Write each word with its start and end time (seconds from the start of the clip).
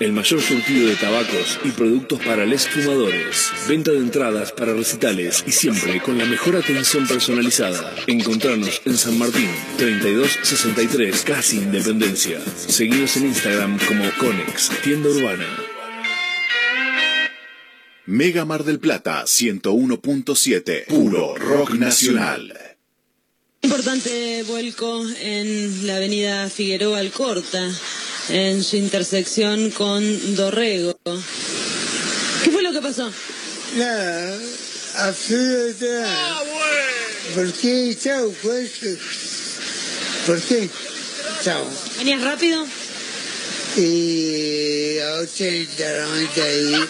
El 0.00 0.12
mayor 0.12 0.40
surtido 0.40 0.88
de 0.88 0.94
tabacos 0.96 1.58
y 1.64 1.70
productos 1.70 2.20
para 2.20 2.46
les 2.46 2.68
fumadores. 2.68 3.50
Venta 3.68 3.90
de 3.90 3.98
entradas 3.98 4.52
para 4.52 4.74
recitales 4.74 5.44
y 5.46 5.52
siempre 5.52 6.00
con 6.00 6.18
la 6.18 6.24
mejor 6.24 6.56
atención 6.56 7.06
personalizada. 7.06 7.94
Encontrarnos 8.06 8.80
en 8.84 8.96
San 8.96 9.18
Martín, 9.18 9.50
3263, 9.78 11.22
casi 11.22 11.58
Independencia. 11.58 12.40
Seguidos 12.56 13.16
en 13.16 13.26
Instagram 13.26 13.78
como 13.86 14.04
Conex, 14.18 14.70
tienda 14.82 15.08
urbana. 15.08 15.46
Mega 18.06 18.46
Mar 18.46 18.64
del 18.64 18.78
Plata 18.78 19.24
101.7, 19.24 20.86
puro 20.86 21.34
rock 21.36 21.72
nacional. 21.74 22.54
Importante 23.60 24.44
vuelco 24.44 25.04
en 25.20 25.86
la 25.86 25.96
avenida 25.96 26.48
Figueroa 26.48 27.00
Alcorta, 27.00 27.70
en 28.28 28.62
su 28.62 28.76
intersección 28.76 29.70
con 29.70 30.36
Dorrego. 30.36 30.98
¿Qué 32.44 32.50
fue 32.50 32.62
lo 32.62 32.72
que 32.72 32.80
pasó? 32.80 33.10
Nada, 33.76 34.38
absolutamente 34.96 35.88
nada. 35.88 36.42
¿Por 37.34 37.52
qué? 37.52 37.96
Chao, 38.02 38.32
pues. 38.42 38.70
¿Por 40.26 40.40
qué? 40.42 40.68
Chao. 41.42 41.64
¿Venías 41.98 42.22
rápido? 42.22 42.64
Y 43.76 44.98
a 44.98 45.14
80, 45.20 46.06
90 46.06 46.52
y 46.52 46.88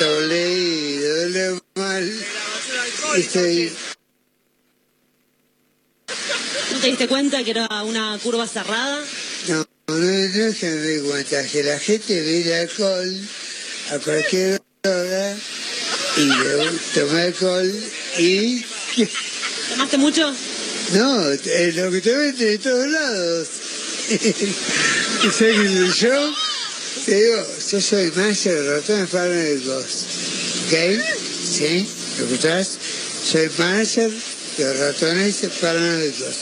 doble 0.00 0.52
y 0.52 0.96
doble 0.96 1.60
mal. 1.74 2.12
Estoy 3.16 3.72
¿No 6.72 6.78
te 6.80 6.86
diste 6.88 7.08
cuenta 7.08 7.42
que 7.42 7.50
era 7.50 7.66
una 7.82 8.18
curva 8.22 8.46
cerrada? 8.46 8.98
No, 9.48 9.66
no 9.88 10.52
se 10.52 10.70
me 10.70 10.86
di 10.86 11.00
cuenta 11.00 11.42
que 11.46 11.62
la 11.62 11.78
gente 11.78 12.20
bebe 12.20 12.54
alcohol 12.54 13.20
a 13.90 13.98
cualquier 13.98 14.60
hora 14.84 15.36
y 16.16 16.24
luego 16.24 16.64
toma 16.94 17.22
alcohol 17.22 17.72
y... 18.18 18.64
¿Tomaste 19.70 19.96
mucho? 19.96 20.34
No, 20.92 21.30
es 21.30 21.74
lo 21.76 21.90
que 21.90 22.00
te 22.02 22.14
mete 22.14 22.44
de 22.44 22.58
todos 22.58 22.86
lados. 22.86 23.48
¿Sabes 25.38 26.00
yo? 26.00 26.34
Te 27.06 27.14
digo, 27.14 27.46
yo 27.70 27.80
soy 27.80 28.12
maestro 28.14 28.52
de 28.52 28.74
ratones 28.74 29.08
paranoicos. 29.08 29.84
¿Ok? 30.66 31.02
¿Sí? 31.44 31.88
¿Lo 32.18 32.24
escuchás? 32.24 32.78
Soy 33.24 33.50
maestro 33.56 34.10
de 34.58 34.74
ratones 34.74 35.36
paranoicos. 35.60 36.36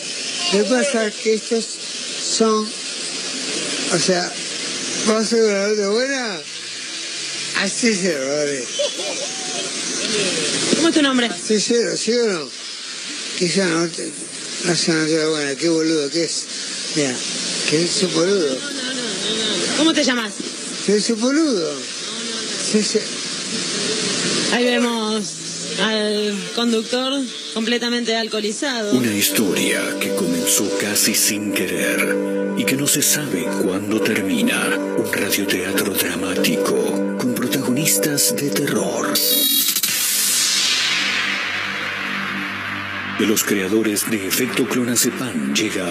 Que 0.50 0.62
pasa 0.64 1.06
es 1.06 1.14
que 1.14 1.34
estos 1.34 1.64
son, 2.38 2.69
o 3.92 3.98
sea, 3.98 4.33
vamos 5.06 5.33
a 5.33 5.37
una 5.37 5.69
nota 5.69 5.89
buena, 5.91 6.41
así 7.62 7.95
se 7.95 8.12
errores. 8.12 8.65
¿Cómo 10.77 10.89
es 10.89 10.95
tu 10.95 11.03
nombre? 11.03 11.31
Cero, 11.61 11.97
¿sí 11.97 12.12
o 12.12 12.27
no? 12.27 12.51
Ya 13.41 13.67
no, 13.67 13.89
te- 13.89 14.11
no 14.65 14.73
es 14.73 14.89
una 14.89 15.05
nota 15.06 15.28
buena, 15.28 15.55
qué 15.56 15.69
boludo 15.69 16.11
que 16.11 16.25
es. 16.25 16.45
Mira, 16.97 17.15
que 17.70 17.83
es 17.84 18.03
un 18.03 18.12
boludo. 18.15 18.59
¿Cómo 19.77 19.93
te 19.93 20.05
llamas? 20.05 20.33
Que 20.87 20.97
es 20.97 21.11
un 21.11 21.21
boludo. 21.21 21.73
Ahí 24.53 24.65
vemos 24.65 25.25
al 25.80 26.34
conductor 26.55 27.12
completamente 27.55 28.16
alcoholizado. 28.16 28.92
Una 28.92 29.12
historia 29.12 29.80
que 30.00 30.14
comenzó 30.14 30.69
casi 30.78 31.14
sin 31.14 31.52
querer 31.52 32.55
y 32.56 32.64
que 32.64 32.77
no 32.77 32.86
se 32.86 33.02
sabe 33.02 33.44
cuándo 33.62 34.00
termina. 34.00 34.69
Un 34.98 35.12
radioteatro 35.12 35.92
dramático 35.94 36.74
con 37.19 37.34
protagonistas 37.34 38.34
de 38.36 38.50
terror. 38.50 39.12
De 43.19 43.27
los 43.27 43.45
creadores 43.45 44.10
de 44.10 44.27
Efecto 44.27 44.69
Clonazepam 44.69 45.54
llega 45.54 45.87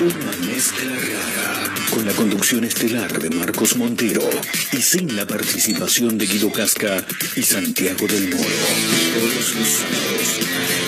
una 0.00 0.46
mezcla 0.46 0.90
rara 0.90 1.74
con 1.90 2.04
la 2.04 2.12
conducción 2.12 2.64
estelar 2.64 3.10
de 3.18 3.30
Marcos 3.30 3.74
Montero 3.76 4.28
y 4.72 4.82
sin 4.82 5.16
la 5.16 5.26
participación 5.26 6.18
de 6.18 6.26
Guido 6.26 6.52
Casca 6.52 7.06
y 7.36 7.42
Santiago 7.42 8.06
del 8.06 8.28
Moro. 8.28 8.44
Todos 8.44 9.54
los 9.54 9.68
sábados 9.68 10.87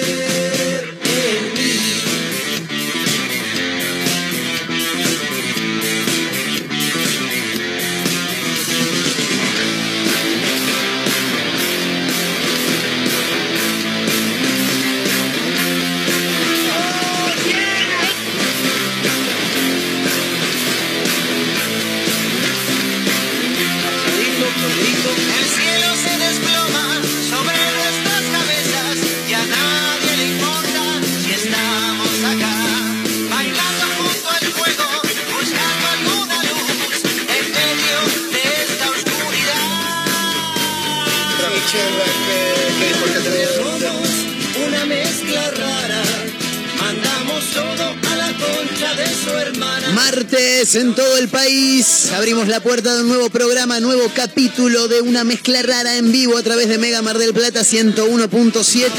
en 50.33 50.95
todo 50.95 51.17
el 51.17 51.27
país. 51.27 52.09
Abrimos 52.13 52.47
la 52.47 52.61
puerta 52.61 52.95
de 52.95 53.01
un 53.01 53.09
nuevo 53.09 53.29
programa, 53.29 53.81
nuevo 53.81 54.09
capítulo 54.15 54.87
de 54.87 55.01
una 55.01 55.25
mezcla 55.25 55.61
rara 55.61 55.97
en 55.97 56.09
vivo 56.09 56.37
a 56.37 56.43
través 56.43 56.69
de 56.69 56.77
Mega 56.77 57.01
Mar 57.01 57.17
del 57.17 57.33
Plata 57.33 57.61
101.7, 57.61 58.89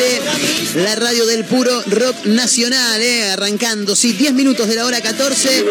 la 0.84 0.94
radio 0.96 1.24
del 1.24 1.46
puro 1.46 1.82
rock 1.86 2.26
nacional, 2.26 3.00
eh, 3.00 3.30
arrancando, 3.30 3.96
sí, 3.96 4.12
10 4.12 4.34
minutos 4.34 4.68
de 4.68 4.74
la 4.74 4.84
hora 4.84 5.00
14. 5.00 5.64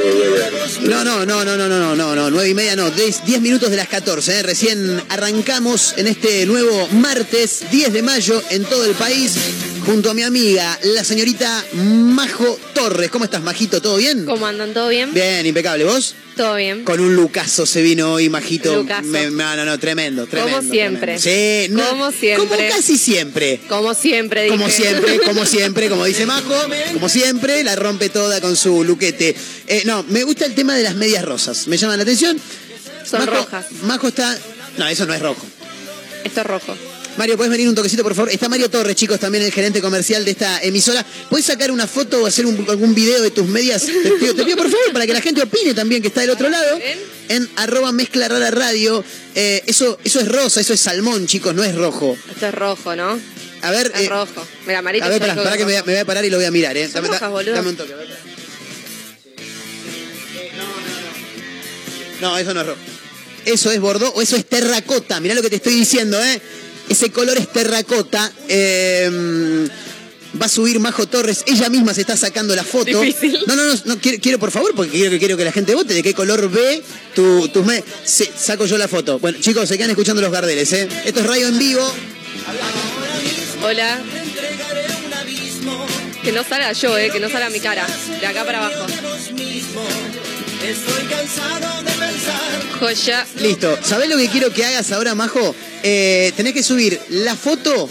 No, 0.81 1.03
no, 1.03 1.27
no, 1.27 1.45
no, 1.45 1.55
no, 1.55 1.67
no, 1.67 1.95
no, 1.95 2.15
no, 2.15 2.29
9 2.31 2.49
y 2.49 2.53
media, 2.55 2.75
no, 2.75 2.89
10, 2.89 3.41
minutos 3.41 3.69
de 3.69 3.77
las 3.77 3.87
14. 3.87 4.39
Eh. 4.39 4.43
Recién 4.43 5.03
arrancamos 5.09 5.93
en 5.97 6.07
este 6.07 6.47
nuevo 6.47 6.87
martes 6.93 7.65
10 7.69 7.93
de 7.93 8.01
mayo 8.01 8.41
en 8.49 8.65
todo 8.65 8.83
el 8.85 8.95
país 8.95 9.33
junto 9.85 10.11
a 10.11 10.13
mi 10.13 10.23
amiga, 10.23 10.77
la 10.83 11.03
señorita 11.03 11.63
Majo 11.73 12.57
Torres. 12.73 13.09
¿Cómo 13.09 13.25
estás, 13.25 13.41
Majito? 13.41 13.81
¿Todo 13.81 13.97
bien? 13.97 14.25
¿Cómo 14.25 14.45
andan? 14.45 14.73
¿Todo 14.73 14.89
bien? 14.89 15.13
Bien, 15.13 15.45
impecable. 15.45 15.83
¿Vos? 15.85 16.15
Todo 16.37 16.55
bien. 16.55 16.83
Con 16.85 16.99
un 16.99 17.15
lucaso 17.15 17.65
se 17.65 17.81
vino 17.81 18.13
hoy, 18.13 18.29
Majito. 18.29 18.75
Lucaso. 18.75 19.03
Me- 19.07 19.29
no, 19.31 19.55
no, 19.55 19.65
no, 19.65 19.77
tremendo, 19.79 20.25
tremendo. 20.27 20.59
Como 20.59 20.71
siempre. 20.71 21.17
tremendo. 21.17 21.67
Sí, 21.67 21.73
no- 21.73 21.89
Como 21.89 22.11
siempre. 22.11 22.47
Como 22.47 22.69
casi 22.69 22.97
siempre. 22.97 23.59
Como 23.67 23.93
siempre, 23.93 24.43
dije. 24.43 24.55
Como 24.55 24.69
siempre, 24.69 25.19
como 25.25 25.45
siempre, 25.45 25.89
como 25.89 26.05
dice 26.05 26.25
Majo, 26.25 26.55
como 26.93 27.09
siempre, 27.09 27.63
la 27.63 27.75
rompe 27.75 28.09
toda 28.09 28.39
con 28.39 28.55
su 28.55 28.83
luquete. 28.83 29.35
Eh, 29.67 29.83
no, 29.85 30.03
me 30.09 30.23
gusta 30.23 30.45
el 30.45 30.55
tema 30.55 30.75
de 30.75 30.83
las 30.83 30.95
medias 30.95 31.25
rosas, 31.25 31.67
me 31.67 31.77
llaman 31.77 31.97
la 31.97 32.03
atención. 32.03 32.39
Son 33.09 33.19
Majo- 33.21 33.31
rojas. 33.35 33.65
Majo 33.83 34.07
está. 34.07 34.37
No, 34.77 34.87
eso 34.87 35.05
no 35.05 35.13
es 35.13 35.21
rojo. 35.21 35.45
Esto 36.23 36.41
es 36.41 36.45
rojo. 36.45 36.77
Mario, 37.17 37.35
¿puedes 37.37 37.51
venir 37.51 37.67
un 37.67 37.75
toquecito, 37.75 38.03
por 38.03 38.15
favor? 38.15 38.31
Está 38.31 38.47
Mario 38.49 38.69
Torres, 38.69 38.95
chicos, 38.95 39.19
también 39.19 39.43
el 39.43 39.51
gerente 39.51 39.81
comercial 39.81 40.23
de 40.25 40.31
esta 40.31 40.61
emisora. 40.63 41.05
¿Puedes 41.29 41.45
sacar 41.45 41.69
una 41.71 41.85
foto 41.85 42.23
o 42.23 42.25
hacer 42.25 42.45
un- 42.45 42.65
algún 42.69 42.95
video 42.95 43.21
de 43.21 43.31
tus 43.31 43.45
medias? 43.47 43.85
Te 44.03 44.11
pido, 44.19 44.33
te 44.33 44.43
pido, 44.45 44.57
por 44.57 44.69
favor, 44.71 44.93
para 44.93 45.05
que 45.05 45.13
la 45.13 45.21
gente 45.21 45.41
opine 45.43 45.73
también, 45.73 46.01
que 46.01 46.07
está 46.07 46.21
del 46.21 46.29
otro 46.31 46.49
lado. 46.49 46.79
En 47.29 47.49
arroba 47.57 47.91
mezcla 47.91 48.27
rara 48.27 48.49
radio. 48.51 49.03
Eh, 49.35 49.61
eso, 49.67 49.99
eso 50.03 50.19
es 50.19 50.27
rosa, 50.27 50.61
eso 50.61 50.73
es 50.73 50.79
salmón, 50.79 51.27
chicos, 51.27 51.53
no 51.53 51.63
es 51.63 51.75
rojo. 51.75 52.17
Esto 52.31 52.47
es 52.47 52.53
rojo, 52.55 52.95
¿no? 52.95 53.19
A 53.61 53.71
ver. 53.71 53.91
Es 53.93 54.01
eh, 54.01 54.09
rojo. 54.09 54.47
Mira, 54.65 54.79
amarillo 54.79 55.05
a 55.05 55.09
ver, 55.09 55.19
pará, 55.19 55.35
pará 55.35 55.51
que 55.57 55.59
me, 55.59 55.65
voy 55.65 55.73
a- 55.75 55.77
rojo. 55.79 55.87
me 55.87 55.93
voy 55.93 56.01
a 56.01 56.05
parar 56.05 56.25
y 56.25 56.29
lo 56.29 56.37
voy 56.37 56.45
a 56.45 56.51
mirar, 56.51 56.75
¿eh? 56.77 56.89
Son 56.91 57.05
rojas, 57.05 57.45
dame 57.45 57.69
un 57.69 57.75
toque. 57.77 57.93
a 57.93 57.97
ver. 57.97 58.07
No, 62.21 62.37
eso 62.37 62.53
no 62.53 62.61
es 62.61 62.67
rojo. 62.67 62.79
Eso 63.45 63.71
es 63.71 63.79
bordó 63.79 64.09
o 64.13 64.21
eso 64.21 64.35
es 64.35 64.45
terracota. 64.45 65.19
Mirá 65.19 65.33
lo 65.35 65.41
que 65.41 65.49
te 65.49 65.55
estoy 65.57 65.73
diciendo, 65.73 66.21
¿eh? 66.23 66.39
Ese 66.89 67.11
color 67.11 67.37
es 67.37 67.51
terracota. 67.51 68.31
Eh, 68.47 69.67
va 70.39 70.45
a 70.45 70.49
subir 70.49 70.79
Majo 70.79 71.07
Torres. 71.07 71.43
Ella 71.45 71.69
misma 71.69 71.93
se 71.93 72.01
está 72.01 72.15
sacando 72.15 72.55
la 72.55 72.63
foto. 72.63 73.01
Difícil. 73.01 73.39
No, 73.47 73.55
no, 73.55 73.65
no, 73.65 73.81
no, 73.85 73.99
quiero, 73.99 74.17
quiero, 74.21 74.39
por 74.39 74.51
favor, 74.51 74.73
porque 74.75 74.91
quiero, 74.91 75.17
quiero 75.17 75.37
que 75.37 75.45
la 75.45 75.51
gente 75.51 75.75
vote 75.75 75.93
de 75.93 76.03
qué 76.03 76.13
color 76.13 76.49
ve 76.49 76.83
tu, 77.15 77.47
tus 77.49 77.65
me. 77.65 77.83
Sí, 78.05 78.29
saco 78.37 78.65
yo 78.65 78.77
la 78.77 78.87
foto. 78.87 79.19
Bueno, 79.19 79.39
chicos, 79.39 79.67
se 79.67 79.77
quedan 79.77 79.91
escuchando 79.91 80.21
los 80.21 80.31
gardeles, 80.31 80.71
¿eh? 80.73 80.87
Esto 81.05 81.21
es 81.21 81.25
radio 81.25 81.47
en 81.47 81.59
vivo. 81.59 81.93
Hola. 83.63 84.01
Que 86.23 86.31
no 86.31 86.43
salga 86.43 86.71
yo, 86.73 86.97
eh, 86.97 87.09
que 87.11 87.19
no 87.19 87.29
salga 87.29 87.49
mi 87.49 87.59
cara. 87.59 87.85
De 88.19 88.27
acá 88.27 88.45
para 88.45 88.59
abajo. 88.59 88.85
Estoy 90.63 91.05
cansado 91.05 91.81
de 91.83 91.91
pensar. 91.91 92.79
Joya. 92.79 93.25
Listo. 93.39 93.77
¿Sabés 93.83 94.09
lo 94.09 94.17
que 94.17 94.27
quiero 94.27 94.53
que 94.53 94.63
hagas 94.63 94.91
ahora, 94.91 95.15
Majo? 95.15 95.55
Eh, 95.83 96.31
tenés 96.35 96.53
que 96.53 96.61
subir 96.63 96.99
la 97.09 97.35
foto, 97.35 97.89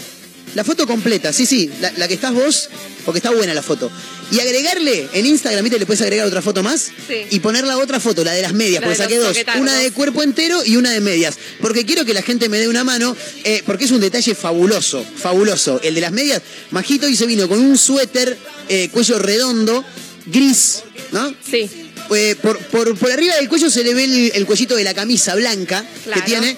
la 0.55 0.63
foto 0.63 0.87
completa, 0.87 1.33
sí, 1.33 1.45
sí, 1.45 1.69
la, 1.81 1.91
la 1.97 2.07
que 2.07 2.13
estás 2.13 2.33
vos, 2.33 2.69
porque 3.05 3.19
está 3.19 3.31
buena 3.31 3.53
la 3.53 3.61
foto. 3.61 3.91
Y 4.31 4.39
agregarle 4.39 5.09
en 5.11 5.25
Instagram, 5.25 5.63
¿viste? 5.63 5.77
Le 5.77 5.85
puedes 5.85 6.01
agregar 6.01 6.25
otra 6.25 6.41
foto 6.41 6.63
más. 6.63 6.89
Sí. 7.05 7.25
Y 7.31 7.39
poner 7.41 7.67
la 7.67 7.77
otra 7.77 7.99
foto, 7.99 8.23
la 8.23 8.31
de 8.31 8.41
las 8.41 8.53
medias, 8.53 8.79
La 8.79 8.87
porque 8.87 8.97
saqué 8.97 9.17
dos. 9.17 9.37
Una 9.59 9.75
de 9.75 9.91
cuerpo 9.91 10.23
entero 10.23 10.63
y 10.65 10.77
una 10.77 10.91
de 10.91 11.01
medias. 11.01 11.37
Porque 11.59 11.85
quiero 11.85 12.05
que 12.05 12.13
la 12.13 12.21
gente 12.21 12.47
me 12.47 12.57
dé 12.57 12.69
una 12.69 12.85
mano, 12.85 13.15
eh, 13.43 13.61
porque 13.65 13.83
es 13.83 13.91
un 13.91 13.99
detalle 13.99 14.33
fabuloso, 14.33 15.05
fabuloso. 15.17 15.81
El 15.83 15.95
de 15.95 16.01
las 16.01 16.13
medias, 16.13 16.41
Majito 16.71 17.09
y 17.09 17.17
se 17.17 17.25
vino 17.25 17.49
con 17.49 17.59
un 17.59 17.77
suéter, 17.77 18.37
eh, 18.69 18.87
cuello 18.93 19.19
redondo, 19.19 19.83
gris, 20.27 20.83
¿no? 21.11 21.35
Sí. 21.45 21.69
Eh, 22.13 22.35
por, 22.41 22.57
por, 22.65 22.97
por 22.97 23.11
arriba 23.11 23.35
del 23.35 23.47
cuello 23.49 23.69
se 23.69 23.83
le 23.83 23.93
ve 23.93 24.03
el, 24.03 24.31
el 24.35 24.45
cuellito 24.45 24.75
de 24.75 24.83
la 24.83 24.93
camisa 24.93 25.35
blanca 25.35 25.85
Claro. 26.03 26.21
que 26.21 26.27
tiene. 26.27 26.57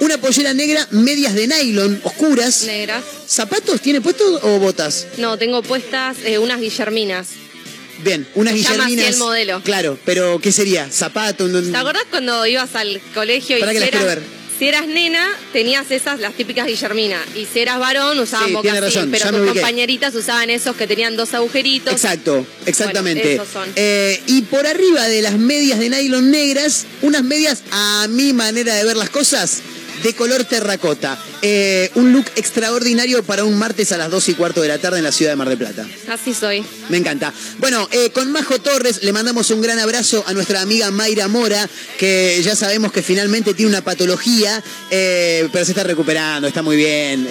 Una 0.00 0.16
pollera 0.18 0.54
negra, 0.54 0.86
medias 0.92 1.34
de 1.34 1.48
nylon, 1.48 2.00
oscuras. 2.04 2.62
Negras. 2.64 3.02
¿Zapatos 3.26 3.80
tiene 3.80 4.00
puestos 4.00 4.40
o 4.44 4.58
botas? 4.60 5.08
No, 5.16 5.36
tengo 5.36 5.60
puestas 5.62 6.16
eh, 6.24 6.38
unas 6.38 6.60
guillerminas. 6.60 7.26
Bien, 8.04 8.24
unas 8.36 8.54
Se 8.54 8.60
llama 8.62 8.84
así 8.84 8.92
guillerminas. 8.92 9.14
el 9.14 9.18
modelo. 9.18 9.60
Claro, 9.64 9.98
pero 10.04 10.38
¿qué 10.40 10.52
sería? 10.52 10.88
¿Zapato? 10.88 11.46
Un- 11.46 11.72
¿Te 11.72 11.76
acordás 11.76 12.04
cuando 12.10 12.46
ibas 12.46 12.72
al 12.76 13.00
colegio 13.12 13.56
y 13.56 13.60
Pará 13.60 13.72
que 13.72 13.80
las 13.80 13.88
quiero 13.90 14.06
ver. 14.06 14.22
Si 14.58 14.68
eras 14.68 14.86
nena 14.86 15.28
tenías 15.52 15.90
esas, 15.90 16.20
las 16.20 16.34
típicas 16.34 16.66
guillerminas? 16.66 17.20
Y 17.36 17.46
si 17.46 17.60
eras 17.60 17.78
varón 17.78 18.18
usaban 18.18 18.48
Sí, 18.48 18.68
razón, 18.80 19.10
pero 19.10 19.30
tus 19.30 19.52
compañeritas 19.52 20.14
usaban 20.14 20.50
esos 20.50 20.74
que 20.76 20.86
tenían 20.86 21.16
dos 21.16 21.32
agujeritos. 21.34 21.92
Exacto, 21.92 22.44
exactamente. 22.66 23.22
Bueno, 23.22 23.42
esos 23.42 23.52
son. 23.52 23.72
Eh, 23.76 24.20
y 24.26 24.42
por 24.42 24.66
arriba 24.66 25.06
de 25.06 25.22
las 25.22 25.38
medias 25.38 25.78
de 25.78 25.90
nylon 25.90 26.30
negras, 26.30 26.86
unas 27.02 27.22
medias, 27.22 27.62
a 27.70 28.06
mi 28.08 28.32
manera 28.32 28.74
de 28.74 28.84
ver 28.84 28.96
las 28.96 29.10
cosas, 29.10 29.62
de 30.02 30.14
color 30.14 30.44
terracota. 30.44 31.18
Eh, 31.42 31.90
un 31.94 32.12
look 32.12 32.26
extraordinario 32.36 33.22
para 33.22 33.44
un 33.44 33.56
martes 33.58 33.92
a 33.92 33.96
las 33.96 34.10
2 34.10 34.28
y 34.30 34.34
cuarto 34.34 34.60
de 34.60 34.68
la 34.68 34.78
tarde 34.78 34.98
en 34.98 35.04
la 35.04 35.12
ciudad 35.12 35.32
de 35.32 35.36
Mar 35.36 35.48
del 35.48 35.58
Plata. 35.58 35.86
Así 36.08 36.34
soy. 36.34 36.64
Me 36.88 36.96
encanta. 36.96 37.32
Bueno, 37.58 37.88
eh, 37.92 38.10
con 38.10 38.30
Majo 38.32 38.60
Torres 38.60 39.02
le 39.02 39.12
mandamos 39.12 39.50
un 39.50 39.60
gran 39.60 39.78
abrazo 39.78 40.24
a 40.26 40.32
nuestra 40.32 40.60
amiga 40.60 40.90
Mayra 40.90 41.28
Mora, 41.28 41.68
que 41.98 42.40
ya 42.42 42.56
sabemos 42.56 42.92
que 42.92 43.02
finalmente 43.02 43.54
tiene 43.54 43.70
una 43.70 43.82
patología, 43.82 44.62
eh, 44.90 45.48
pero 45.52 45.64
se 45.64 45.72
está 45.72 45.84
recuperando, 45.84 46.48
está 46.48 46.62
muy 46.62 46.76
bien. 46.76 47.24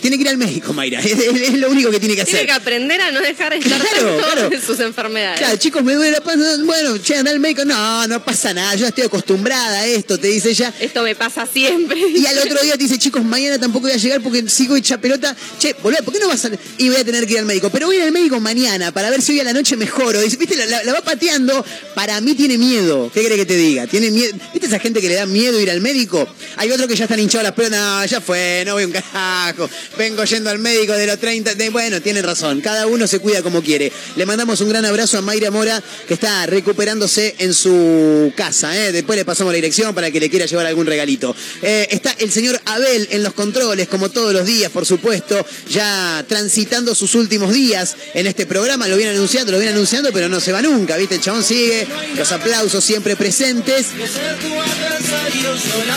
Tiene 0.00 0.16
que 0.16 0.22
ir 0.22 0.28
al 0.28 0.38
médico, 0.38 0.72
Mayra. 0.72 1.00
Es, 1.08 1.54
lo 1.54 1.70
único 1.70 1.90
que 1.90 1.98
tiene 2.00 2.14
que 2.14 2.22
hacer. 2.22 2.34
Tiene 2.34 2.46
que 2.46 2.52
aprender 2.52 3.00
a 3.00 3.10
no 3.10 3.20
dejar 3.20 3.52
de 3.52 3.58
estar 3.58 3.80
Claro, 3.80 4.18
claro. 4.18 4.52
en 4.52 4.62
sus 4.62 4.80
enfermedades. 4.80 5.38
Claro, 5.38 5.56
chicos, 5.56 5.82
me 5.82 5.94
duele 5.94 6.12
la 6.12 6.20
panza. 6.20 6.62
Bueno, 6.64 6.98
che, 6.98 7.16
anda 7.16 7.30
al 7.30 7.40
médico. 7.40 7.64
No, 7.64 8.06
no 8.06 8.24
pasa 8.24 8.52
nada. 8.52 8.74
Yo 8.74 8.86
estoy 8.86 9.04
acostumbrada 9.04 9.80
a 9.80 9.86
esto, 9.86 10.18
te 10.18 10.28
dice 10.28 10.50
ella. 10.50 10.72
Esto 10.80 11.02
me 11.02 11.14
pasa 11.14 11.46
siempre. 11.46 11.87
Y 11.96 12.26
al 12.26 12.38
otro 12.38 12.60
día 12.62 12.72
te 12.72 12.84
dice, 12.84 12.98
chicos, 12.98 13.24
mañana 13.24 13.58
tampoco 13.58 13.84
voy 13.86 13.92
a 13.92 13.96
llegar 13.96 14.20
porque 14.22 14.48
sigo 14.48 14.76
hecha 14.76 14.98
pelota. 14.98 15.36
Che, 15.58 15.74
boludo, 15.82 16.02
¿por 16.04 16.14
qué 16.14 16.20
no 16.20 16.28
vas 16.28 16.44
a...? 16.44 16.50
Y 16.78 16.88
voy 16.88 16.98
a 16.98 17.04
tener 17.04 17.26
que 17.26 17.34
ir 17.34 17.38
al 17.40 17.44
médico. 17.46 17.70
Pero 17.70 17.86
voy 17.86 17.96
a 17.96 17.98
ir 18.00 18.04
al 18.04 18.12
médico 18.12 18.40
mañana 18.40 18.92
para 18.92 19.10
ver 19.10 19.22
si 19.22 19.32
hoy 19.32 19.40
a 19.40 19.44
la 19.44 19.52
noche 19.52 19.76
mejoro. 19.76 20.20
Dice, 20.20 20.36
viste, 20.36 20.56
la, 20.66 20.92
va 20.92 21.02
pateando. 21.02 21.64
Para 21.94 22.20
mí 22.20 22.34
tiene 22.34 22.58
miedo. 22.58 23.10
¿Qué 23.12 23.22
crees 23.24 23.38
que 23.40 23.46
te 23.46 23.56
diga? 23.56 23.86
Tiene 23.86 24.10
miedo. 24.10 24.32
¿Viste 24.52 24.66
esa 24.68 24.78
gente 24.78 25.00
que 25.00 25.08
le 25.08 25.14
da 25.14 25.26
miedo 25.26 25.60
ir 25.60 25.70
al 25.70 25.80
médico? 25.80 26.26
Hay 26.56 26.70
otro 26.70 26.86
que 26.88 26.96
ya 26.96 27.04
están 27.04 27.20
hinchados 27.20 27.44
las 27.44 27.52
pelotas. 27.52 27.78
No, 27.78 28.04
ya 28.06 28.20
fue, 28.20 28.62
no 28.66 28.74
voy 28.74 28.84
un 28.84 28.92
carajo. 28.92 29.68
Vengo 29.96 30.24
yendo 30.24 30.50
al 30.50 30.58
médico 30.58 30.92
de 30.92 31.06
los 31.06 31.18
30. 31.18 31.54
de- 31.54 31.68
bueno, 31.70 32.00
tienen 32.00 32.24
razón. 32.24 32.60
Cada 32.60 32.86
uno 32.86 33.06
se 33.06 33.18
cuida 33.18 33.42
como 33.42 33.62
quiere. 33.62 33.92
Le 34.16 34.26
mandamos 34.26 34.60
un 34.60 34.68
gran 34.68 34.84
abrazo 34.84 35.18
a 35.18 35.22
Mayra 35.22 35.50
Mora, 35.50 35.82
que 36.06 36.14
está 36.14 36.46
recuperándose 36.46 37.34
en 37.38 37.54
su 37.54 38.32
casa. 38.36 38.76
¿eh? 38.76 38.92
Después 38.92 39.16
le 39.18 39.24
pasamos 39.24 39.52
la 39.52 39.56
dirección 39.56 39.94
para 39.94 40.10
que 40.10 40.20
le 40.20 40.30
quiera 40.30 40.46
llevar 40.46 40.66
algún 40.66 40.86
regalito. 40.86 41.34
Eh, 41.62 41.77
está 41.90 42.14
el 42.18 42.30
señor 42.30 42.60
Abel 42.64 43.08
en 43.10 43.22
los 43.22 43.32
controles, 43.32 43.88
como 43.88 44.10
todos 44.10 44.32
los 44.32 44.46
días, 44.46 44.70
por 44.70 44.86
supuesto, 44.86 45.44
ya 45.70 46.24
transitando 46.28 46.94
sus 46.94 47.14
últimos 47.14 47.52
días 47.52 47.96
en 48.14 48.26
este 48.26 48.46
programa. 48.46 48.88
Lo 48.88 48.96
viene 48.96 49.12
anunciando, 49.12 49.52
lo 49.52 49.58
viene 49.58 49.72
anunciando, 49.72 50.10
pero 50.12 50.28
no 50.28 50.40
se 50.40 50.52
va 50.52 50.62
nunca, 50.62 50.96
¿viste? 50.96 51.16
El 51.16 51.20
chabón 51.20 51.44
sigue, 51.44 51.86
los 52.16 52.30
aplausos 52.32 52.84
siempre 52.84 53.16
presentes. 53.16 53.86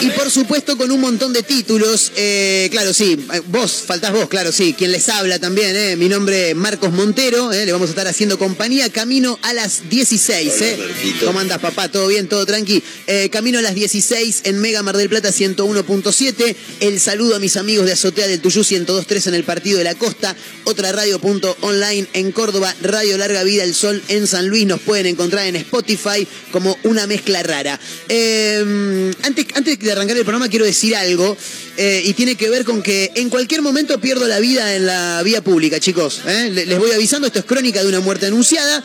Y 0.02 0.10
por 0.12 0.30
supuesto 0.30 0.78
con 0.78 0.92
un 0.92 1.00
montón 1.00 1.34
de 1.34 1.44
títulos, 1.44 2.12
eh, 2.16 2.70
claro, 2.72 2.94
sí, 2.94 3.18
eh, 3.34 3.42
vos, 3.48 3.84
faltás 3.86 4.14
vos, 4.14 4.28
claro, 4.30 4.52
sí, 4.52 4.74
quien 4.78 4.92
les 4.92 5.10
habla 5.10 5.40
también, 5.40 5.76
eh, 5.76 5.96
mi 5.96 6.10
nombre 6.10 6.52
es 6.52 6.56
Marcos 6.56 6.92
Montero, 6.92 7.52
eh, 7.52 7.66
le 7.66 7.72
vamos 7.72 7.90
a 7.90 7.92
estar 7.92 8.08
haciendo 8.08 8.38
compañía, 8.38 8.90
camino 8.90 9.38
a 9.42 9.54
las 9.54 9.90
16, 9.90 10.62
eh. 10.62 10.78
¿Cómo 11.26 11.40
andás, 11.40 11.60
papá? 11.60 11.90
¿Todo 11.90 12.08
bien? 12.08 12.28
¿Todo 12.28 12.46
tranqui? 12.46 12.84
Eh, 13.08 13.30
camino 13.32 13.60
a 13.60 13.62
las 13.62 13.76
16 13.76 14.42
en 14.46 14.60
Mega 14.60 14.84
Mar 14.84 14.98
del 14.98 15.10
Plata 15.10 15.32
101.7, 15.76 16.56
el 16.82 17.00
saludo 17.00 17.36
a 17.36 17.40
mis 17.40 17.56
amigos 17.58 17.86
de 17.86 17.94
Azotea 17.94 18.28
del 18.28 18.42
Tuyú 18.42 18.62
102.3 18.62 19.28
en 19.28 19.36
el 19.36 19.44
Partido 19.44 19.78
de 19.78 19.84
la 19.86 19.96
Costa, 19.96 20.36
otra 20.66 20.92
radio.online 20.92 22.08
en 22.14 22.32
Córdoba, 22.32 22.76
Radio 22.82 23.18
Larga 23.18 23.44
Vida 23.44 23.64
El 23.64 23.74
Sol 23.74 24.02
en 24.10 24.28
San 24.28 24.48
Luis, 24.48 24.66
nos 24.66 24.82
pueden 24.82 25.06
encontrar 25.06 25.46
en 25.48 25.56
Spotify 25.56 26.28
como 26.52 26.78
una 26.84 27.08
mezcla 27.08 27.42
rara. 27.44 27.80
Eh, 28.10 29.12
antes, 29.24 29.46
antes 29.56 29.80
de 29.80 29.92
arrancar 29.92 30.18
el 30.18 30.24
programa 30.24 30.50
quiero 30.50 30.66
decir 30.66 30.96
algo 30.96 31.38
eh, 31.78 32.02
y 32.06 32.14
tiene 32.14 32.36
que 32.36 32.50
ver 32.50 32.66
con 32.66 32.82
que 32.84 33.12
en 33.16 33.30
cualquier 33.30 33.62
momento 33.62 34.00
pierdo 34.02 34.28
la 34.28 34.40
vida 34.40 34.76
en 34.76 34.86
la 34.86 35.22
vía 35.24 35.42
pública, 35.42 35.80
chicos. 35.80 36.22
¿eh? 36.28 36.50
Le- 36.52 36.66
Les 36.66 36.80
voy 36.80 36.92
avisando, 36.92 37.28
esto 37.28 37.40
es 37.40 37.46
crónica 37.46 37.82
de 37.82 37.88
una 37.88 38.00
muerte 38.02 38.26
anunciada. 38.26 38.84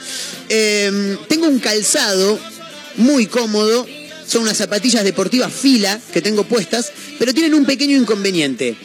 Tengo 0.48 1.48
un 1.48 1.58
calzado 1.58 2.38
muy 2.96 3.26
cómodo, 3.26 3.86
son 4.26 4.42
unas 4.42 4.56
zapatillas 4.56 5.04
deportivas 5.04 5.52
fila 5.52 6.00
que 6.12 6.22
tengo 6.22 6.44
puestas, 6.44 6.92
pero 7.18 7.32
tienen 7.32 7.54
un 7.54 7.64
pequeño 7.64 7.96
inconveniente. 7.96 8.76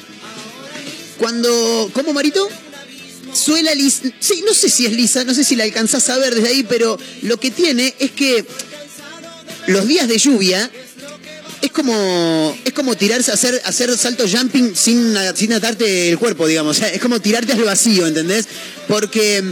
Cuando... 1.18 1.90
¿Cómo, 1.94 2.14
Marito? 2.14 2.48
Suela 3.34 3.74
lisa. 3.74 4.04
Sí, 4.20 4.44
no 4.46 4.54
sé 4.54 4.70
si 4.70 4.86
es 4.86 4.94
lisa, 4.94 5.24
no 5.24 5.34
sé 5.34 5.44
si 5.44 5.56
la 5.56 5.64
alcanzás 5.64 6.10
a 6.10 6.18
ver 6.18 6.36
desde 6.36 6.50
ahí, 6.50 6.66
pero 6.68 6.98
lo 7.22 7.38
que 7.38 7.52
tiene 7.52 7.94
es 8.00 8.12
que 8.12 8.46
los 9.68 9.88
días 9.88 10.08
de 10.08 10.18
lluvia 10.18 10.70
es 11.62 11.72
como 11.72 12.58
es 12.66 12.74
como 12.74 12.96
tirarse 12.96 13.32
hacer 13.32 13.62
hacer 13.66 13.96
salto 13.96 14.26
jumping 14.28 14.76
sin 14.76 15.16
sin 15.36 15.54
atarte 15.54 16.10
el 16.10 16.18
cuerpo 16.18 16.48
digamos 16.48 16.82
es 16.82 17.00
como 17.00 17.20
tirarte 17.20 17.54
al 17.54 17.64
vacío 17.64 18.08
¿entendés? 18.08 18.48
porque 18.88 19.44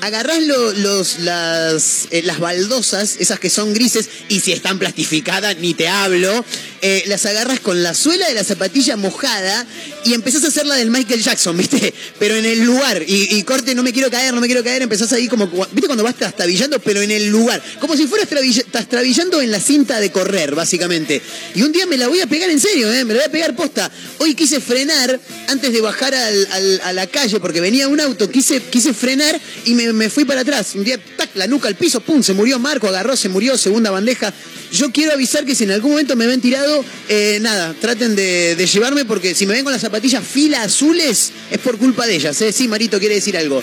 agarrás 0.00 0.42
lo- 0.42 0.72
los 0.72 1.18
las 1.20 2.08
eh, 2.10 2.22
las 2.22 2.38
baldosas 2.38 3.16
esas 3.18 3.38
que 3.40 3.50
son 3.50 3.74
grises 3.74 4.08
y 4.28 4.40
si 4.40 4.52
están 4.52 4.78
plastificadas 4.78 5.56
ni 5.58 5.74
te 5.74 5.88
hablo 5.88 6.44
eh, 6.82 7.04
las 7.06 7.26
agarras 7.26 7.60
con 7.60 7.82
la 7.82 7.94
suela 7.94 8.28
de 8.28 8.34
la 8.34 8.44
zapatilla 8.44 8.96
mojada 8.96 9.66
y 10.04 10.14
empezás 10.14 10.44
a 10.44 10.48
hacer 10.48 10.66
la 10.66 10.76
del 10.76 10.90
Michael 10.90 11.22
Jackson, 11.22 11.56
¿viste? 11.58 11.92
Pero 12.18 12.36
en 12.36 12.44
el 12.44 12.60
lugar. 12.60 13.02
Y, 13.06 13.42
corte, 13.42 13.74
no 13.74 13.82
me 13.82 13.92
quiero 13.92 14.10
caer, 14.10 14.32
no 14.34 14.40
me 14.40 14.46
quiero 14.46 14.62
caer. 14.64 14.82
Empezás 14.82 15.12
ahí 15.12 15.28
como, 15.28 15.46
¿viste 15.48 15.86
cuando 15.86 16.04
vas 16.04 16.14
trastabillando, 16.16 16.78
pero 16.80 17.00
en 17.02 17.10
el 17.10 17.26
lugar? 17.28 17.62
Como 17.80 17.96
si 17.96 18.06
fueras 18.06 18.28
trastabillando 18.70 19.40
en 19.40 19.50
la 19.50 19.60
cinta 19.60 20.00
de 20.00 20.10
correr, 20.12 20.54
básicamente. 20.54 21.20
Y 21.54 21.62
un 21.62 21.72
día 21.72 21.86
me 21.86 21.96
la 21.96 22.08
voy 22.08 22.20
a 22.20 22.26
pegar 22.26 22.50
en 22.50 22.60
serio, 22.60 22.92
¿eh? 22.92 23.04
Me 23.04 23.14
la 23.14 23.20
voy 23.20 23.28
a 23.28 23.32
pegar 23.32 23.56
posta. 23.56 23.90
Hoy 24.18 24.34
quise 24.34 24.60
frenar 24.60 25.18
antes 25.48 25.72
de 25.72 25.80
bajar 25.80 26.14
al- 26.14 26.80
a 26.84 26.92
la 26.92 27.06
calle 27.06 27.40
porque 27.40 27.60
venía 27.60 27.88
un 27.88 28.00
auto, 28.00 28.30
quise, 28.30 28.60
quise 28.62 28.92
frenar 28.92 29.40
y 29.64 29.74
me, 29.74 29.92
me 29.92 30.10
fui 30.10 30.24
para 30.24 30.42
atrás. 30.42 30.74
Un 30.74 30.84
día, 30.84 30.98
tac, 31.16 31.30
la 31.34 31.46
nuca 31.46 31.68
al 31.68 31.76
piso, 31.76 32.00
pum, 32.00 32.22
se 32.22 32.32
murió 32.34 32.58
Marco, 32.58 32.88
agarró, 32.88 33.16
se 33.16 33.28
murió, 33.28 33.56
segunda 33.56 33.90
bandeja. 33.90 34.32
Yo 34.72 34.92
quiero 34.92 35.12
avisar 35.14 35.44
que 35.46 35.54
si 35.54 35.64
en 35.64 35.70
algún 35.70 35.92
momento 35.92 36.14
me 36.14 36.26
ven 36.26 36.40
tirado, 36.40 36.67
eh, 37.08 37.38
nada, 37.40 37.74
traten 37.80 38.16
de, 38.16 38.54
de 38.56 38.66
llevarme 38.66 39.04
porque 39.04 39.34
si 39.34 39.46
me 39.46 39.54
ven 39.54 39.64
con 39.64 39.72
las 39.72 39.82
zapatillas 39.82 40.24
fila 40.26 40.62
azules, 40.62 41.32
es 41.50 41.58
por 41.58 41.78
culpa 41.78 42.06
de 42.06 42.16
ellas. 42.16 42.40
¿eh? 42.42 42.52
Sí, 42.52 42.68
Marito 42.68 42.98
quiere 42.98 43.16
decir 43.16 43.36
algo. 43.36 43.62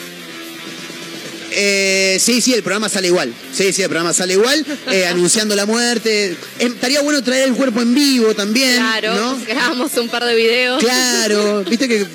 Eh, 1.58 2.18
sí, 2.20 2.42
sí, 2.42 2.54
el 2.54 2.64
programa 2.64 2.90
sale 2.90 3.08
igual. 3.08 3.34
Sí, 3.54 3.72
sí, 3.72 3.82
el 3.82 3.88
programa 3.88 4.14
sale 4.14 4.34
igual, 4.34 4.66
eh, 4.92 5.06
anunciando 5.10 5.56
la 5.56 5.66
muerte. 5.66 6.32
Eh, 6.32 6.38
estaría 6.60 7.02
bueno 7.02 7.24
traer 7.24 7.48
el 7.48 7.56
cuerpo 7.56 7.82
en 7.82 7.96
vivo 7.96 8.34
también. 8.36 8.76
Claro, 8.76 9.16
¿no? 9.16 9.40
grabamos 9.48 9.96
un 9.96 10.10
par 10.10 10.26
de 10.26 10.36
videos. 10.36 10.84
Claro, 10.84 11.64
viste 11.64 11.88
que 11.88 12.06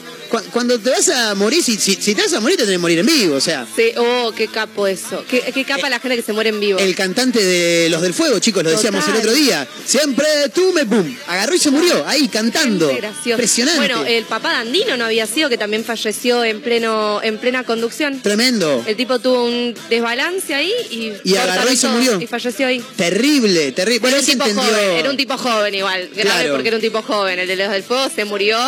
cuando 0.52 0.78
te 0.78 0.90
vas 0.90 1.08
a 1.08 1.34
morir, 1.34 1.62
si, 1.62 1.76
si, 1.76 1.94
si 1.96 2.14
te 2.14 2.22
vas 2.22 2.32
a 2.32 2.40
morir, 2.40 2.56
te 2.56 2.62
tenés 2.64 2.76
que 2.76 2.80
morir 2.82 2.98
en 3.00 3.06
vivo. 3.06 3.36
O 3.36 3.40
sea, 3.40 3.66
Sí, 3.74 3.92
oh, 3.96 4.32
qué 4.36 4.48
capo 4.48 4.86
eso. 4.86 5.24
Qué, 5.28 5.40
qué 5.52 5.64
capa 5.64 5.88
la 5.90 5.98
gente 6.00 6.16
que 6.16 6.22
se 6.22 6.32
muere 6.32 6.50
en 6.50 6.60
vivo. 6.60 6.78
el 6.78 6.94
cantante 6.94 7.42
de 7.42 7.88
Los 7.90 8.02
del 8.02 8.14
Fuego, 8.14 8.38
chicos, 8.38 8.62
lo 8.62 8.70
decíamos 8.70 9.06
el 9.08 9.16
otro 9.16 9.32
día. 9.32 9.66
Siempre 9.84 10.26
tú 10.54 10.72
me 10.72 10.86
pum. 10.86 11.14
Agarró 11.26 11.54
y 11.54 11.58
se 11.58 11.70
murió, 11.70 12.06
ahí 12.06 12.28
cantando. 12.28 12.90
Impresionante. 13.24 13.78
Bueno, 13.78 14.04
el 14.06 14.24
papá 14.24 14.50
de 14.50 14.56
Andino 14.56 14.96
no 14.96 15.04
había 15.04 15.26
sido 15.26 15.48
que 15.48 15.58
también 15.58 15.84
falleció 15.84 16.44
en 16.44 16.60
pleno 16.60 17.20
en 17.22 17.38
plena 17.38 17.64
conducción. 17.64 18.20
Tremendo. 18.22 18.82
El 18.86 18.96
tipo 18.96 19.18
tuvo 19.18 19.44
un 19.44 19.74
desbalance 19.88 20.54
ahí 20.54 20.72
y, 20.90 21.12
Y 21.24 21.36
agarró 21.36 21.70
y 21.72 21.76
se 21.76 21.88
murió. 21.88 22.20
Y 22.20 22.26
falleció 22.26 22.66
ahí. 22.66 22.82
Terrible, 22.96 23.72
terrible. 23.72 24.00
Bueno, 24.00 24.16
era, 24.16 24.20
un 24.24 24.26
tipo 24.32 24.44
entendió 24.44 24.62
joven, 24.72 24.90
era 24.98 25.10
un 25.10 25.16
tipo 25.16 25.38
joven 25.38 25.74
igual. 25.74 26.08
Grave 26.14 26.22
Claro. 26.22 26.52
porque 26.52 26.68
era 26.68 26.76
un 26.76 26.82
tipo 26.82 27.02
joven. 27.02 27.38
El 27.38 27.48
de 27.48 27.56
los 27.56 27.70
del 27.70 27.82
fuego 27.82 28.08
se 28.14 28.24
murió. 28.24 28.58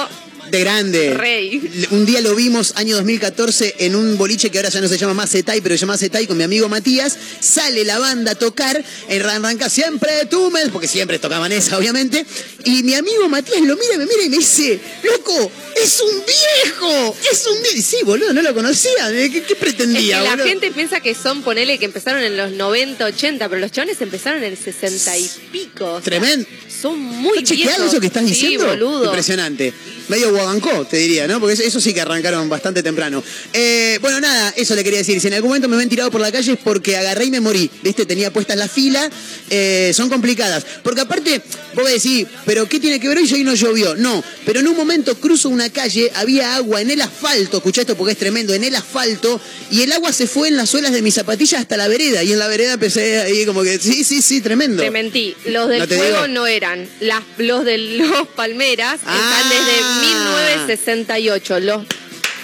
De 0.53 0.61
grande. 0.61 1.15
Rey. 1.15 1.89
Un 1.93 2.05
día 2.05 2.21
lo 2.21 2.35
vimos, 2.35 2.75
año 2.77 2.95
2014, 2.97 3.75
en 3.79 3.97
un 3.97 4.19
boliche 4.19 4.51
que 4.51 4.59
ahora 4.59 4.69
ya 4.69 4.81
no 4.83 4.87
se 4.89 4.99
llama 4.99 5.15
más 5.15 5.31
Zetai, 5.31 5.63
pero 5.63 5.75
se 5.75 5.81
llama 5.81 5.97
Zetai 5.97 6.27
con 6.27 6.37
mi 6.37 6.45
amigo 6.45 6.69
Matías. 6.69 7.17
Sale 7.41 7.85
la 7.87 7.99
banda 7.99 8.33
a 8.33 8.35
tocar, 8.35 8.85
en 9.09 9.23
arranca 9.23 9.71
siempre 9.71 10.11
tú 10.31 10.51
me... 10.51 10.69
Porque 10.69 10.87
siempre 10.87 11.19
tocaban 11.19 11.51
esa, 11.53 11.79
obviamente. 11.79 12.25
Y 12.65 12.83
mi 12.83 12.95
amigo 12.95 13.29
Matías 13.31 13.63
lo 13.63 13.77
mira, 13.77 13.97
me 13.97 14.05
mira 14.07 14.23
y 14.25 14.29
me 14.29 14.37
dice, 14.37 14.79
loco, 15.03 15.51
es 15.83 16.01
un 16.03 16.23
viejo, 16.27 17.17
es 17.33 17.47
un 17.47 17.63
viejo. 17.63 17.77
Sí, 17.83 17.97
boludo, 18.05 18.33
no 18.35 18.43
lo 18.43 18.53
conocía. 18.55 19.11
¿Qué, 19.11 19.31
qué 19.33 19.39
Es 19.39 19.45
que 19.47 19.57
pretendía, 19.57 20.21
la 20.23 20.31
boludo? 20.33 20.47
gente 20.47 20.71
piensa 20.71 21.01
que 21.01 21.15
son, 21.15 21.43
ponele, 21.43 21.79
que 21.79 21.87
empezaron 21.87 22.23
en 22.23 22.37
los 22.37 22.53
90, 22.53 23.05
80, 23.07 23.49
pero 23.49 23.59
los 23.61 23.73
chavales 23.73 24.01
empezaron 24.03 24.43
en 24.45 24.53
el 24.53 24.59
60 24.59 25.17
y 25.17 25.31
pico. 25.51 25.87
o 25.87 25.95
sea, 25.95 26.03
Tremendo. 26.05 26.47
Son 26.69 26.99
muy 27.01 27.39
¿Está 27.39 27.55
chequeado 27.55 27.87
eso 27.87 28.01
que 28.01 28.09
estás 28.09 28.23
Sí, 28.25 28.29
diciendo? 28.29 28.67
boludo. 28.67 29.07
Impresionante. 29.07 29.73
Medio 30.09 30.33
guagancó, 30.43 30.85
te 30.87 30.97
diría, 30.99 31.27
¿no? 31.27 31.41
Porque 31.41 31.55
eso- 31.65 31.81
sí 31.81 31.93
que 31.95 32.01
arrancaron 32.01 32.49
bastante 32.49 32.83
temprano. 32.83 33.23
Eh, 33.53 33.99
bueno, 34.01 34.21
nada, 34.21 34.53
eso 34.57 34.75
le 34.75 34.85
quería 34.85 34.99
decir. 35.01 35.21
Si 35.21 35.27
en 35.29 35.35
algún 35.35 35.49
momento 35.51 35.69
me 35.69 35.77
ven 35.77 35.89
tirado 35.89 36.11
por 36.11 36.21
la 36.21 36.31
calle 36.31 36.53
es 36.53 36.59
porque 36.63 36.97
agarré 36.97 37.27
y 37.27 37.31
me 37.31 37.41
morí. 37.41 37.71
¿Viste? 37.83 38.07
Tenía 38.07 38.33
puestas 38.33 38.57
la 38.57 38.69
fila. 38.69 39.11
eh, 39.55 39.93
son 39.95 40.09
complicadas. 40.09 40.65
Porque 40.83 41.03
aparte, 41.03 41.43
vos 41.75 41.87
decís, 41.91 42.27
¿pero 42.47 42.67
qué 42.69 42.81
tiene 42.81 42.99
que 42.99 43.09
ver 43.09 43.19
hoy? 43.19 43.31
Hoy 43.33 43.45
no 43.45 43.55
llovió. 43.55 43.95
No, 43.97 44.23
pero 44.47 44.61
en 44.61 44.69
un 44.69 44.77
momento 44.77 45.15
cruzo 45.19 45.49
una 45.51 45.69
calle, 45.71 46.11
había 46.15 46.57
agua 46.57 46.81
en 46.81 46.91
el 46.91 47.01
asfalto. 47.03 47.59
Escuchá 47.59 47.83
esto 47.83 47.97
porque 47.97 48.13
es 48.13 48.19
tremendo. 48.19 48.55
En 48.55 48.65
el 48.65 48.75
asfalto. 48.75 49.41
Y 49.71 49.83
el 49.83 49.93
agua 49.93 50.13
se 50.13 50.27
fue 50.27 50.49
en 50.49 50.57
las 50.57 50.71
suelas 50.71 50.93
de 50.93 51.03
mis 51.03 51.15
zapatillas 51.15 51.61
hasta 51.61 51.77
la 51.77 51.89
vereda. 51.89 52.23
Y 52.23 52.33
en 52.33 52.39
la 52.39 52.49
vereda 52.49 52.75
empecé 52.75 53.21
ahí 53.21 53.45
como 53.45 53.63
que, 53.63 53.79
sí, 53.79 54.05
sí, 54.05 54.23
sí, 54.23 54.41
tremendo. 54.41 54.83
Te 54.83 54.91
mentí. 54.91 55.35
Los 55.47 55.69
del 55.69 55.81
No 55.81 55.87
fuego 55.87 56.05
digo. 56.23 56.29
no 56.29 56.47
eran. 56.47 56.89
Las, 57.01 57.23
los 57.39 57.65
de 57.65 57.77
los 57.79 58.29
palmeras 58.29 59.01
Ah. 59.05 59.17
están 59.17 59.49
desde 59.51 59.83
1968. 60.33 61.61
Los, 61.61 61.85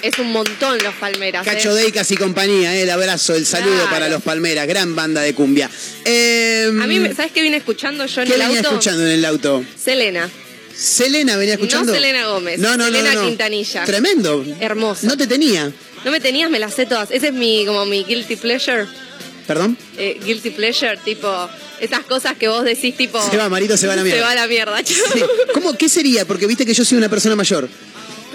es 0.02 0.18
un 0.18 0.32
montón 0.32 0.78
los 0.82 0.94
palmeras. 0.94 1.46
¿eh? 1.46 1.50
Cacho 1.50 1.74
Deicas 1.74 2.10
y 2.10 2.16
compañía, 2.16 2.74
eh, 2.76 2.82
el 2.82 2.90
abrazo, 2.90 3.34
el 3.34 3.46
saludo 3.46 3.74
Claro. 3.74 3.90
para 3.90 4.08
los 4.08 4.22
Palmeras, 4.22 4.66
gran 4.66 4.94
banda 4.94 5.20
de 5.22 5.34
cumbia. 5.34 5.68
Eh, 6.04 6.66
A 6.80 6.86
mí, 6.86 7.00
¿sabes 7.16 7.32
qué 7.32 7.42
vine 7.42 7.56
escuchando 7.56 8.06
yo 8.06 8.22
en 8.22 8.28
¿Qué 8.28 8.34
el 8.34 8.40
venía 8.40 8.58
auto? 8.58 8.68
escuchando 8.70 9.04
en 9.06 9.12
el 9.12 9.24
auto? 9.24 9.64
Selena. 9.82 10.28
Selena 10.74 11.36
venía 11.36 11.54
escuchando. 11.54 11.92
No 11.92 11.94
Selena 11.98 12.26
Gómez, 12.28 12.58
No, 12.60 12.70
no, 12.76 12.76
no, 12.76 12.84
Selena 12.86 13.14
no, 13.14 13.22
no. 13.22 13.28
Quintanilla. 13.28 13.84
Tremendo. 13.84 14.44
Hermosa. 14.60 15.06
No 15.08 15.16
te 15.16 15.26
tenía. 15.26 15.72
No 16.04 16.12
me 16.12 16.20
tenías, 16.20 16.48
me 16.50 16.60
las 16.60 16.74
sé 16.74 16.86
todas. 16.86 17.10
Ese 17.10 17.28
es 17.28 17.32
mi, 17.32 17.66
como 17.66 17.84
mi 17.84 18.04
guilty 18.04 18.36
pleasure. 18.36 18.86
Perdón. 19.48 19.76
Eh, 19.96 20.20
guilty 20.24 20.50
pleasure, 20.50 20.96
tipo, 21.04 21.28
esas 21.80 22.04
cosas 22.04 22.36
que 22.36 22.46
vos 22.48 22.64
decís, 22.64 22.96
tipo. 22.96 23.20
Se 23.28 23.36
va, 23.36 23.48
Marito, 23.48 23.76
se 23.76 23.86
va 23.88 23.94
a 23.94 23.96
la 23.96 24.04
mierda. 24.04 24.20
Se 24.20 24.24
va 24.24 24.30
a 24.30 24.34
la 24.36 24.46
mierda, 24.46 24.80
Sí. 24.84 24.94
¿Cómo, 25.54 25.76
¿Qué 25.76 25.88
sería? 25.88 26.24
Porque 26.26 26.46
viste 26.46 26.64
que 26.66 26.74
yo 26.74 26.84
soy 26.84 26.98
una 26.98 27.08
persona 27.08 27.34
mayor. 27.34 27.68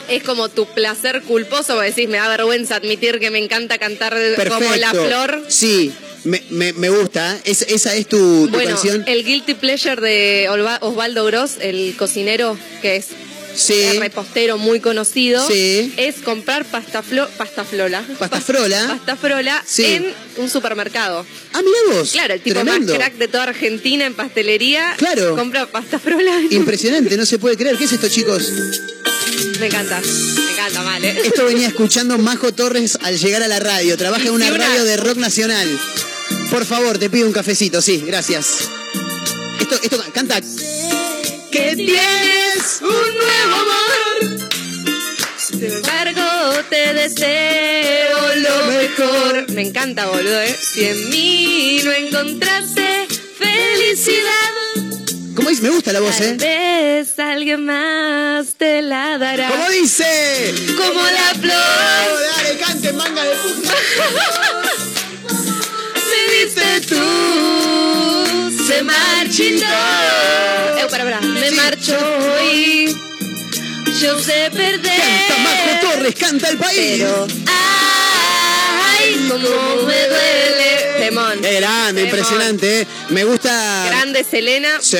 Es 0.09 0.23
como 0.23 0.49
tu 0.49 0.65
placer 0.65 1.21
culposo, 1.21 1.79
decís, 1.79 2.09
me 2.09 2.17
da 2.17 2.27
vergüenza 2.27 2.75
admitir 2.75 3.19
que 3.19 3.31
me 3.31 3.39
encanta 3.39 3.77
cantar 3.77 4.11
Perfecto. 4.13 4.55
como 4.55 4.75
la 4.75 4.89
flor. 4.89 5.45
Sí, 5.47 5.93
me, 6.25 6.43
me, 6.49 6.73
me 6.73 6.89
gusta. 6.89 7.39
Es- 7.45 7.61
esa 7.69 7.95
es 7.95 8.07
tu, 8.07 8.17
tu 8.47 8.49
Bueno, 8.49 8.71
canción. 8.71 9.03
el 9.07 9.23
guilty 9.23 9.53
pleasure 9.53 10.01
de 10.01 10.49
Osvaldo 10.81 11.23
Gross, 11.25 11.53
el 11.61 11.95
cocinero, 11.97 12.57
que 12.81 12.97
es 12.97 13.07
Sí. 13.55 13.99
repostero 13.99 14.57
muy 14.57 14.79
conocido, 14.79 15.45
Sí. 15.47 15.93
es 15.97 16.15
comprar 16.23 16.65
pasta, 16.65 17.03
flo- 17.03 17.27
pasta 17.37 17.63
flola. 17.63 18.03
Pasta 18.19 18.41
frola. 18.41 18.87
Pasta 18.87 19.15
frola 19.15 19.63
Sí. 19.67 19.85
en 19.85 20.13
un 20.37 20.49
supermercado. 20.49 21.25
Ah, 21.53 21.61
mira 21.63 21.97
vos. 21.99 22.11
Claro, 22.11 22.33
el 22.33 22.41
tipo 22.41 22.59
Tremendo. 22.61 22.93
más 22.93 22.97
crack 22.99 23.17
de 23.17 23.27
toda 23.27 23.43
Argentina 23.43 24.05
en 24.05 24.13
pastelería. 24.15 24.95
Claro. 24.97 25.35
Compra 25.35 25.65
pasta 25.67 25.99
frola. 25.99 26.31
Impresionante, 26.49 27.15
no 27.17 27.25
se 27.25 27.37
puede 27.39 27.57
creer. 27.57 27.77
¿Qué 27.77 27.83
es 27.85 27.91
esto, 27.93 28.07
chicos? 28.09 28.49
Me 29.59 29.67
encanta. 29.67 30.01
Me 30.01 30.51
encanta, 30.51 30.81
mal, 30.83 31.03
¿eh? 31.03 31.21
Esto 31.25 31.45
venía 31.45 31.67
escuchando 31.67 32.17
Majo 32.17 32.51
Torres 32.53 32.97
al 33.03 33.17
llegar 33.19 33.43
a 33.43 33.47
la 33.47 33.59
radio. 33.59 33.97
Trabaja 33.97 34.23
en 34.27 34.31
una 34.33 34.47
una- 34.47 34.57
radio 34.67 34.83
de 34.83 34.97
rock 34.97 35.17
nacional. 35.17 35.67
Por 36.49 36.65
favor, 36.65 36.97
te 36.97 37.09
pido 37.09 37.27
un 37.27 37.33
cafecito, 37.33 37.81
sí, 37.81 38.03
gracias. 38.05 38.47
Esto, 39.59 39.75
esto 39.81 40.03
canta. 40.13 40.39
Que 41.53 41.75
tienes 41.75 42.81
un 42.81 42.89
nuevo 42.89 43.55
amor. 43.63 44.49
Sin 45.37 45.63
embargo, 45.63 46.63
te 46.67 46.93
deseo 46.95 48.35
lo 48.37 48.65
mejor. 48.65 49.51
Me 49.51 49.61
encanta, 49.61 50.07
boludo, 50.07 50.41
¿eh? 50.41 50.57
Si 50.59 50.85
en 50.85 51.09
mí 51.11 51.79
no 51.83 51.91
encontraste 51.91 53.07
felicidad, 53.37 54.51
¿Cómo 55.35 55.49
dice? 55.49 55.61
Me 55.61 55.69
gusta 55.69 55.93
la 55.93 55.99
voz, 55.99 56.17
tal 56.17 56.27
¿eh? 56.27 56.37
vez 56.37 57.19
alguien 57.19 57.65
más 57.65 58.55
te 58.55 58.81
la 58.81 59.17
dará. 59.19 59.49
¿Cómo 59.49 59.69
dice? 59.69 60.53
Como 60.75 61.01
la 61.01 61.39
flor 61.39 62.19
Dale, 62.35 62.57
cante, 62.59 62.93
manga 62.93 63.23
de 63.23 63.35
puta. 63.35 63.73
me 66.09 66.33
diste 66.35 66.81
tú, 66.81 67.52
se 68.73 68.83
marchitó. 68.83 69.65
Eh, 69.65 70.87
para, 70.89 71.03
para, 71.03 71.21
me 71.21 71.51
marcho 71.51 71.97
hoy. 72.39 72.95
Yo 74.01 74.19
sé 74.19 74.49
perder. 74.51 74.81
Canta 74.81 75.37
Majo 75.43 75.79
Torres, 75.81 76.15
canta 76.15 76.49
el 76.49 76.57
país. 76.57 76.99
Pero, 76.99 77.27
ay, 77.47 79.27
cómo 79.29 79.85
me 79.85 80.07
duele. 80.07 80.62
Temón. 81.09 81.39
Qué 81.41 81.53
grande, 81.55 82.01
Temón. 82.01 82.19
impresionante, 82.19 82.81
¿eh? 82.81 82.87
Me 83.09 83.23
gusta. 83.23 83.85
Grande 83.87 84.23
Selena. 84.23 84.79
Sí, 84.81 84.97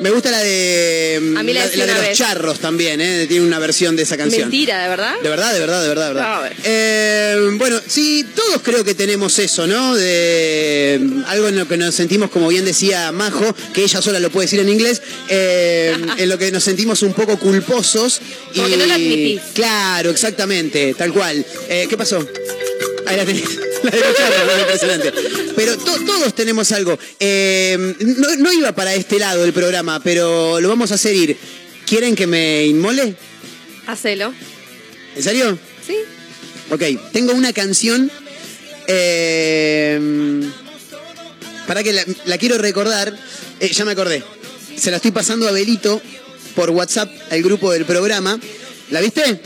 me 0.00 0.10
gusta 0.10 0.30
la 0.30 0.40
de. 0.40 1.34
A 1.36 1.42
mí 1.42 1.52
la 1.52 1.64
la, 1.64 1.70
de 1.70 1.86
los 1.86 2.00
vez. 2.00 2.18
charros 2.18 2.58
también, 2.58 3.00
¿eh? 3.00 3.26
Tiene 3.26 3.46
una 3.46 3.58
versión 3.58 3.96
de 3.96 4.02
esa 4.02 4.16
canción. 4.16 4.42
Mentira, 4.42 4.82
¿de 4.82 4.88
verdad? 4.88 5.14
De 5.22 5.28
verdad, 5.28 5.52
de 5.52 5.60
verdad, 5.60 5.82
de 5.82 5.88
verdad, 5.88 6.08
de 6.08 6.14
verdad. 6.14 6.34
A 6.36 6.40
ver. 6.40 6.56
Eh, 6.64 7.50
bueno, 7.56 7.80
sí, 7.86 8.26
todos 8.34 8.62
creo 8.62 8.84
que 8.84 8.94
tenemos 8.94 9.38
eso, 9.38 9.66
¿no? 9.66 9.94
De 9.94 10.98
mm, 11.00 11.24
algo 11.26 11.48
en 11.48 11.56
lo 11.56 11.68
que 11.68 11.76
nos 11.76 11.94
sentimos, 11.94 12.30
como 12.30 12.48
bien 12.48 12.64
decía 12.64 13.12
Majo, 13.12 13.54
que 13.72 13.84
ella 13.84 14.02
sola 14.02 14.20
lo 14.20 14.30
puede 14.30 14.46
decir 14.46 14.60
en 14.60 14.68
inglés, 14.68 15.02
eh, 15.28 15.96
en 16.16 16.28
lo 16.28 16.38
que 16.38 16.50
nos 16.50 16.64
sentimos 16.64 17.02
un 17.02 17.14
poco 17.14 17.38
culposos. 17.38 18.20
Como 18.54 18.68
y... 18.68 18.70
que 18.70 18.76
no 18.76 18.86
lo 18.86 18.94
admitís. 18.94 19.40
Claro, 19.54 20.10
exactamente, 20.10 20.94
tal 20.94 21.12
cual. 21.12 21.44
¿Qué 21.68 21.96
pasó? 21.96 22.26
Ahí 23.08 23.16
la 23.16 23.24
tenés. 23.24 23.44
La 23.82 24.60
impresionante. 24.60 25.12
Pero 25.56 25.76
to- 25.78 26.04
todos 26.04 26.34
tenemos 26.34 26.70
algo. 26.72 26.98
Eh, 27.20 27.94
no, 28.00 28.36
no 28.36 28.52
iba 28.52 28.72
para 28.72 28.94
este 28.94 29.18
lado 29.18 29.42
del 29.42 29.52
programa, 29.52 30.00
pero 30.02 30.60
lo 30.60 30.68
vamos 30.68 30.90
a 30.92 30.96
hacer 30.96 31.14
ir. 31.14 31.36
¿Quieren 31.86 32.14
que 32.14 32.26
me 32.26 32.66
inmole? 32.66 33.14
Hacelo. 33.86 34.34
¿En 35.16 35.22
serio? 35.22 35.58
¿Sí? 35.86 35.96
Ok, 36.70 36.82
tengo 37.12 37.32
una 37.32 37.52
canción. 37.52 38.10
Eh, 38.88 40.40
para 41.66 41.82
que 41.82 41.92
la, 41.92 42.04
la 42.26 42.38
quiero 42.38 42.58
recordar. 42.58 43.16
Eh, 43.60 43.70
ya 43.72 43.84
me 43.84 43.92
acordé. 43.92 44.22
se 44.76 44.90
la 44.90 44.96
estoy 44.96 45.10
pasando 45.12 45.48
a 45.48 45.52
Belito 45.52 46.00
por 46.54 46.70
WhatsApp 46.70 47.10
al 47.30 47.42
grupo 47.42 47.72
del 47.72 47.84
programa. 47.84 48.38
¿La 48.90 49.00
viste? 49.00 49.40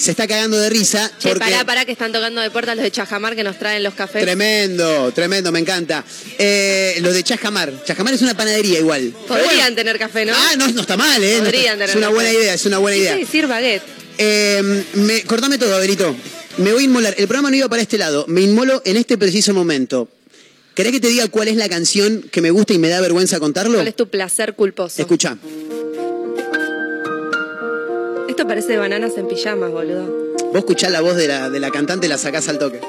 Se 0.00 0.12
está 0.12 0.26
cagando 0.26 0.58
de 0.58 0.70
risa. 0.70 1.10
Che, 1.18 1.28
porque... 1.28 1.44
pará, 1.44 1.64
pará, 1.64 1.84
que 1.84 1.92
están 1.92 2.10
tocando 2.10 2.40
de 2.40 2.50
puertas 2.50 2.74
los 2.74 2.82
de 2.82 2.90
Chajamar 2.90 3.36
que 3.36 3.44
nos 3.44 3.58
traen 3.58 3.82
los 3.82 3.92
cafés. 3.94 4.22
Tremendo, 4.22 5.12
tremendo, 5.12 5.52
me 5.52 5.58
encanta. 5.58 6.04
Eh, 6.38 6.98
lo 7.02 7.12
de 7.12 7.22
Chascamar. 7.22 7.84
Chascamar 7.84 8.14
es 8.14 8.22
una 8.22 8.34
panadería 8.34 8.78
igual. 8.78 9.12
Podrían 9.28 9.46
bueno. 9.56 9.74
tener 9.76 9.98
café, 9.98 10.24
¿no? 10.24 10.32
Ah, 10.34 10.54
no, 10.56 10.68
no 10.68 10.80
está 10.80 10.96
mal, 10.96 11.22
¿eh? 11.22 11.32
No 11.32 11.36
está- 11.38 11.44
Podrían 11.50 11.74
tener 11.74 11.90
es 11.90 11.96
una 11.96 12.06
café. 12.06 12.14
buena 12.14 12.32
idea, 12.32 12.54
es 12.54 12.64
una 12.66 12.78
buena 12.78 12.96
idea. 12.96 13.12
Quise 13.12 13.26
decir 13.26 13.46
baguette. 13.46 13.82
Eh, 14.16 14.84
me, 14.94 15.22
cortame 15.24 15.58
todo, 15.58 15.74
Abelito. 15.76 16.16
Me 16.56 16.72
voy 16.72 16.82
a 16.82 16.84
inmolar. 16.86 17.14
El 17.18 17.26
programa 17.26 17.50
no 17.50 17.56
iba 17.56 17.68
para 17.68 17.82
este 17.82 17.98
lado. 17.98 18.24
Me 18.26 18.40
inmolo 18.40 18.82
en 18.84 18.96
este 18.96 19.18
preciso 19.18 19.52
momento. 19.52 20.08
¿Querés 20.74 20.92
que 20.92 21.00
te 21.00 21.08
diga 21.08 21.28
cuál 21.28 21.48
es 21.48 21.56
la 21.56 21.68
canción 21.68 22.22
que 22.32 22.40
me 22.40 22.50
gusta 22.50 22.72
y 22.72 22.78
me 22.78 22.88
da 22.88 23.00
vergüenza 23.00 23.38
contarlo? 23.38 23.74
¿Cuál 23.74 23.88
es 23.88 23.96
tu 23.96 24.08
placer 24.08 24.54
culposo? 24.54 25.02
Escucha. 25.02 25.36
Esto 28.40 28.48
parece 28.48 28.72
de 28.72 28.78
bananas 28.78 29.18
en 29.18 29.28
pijamas, 29.28 29.70
boludo. 29.70 30.34
Vos 30.46 30.56
escuchás 30.56 30.90
la 30.90 31.02
voz 31.02 31.14
de 31.14 31.28
la, 31.28 31.50
de 31.50 31.60
la 31.60 31.70
cantante 31.70 32.06
y 32.06 32.08
la 32.08 32.16
sacás 32.16 32.48
al 32.48 32.58
toque. 32.58 32.80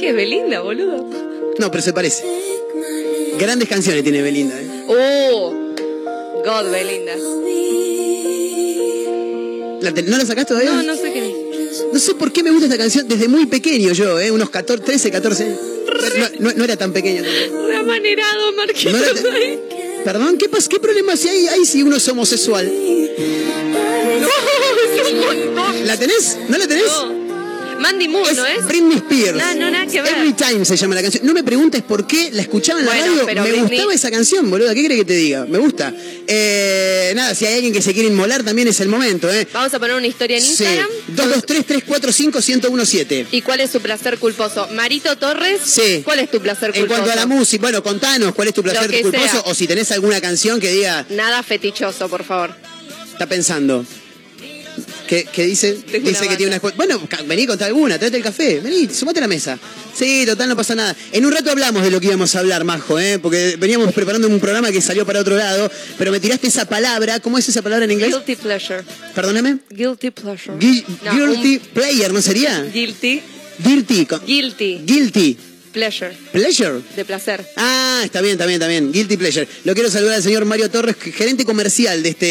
Qué 0.00 0.12
Belinda, 0.14 0.60
boludo. 0.62 1.06
No, 1.58 1.70
pero 1.70 1.82
se 1.82 1.92
parece. 1.92 2.24
Grandes 3.38 3.68
canciones 3.68 4.02
tiene 4.02 4.22
Belinda. 4.22 4.58
¿eh? 4.58 4.84
Oh, 4.88 5.52
God, 6.42 6.70
Belinda. 6.70 7.12
¿La 9.82 9.92
te- 9.92 10.04
¿No 10.04 10.16
la 10.16 10.24
sacás 10.24 10.46
todavía? 10.46 10.72
No, 10.72 10.82
no 10.84 10.94
sé 10.96 11.12
qué. 11.12 11.68
No 11.92 11.98
sé 11.98 12.14
por 12.14 12.32
qué 12.32 12.42
me 12.42 12.50
gusta 12.50 12.64
esta 12.64 12.78
canción 12.78 13.06
desde 13.06 13.28
muy 13.28 13.44
pequeño 13.44 13.92
yo, 13.92 14.18
¿eh? 14.18 14.30
Unos 14.30 14.48
14, 14.48 14.82
13, 14.82 15.10
14 15.10 15.44
años. 15.44 15.58
No, 16.38 16.48
no- 16.50 16.56
no 16.56 16.64
era 16.64 16.76
tan 16.78 16.94
pequeño. 16.94 17.22
Amanerado, 17.78 18.52
era- 18.62 19.34
ahí. 19.34 19.60
Perdón, 20.04 20.38
¿qué, 20.38 20.50
pas- 20.50 20.68
¿qué 20.68 20.78
problema 20.80 21.16
si 21.16 21.28
hay, 21.28 21.48
hay 21.48 21.64
si 21.66 21.82
uno 21.82 21.96
es 21.96 22.08
homosexual? 22.08 22.66
¿La 25.84 25.96
tenés? 25.96 26.36
¿No 26.48 26.58
la 26.58 26.66
tenés? 26.66 26.86
No. 26.86 27.17
Mandy 27.98 28.08
Moore, 28.12 28.34
¿no 28.34 28.46
es? 28.46 28.64
Britney 28.64 28.96
Spears. 28.98 29.36
No, 29.38 29.54
no, 29.54 29.70
nada 29.72 29.86
que 29.86 30.00
ver. 30.00 30.12
Every 30.16 30.32
Time 30.32 30.64
se 30.64 30.76
llama 30.76 30.94
la 30.94 31.02
canción. 31.02 31.26
No 31.26 31.34
me 31.34 31.42
preguntes 31.42 31.82
por 31.82 32.06
qué 32.06 32.30
la 32.32 32.42
escuchaba 32.42 32.78
en 32.78 32.86
la 32.86 32.92
Bueno, 32.92 33.06
radio. 33.12 33.26
pero 33.26 33.42
Me 33.42 33.50
Britney- 33.50 33.68
gustaba 33.70 33.94
esa 33.94 34.08
canción, 34.10 34.48
boludo. 34.48 34.72
¿Qué 34.72 34.84
crees 34.84 35.00
que 35.00 35.04
te 35.04 35.16
diga? 35.16 35.44
Me 35.46 35.58
gusta. 35.58 35.92
Eh, 36.28 37.12
nada, 37.16 37.34
si 37.34 37.44
hay 37.46 37.54
alguien 37.54 37.72
que 37.72 37.82
se 37.82 37.92
quiere 37.92 38.08
inmolar, 38.08 38.44
también 38.44 38.68
es 38.68 38.78
el 38.80 38.86
momento, 38.88 39.28
¿eh? 39.32 39.48
Vamos 39.52 39.74
a 39.74 39.78
poner 39.80 39.96
una 39.96 40.06
historia 40.06 40.36
en 40.36 40.42
Sí. 40.44 40.50
Instagram. 40.64 40.88
223-345-1017. 41.16 43.26
¿Y 43.32 43.42
cuál 43.42 43.60
es 43.60 43.70
su 43.70 43.80
placer 43.80 44.18
culposo? 44.18 44.68
Marito 44.72 45.16
Torres. 45.16 45.60
Sí. 45.64 46.02
¿Cuál 46.04 46.20
es 46.20 46.30
tu 46.30 46.40
placer 46.40 46.70
En 46.74 46.80
culposo? 46.82 47.00
cuanto 47.02 47.12
a 47.12 47.16
la 47.16 47.26
música, 47.26 47.62
bueno, 47.62 47.82
contanos 47.82 48.34
cuál 48.34 48.48
es 48.48 48.54
tu 48.54 48.62
placer 48.62 48.90
culposo 49.02 49.28
sea. 49.28 49.40
o 49.46 49.54
si 49.54 49.66
tenés 49.66 49.90
alguna 49.92 50.20
canción 50.20 50.60
que 50.60 50.70
diga, 50.70 51.04
Nada 51.10 51.42
fetichoso, 51.42 52.08
por 52.08 52.24
favor. 52.24 52.50
está 53.12 53.26
pensando. 53.26 53.84
¿Qué, 55.08 55.26
qué 55.32 55.44
dice? 55.46 55.72
Dice 55.74 56.28
que 56.28 56.36
tiene 56.36 56.46
una 56.48 56.56
escuela. 56.56 56.76
Bueno, 56.76 57.00
vení, 57.26 57.46
contá 57.46 57.66
alguna, 57.66 57.96
tráete 57.98 58.18
el 58.18 58.22
café, 58.22 58.60
vení, 58.60 58.88
sumate 58.92 59.18
a 59.20 59.22
la 59.22 59.28
mesa. 59.28 59.58
Sí, 59.94 60.24
total, 60.26 60.50
no 60.50 60.56
pasa 60.56 60.74
nada. 60.74 60.94
En 61.12 61.24
un 61.24 61.32
rato 61.32 61.50
hablamos 61.50 61.82
de 61.82 61.90
lo 61.90 61.98
que 61.98 62.08
íbamos 62.08 62.36
a 62.36 62.40
hablar, 62.40 62.62
Majo, 62.64 63.00
¿eh? 63.00 63.18
Porque 63.18 63.56
veníamos 63.58 63.92
preparando 63.94 64.28
un 64.28 64.38
programa 64.38 64.70
que 64.70 64.80
salió 64.82 65.06
para 65.06 65.20
otro 65.20 65.36
lado, 65.36 65.70
pero 65.96 66.12
me 66.12 66.20
tiraste 66.20 66.46
esa 66.48 66.66
palabra. 66.66 67.20
¿Cómo 67.20 67.38
es 67.38 67.48
esa 67.48 67.62
palabra 67.62 67.86
en 67.86 67.92
inglés? 67.92 68.10
Guilty 68.14 68.36
pleasure. 68.36 68.82
Perdóname. 69.14 69.58
Guilty 69.70 70.10
pleasure. 70.10 70.54
Gui- 70.58 70.84
No, 71.02 71.12
guilty 71.12 71.56
un- 71.56 71.60
player, 71.72 72.12
¿no 72.12 72.20
sería? 72.20 72.62
Guilty. 72.64 73.22
Guilty. 73.64 74.06
con- 74.06 74.24
Guilty. 74.26 74.82
Guilty. 74.84 75.36
Pleasure. 75.78 76.10
Pleasure. 76.32 76.80
De 76.96 77.04
placer. 77.04 77.40
Ah, 77.56 78.02
está 78.04 78.20
bien, 78.20 78.32
está 78.32 78.46
bien, 78.46 78.54
está 78.60 78.66
bien. 78.66 78.90
Guilty 78.90 79.16
Pleasure. 79.16 79.46
Lo 79.62 79.74
quiero 79.74 79.88
saludar 79.88 80.16
al 80.16 80.22
señor 80.24 80.44
Mario 80.44 80.68
Torres, 80.68 80.96
gerente 80.96 81.44
comercial 81.44 82.02
de, 82.02 82.08
este, 82.08 82.26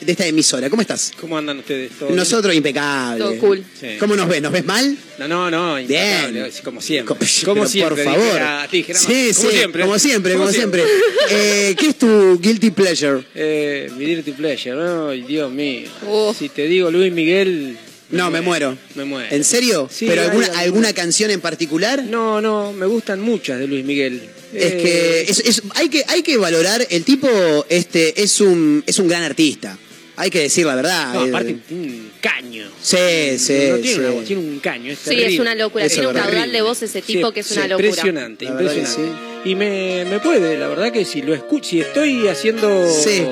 de 0.00 0.12
esta 0.12 0.24
emisora. 0.26 0.70
¿Cómo 0.70 0.82
estás? 0.82 1.10
¿Cómo 1.20 1.36
andan 1.36 1.58
ustedes? 1.58 1.90
¿Todo 1.98 2.10
bien? 2.10 2.16
Nosotros 2.16 2.54
impecable. 2.54 3.18
Todo 3.18 3.36
cool. 3.38 3.64
Sí. 3.80 3.96
¿Cómo 3.98 4.14
nos 4.14 4.28
ves? 4.28 4.40
¿Nos 4.42 4.52
ves 4.52 4.64
mal? 4.64 4.96
No, 5.18 5.26
no, 5.26 5.50
no, 5.50 5.80
impecable, 5.80 6.40
Bien. 6.40 6.52
como 6.62 6.80
siempre. 6.80 7.16
Co- 7.16 7.26
Como 7.46 7.66
siempre. 7.66 8.04
Por 8.04 8.14
favor. 8.14 8.24
dijera- 8.26 8.68
dijera- 8.70 8.98
sí, 9.00 9.30
como 9.34 9.50
sí. 9.50 9.56
siempre. 9.56 9.82
Como 9.82 9.98
siempre, 9.98 10.32
como 10.34 10.50
siempre. 10.52 10.84
Eh, 11.30 11.74
¿Qué 11.76 11.88
es 11.88 11.98
tu 11.98 12.38
Guilty 12.40 12.70
Pleasure? 12.70 13.24
Eh, 13.34 13.90
mi 13.98 14.04
Dirty 14.04 14.30
Pleasure, 14.30 14.76
ay, 15.10 15.22
Dios 15.22 15.50
mío. 15.50 15.88
Oh. 16.06 16.32
Si 16.32 16.48
te 16.48 16.66
digo 16.68 16.92
Luis 16.92 17.12
Miguel. 17.12 17.76
No, 18.10 18.30
me 18.30 18.40
muero. 18.40 18.76
Me 18.94 19.04
muero. 19.04 19.34
¿En 19.34 19.44
serio? 19.44 19.88
Sí, 19.92 20.06
¿Pero 20.08 20.22
alguna, 20.22 20.46
alguna. 20.46 20.60
alguna 20.62 20.92
canción 20.94 21.30
en 21.30 21.40
particular? 21.40 22.02
No, 22.04 22.40
no, 22.40 22.72
me 22.72 22.86
gustan 22.86 23.20
muchas 23.20 23.58
de 23.58 23.66
Luis 23.66 23.84
Miguel. 23.84 24.22
Es 24.54 24.64
Eh, 24.72 24.76
que, 24.82 25.20
es- 25.30 25.40
es- 25.40 25.62
hay 25.74 25.90
que 25.90 26.04
hay 26.08 26.22
que 26.22 26.36
valorar, 26.38 26.86
el 26.88 27.04
tipo 27.04 27.28
este 27.68 28.22
es 28.22 28.40
un 28.40 28.82
es 28.86 28.98
un 28.98 29.08
gran 29.08 29.22
artista. 29.22 29.76
Hay 30.16 30.30
que 30.30 30.40
decir 30.40 30.66
la 30.66 30.74
verdad. 30.74 31.14
No, 31.14 31.26
Eh, 31.26 31.28
aparte, 31.28 31.56
un 31.70 32.10
caño. 32.20 32.66
Sí, 32.82 32.96
sí, 33.38 33.52
no 33.68 33.76
tiene, 33.76 33.82
sí. 33.94 33.98
una 34.00 34.10
voz, 34.10 34.24
tiene 34.24 34.42
un 34.42 34.58
caño. 34.58 34.90
Es 34.92 34.98
Sí, 34.98 35.10
terrible. 35.10 35.34
es 35.34 35.40
una 35.40 35.54
locura. 35.54 35.84
Eso 35.84 35.94
Tiene 35.96 36.08
un 36.08 36.14
caudal 36.14 36.50
de 36.50 36.62
voz 36.62 36.82
ese 36.82 37.02
tipo 37.02 37.28
Sí, 37.28 37.34
que 37.34 37.40
es 37.40 37.46
sí, 37.46 37.54
una 37.58 37.68
locura. 37.68 37.88
Impresionante, 37.88 38.44
La 38.46 38.50
impresionante. 38.52 39.00
Y 39.44 39.54
me, 39.54 40.04
me 40.06 40.18
puede, 40.18 40.58
la 40.58 40.66
verdad 40.66 40.90
que 40.92 41.04
si 41.04 41.22
lo 41.22 41.34
escucho, 41.34 41.68
si 41.68 41.80
estoy 41.80 42.26
haciendo 42.26 42.88
Sí. 42.90 43.22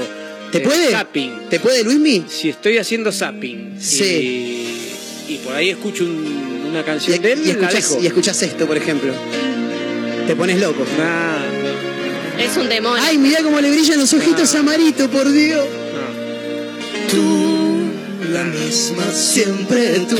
¿Te 0.58 0.64
puede? 0.64 0.90
zapping, 0.90 1.48
¿Te 1.50 1.60
puede 1.60 1.84
Luismi? 1.84 2.24
si 2.28 2.48
estoy 2.50 2.78
haciendo 2.78 3.12
zapping 3.12 3.76
Sí. 3.80 4.04
y, 5.28 5.32
y 5.34 5.38
por 5.44 5.54
ahí 5.54 5.70
escucho 5.70 6.04
un- 6.04 6.66
una 6.70 6.80
Y, 6.80 6.84
canción 6.84 7.20
de 7.22 7.32
él, 7.32 7.40
y 7.44 7.52
dejo. 7.52 7.98
y 8.02 8.06
escuchás 8.06 8.42
esto, 8.42 8.66
por 8.66 8.76
ejemplo. 8.76 9.12
Te 10.26 10.34
pones 10.34 10.60
loco. 10.60 10.84
Nah, 10.98 12.42
Es 12.42 12.56
un 12.56 12.68
demonio. 12.68 13.02
Ay, 13.06 13.16
mirá 13.18 13.42
cómo 13.42 13.60
le 13.60 13.70
brillan 13.70 13.98
los 13.98 14.12
ojitos 14.12 14.54
Ah. 14.54 14.58
a 14.58 14.62
Marito, 14.62 15.08
por 15.08 15.30
Dios. 15.30 15.64
no. 15.64 17.10
Tú, 17.10 17.90
la 18.32 18.44
misma, 18.44 19.04
siempre 19.12 20.00
tú. 20.08 20.16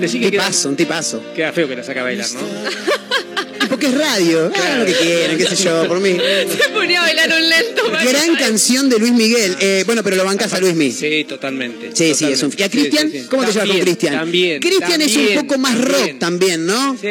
Decí 0.00 0.18
Un 0.18 0.22
que 0.24 0.30
queda, 0.30 0.42
tipazo, 0.44 0.68
un 0.68 0.76
tipazo. 0.76 1.22
queda 1.34 1.52
feo 1.52 1.66
que 1.68 1.76
la 1.76 1.82
saca 1.84 2.00
a 2.00 2.04
bailar, 2.04 2.26
¿no? 2.32 2.40
Porque 3.78 3.94
es 3.94 3.98
radio. 3.98 4.46
Hagan 4.52 4.80
lo 4.80 4.86
que 4.86 4.92
quieran, 4.94 5.38
qué 5.38 5.46
sé 5.46 5.56
yo, 5.64 5.86
por 5.86 6.00
mí. 6.00 6.10
Se 6.10 6.68
ponía 6.70 6.98
a 6.98 7.02
bailar 7.04 7.30
un 7.32 7.48
lento. 7.48 7.82
Gran 8.10 8.34
canción 8.34 8.88
de 8.88 8.98
Luis 8.98 9.12
Miguel. 9.12 9.56
Eh, 9.60 9.84
bueno, 9.86 10.02
pero 10.02 10.16
lo 10.16 10.24
bancas 10.24 10.52
a 10.52 10.58
Luismi. 10.58 10.90
Sí, 10.90 11.24
totalmente. 11.28 11.90
Sí, 11.94 12.12
sí, 12.12 12.24
es 12.24 12.42
un... 12.42 12.52
¿Y 12.56 12.62
a 12.64 12.68
Cristian? 12.68 13.08
¿Cómo 13.30 13.44
te 13.44 13.52
llevas 13.52 13.68
con 13.68 13.78
Cristian? 13.78 14.14
También. 14.14 14.60
Cristian 14.60 15.00
es 15.00 15.16
un 15.16 15.28
poco 15.46 15.58
más 15.58 15.80
rock 15.80 16.18
también. 16.18 16.18
también, 16.18 16.66
¿no? 16.66 16.98
Sí, 17.00 17.06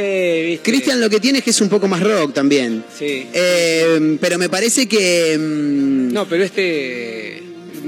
viste. 0.45 0.59
Cristian 0.69 0.99
lo 0.99 1.09
que 1.09 1.21
tiene 1.21 1.37
es 1.39 1.45
que 1.45 1.51
es 1.51 1.61
un 1.61 1.69
poco 1.69 1.87
más 1.87 2.01
rock 2.03 2.33
también. 2.33 2.83
Sí. 2.99 3.27
Eh, 3.33 4.17
pero 4.19 4.37
me 4.37 4.49
parece 4.49 4.87
que... 4.89 5.37
mm, 5.39 6.11
No, 6.11 6.27
pero 6.27 6.43
este. 6.43 7.43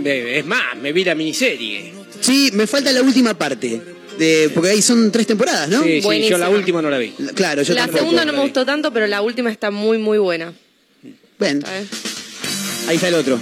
Es 0.05 0.45
más, 0.45 0.77
me 0.81 0.93
vi 0.93 1.03
la 1.03 1.15
miniserie. 1.15 1.93
Sí, 2.21 2.49
me 2.53 2.65
falta 2.65 2.93
la 2.93 3.01
última 3.01 3.37
parte. 3.37 3.81
De, 4.19 4.51
porque 4.53 4.69
ahí 4.71 4.81
son 4.81 5.11
tres 5.11 5.25
temporadas, 5.25 5.69
¿no? 5.69 5.81
Sí, 5.83 6.01
sí, 6.01 6.27
yo 6.29 6.37
la 6.37 6.49
última 6.49 6.81
no 6.81 6.89
la 6.89 6.97
vi. 6.97 7.13
La- 7.19 7.31
Claro, 7.33 7.61
yo 7.63 7.73
La 7.73 7.81
tampoco. 7.83 7.99
segunda 7.99 8.25
no 8.25 8.33
me 8.33 8.41
gustó 8.41 8.65
tanto, 8.65 8.91
pero 8.93 9.07
la 9.07 9.21
última 9.21 9.49
está 9.51 9.71
muy, 9.71 9.97
muy 9.97 10.17
buena. 10.17 10.53
Ven, 11.39 11.63
ahí 12.87 12.95
está 12.95 13.07
el 13.07 13.13
otro. 13.15 13.39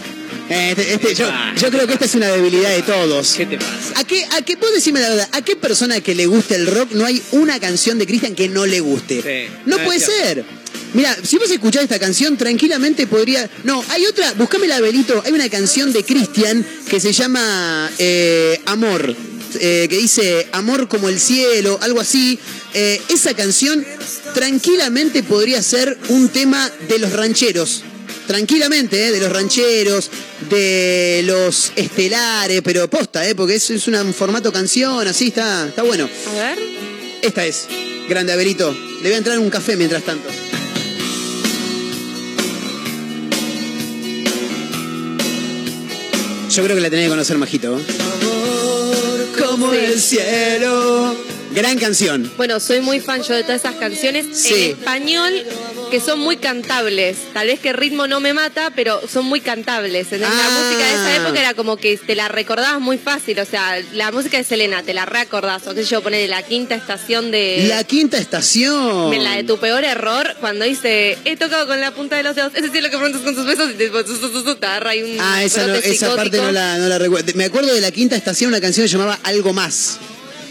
Este, 0.50 0.94
este- 0.94 1.16
yo, 1.16 1.28
Ah. 1.30 1.54
yo 1.60 1.70
creo 1.72 1.88
que 1.88 1.94
esta 1.94 2.06
es 2.06 2.16
una 2.16 2.28
debilidad 2.28 2.70
de 2.70 2.84
todos. 2.84 3.34
¿Qué 3.36 3.46
te 3.48 3.58
pasa? 3.58 3.72
¿A 3.96 4.04
qué, 4.06 4.24
a 4.32 4.42
qué, 4.44 4.56
vos 4.56 4.72
decime 4.74 5.02
la 5.02 5.10
verdad, 5.10 5.30
¿a 5.34 5.42
qué 5.42 5.56
persona 5.56 6.00
que 6.00 6.16
le 6.16 6.26
guste 6.28 6.56
el 6.56 6.68
rock 6.68 6.92
no 6.94 7.06
hay 7.06 7.22
una 7.32 7.60
canción 7.60 7.98
de 7.98 8.06
Cristian 8.06 8.34
que 8.36 8.48
no 8.48 8.66
le 8.66 8.80
guste? 8.80 9.22
Sí, 9.22 9.52
no 9.66 9.78
puede 9.80 10.00
cierto. 10.00 10.24
ser. 10.24 10.46
Mira, 10.94 11.18
si 11.22 11.38
vos 11.38 11.52
escuchás 11.52 11.84
esta 11.84 12.00
canción, 12.00 12.38
tranquilamente 12.38 13.08
podría. 13.08 13.50
No, 13.66 13.84
hay 13.90 14.06
otra, 14.06 14.34
buscame 14.36 14.68
la 14.68 14.80
velito. 14.80 15.22
Hay 15.26 15.34
una 15.34 15.50
canción 15.50 15.92
de 15.92 16.04
Cristian 16.04 16.66
que 16.90 17.00
se 17.00 17.12
llama 17.12 17.92
eh, 17.98 18.62
Amor. 18.68 19.14
Eh, 19.60 19.88
que 19.90 19.98
dice 19.98 20.48
Amor 20.52 20.88
como 20.88 21.10
el 21.10 21.20
cielo, 21.20 21.78
algo 21.82 22.00
así. 22.00 22.38
Eh, 22.74 23.02
esa 23.10 23.34
canción 23.34 23.86
tranquilamente 24.34 25.24
podría 25.24 25.62
ser 25.64 25.98
un 26.10 26.30
tema 26.30 26.70
de 26.88 27.00
los 27.00 27.12
rancheros. 27.14 27.84
Tranquilamente, 28.28 29.08
eh, 29.08 29.12
de 29.12 29.20
los 29.22 29.32
rancheros, 29.32 30.10
de 30.50 31.22
los 31.26 31.72
estelares, 31.76 32.62
pero 32.64 32.90
posta, 32.90 33.28
eh, 33.28 33.36
porque 33.36 33.56
es, 33.56 33.70
es 33.70 33.88
una- 33.88 34.02
un 34.04 34.14
formato 34.14 34.52
canción, 34.52 35.08
así 35.08 35.28
está, 35.30 35.68
está 35.68 35.84
bueno. 35.84 36.10
A 36.30 36.34
ver. 36.34 36.60
Esta 37.22 37.46
es, 37.46 37.66
grande 38.10 38.34
Abelito. 38.34 38.72
Le 38.74 39.04
voy 39.04 39.14
a 39.14 39.18
entrar 39.18 39.40
un 39.40 39.50
café 39.50 39.76
mientras 39.78 40.04
tanto. 40.04 40.28
Yo 46.50 46.64
creo 46.64 46.76
que 46.76 46.82
la 46.82 46.90
tenés 46.90 47.06
que 47.06 47.10
conocer, 47.10 47.38
Majito. 47.38 47.78
¿eh? 47.78 47.84
Como 49.38 49.72
Sí. 49.72 49.78
el 49.78 50.00
cielo. 50.02 51.16
Gran 51.54 51.78
canción. 51.80 52.32
Bueno, 52.38 52.60
soy 52.60 52.82
muy 52.82 53.00
fan 53.00 53.22
yo 53.24 53.34
de 53.34 53.44
todas 53.44 53.62
esas 53.62 53.76
canciones. 53.76 54.26
Sí. 54.34 54.54
En 54.54 54.72
español, 54.80 55.44
que 55.92 56.00
son 56.02 56.20
muy 56.20 56.38
cantables. 56.38 57.18
Tal 57.34 57.48
vez 57.48 57.60
que 57.60 57.70
el 57.70 57.76
ritmo 57.76 58.08
no 58.08 58.20
me 58.20 58.34
mata, 58.34 58.72
pero 58.76 59.00
son 59.08 59.26
muy 59.26 59.40
cantables. 59.42 60.04
¿entendés? 60.12 60.30
La 60.30 60.48
Ah. 60.48 60.50
música 60.50 60.86
de 60.86 60.92
esa 60.94 61.16
época 61.24 61.40
era 61.40 61.54
como 61.54 61.78
que 61.78 61.96
te 61.98 62.16
la 62.16 62.28
recordabas 62.28 62.80
muy 62.82 62.98
fácil. 62.98 63.40
O 63.40 63.46
sea, 63.46 63.80
la 63.94 64.12
música 64.12 64.38
de 64.38 64.44
Selena 64.44 64.84
te 64.84 64.94
la 64.94 65.06
reacordás. 65.06 65.66
O 65.68 65.74
qué 65.74 65.84
sé 65.84 65.90
yo, 65.92 66.02
poner 66.02 66.22
de 66.22 66.28
la 66.28 66.44
quinta 66.44 66.76
estación 66.76 67.32
de. 67.32 67.66
La 67.70 67.84
quinta 67.84 68.18
estación. 68.18 69.12
de 69.12 69.20
la 69.20 69.36
de 69.36 69.44
tu 69.44 69.58
peor 69.60 69.84
error, 69.84 70.36
cuando 70.40 70.66
dice, 70.66 71.18
he 71.26 71.38
tocado 71.38 71.68
con 71.68 71.80
la 71.80 71.92
punta 71.92 72.16
de 72.18 72.24
los 72.24 72.36
dedos, 72.36 72.52
es 72.56 72.64
decir, 72.64 72.82
lo 72.84 72.90
que 72.90 72.98
preguntas 72.98 73.22
con 73.22 73.36
tus 73.36 73.46
besos 73.46 73.72
y 73.72 73.74
te, 73.76 73.88
agarra 74.68 74.92
un 74.92 75.18
Ah, 75.20 75.44
esa, 75.44 75.66
no- 75.68 75.76
esa 75.76 76.16
parte 76.16 76.38
no 76.38 76.52
la, 76.52 76.78
no 76.78 76.88
la 76.88 76.98
recuerdo. 76.98 77.32
Me 77.36 77.46
acuerdo 77.46 77.74
de 77.74 77.82
la 77.82 77.92
quinta 77.92 78.16
estación, 78.16 78.50
una 78.50 78.60
canción 78.62 78.84
que 78.84 78.90
se 78.90 78.98
llamaba 78.98 79.20
Algo 79.24 79.54
Más. 79.54 79.98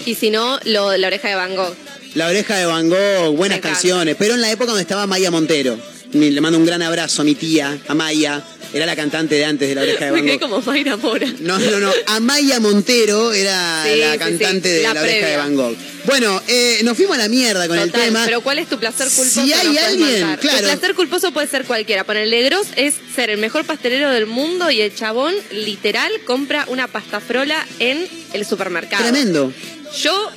Y 0.06 0.14
si 0.14 0.30
no, 0.30 0.58
lo, 0.64 0.96
la 0.96 1.08
oreja 1.08 1.28
de 1.28 1.34
Van 1.34 1.54
Gogh. 1.56 1.74
La 2.16 2.28
oreja 2.28 2.56
de 2.56 2.64
Van 2.64 2.88
Gogh, 2.88 3.36
buenas 3.36 3.58
Me 3.58 3.60
canciones. 3.60 4.16
Pero 4.18 4.32
en 4.32 4.40
la 4.40 4.50
época 4.50 4.68
donde 4.68 4.80
estaba 4.80 5.06
Maya 5.06 5.30
Montero. 5.30 5.78
Le 6.14 6.40
mando 6.40 6.56
un 6.58 6.64
gran 6.64 6.80
abrazo 6.80 7.20
a 7.20 7.24
mi 7.26 7.34
tía, 7.34 7.76
a 7.88 7.94
Maya. 7.94 8.42
Era 8.72 8.86
la 8.86 8.96
cantante 8.96 9.34
de 9.34 9.44
antes 9.44 9.68
de 9.68 9.74
la 9.74 9.82
oreja 9.82 10.06
de 10.06 10.12
Me 10.12 10.16
Van 10.16 10.24
quedé 10.24 10.36
Gogh. 10.38 10.40
como 10.40 10.62
Mayra 10.62 10.96
Mora. 10.96 11.26
No, 11.40 11.58
no, 11.58 11.78
no. 11.78 11.92
Amaya 12.06 12.58
Montero 12.58 13.34
era 13.34 13.84
Sí, 13.84 14.00
la 14.00 14.16
cantante 14.16 14.66
sí, 14.66 14.76
de 14.76 14.82
la 14.84 14.94
la, 14.94 15.02
oreja 15.02 15.26
de. 15.26 15.36
Van 15.36 15.56
Gogh. 15.56 15.76
Bueno, 16.06 16.42
eh, 16.48 16.80
nos 16.84 16.96
fuimos 16.96 17.16
a 17.16 17.18
la 17.20 17.28
mierda 17.28 17.68
con 17.68 17.78
el 17.78 17.92
tema. 17.92 18.22
Pero 18.24 18.40
¿cuál 18.40 18.60
es 18.60 18.68
tu 18.70 18.78
placer 18.78 19.08
culposo? 19.08 19.42
Si 19.44 19.52
hay 19.52 19.76
alguien, 19.76 20.36
claro. 20.40 20.58
Tu 20.60 20.64
placer 20.64 20.94
culposo 20.94 21.32
puede 21.32 21.48
ser 21.48 21.64
cualquiera. 21.66 22.04
Ponerle 22.04 22.42
Gross 22.44 22.68
es 22.76 22.94
ser 23.14 23.28
el 23.28 23.36
mejor 23.36 23.66
pastelero 23.66 24.10
del 24.10 24.24
mundo 24.24 24.70
y 24.70 24.80
el 24.80 24.94
chabón 24.94 25.34
literal 25.50 26.10
compra 26.24 26.64
una 26.68 26.88
pasta 26.88 27.20
frola 27.20 27.66
en 27.78 28.08
el 28.32 28.46
supermercado. 28.46 29.02
Tremendo. 29.02 29.52
Yo, 30.00 30.30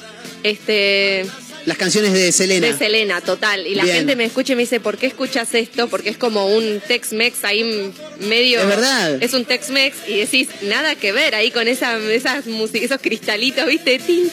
este, 0.44 1.26
Las 1.70 1.78
canciones 1.78 2.14
de 2.14 2.32
Selena. 2.32 2.66
de 2.66 2.76
Selena, 2.76 3.22
total. 3.22 3.68
Y 3.68 3.76
la 3.76 3.84
Bien. 3.84 3.98
gente 3.98 4.16
me 4.16 4.26
escucha 4.26 4.54
y 4.54 4.56
me 4.56 4.64
dice, 4.64 4.80
¿por 4.80 4.98
qué 4.98 5.06
escuchas 5.06 5.54
esto? 5.54 5.88
Porque 5.88 6.10
es 6.10 6.18
como 6.18 6.48
un 6.48 6.82
Tex-Mex 6.88 7.44
ahí 7.44 7.92
medio... 8.22 8.60
Es 8.60 8.68
verdad. 8.68 9.22
Es 9.22 9.34
un 9.34 9.46
Tex-Mex 9.46 9.96
y 10.08 10.18
decís, 10.18 10.48
nada 10.64 10.96
que 10.96 11.12
ver 11.12 11.36
ahí 11.36 11.52
con 11.52 11.68
esa, 11.68 12.00
esas 12.12 12.46
esos 12.74 13.00
cristalitos, 13.00 13.68
¿viste? 13.68 14.00
Tin. 14.00 14.32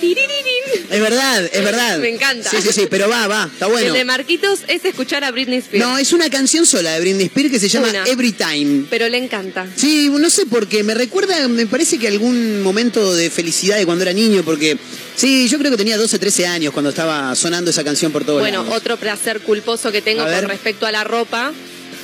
Es 0.91 1.01
verdad, 1.01 1.45
es 1.53 1.63
verdad. 1.63 1.99
Me 1.99 2.09
encanta. 2.09 2.49
Sí, 2.49 2.57
sí, 2.63 2.71
sí, 2.73 2.87
pero 2.89 3.07
va, 3.07 3.27
va, 3.27 3.51
está 3.53 3.67
bueno. 3.67 3.89
El 3.89 3.93
de 3.93 4.05
Marquitos 4.07 4.61
es 4.67 4.83
escuchar 4.87 5.23
a 5.23 5.31
Britney 5.31 5.59
Spears. 5.59 5.87
No, 5.87 5.99
es 5.99 6.15
una 6.15 6.31
canción 6.31 6.65
sola 6.65 6.95
de 6.95 7.01
Britney 7.01 7.27
Spears 7.27 7.51
que 7.51 7.59
se 7.59 7.69
llama 7.69 7.91
Una. 7.91 8.05
Every 8.07 8.33
Time. 8.33 8.87
Pero 8.89 9.11
le 9.11 9.19
encanta. 9.19 9.67
Sí, 9.77 10.09
no 10.11 10.31
sé 10.31 10.47
por 10.47 10.69
qué, 10.69 10.83
me 10.83 10.95
recuerda, 10.95 11.47
me 11.49 11.67
parece 11.67 11.99
que 11.99 12.09
algún 12.09 12.63
momento 12.63 13.15
de 13.15 13.29
felicidad 13.29 13.77
de 13.77 13.85
cuando 13.85 14.05
era 14.05 14.15
niño, 14.15 14.43
porque 14.43 14.79
sí, 15.17 15.49
yo 15.49 15.59
creo 15.59 15.71
que 15.71 15.77
tenía 15.77 15.97
12, 15.97 16.19
13 16.19 16.47
años 16.47 16.73
cuando 16.73 16.91
estaba 16.91 17.35
sonando 17.35 17.71
esa 17.71 17.83
canción 17.85 18.13
por 18.13 18.25
todos 18.25 18.41
Bueno, 18.41 18.63
lados. 18.63 18.77
otro 18.79 18.97
placer 18.97 19.41
culposo 19.41 19.91
que 19.93 20.03
tengo 20.03 20.25
con 20.25 20.43
respecto 20.49 20.87
a 20.87 20.93
la 20.93 21.05
ropa 21.05 21.53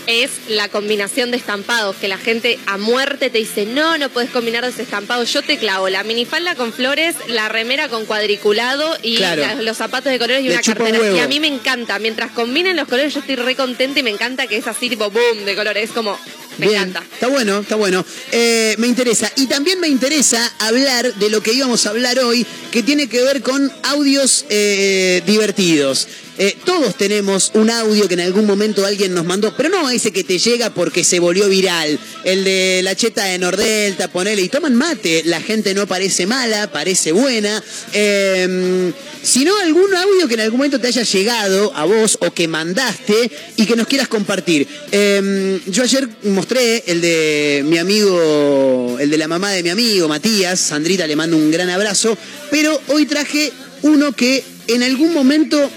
es 0.08 0.30
la 0.48 0.68
combinación 0.68 1.30
de 1.30 1.36
estampados, 1.36 1.94
que 1.94 2.08
la 2.08 2.18
gente 2.18 2.58
a 2.66 2.76
muerte 2.76 3.30
te 3.30 3.38
dice, 3.38 3.66
no, 3.66 3.98
no 3.98 4.08
puedes 4.08 4.30
combinar 4.30 4.64
ese 4.64 4.82
estampado. 4.82 5.22
Yo 5.22 5.42
te 5.42 5.58
clavo 5.58 5.88
la 5.88 6.02
minifalda 6.02 6.56
con 6.56 6.72
flores, 6.72 7.14
la 7.28 7.48
remera 7.48 7.88
con 7.88 8.04
cuadriculado 8.04 8.96
y 9.00 9.18
Claro. 9.18 9.40
la- 9.42 9.54
los 9.62 9.76
zapatos 9.76 10.10
de 10.10 10.18
colores 10.18 10.40
y 10.42 10.48
Le 10.48 10.54
una 10.54 10.58
un 10.58 10.64
cartera. 10.64 11.12
Y 11.16 11.20
a 11.20 11.28
mí 11.28 11.38
me 11.38 11.46
encanta. 11.46 12.00
Mientras 12.00 12.32
combinen 12.32 12.74
los 12.76 12.88
colores, 12.88 13.14
yo 13.14 13.20
estoy 13.20 13.36
re 13.36 13.54
contenta 13.54 14.00
y 14.00 14.02
me 14.02 14.10
encanta 14.10 14.48
que 14.48 14.56
es 14.56 14.66
así, 14.66 14.88
tipo 14.90 15.08
boom, 15.08 15.44
de 15.44 15.54
colores. 15.54 15.84
Es 15.84 15.90
como, 15.92 16.18
me 16.58 16.68
Bien, 16.68 16.82
encanta. 16.82 17.04
Está 17.12 17.28
bueno, 17.28 17.60
está 17.60 17.76
bueno. 17.76 18.04
Eh, 18.30 18.74
me 18.78 18.86
interesa. 18.86 19.30
Y 19.36 19.46
también 19.46 19.80
me 19.80 19.88
interesa 19.88 20.52
hablar 20.58 21.14
de 21.14 21.30
lo 21.30 21.42
que 21.42 21.52
íbamos 21.52 21.86
a 21.86 21.90
hablar 21.90 22.18
hoy, 22.18 22.46
que 22.70 22.82
tiene 22.82 23.08
que 23.08 23.22
ver 23.22 23.42
con 23.42 23.70
audios 23.82 24.44
eh, 24.48 25.22
divertidos. 25.26 26.08
Eh, 26.38 26.56
todos 26.64 26.96
tenemos 26.96 27.50
un 27.54 27.70
audio 27.70 28.08
que 28.08 28.14
en 28.14 28.20
algún 28.20 28.46
momento 28.46 28.84
alguien 28.84 29.14
nos 29.14 29.24
mandó, 29.24 29.54
pero 29.56 29.68
no 29.68 29.90
ese 29.90 30.12
que 30.12 30.24
te 30.24 30.38
llega 30.38 30.70
porque 30.70 31.04
se 31.04 31.18
volvió 31.18 31.48
viral. 31.48 31.98
El 32.24 32.44
de 32.44 32.80
la 32.82 32.96
cheta 32.96 33.24
de 33.24 33.38
Nordelta, 33.38 34.08
ponele 34.08 34.42
y 34.42 34.48
toman 34.48 34.74
mate. 34.74 35.22
La 35.26 35.40
gente 35.40 35.74
no 35.74 35.86
parece 35.86 36.26
mala, 36.26 36.70
parece 36.72 37.12
buena. 37.12 37.62
Eh, 37.92 38.92
sino 39.22 39.56
algún 39.58 39.94
audio 39.94 40.26
que 40.26 40.34
en 40.34 40.40
algún 40.40 40.58
momento 40.58 40.80
te 40.80 40.88
haya 40.88 41.02
llegado 41.02 41.72
a 41.74 41.84
vos 41.84 42.18
o 42.20 42.32
que 42.32 42.48
mandaste 42.48 43.30
y 43.56 43.66
que 43.66 43.76
nos 43.76 43.86
quieras 43.86 44.08
compartir. 44.08 44.66
Eh, 44.90 45.60
yo 45.66 45.82
ayer 45.82 46.08
mostré 46.24 46.82
el 46.86 47.00
de 47.00 47.62
mi 47.64 47.78
amigo, 47.78 48.96
el 48.98 49.10
de 49.10 49.18
la 49.18 49.28
mamá 49.28 49.50
de 49.50 49.62
mi 49.62 49.70
amigo, 49.70 50.08
Matías, 50.08 50.58
Sandrita 50.60 51.06
le 51.06 51.16
mando 51.16 51.36
un 51.36 51.50
gran 51.50 51.70
abrazo, 51.70 52.16
pero 52.50 52.78
hoy 52.88 53.06
traje 53.06 53.52
uno 53.82 54.12
que 54.12 54.42
en 54.68 54.82
algún 54.82 55.12
momento 55.12 55.70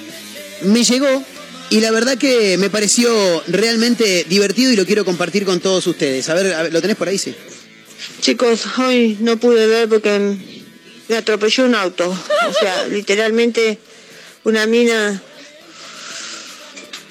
me 0.65 0.83
llegó 0.83 1.23
y 1.69 1.79
la 1.79 1.91
verdad 1.91 2.17
que 2.17 2.57
me 2.57 2.69
pareció 2.69 3.43
realmente 3.47 4.25
divertido 4.29 4.71
y 4.71 4.75
lo 4.75 4.85
quiero 4.85 5.03
compartir 5.05 5.45
con 5.45 5.59
todos 5.59 5.87
ustedes. 5.87 6.29
A 6.29 6.33
ver, 6.35 6.53
a 6.53 6.63
ver, 6.63 6.73
¿lo 6.73 6.81
tenés 6.81 6.95
por 6.97 7.07
ahí? 7.07 7.17
Sí. 7.17 7.35
Chicos, 8.21 8.65
hoy 8.77 9.17
no 9.19 9.37
pude 9.37 9.65
ver 9.67 9.89
porque 9.89 10.37
me 11.07 11.15
atropelló 11.17 11.65
un 11.65 11.75
auto. 11.75 12.09
O 12.09 12.53
sea, 12.53 12.85
literalmente 12.89 13.79
una 14.43 14.65
mina 14.67 15.21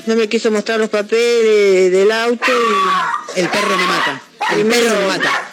no 0.06 0.16
me 0.16 0.28
quiso 0.28 0.50
mostrar 0.50 0.78
los 0.78 0.90
papeles 0.90 1.90
del 1.90 2.12
auto 2.12 2.52
y 3.36 3.40
El 3.40 3.48
perro 3.48 3.76
me 3.76 3.86
mata. 3.86 4.22
El 4.50 4.56
Primero- 4.60 4.84
perro 4.84 5.00
me 5.00 5.06
mata. 5.08 5.43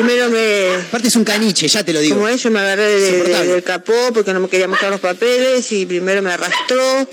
Primero 0.00 0.30
me... 0.30 0.74
Aparte 0.88 1.08
es 1.08 1.16
un 1.16 1.24
caniche, 1.24 1.68
ya 1.68 1.84
te 1.84 1.92
lo 1.92 2.00
digo. 2.00 2.16
Como 2.16 2.28
eso 2.28 2.50
me 2.50 2.60
agarré 2.60 2.84
de- 2.84 3.00
de- 3.00 3.08
Insoportable. 3.08 3.52
del 3.52 3.62
capó 3.62 4.12
porque 4.14 4.32
no 4.32 4.40
me 4.40 4.48
quería 4.48 4.68
mostrar 4.68 4.90
los 4.90 5.00
papeles 5.00 5.70
y 5.72 5.86
primero 5.86 6.22
me 6.22 6.30
arrastró, 6.32 7.08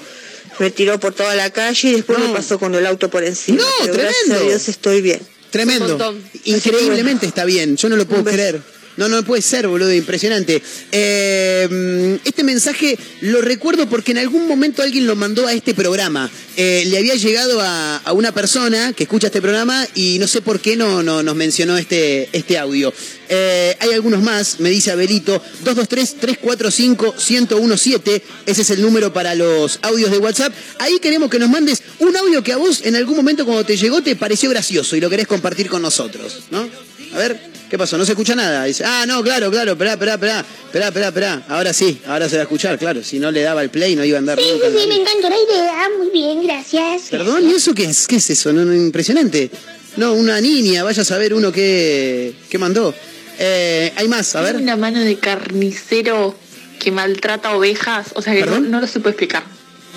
me 0.60 0.72
tiró 0.72 1.00
por 1.00 1.14
toda 1.14 1.36
la 1.36 1.50
calle 1.52 1.90
y 1.90 1.92
después 1.94 2.20
No. 2.20 2.28
me 2.28 2.34
pasó 2.34 2.60
con 2.60 2.74
el 2.76 2.86
auto 2.86 3.10
por 3.10 3.24
encima. 3.24 3.62
No, 3.62 3.68
Pero 3.82 3.94
Gracias 3.94 4.16
tremendo. 4.26 4.46
a 4.46 4.50
Dios 4.50 4.70
estoy 4.70 5.02
bien. 5.02 5.20
Tremendo. 5.52 6.16
Increíblemente 6.46 7.26
está 7.26 7.46
bien. 7.46 7.78
Yo 7.78 7.88
no 7.90 7.96
lo 7.96 8.06
puedo 8.08 8.24
creer. 8.24 8.62
No, 8.98 9.10
no 9.10 9.24
puede 9.24 9.42
ser, 9.42 9.68
boludo, 9.68 9.94
impresionante. 9.94 10.62
Eh, 10.92 12.20
este 12.24 12.44
mensaje 12.44 12.98
lo 13.22 13.42
recuerdo 13.42 13.90
porque 13.90 14.12
en 14.12 14.20
algún 14.20 14.48
momento 14.48 14.82
alguien 14.82 15.08
lo 15.08 15.16
mandó 15.16 15.48
a 15.48 15.54
este 15.54 15.74
programa. 15.74 16.30
Eh, 16.56 16.84
le 16.86 17.00
había 17.00 17.16
llegado 17.16 17.60
a, 17.62 18.02
una 18.14 18.32
persona 18.32 18.94
que 18.94 19.04
escucha 19.04 19.28
este 19.28 19.42
programa 19.42 19.88
y 19.96 20.18
no 20.20 20.28
sé 20.28 20.42
por 20.42 20.60
qué 20.60 20.76
no, 20.76 21.02
no 21.02 21.24
nos 21.24 21.36
mencionó 21.36 21.78
este, 21.78 22.30
este 22.32 22.60
audio. 22.60 22.94
Eh, 23.30 23.76
hay 23.80 23.94
algunos 23.94 24.22
más, 24.22 24.60
me 24.60 24.70
dice 24.70 24.92
Abelito, 24.92 25.42
223-345-1017, 25.66 28.22
ese 28.46 28.62
es 28.62 28.70
el 28.70 28.84
número 28.84 29.12
para 29.12 29.34
los 29.34 29.80
audios 29.82 30.12
de 30.12 30.20
WhatsApp. 30.20 30.54
Ahí 30.78 31.00
queremos 31.02 31.32
que 31.32 31.40
nos 31.40 31.50
mandes 31.50 31.82
un 32.00 32.16
audio 32.16 32.44
que 32.44 32.54
a 32.54 32.58
vos 32.58 32.82
en 32.84 32.96
algún 32.96 33.16
momento 33.16 33.46
cuando 33.46 33.66
te 33.66 33.76
llegó 33.76 34.04
te 34.04 34.16
pareció 34.16 34.52
gracioso 34.52 34.96
y 34.96 35.02
lo 35.02 35.10
querés 35.10 35.26
compartir 35.26 35.70
con 35.70 35.82
nosotros, 35.82 36.42
¿no? 36.52 36.70
A 37.14 37.18
ver, 37.18 37.53
¿qué 37.70 37.78
pasó? 37.78 37.98
No 37.98 38.06
se 38.06 38.12
escucha 38.14 38.36
nada. 38.36 38.66
Dice, 38.66 38.84
ah, 38.86 39.06
no, 39.08 39.24
claro, 39.24 39.50
claro, 39.52 39.72
esperá, 39.74 39.94
esperá, 39.94 40.14
esperá, 40.14 40.40
esperá, 40.66 40.88
esperá, 40.88 41.08
esperá. 41.08 41.44
Ahora 41.50 41.74
sí, 41.74 42.00
ahora 42.08 42.30
se 42.30 42.36
va 42.36 42.42
a 42.42 42.44
escuchar, 42.44 42.78
claro. 42.78 43.04
Si 43.04 43.20
no 43.20 43.32
le 43.32 43.42
daba 43.42 43.62
el 43.64 43.70
play 43.70 43.96
no 43.96 44.04
iba 44.04 44.18
a 44.18 44.20
andar 44.20 44.40
Sí, 44.40 44.46
nunca. 44.52 44.68
sí, 44.70 44.78
sí, 44.82 44.88
me 44.88 44.96
encantó 44.96 45.30
la 45.30 45.36
idea. 45.38 45.90
Muy 45.98 46.10
bien, 46.12 46.44
gracias. 46.44 47.04
Perdón, 47.10 47.50
¿y 47.50 47.54
eso 47.54 47.74
qué 47.74 47.86
es? 47.86 48.08
¿Qué 48.08 48.18
es 48.18 48.30
eso? 48.30 48.54
No, 48.54 48.64
no, 48.66 48.74
impresionante. 48.74 49.50
No, 49.98 50.14
una 50.14 50.40
niña, 50.42 50.84
vaya 50.84 51.02
a 51.02 51.06
saber 51.06 51.34
uno 51.34 51.52
qué, 51.52 52.34
qué 52.50 52.58
mandó. 52.58 52.94
Eh, 53.40 53.92
hay 53.96 54.08
más, 54.08 54.36
a 54.36 54.42
ver. 54.42 54.56
Una 54.56 54.76
mano 54.76 55.00
de 55.00 55.18
carnicero 55.18 56.36
que 56.80 56.92
maltrata 56.92 57.56
ovejas, 57.56 58.08
o 58.16 58.22
sea 58.22 58.34
que 58.34 58.42
no, 58.42 58.46
¿Perdón? 58.48 58.72
no 58.72 58.82
lo 58.82 58.88
se 58.88 59.00
puede 59.00 59.12
explicar. 59.12 59.44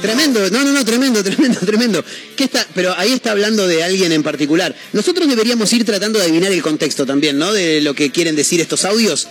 Tremendo, 0.00 0.50
no, 0.50 0.62
no, 0.62 0.72
no, 0.72 0.84
tremendo, 0.84 1.24
tremendo, 1.30 1.60
tremendo. 1.60 2.04
¿Qué 2.36 2.44
está? 2.44 2.66
Pero 2.74 2.94
ahí 2.96 3.12
está 3.12 3.32
hablando 3.32 3.66
de 3.66 3.82
alguien 3.82 4.12
en 4.12 4.22
particular. 4.22 4.74
Nosotros 4.92 5.28
deberíamos 5.28 5.72
ir 5.72 5.84
tratando 5.84 6.18
de 6.18 6.26
adivinar 6.26 6.52
el 6.52 6.62
contexto 6.62 7.06
también, 7.06 7.38
¿no? 7.38 7.52
De 7.52 7.80
lo 7.80 7.94
que 7.94 8.10
quieren 8.10 8.36
decir 8.36 8.60
estos 8.60 8.84
audios. 8.84 9.26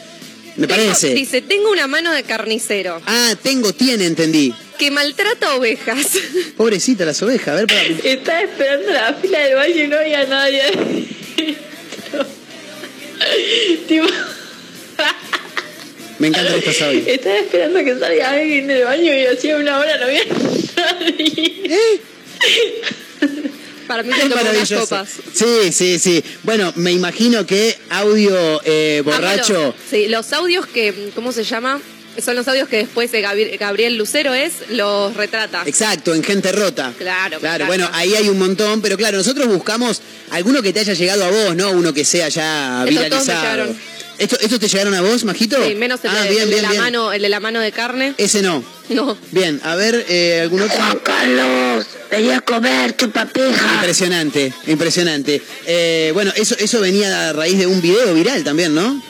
Me 0.57 0.67
Tengo- 0.67 0.83
parece. 0.85 1.13
dice, 1.13 1.41
tengo 1.41 1.69
una 1.69 1.85
mano 1.85 2.13
de 2.13 2.23
carnicero 2.23 3.01
Ah, 3.05 3.35
tengo, 3.43 3.73
tiene, 3.73 4.05
entendí. 4.05 4.53
que 4.79 4.89
maltrata 4.89 5.53
ovejas. 5.55 6.07
Pobrecita 6.57 7.03
las 7.05 7.21
ovejas, 7.21 7.49
a 7.49 7.55
ver, 7.55 7.67
para... 7.67 7.81
Estaba 7.83 8.41
esperando 8.41 8.89
la 8.91 9.13
fila 9.15 9.39
del 9.39 9.55
baño 9.55 9.83
y 9.83 9.87
no 9.89 9.97
había 9.97 10.25
nadie. 10.25 10.61
tipo, 13.87 14.07
me 16.19 16.27
encantan 16.27 16.55
estos 16.55 16.81
audios. 16.81 17.07
estaba 17.07 17.37
esperando 17.37 17.83
que 17.83 17.99
salga 17.99 18.31
alguien 18.31 18.67
del 18.67 18.83
baño 18.83 19.13
y 19.13 19.25
hacía 19.25 19.57
una 19.57 19.77
hora 19.79 19.97
no 19.97 20.05
había 20.05 20.23
nadie. 20.75 21.69
Para 23.87 24.01
mí 24.03 24.09
tomó 24.09 24.25
unas 24.25 24.43
maravilloso. 24.43 24.79
copas. 24.81 25.09
Sí, 25.33 25.71
sí, 25.71 25.99
sí. 25.99 26.23
Bueno, 26.43 26.73
me 26.75 26.91
imagino 26.91 27.45
que 27.45 27.77
audio 27.89 28.59
eh, 28.65 29.01
borracho. 29.05 29.53
Ah, 29.53 29.57
bueno, 29.57 29.75
sí, 29.89 30.07
los 30.07 30.33
audios 30.33 30.65
que, 30.65 31.11
¿cómo 31.13 31.31
se 31.31 31.43
llama? 31.43 31.79
Son 32.23 32.35
los 32.35 32.47
audios 32.47 32.67
que 32.69 32.77
después 32.77 33.11
de 33.11 33.21
Gabriel, 33.21 33.97
Lucero 33.97 34.33
es, 34.33 34.53
los 34.69 35.13
retrata. 35.15 35.63
Exacto, 35.67 36.15
en 36.15 36.23
gente 36.23 36.51
rota. 36.53 36.93
Claro, 36.97 37.39
Claro, 37.39 37.65
bueno, 37.67 37.83
encanta. 37.83 37.99
ahí 37.99 38.15
hay 38.15 38.29
un 38.29 38.39
montón, 38.39 38.81
pero 38.81 38.95
claro, 38.97 39.17
nosotros 39.17 39.47
buscamos 39.47 40.01
alguno 40.31 40.61
que 40.63 40.71
te 40.73 40.79
haya 40.79 40.93
llegado 40.93 41.25
a 41.25 41.29
vos, 41.29 41.55
¿no? 41.55 41.71
Uno 41.71 41.93
que 41.93 42.05
sea 42.05 42.29
ya 42.29 42.85
Esos 42.87 43.09
todos 43.09 43.27
me 43.27 43.33
viralizado. 43.33 43.75
¿Esto, 44.17 44.37
¿Estos 44.39 44.59
te 44.59 44.67
llegaron 44.67 44.93
a 44.93 45.01
vos, 45.01 45.23
Majito? 45.25 45.57
Sí, 45.65 45.75
menos 45.75 45.99
el, 46.03 46.11
ah, 46.11 46.21
de, 46.23 46.29
bien, 46.29 46.43
el 46.43 46.49
de 46.49 46.55
bien, 46.55 46.63
la 46.63 46.69
bien. 46.69 46.81
mano, 46.81 47.11
el 47.11 47.21
de 47.21 47.29
la 47.29 47.39
mano 47.39 47.59
de 47.59 47.71
carne. 47.71 48.13
Ese 48.17 48.41
no. 48.41 48.63
No. 48.87 49.17
Bien, 49.31 49.59
a 49.63 49.73
ver, 49.75 50.05
eh, 50.09 50.41
¿algún 50.43 50.61
otro? 50.61 50.77
Carlos, 51.01 51.87
venía 52.11 52.37
a 52.37 52.41
comer 52.41 52.95
chupapija. 52.95 53.73
Impresionante, 53.77 54.53
impresionante. 54.67 55.41
Eh, 55.65 56.11
bueno, 56.13 56.31
eso, 56.35 56.55
eso 56.59 56.79
venía 56.81 57.29
a 57.29 57.33
raíz 57.33 57.57
de 57.57 57.65
un 57.65 57.81
video 57.81 58.13
viral 58.13 58.43
también, 58.43 58.75
¿no? 58.75 59.01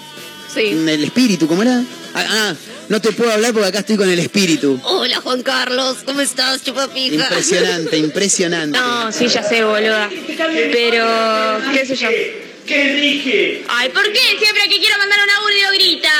Sí. 0.53 0.67
El 0.67 1.03
espíritu, 1.03 1.45
¿cómo 1.47 1.61
era? 1.61 1.83
Ah, 2.13 2.25
ah, 2.29 2.55
no 2.87 3.01
te 3.01 3.11
puedo 3.11 3.29
hablar 3.33 3.51
porque 3.51 3.67
acá 3.67 3.79
estoy 3.79 3.97
con 3.97 4.09
el 4.09 4.19
espíritu. 4.19 4.79
Hola 4.83 5.17
Juan 5.17 5.43
Carlos, 5.43 5.97
¿cómo 6.05 6.21
estás, 6.21 6.63
chupapija? 6.63 7.15
Impresionante, 7.25 7.97
impresionante. 7.97 8.79
No, 8.85 9.11
sí, 9.11 9.27
ya 9.27 9.43
sé, 9.43 9.65
boluda. 9.65 10.09
Pero, 10.71 11.05
qué 11.73 11.85
sé 11.85 11.95
yo. 11.97 12.07
¿Qué 12.65 12.93
dije? 12.95 13.63
Ay, 13.67 13.89
¿por 13.89 14.03
qué 14.11 14.19
siempre 14.39 14.63
que 14.69 14.79
quiero 14.79 14.97
mandar 14.97 15.19
un 15.23 15.29
audio 15.29 15.67
gritan? 15.75 16.11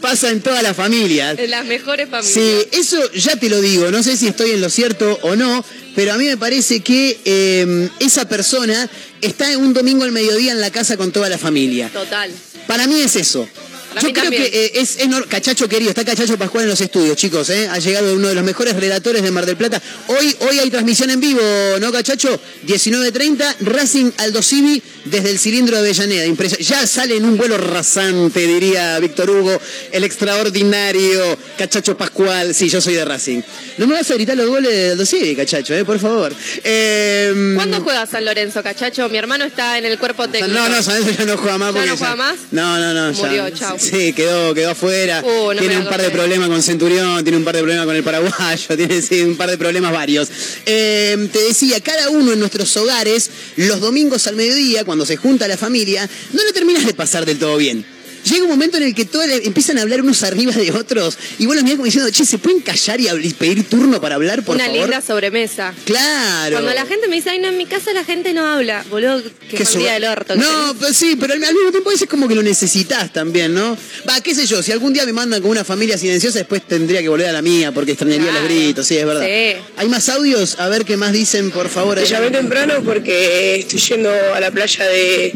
Pasa 0.00 0.30
en 0.30 0.40
todas 0.40 0.62
las 0.62 0.76
familias. 0.76 1.38
En 1.38 1.50
las 1.50 1.64
mejores 1.64 2.08
familias. 2.08 2.32
Sí, 2.32 2.68
eso 2.72 3.12
ya 3.12 3.36
te 3.36 3.48
lo 3.48 3.60
digo, 3.60 3.90
no 3.90 4.02
sé 4.02 4.16
si 4.16 4.26
estoy 4.26 4.52
en 4.52 4.60
lo 4.60 4.70
cierto 4.70 5.18
o 5.22 5.36
no, 5.36 5.64
pero 5.94 6.12
a 6.12 6.18
mí 6.18 6.26
me 6.26 6.36
parece 6.36 6.80
que 6.80 7.20
eh, 7.24 7.88
esa 8.00 8.28
persona 8.28 8.88
está 9.20 9.56
un 9.58 9.72
domingo 9.72 10.04
al 10.04 10.12
mediodía 10.12 10.52
en 10.52 10.60
la 10.60 10.70
casa 10.70 10.96
con 10.96 11.12
toda 11.12 11.28
la 11.28 11.38
familia. 11.38 11.88
Total. 11.92 12.32
Para 12.66 12.86
mí 12.86 13.00
es 13.00 13.16
eso. 13.16 13.48
Yo 13.94 14.00
creo 14.12 14.22
también. 14.24 14.42
que 14.44 14.66
eh, 14.66 14.72
es, 14.74 14.98
nor- 15.08 15.26
Cachacho 15.28 15.68
querido, 15.68 15.90
está 15.90 16.04
Cachacho 16.04 16.36
Pascual 16.38 16.64
en 16.64 16.70
los 16.70 16.80
estudios, 16.80 17.16
chicos, 17.16 17.48
¿eh? 17.50 17.68
Ha 17.70 17.78
llegado 17.78 18.14
uno 18.14 18.28
de 18.28 18.34
los 18.34 18.44
mejores 18.44 18.74
redactores 18.76 19.22
de 19.22 19.30
Mar 19.30 19.46
del 19.46 19.56
Plata. 19.56 19.80
Hoy, 20.08 20.36
hoy 20.40 20.58
hay 20.58 20.70
transmisión 20.70 21.10
en 21.10 21.20
vivo, 21.20 21.40
¿no, 21.80 21.90
Cachacho? 21.90 22.38
19.30, 22.66 23.56
Racing 23.60 24.10
Aldo 24.18 24.42
Civi 24.42 24.82
desde 25.06 25.30
el 25.30 25.38
cilindro 25.38 25.76
de 25.82 25.90
Avellaneda. 25.90 26.26
Ya 26.60 26.86
sale 26.86 27.16
en 27.16 27.24
un 27.24 27.36
vuelo 27.36 27.56
rasante, 27.58 28.46
diría 28.46 28.98
Víctor 29.00 29.30
Hugo, 29.30 29.60
el 29.90 30.04
extraordinario 30.04 31.36
Cachacho 31.56 31.96
Pascual. 31.96 32.54
Sí, 32.54 32.68
yo 32.68 32.80
soy 32.80 32.94
de 32.94 33.04
Racing. 33.04 33.40
No 33.78 33.86
me 33.86 33.94
vas 33.94 34.10
a 34.10 34.14
gritar 34.14 34.36
los 34.36 34.48
goles 34.48 34.70
de 34.70 34.90
Aldo 34.92 35.06
Civi, 35.06 35.34
Cachacho, 35.34 35.74
¿eh? 35.74 35.84
Por 35.84 35.98
favor. 35.98 36.34
Eh, 36.64 37.52
¿Cuándo 37.54 37.80
juega 37.80 38.06
San 38.06 38.24
Lorenzo, 38.24 38.62
cachacho? 38.62 39.08
Mi 39.08 39.18
hermano 39.18 39.44
está 39.44 39.78
en 39.78 39.84
el 39.86 39.98
cuerpo 39.98 40.28
técnico. 40.28 40.52
no, 40.54 40.68
no, 40.68 40.82
San 40.82 41.00
Lorenzo 41.00 41.18
ya 41.24 41.26
no 41.26 41.36
juega 41.38 41.58
más. 41.58 41.74
¿Ya 41.74 41.86
no 41.86 41.96
juega 41.96 42.16
más? 42.16 42.36
No, 42.50 42.78
no, 42.78 42.94
no. 42.94 43.12
ya- 43.12 43.18
Murió, 43.26 43.50
chau. 43.50 43.77
Sí, 43.78 44.12
quedó, 44.12 44.54
quedó 44.54 44.70
afuera. 44.70 45.22
Uh, 45.24 45.54
no 45.54 45.60
tiene 45.60 45.78
un 45.78 45.84
par 45.84 46.02
de 46.02 46.10
problemas 46.10 46.48
con 46.48 46.62
Centurión, 46.62 47.22
tiene 47.22 47.38
un 47.38 47.44
par 47.44 47.54
de 47.54 47.62
problemas 47.62 47.86
con 47.86 47.96
el 47.96 48.02
paraguayo, 48.02 48.66
tiene 48.76 49.02
sí, 49.02 49.22
un 49.22 49.36
par 49.36 49.50
de 49.50 49.58
problemas 49.58 49.92
varios. 49.92 50.28
Eh, 50.66 51.28
te 51.32 51.38
decía, 51.40 51.80
cada 51.80 52.10
uno 52.10 52.32
en 52.32 52.40
nuestros 52.40 52.76
hogares, 52.76 53.30
los 53.56 53.80
domingos 53.80 54.26
al 54.26 54.36
mediodía, 54.36 54.84
cuando 54.84 55.06
se 55.06 55.16
junta 55.16 55.48
la 55.48 55.56
familia, 55.56 56.08
no 56.32 56.42
lo 56.42 56.52
terminas 56.52 56.86
de 56.86 56.94
pasar 56.94 57.24
del 57.26 57.38
todo 57.38 57.56
bien. 57.56 57.84
Llega 58.28 58.42
un 58.44 58.50
momento 58.50 58.76
en 58.76 58.82
el 58.82 58.94
que 58.94 59.04
todos 59.04 59.26
empiezan 59.44 59.78
a 59.78 59.82
hablar 59.82 60.02
unos 60.02 60.22
arriba 60.22 60.52
de 60.52 60.70
otros 60.72 61.16
y 61.38 61.46
vos 61.46 61.54
los 61.54 61.62
mirás 61.64 61.76
como 61.76 61.86
diciendo, 61.86 62.10
che, 62.10 62.24
¿se 62.24 62.38
pueden 62.38 62.60
callar 62.60 63.00
y 63.00 63.32
pedir 63.34 63.64
turno 63.68 64.00
para 64.00 64.16
hablar, 64.16 64.42
por 64.42 64.56
Una 64.56 64.66
favor? 64.66 64.80
linda 64.82 65.00
sobremesa. 65.00 65.74
Claro. 65.84 66.56
Cuando 66.56 66.74
la 66.74 66.86
gente 66.86 67.08
me 67.08 67.16
dice, 67.16 67.30
ay, 67.30 67.38
no, 67.38 67.48
en 67.48 67.56
mi 67.58 67.66
casa 67.66 67.92
la 67.92 68.04
gente 68.04 68.32
no 68.32 68.46
habla. 68.46 68.84
Boludo, 68.90 69.22
que 69.50 69.64
día 69.78 69.92
del 69.94 70.04
orto. 70.04 70.34
No, 70.36 70.74
pues 70.78 70.96
sí, 70.96 71.16
pero 71.18 71.32
al, 71.34 71.42
al 71.44 71.54
mismo 71.54 71.70
tiempo 71.70 71.90
es 71.90 72.04
como 72.06 72.26
que 72.28 72.34
lo 72.34 72.42
necesitas 72.42 73.12
también, 73.12 73.54
¿no? 73.54 73.76
Va, 74.08 74.20
qué 74.20 74.34
sé 74.34 74.46
yo, 74.46 74.62
si 74.62 74.72
algún 74.72 74.92
día 74.92 75.06
me 75.06 75.12
mandan 75.12 75.40
con 75.40 75.50
una 75.50 75.64
familia 75.64 75.96
silenciosa, 75.96 76.38
después 76.38 76.62
tendría 76.66 77.00
que 77.00 77.08
volver 77.08 77.28
a 77.28 77.32
la 77.32 77.42
mía 77.42 77.72
porque 77.72 77.92
extrañaría 77.92 78.28
Claro. 78.30 78.40
los 78.46 78.50
gritos, 78.52 78.86
sí, 78.86 78.96
es 78.96 79.06
verdad. 79.06 79.22
Sí. 79.26 79.60
¿Hay 79.76 79.88
más 79.88 80.08
audios? 80.08 80.58
A 80.58 80.68
ver 80.68 80.84
qué 80.84 80.96
más 80.96 81.12
dicen, 81.12 81.50
por 81.50 81.68
favor. 81.68 81.98
Te 81.98 82.06
llamé 82.06 82.30
temprano 82.30 82.82
porque 82.84 83.56
estoy 83.60 83.78
yendo 83.80 84.10
a 84.10 84.40
la 84.40 84.50
playa 84.50 84.84
de 84.86 85.34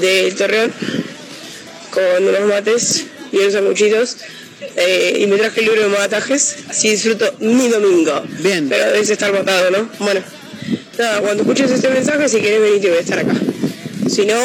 del 0.00 0.34
Torreón 0.34 0.72
con 1.94 2.28
unos 2.28 2.48
mates 2.48 3.06
y 3.32 3.38
unos 3.38 3.52
sanguchitos 3.52 4.16
eh, 4.76 5.18
y 5.20 5.26
me 5.26 5.36
traje 5.36 5.60
el 5.60 5.66
libro 5.66 5.82
de 5.82 5.88
matajes, 5.88 6.56
así 6.68 6.90
disfruto 6.90 7.32
mi 7.40 7.68
domingo. 7.68 8.22
Bien. 8.40 8.68
Pero 8.68 8.92
debes 8.92 9.10
estar 9.10 9.32
matado, 9.32 9.70
¿no? 9.70 9.88
Bueno, 9.98 10.20
nada, 10.98 11.20
cuando 11.20 11.42
escuches 11.42 11.70
este 11.70 11.88
mensaje, 11.88 12.28
si 12.28 12.40
querés 12.40 12.60
venir, 12.60 12.80
te 12.80 12.88
voy 12.88 12.98
a 12.98 13.00
estar 13.00 13.18
acá. 13.18 13.34
Si 14.08 14.24
no, 14.26 14.36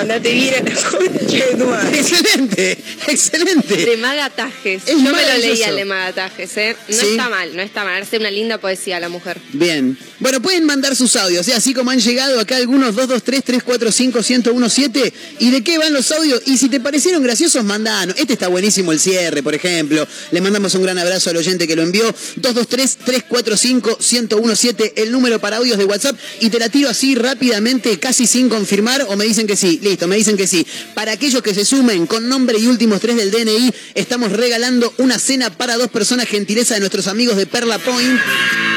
andate 0.00 0.32
bien 0.32 0.54
a 0.54 0.62
la 0.70 0.74
concha 0.90 1.46
de 1.46 1.54
tu 1.58 1.66
madre. 1.66 1.98
Excelente, 1.98 2.78
excelente. 3.08 3.76
De 3.76 3.96
magatajes. 3.98 4.82
Es 4.86 4.94
Yo 4.96 5.00
me 5.00 5.10
lo 5.10 5.38
leía 5.38 5.68
el 5.68 5.76
de 5.76 5.84
magatajes, 5.84 6.56
¿eh? 6.56 6.76
No 6.88 6.96
Sí. 6.96 7.06
está 7.10 7.28
mal, 7.28 7.54
no 7.56 7.62
está 7.62 7.84
mal. 7.84 8.02
Hace 8.02 8.16
una 8.18 8.30
linda 8.30 8.58
poesía 8.58 8.98
la 9.00 9.08
mujer. 9.08 9.38
Bien. 9.52 9.98
Bueno, 10.20 10.40
pueden 10.40 10.64
mandar 10.64 10.94
sus 10.96 11.14
audios, 11.16 11.46
¿eh? 11.48 11.54
así 11.54 11.74
como 11.74 11.90
han 11.90 11.98
llegado 12.00 12.38
acá 12.40 12.56
algunos 12.56 12.94
223-345-1017. 12.96 15.12
¿Y 15.40 15.50
de 15.50 15.62
qué 15.64 15.78
van 15.78 15.92
los 15.92 16.10
audios? 16.12 16.42
Y 16.46 16.56
si 16.58 16.68
te 16.68 16.78
parecieron 16.80 17.22
graciosos, 17.22 17.64
mandanos. 17.64 18.14
Este 18.18 18.32
está 18.34 18.48
buenísimo, 18.48 18.92
el 18.92 19.00
cierre, 19.00 19.42
por 19.42 19.54
ejemplo. 19.54 20.06
Le 20.30 20.40
mandamos 20.40 20.74
un 20.74 20.82
gran 20.84 20.98
abrazo 20.98 21.30
al 21.30 21.36
oyente 21.36 21.66
que 21.66 21.74
lo 21.76 21.82
envió. 21.82 22.04
223-345-1017, 22.40 24.92
el 24.96 25.10
número 25.12 25.40
para 25.40 25.56
audios 25.58 25.78
de 25.78 25.84
WhatsApp. 25.84 26.16
Y 26.40 26.50
te 26.50 26.58
la 26.58 26.68
tiro 26.68 26.88
así 26.88 27.14
rápidamente, 27.14 27.98
casi 27.98 28.26
sin 28.26 28.48
confirmar, 28.48 29.01
o 29.08 29.16
me 29.16 29.24
dicen 29.24 29.46
que 29.46 29.56
sí. 29.56 29.80
Listo, 29.82 30.08
me 30.08 30.16
dicen 30.16 30.36
que 30.36 30.46
sí. 30.46 30.66
Para 30.94 31.12
aquellos 31.12 31.42
que 31.42 31.54
se 31.54 31.64
sumen 31.64 32.06
con 32.06 32.28
nombre 32.28 32.58
y 32.58 32.66
últimos 32.66 33.00
tres 33.00 33.16
del 33.16 33.30
DNI, 33.30 33.72
estamos 33.94 34.32
regalando 34.32 34.92
una 34.98 35.18
cena 35.18 35.50
para 35.50 35.76
dos 35.76 35.88
personas, 35.88 36.28
gentileza 36.28 36.74
de 36.74 36.80
nuestros 36.80 37.06
amigos 37.06 37.36
de 37.36 37.46
Perla 37.46 37.78
Point. 37.78 38.20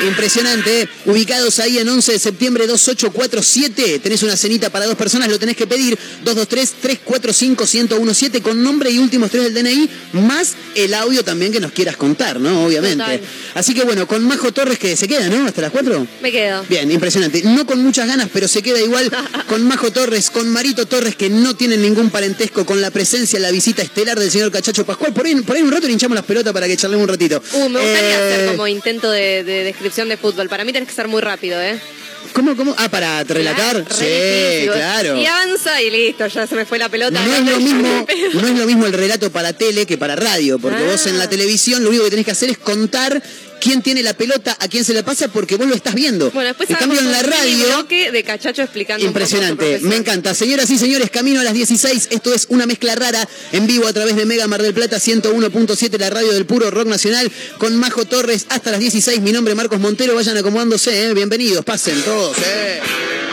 Impresionante, 0.07 0.81
¿eh? 0.81 0.89
ubicados 1.05 1.59
ahí 1.59 1.77
en 1.77 1.88
11 1.88 2.13
de 2.13 2.19
septiembre 2.19 2.67
2847. 2.67 3.99
Tenés 3.99 4.23
una 4.23 4.35
cenita 4.35 4.69
para 4.69 4.85
dos 4.85 4.95
personas, 4.95 5.29
lo 5.29 5.39
tenés 5.39 5.55
que 5.55 5.67
pedir 5.67 5.97
223-345-1017 6.25 8.41
con 8.41 8.61
nombre 8.61 8.91
y 8.91 8.99
últimos 8.99 9.31
tres 9.31 9.45
del 9.45 9.63
DNI, 9.63 9.89
más 10.13 10.55
el 10.75 10.93
audio 10.93 11.23
también 11.23 11.51
que 11.51 11.59
nos 11.59 11.71
quieras 11.71 11.97
contar, 11.97 12.39
¿no? 12.39 12.65
Obviamente. 12.65 13.03
Total. 13.03 13.21
Así 13.55 13.73
que 13.73 13.83
bueno, 13.83 14.07
con 14.07 14.23
Majo 14.25 14.51
Torres 14.51 14.77
que 14.77 14.95
se 14.95 15.07
queda, 15.07 15.27
¿no? 15.29 15.47
Hasta 15.47 15.61
las 15.61 15.71
4. 15.71 16.07
Me 16.21 16.31
quedo. 16.31 16.63
Bien, 16.69 16.91
impresionante. 16.91 17.41
No 17.43 17.65
con 17.65 17.83
muchas 17.83 18.07
ganas, 18.07 18.29
pero 18.31 18.47
se 18.47 18.61
queda 18.61 18.79
igual 18.79 19.11
con 19.47 19.67
Majo 19.67 19.91
Torres, 19.91 20.14
con 20.32 20.47
Marito 20.49 20.86
Torres, 20.86 21.15
que 21.15 21.30
no 21.30 21.56
tienen 21.56 21.82
ningún 21.82 22.10
parentesco 22.10 22.65
con 22.65 22.80
la 22.82 22.89
presencia, 22.89 23.38
la 23.39 23.51
visita 23.51 23.82
estelar 23.82 24.17
del 24.17 24.32
señor 24.32 24.49
Cachacho 24.51 24.86
Pascual. 24.86 25.13
Por 25.13 25.25
ahí, 25.25 25.36
por 25.41 25.56
ahí 25.56 25.62
un 25.62 25.71
rato 25.71 25.88
le 25.88 25.93
hinchamos 25.93 26.15
las 26.15 26.23
pelotas 26.25 26.54
para 26.54 26.67
que 26.67 26.78
charlemos 26.78 27.04
un 27.04 27.10
ratito. 27.10 27.41
Uh, 27.54 27.69
me 27.69 27.80
gustaría 27.82 28.19
Eh, 28.19 28.34
hacer 28.36 28.51
como 28.51 28.67
intento 28.67 29.12
de, 29.12 29.43
de 29.43 29.63
descripción 29.65 30.08
de 30.10 30.17
fútbol. 30.17 30.47
Para 30.47 30.63
mí 30.63 30.71
tenés 30.71 30.88
que 30.89 30.95
ser 30.95 31.08
muy 31.10 31.21
rápido, 31.21 31.62
¿eh? 31.62 31.80
¿Cómo, 32.34 32.56
cómo? 32.58 32.73
Ah, 32.78 32.89
para 32.89 33.23
relatar. 33.23 33.75
Re 33.78 33.95
sí, 33.95 34.06
difícil. 34.06 34.71
claro. 34.71 35.17
Y 35.21 35.25
avanza 35.25 35.82
y 35.82 35.91
listo, 35.91 36.25
ya 36.28 36.47
se 36.47 36.56
me 36.56 36.65
fue 36.65 36.80
la 36.80 36.89
pelota. 36.89 37.19
No 37.23 37.36
es, 37.36 37.45
lo 37.51 37.60
mismo, 37.60 38.08
no 38.34 38.47
es 38.47 38.58
lo 38.60 38.65
mismo 38.65 38.86
el 38.88 38.93
relato 38.93 39.32
para 39.32 39.54
tele 39.54 39.86
que 39.86 39.97
para 39.97 40.15
radio, 40.15 40.58
porque 40.58 40.82
Ah. 40.84 40.91
vos 40.91 41.06
en 41.08 41.17
la 41.19 41.30
televisión 41.30 41.84
lo 41.84 41.89
único 41.89 42.04
que 42.06 42.10
tenés 42.10 42.25
que 42.25 42.32
hacer 42.32 42.49
es 42.49 42.58
contar 42.58 43.21
quién 43.65 43.82
tiene 43.82 44.04
la 44.04 44.13
pelota, 44.13 44.56
a 44.60 44.67
quién 44.67 44.86
se 44.86 44.93
la 44.93 45.01
pasa, 45.01 45.28
porque 45.28 45.56
vos 45.56 45.67
lo 45.67 45.73
estás 45.73 45.95
viendo. 45.95 46.30
Bueno, 46.30 46.49
después 46.49 46.69
en 46.69 46.75
cambio 46.75 46.99
en 46.99 47.12
la 47.12 47.23
radio... 47.23 47.65
bloque 47.65 48.12
de 48.12 48.23
cachacho 48.23 48.62
explicando 48.62 49.04
Impresionante, 49.04 49.80
me 49.80 49.95
encanta. 49.95 50.36
Señoras 50.36 50.69
y 50.69 50.78
señores, 50.78 51.10
camino 51.10 51.39
a 51.39 51.43
las 51.43 51.56
16. 51.56 52.10
Esto 52.12 52.32
es 52.32 52.45
una 52.49 52.67
mezcla 52.67 52.93
rara 52.93 53.28
en 53.54 53.65
vivo 53.65 53.88
a 53.88 53.93
través 53.93 54.15
de 54.15 54.25
Mega 54.28 54.45
Mar 54.45 54.62
del 54.62 54.75
Plata 54.75 54.97
101.7, 54.97 55.97
la 55.97 56.12
radio 56.12 56.32
del 56.32 56.45
puro 56.45 56.69
rock 56.69 56.86
nacional, 56.86 57.32
con 57.58 57.75
Majo 57.78 58.06
Torres 58.06 58.45
hasta 58.49 58.69
las 58.69 58.80
16. 58.80 59.21
Mi 59.21 59.32
nombre 59.32 59.54
es 59.54 59.58
Marcos 59.58 59.80
Montero. 59.80 60.13
Vayan 60.13 60.38
acomodándose, 60.38 61.08
¿eh? 61.08 61.13
bienvenidos, 61.15 61.65
pasen 61.65 61.99
todos. 62.04 62.38
¿eh? 62.45 63.24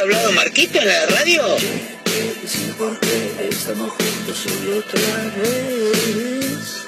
hablado 0.00 0.32
Marquito 0.32 0.78
en 0.78 0.88
la 0.88 1.06
radio? 1.06 1.56
que 1.56 2.72
¿Por 2.78 2.98
qué 3.00 3.48
estamos 3.50 3.90
juntos 3.90 4.46
hoy 4.46 4.78
otra 4.78 5.00
vez? 5.36 6.86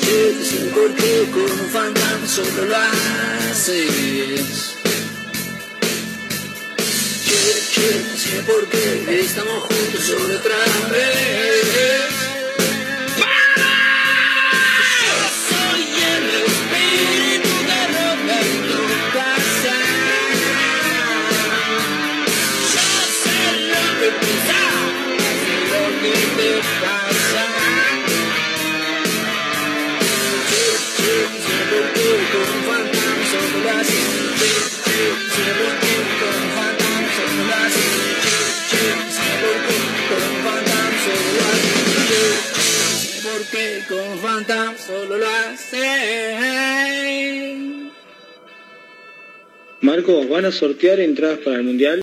¿Qué 0.00 0.34
decir 0.38 0.70
por 0.70 0.94
qué 0.94 1.26
con 1.32 1.60
un 1.60 1.70
fantasma 1.70 2.28
solo 2.28 2.64
lo 2.66 2.76
haces? 2.76 4.74
¿Qué 7.74 7.82
decir 8.12 8.44
por 8.46 8.68
qué 8.68 9.20
estamos 9.20 9.64
juntos 9.64 10.10
hoy 10.10 10.34
otra 10.36 10.56
vez? 10.90 12.23
preguntan, 44.44 44.76
solo 44.78 45.18
lo 45.18 45.26
hacen. 45.26 46.34
Marco, 49.80 50.26
¿van 50.28 50.44
a 50.46 50.52
sortear 50.52 51.00
entradas 51.00 51.38
para 51.44 51.56
el 51.56 51.64
Mundial? 51.64 52.02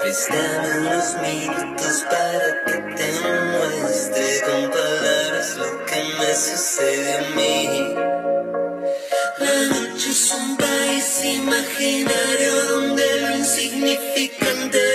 Préstame 0.00 0.78
unos 0.78 1.16
minutos 1.16 2.04
para 2.08 2.64
que 2.66 2.72
te 2.94 3.08
muestre 3.20 4.40
con 4.46 4.70
palabras 4.70 5.56
lo 5.58 5.84
que 5.86 5.96
me 6.18 6.34
sucede 6.34 7.14
a 7.14 7.20
mí. 7.34 7.94
La 9.38 9.56
noche 9.68 10.10
es 10.10 10.32
un 10.32 10.56
país 10.56 11.24
imaginario 11.24 12.85
y 14.16 14.28
prende 14.28 14.85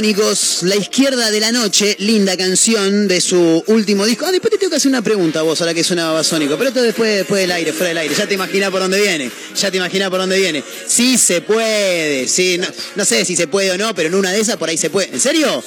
La 0.00 0.76
Izquierda 0.76 1.32
de 1.32 1.40
la 1.40 1.50
Noche, 1.50 1.96
linda 1.98 2.36
canción 2.36 3.08
de 3.08 3.20
su 3.20 3.64
último 3.66 4.06
disco. 4.06 4.26
Ah, 4.26 4.30
después 4.30 4.52
te 4.52 4.56
tengo 4.56 4.70
que 4.70 4.76
hacer 4.76 4.88
una 4.88 5.02
pregunta 5.02 5.40
a 5.40 5.42
vos, 5.42 5.60
ahora 5.60 5.74
que 5.74 5.82
suena 5.82 6.06
Babasónico, 6.06 6.56
pero 6.56 6.68
esto 6.68 6.80
después, 6.82 7.16
después 7.16 7.40
del 7.40 7.50
aire, 7.50 7.72
fuera 7.72 7.88
del 7.88 7.98
aire. 7.98 8.14
Ya 8.14 8.28
te 8.28 8.34
imaginás 8.34 8.70
por 8.70 8.78
dónde 8.78 9.00
viene, 9.00 9.28
ya 9.56 9.72
te 9.72 9.76
imaginás 9.76 10.08
por 10.10 10.20
dónde 10.20 10.38
viene. 10.38 10.62
Sí 10.86 11.18
se 11.18 11.40
puede, 11.40 12.28
sí, 12.28 12.58
no, 12.58 12.68
no 12.94 13.04
sé 13.04 13.24
si 13.24 13.34
se 13.34 13.48
puede 13.48 13.72
o 13.72 13.76
no, 13.76 13.92
pero 13.92 14.08
en 14.08 14.14
una 14.14 14.30
de 14.30 14.38
esas 14.38 14.56
por 14.56 14.68
ahí 14.68 14.76
se 14.76 14.88
puede. 14.88 15.12
¿En 15.12 15.18
serio? 15.18 15.64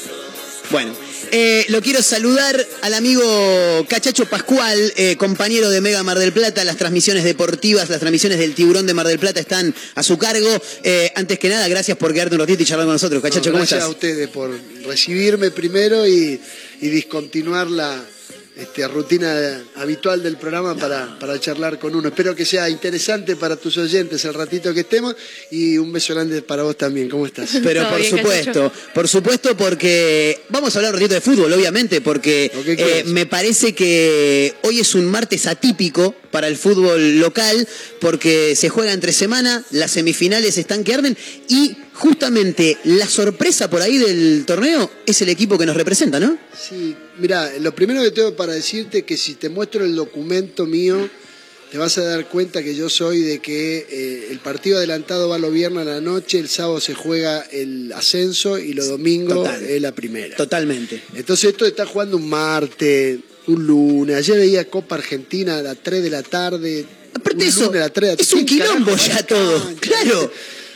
Bueno, 0.69 0.93
eh, 1.31 1.65
lo 1.69 1.81
quiero 1.81 2.01
saludar 2.01 2.65
al 2.81 2.93
amigo 2.93 3.85
Cachacho 3.89 4.25
Pascual, 4.25 4.93
eh, 4.97 5.15
compañero 5.17 5.69
de 5.69 5.81
Mega 5.81 6.03
Mar 6.03 6.19
del 6.19 6.33
Plata. 6.33 6.63
Las 6.63 6.77
transmisiones 6.77 7.23
deportivas, 7.23 7.89
las 7.89 7.99
transmisiones 7.99 8.37
del 8.37 8.53
Tiburón 8.53 8.85
de 8.85 8.93
Mar 8.93 9.07
del 9.07 9.17
Plata 9.19 9.39
están 9.39 9.73
a 9.95 10.03
su 10.03 10.17
cargo. 10.17 10.49
Eh, 10.83 11.11
antes 11.15 11.39
que 11.39 11.49
nada, 11.49 11.67
gracias 11.67 11.97
por 11.97 12.13
quedarte 12.13 12.35
un 12.35 12.41
ratito 12.41 12.61
y 12.63 12.65
charlar 12.65 12.85
con 12.85 12.95
nosotros. 12.95 13.21
Cachacho, 13.21 13.49
No, 13.49 13.53
¿cómo 13.53 13.57
gracias 13.61 13.77
estás? 13.79 13.87
a 13.87 13.91
ustedes 13.91 14.29
por 14.29 14.51
recibirme 14.85 15.51
primero 15.51 16.07
y, 16.07 16.39
y 16.81 16.89
discontinuar 16.89 17.69
la 17.69 18.03
este, 18.71 18.87
rutina 18.87 19.61
habitual 19.75 20.23
del 20.23 20.37
programa 20.37 20.75
para, 20.75 21.19
para 21.19 21.37
charlar 21.39 21.77
con 21.77 21.93
uno. 21.93 22.07
Espero 22.07 22.33
que 22.33 22.45
sea 22.45 22.69
interesante 22.69 23.35
para 23.35 23.57
tus 23.57 23.77
oyentes 23.77 24.23
el 24.23 24.33
ratito 24.33 24.73
que 24.73 24.81
estemos 24.81 25.15
y 25.49 25.77
un 25.77 25.91
beso 25.91 26.13
grande 26.13 26.41
para 26.41 26.63
vos 26.63 26.77
también. 26.77 27.09
¿Cómo 27.09 27.25
estás? 27.25 27.49
Pero 27.63 27.89
por 27.89 28.03
supuesto, 28.03 28.71
por 28.93 29.07
supuesto 29.09 29.57
porque 29.57 30.41
vamos 30.49 30.73
a 30.73 30.79
hablar 30.79 30.93
un 30.93 31.01
ratito 31.01 31.15
de 31.15 31.21
fútbol, 31.21 31.51
obviamente, 31.51 31.99
porque 31.99 32.49
que 32.63 32.99
eh, 32.99 33.03
me 33.07 33.25
parece 33.25 33.75
que 33.75 34.53
hoy 34.63 34.79
es 34.79 34.95
un 34.95 35.05
martes 35.05 35.47
atípico 35.47 36.15
para 36.31 36.47
el 36.47 36.55
fútbol 36.55 37.19
local, 37.19 37.67
porque 37.99 38.55
se 38.55 38.69
juega 38.69 38.93
entre 38.93 39.11
semana, 39.11 39.63
las 39.71 39.91
semifinales 39.91 40.57
están 40.57 40.85
que 40.85 40.93
arden 40.93 41.17
y 41.49 41.75
justamente 41.93 42.77
la 42.85 43.07
sorpresa 43.07 43.69
por 43.69 43.81
ahí 43.81 43.97
del 43.97 44.43
torneo 44.45 44.89
es 45.05 45.21
el 45.21 45.29
equipo 45.29 45.57
que 45.57 45.65
nos 45.65 45.75
representa, 45.75 46.19
¿no? 46.19 46.37
Sí, 46.57 46.95
mira, 47.19 47.51
lo 47.59 47.75
primero 47.75 48.01
que 48.01 48.11
tengo 48.11 48.35
para 48.35 48.53
decirte 48.61 49.03
que 49.03 49.17
si 49.17 49.35
te 49.35 49.49
muestro 49.49 49.83
el 49.83 49.95
documento 49.95 50.65
mío, 50.65 51.09
te 51.71 51.77
vas 51.77 51.97
a 51.97 52.03
dar 52.03 52.27
cuenta 52.27 52.61
que 52.63 52.75
yo 52.75 52.89
soy 52.89 53.21
de 53.21 53.39
que 53.39 53.87
eh, 53.89 54.27
el 54.29 54.39
partido 54.39 54.77
adelantado 54.77 55.29
va 55.29 55.37
los 55.37 55.53
viernes 55.53 55.87
a 55.87 55.89
la 55.91 56.01
noche, 56.01 56.37
el 56.39 56.49
sábado 56.49 56.79
se 56.81 56.93
juega 56.93 57.41
el 57.51 57.93
ascenso 57.93 58.57
y 58.57 58.73
los 58.73 58.89
domingos 58.89 59.35
Total. 59.37 59.63
es 59.63 59.81
la 59.81 59.93
primera. 59.93 60.35
Totalmente. 60.35 61.01
Entonces 61.15 61.51
esto 61.51 61.65
está 61.65 61.85
jugando 61.85 62.17
un 62.17 62.29
martes, 62.29 63.19
un 63.47 63.65
lunes. 63.65 64.17
Ayer 64.17 64.37
veía 64.37 64.69
Copa 64.69 64.95
Argentina 64.95 65.57
a 65.59 65.61
las 65.61 65.77
3 65.81 66.03
de 66.03 66.09
la 66.09 66.23
tarde. 66.23 66.85
Aparte 67.13 67.37
un 67.43 67.49
eso, 67.49 67.65
lunes 67.65 67.81
a 67.81 67.85
las 67.85 67.93
3 67.93 68.09
de 68.09 68.15
la 68.17 68.21
es 68.21 68.33
un 68.33 68.43
¿Quién 68.45 68.59
carajo 68.59 68.77
quilombo 68.77 68.97
ya 69.07 69.23
todo, 69.25 69.63
cancha? 69.63 69.79
claro. 69.81 70.31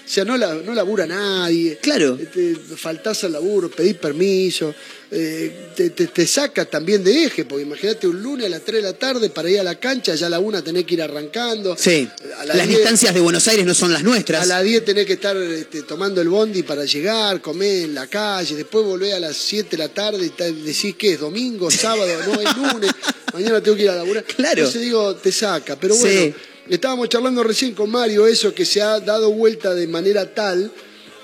O 0.05 0.07
sea, 0.07 0.23
no, 0.23 0.37
la, 0.37 0.53
no 0.53 0.73
labura 0.75 1.07
nadie. 1.07 1.79
Claro. 1.81 2.17
Este, 2.21 2.55
faltás 2.77 3.23
al 3.23 3.31
laburo, 3.33 3.71
pedís 3.71 3.95
permiso. 3.95 4.73
eh, 5.11 5.71
te, 5.75 5.89
te- 5.91 6.07
te 6.07 6.27
saca 6.27 6.65
también 6.65 7.03
de 7.03 7.25
eje, 7.25 7.45
porque 7.45 7.63
imagínate 7.63 8.07
un 8.07 8.21
lunes 8.21 8.45
a 8.45 8.49
las 8.49 8.61
3 8.61 8.83
de 8.83 8.89
la 8.91 8.93
tarde 8.97 9.29
para 9.29 9.49
ir 9.49 9.59
a 9.59 9.63
la 9.63 9.79
cancha, 9.79 10.13
ya 10.15 10.27
a 10.27 10.29
la 10.29 10.39
una 10.39 10.61
tenés 10.63 10.83
que 10.85 10.93
ir 10.95 11.01
arrancando. 11.01 11.75
Sí, 11.77 12.07
A 12.37 12.45
las 12.45 12.57
las 12.57 12.67
10 12.67 12.79
distancias 12.79 13.13
de 13.15 13.19
Buenos 13.19 13.47
Aires 13.47 13.65
no 13.65 13.73
son 13.73 13.91
las 13.93 14.01
A 14.01 14.03
nuestras. 14.03 14.47
las 14.47 14.63
10 14.63 14.85
tenés 14.85 15.05
que 15.07 15.13
estar 15.13 15.35
este, 15.37 15.81
tomando 15.83 16.21
el 16.21 16.29
bondi 16.29 16.63
para 16.63 16.85
llegar, 16.85 17.41
comer 17.41 17.85
en 17.85 17.95
la 17.95 18.07
calle, 18.07 18.55
después 18.55 18.85
volvés 18.85 19.13
a 19.13 19.19
las 19.19 19.35
7 19.37 19.69
de 19.71 19.77
la 19.77 19.89
tarde 19.89 20.25
y 20.25 20.53
decís 20.63 20.95
que 20.95 21.13
es 21.13 21.19
domingo, 21.19 21.71
sábado, 21.71 22.11
no 22.27 22.41
es 22.41 22.57
lunes, 22.57 22.91
mañana 23.33 23.61
tengo 23.61 23.75
que 23.77 23.83
ir 23.83 23.89
a 23.89 23.95
laburar. 23.95 24.23
Claro. 24.23 24.59
Entonces 24.59 24.81
digo, 24.81 25.15
te 25.15 25.31
saca. 25.31 25.79
Pero 25.79 25.95
Sí. 25.95 26.33
Estábamos 26.70 27.09
charlando 27.09 27.43
recién 27.43 27.74
con 27.74 27.89
Mario 27.89 28.26
eso 28.28 28.53
que 28.53 28.66
se 28.66 28.82
ha 28.82 28.99
dado 28.99 29.32
vuelta 29.32 29.74
de 29.74 29.88
manera 29.88 30.34
tal 30.34 30.72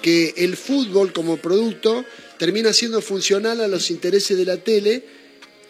que 0.02 0.34
el 0.38 0.56
fútbol 0.58 1.14
como 1.14 1.38
producto 1.38 2.04
termina 2.38 2.74
siendo 2.74 3.02
funcional 3.02 3.62
a 3.62 3.68
los 3.68 3.89
intereses 3.92 4.38
de 4.38 4.46
la 4.46 4.58
tele 4.58 5.04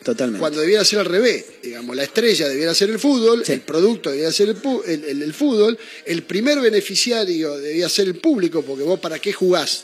Totalmente. 0.03 0.39
cuando 0.39 0.61
debiera 0.61 0.83
ser 0.85 0.99
al 0.99 1.05
revés. 1.05 1.45
Digamos, 1.61 1.95
la 1.95 2.03
estrella 2.03 2.47
debiera 2.47 2.73
ser 2.73 2.89
el 2.89 2.97
fútbol, 2.99 3.43
el 3.45 3.61
producto 3.61 4.09
debiera 4.09 4.31
ser 4.31 4.49
el, 4.49 4.55
pu- 4.61 4.81
el- 4.87 5.03
el- 5.03 5.21
el 5.21 5.33
fútbol, 5.33 5.77
el 6.05 6.23
primer 6.23 6.59
beneficiario 6.59 7.57
debía 7.57 7.87
ser 7.89 8.07
el 8.07 8.15
público, 8.15 8.61
porque 8.63 8.83
vos 8.83 8.99
para 8.99 9.19
qué 9.19 9.31
jugás. 9.33 9.83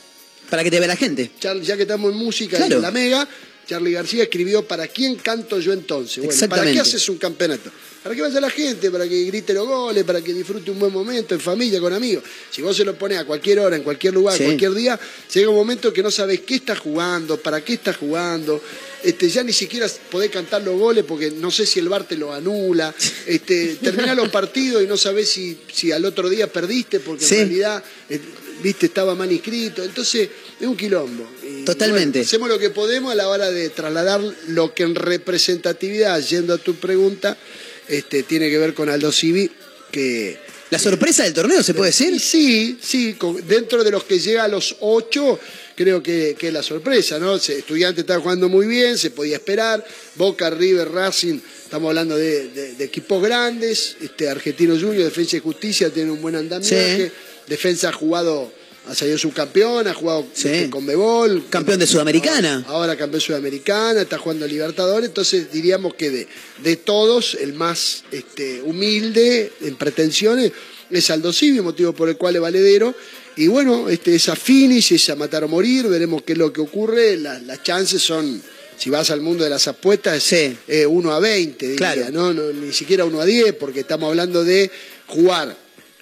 Para 0.50 0.64
que 0.64 0.70
te 0.70 0.78
vea 0.78 0.88
la 0.88 0.96
gente. 0.96 1.30
Ya 1.40 1.54
que 1.76 1.82
estamos 1.82 2.10
en 2.10 2.18
música 2.18 2.56
y 2.56 2.60
Claro. 2.60 2.76
en 2.76 2.82
la 2.82 2.90
mega, 2.90 3.28
Charlie 3.68 3.92
García 3.92 4.22
escribió 4.22 4.66
¿Para 4.66 4.88
quién 4.88 5.16
canto 5.16 5.60
yo 5.60 5.74
entonces? 5.74 6.24
Bueno, 6.24 6.48
¿para 6.48 6.64
qué 6.72 6.80
haces 6.80 7.06
un 7.10 7.18
campeonato? 7.18 7.70
Para 8.02 8.14
que 8.14 8.22
vaya 8.22 8.40
la 8.40 8.48
gente, 8.50 8.90
para 8.90 9.08
que 9.08 9.24
grite 9.24 9.52
los 9.52 9.66
goles, 9.66 10.04
para 10.04 10.22
que 10.22 10.32
disfrute 10.32 10.70
un 10.70 10.78
buen 10.78 10.92
momento 10.92 11.34
en 11.34 11.40
familia, 11.40 11.80
con 11.80 11.92
amigos. 11.92 12.22
Si 12.50 12.62
vos 12.62 12.76
se 12.76 12.84
lo 12.84 12.96
pones 12.96 13.18
a 13.18 13.24
cualquier 13.24 13.58
hora, 13.58 13.76
en 13.76 13.82
cualquier 13.82 14.14
lugar, 14.14 14.36
Sí. 14.38 14.44
cualquier 14.44 14.72
día, 14.74 14.98
llega 15.34 15.48
un 15.50 15.56
momento 15.56 15.92
que 15.92 16.02
no 16.02 16.10
sabés 16.10 16.40
qué 16.40 16.54
estás 16.56 16.78
jugando, 16.78 17.36
para 17.38 17.62
qué 17.64 17.74
estás 17.74 17.96
jugando. 17.96 18.62
Este, 19.02 19.28
ya 19.28 19.42
ni 19.42 19.52
siquiera 19.52 19.86
podés 20.10 20.30
cantar 20.30 20.62
los 20.62 20.78
goles 20.78 21.04
porque 21.06 21.30
no 21.32 21.50
sé 21.50 21.66
si 21.66 21.80
el 21.80 21.88
bar 21.88 22.04
te 22.06 22.16
lo 22.16 22.32
anula. 22.32 22.94
Este, 23.26 23.76
terminás 23.82 24.16
los 24.16 24.28
partidos 24.30 24.82
y 24.82 24.86
no 24.86 24.96
sabés 24.96 25.28
si, 25.28 25.58
si 25.72 25.92
al 25.92 26.04
otro 26.04 26.28
día 26.28 26.50
perdiste 26.50 27.00
porque 27.00 27.24
Sí. 27.24 27.34
en 27.34 27.40
realidad 27.48 27.84
eh, 28.08 28.20
viste 28.62 28.86
estaba 28.86 29.14
mal 29.14 29.30
inscrito. 29.30 29.82
Entonces, 29.84 30.28
es 30.60 30.66
un 30.66 30.76
quilombo. 30.76 31.28
Y, 31.42 31.64
Totalmente. 31.64 32.18
bueno, 32.20 32.26
hacemos 32.26 32.48
lo 32.48 32.58
que 32.58 32.70
podemos 32.70 33.12
a 33.12 33.14
la 33.16 33.28
hora 33.28 33.50
de 33.50 33.68
trasladar 33.70 34.20
lo 34.48 34.72
que 34.74 34.84
en 34.84 34.94
representatividad, 34.94 36.20
yendo 36.22 36.54
a 36.54 36.58
tu 36.58 36.74
pregunta, 36.76 37.36
este, 37.88 38.22
tiene 38.24 38.50
que 38.50 38.58
ver 38.58 38.74
con 38.74 38.88
Aldo 38.88 39.10
Civi, 39.12 39.50
que... 39.90 40.38
¿La 40.70 40.78
sorpresa 40.78 41.24
del 41.24 41.32
torneo 41.32 41.62
se 41.62 41.72
puede 41.72 41.90
decir? 41.90 42.20
Sí, 42.20 42.78
sí, 42.82 43.14
con- 43.14 43.46
dentro 43.48 43.82
de 43.82 43.90
los 43.90 44.04
que 44.04 44.18
llega 44.18 44.44
a 44.44 44.48
los 44.48 44.76
ocho, 44.80 45.40
creo 45.74 46.02
que, 46.02 46.36
que 46.38 46.48
es 46.48 46.52
la 46.52 46.62
sorpresa, 46.62 47.18
¿no? 47.18 47.38
Se- 47.38 47.58
Estudiante 47.60 48.02
está 48.02 48.20
jugando 48.20 48.50
muy 48.50 48.66
bien, 48.66 48.98
se 48.98 49.10
podía 49.10 49.36
esperar, 49.36 49.82
Boca, 50.16 50.50
River, 50.50 50.90
Racing, 50.90 51.38
estamos 51.64 51.88
hablando 51.88 52.18
de, 52.18 52.48
de- 52.48 52.74
de 52.74 52.84
equipos 52.84 53.22
grandes, 53.22 53.96
este 54.02 54.28
Argentino 54.28 54.74
Junior, 54.74 55.04
Defensa 55.04 55.38
y 55.38 55.40
Justicia 55.40 55.88
tiene 55.88 56.10
un 56.10 56.20
buen 56.20 56.36
andamiaje, 56.36 57.06
Sí. 57.06 57.12
Defensa 57.46 57.88
ha 57.88 57.92
jugado, 57.92 58.52
ha 58.88 58.94
salido 58.94 59.18
subcampeón, 59.18 59.86
ha 59.86 59.94
jugado 59.94 60.26
este, 60.34 60.70
con 60.70 60.86
Bebol. 60.86 61.44
Campeón 61.50 61.78
de 61.78 61.86
Sudamericana. 61.86 62.64
Ahora 62.68 62.96
campeón 62.96 63.20
sudamericana, 63.20 64.00
está 64.02 64.18
jugando 64.18 64.46
Libertadores, 64.46 65.08
entonces 65.08 65.52
diríamos 65.52 65.94
que 65.94 66.10
de, 66.10 66.28
de 66.62 66.76
todos, 66.76 67.34
el 67.40 67.52
más 67.52 68.04
este, 68.12 68.62
humilde 68.62 69.52
en 69.60 69.76
pretensiones 69.76 70.52
es 70.90 71.10
Aldo 71.10 71.32
Civi, 71.32 71.60
motivo 71.60 71.92
por 71.92 72.08
el 72.08 72.16
cual 72.16 72.36
es 72.36 72.42
valedero. 72.42 72.94
Y 73.36 73.46
bueno, 73.46 73.88
este, 73.88 74.14
esa 74.14 74.34
finish, 74.34 74.92
esa 74.94 75.14
matar 75.14 75.44
o 75.44 75.48
morir, 75.48 75.86
veremos 75.86 76.22
qué 76.22 76.32
es 76.32 76.38
lo 76.38 76.52
que 76.52 76.60
ocurre. 76.62 77.16
La- 77.18 77.38
las 77.40 77.62
chances 77.62 78.02
son, 78.02 78.42
si 78.76 78.88
vas 78.90 79.10
al 79.10 79.20
mundo 79.20 79.44
de 79.44 79.50
las 79.50 79.68
apuestas, 79.68 80.32
es 80.32 80.54
eh, 80.66 80.86
1 80.86 81.12
a 81.12 81.20
20, 81.20 81.68
diría, 81.68 81.94
Claro. 81.94 82.10
¿no? 82.10 82.32
No, 82.32 82.52
ni 82.52 82.72
siquiera 82.72 83.04
1 83.04 83.20
a 83.20 83.24
10, 83.26 83.52
porque 83.54 83.80
estamos 83.80 84.08
hablando 84.08 84.42
de 84.44 84.70
jugar 85.06 85.54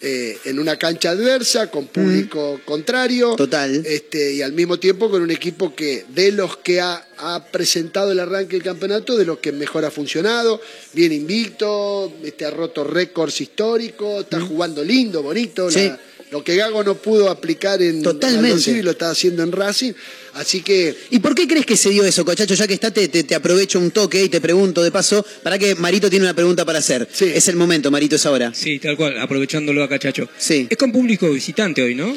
eh, 0.09 0.38
en 0.44 0.61
una 0.61 0.76
cancha 0.78 1.11
adversa, 1.11 1.68
con 1.68 1.88
público 1.88 2.61
contrario. 2.64 3.34
Total. 3.34 3.84
Este, 3.84 4.34
y 4.34 4.42
al 4.42 4.52
mismo 4.52 4.78
tiempo 4.78 5.11
con 5.11 5.20
un 5.20 5.32
equipo 5.32 5.74
que, 5.74 6.04
de 6.14 6.30
los 6.30 6.59
que 6.59 6.80
ha, 6.80 7.04
ha 7.18 7.44
presentado 7.50 8.12
el 8.12 8.20
arranque 8.20 8.54
del 8.57 8.62
campeonato, 8.62 9.16
de 9.16 9.24
los 9.24 9.38
que 9.38 9.50
mejor 9.50 9.84
ha 9.84 9.90
funcionado, 9.90 10.61
bien 10.92 11.12
invicto, 11.12 12.12
este, 12.22 12.44
ha 12.44 12.50
roto 12.52 12.84
récords 12.84 13.40
históricos, 13.40 14.22
está 14.24 14.40
jugando 14.40 14.84
lindo, 14.84 15.22
bonito. 15.24 15.70
Sí. 15.70 15.88
la- 15.88 15.98
lo 16.32 16.42
que 16.42 16.57
Gago 16.57 16.82
no 16.82 16.96
pudo 16.96 17.30
aplicar 17.30 17.80
en 17.80 18.02
Totalmente. 18.02 18.82
Lo 18.82 18.90
está 18.90 19.11
haciendo 19.11 19.44
en 19.44 19.52
Racing. 19.52 19.92
Así 20.37 20.61
que 20.62 20.95
¿Y 21.11 21.18
por 21.18 21.34
qué 21.34 21.47
crees 21.49 21.66
que 21.66 21.76
se 21.76 21.91
dio 21.91 22.05
eso, 22.05 22.24
Cochacho? 22.24 22.55
Ya 22.55 22.66
que 22.66 22.74
está, 22.74 22.91
te, 22.91 23.09
te- 23.09 23.24
te 23.24 23.34
aprovecho 23.34 23.78
un 23.78 23.91
toque 23.91 24.22
y 24.24 24.28
te 24.28 24.41
pregunto 24.41 24.82
de 24.82 24.91
paso, 24.91 25.24
para 25.43 25.59
que 25.59 25.74
Marito 25.74 26.09
tiene 26.11 26.24
una 26.24 26.34
pregunta 26.34 26.64
para 26.64 26.78
hacer. 26.80 27.09
Es 27.20 27.49
el 27.49 27.57
momento, 27.57 27.91
Marito, 27.91 28.16
es 28.16 28.26
ahora. 28.26 28.53
Sí, 28.55 28.78
tal 28.78 28.97
cual, 28.97 29.18
aprovechándolo 29.20 29.82
acá, 29.82 29.99
Chacho. 29.99 30.28
Sí. 30.39 30.66
Es 30.68 30.76
con 30.76 30.93
público 30.93 31.30
visitante 31.30 31.82
hoy, 31.82 31.95
¿no? 31.95 32.16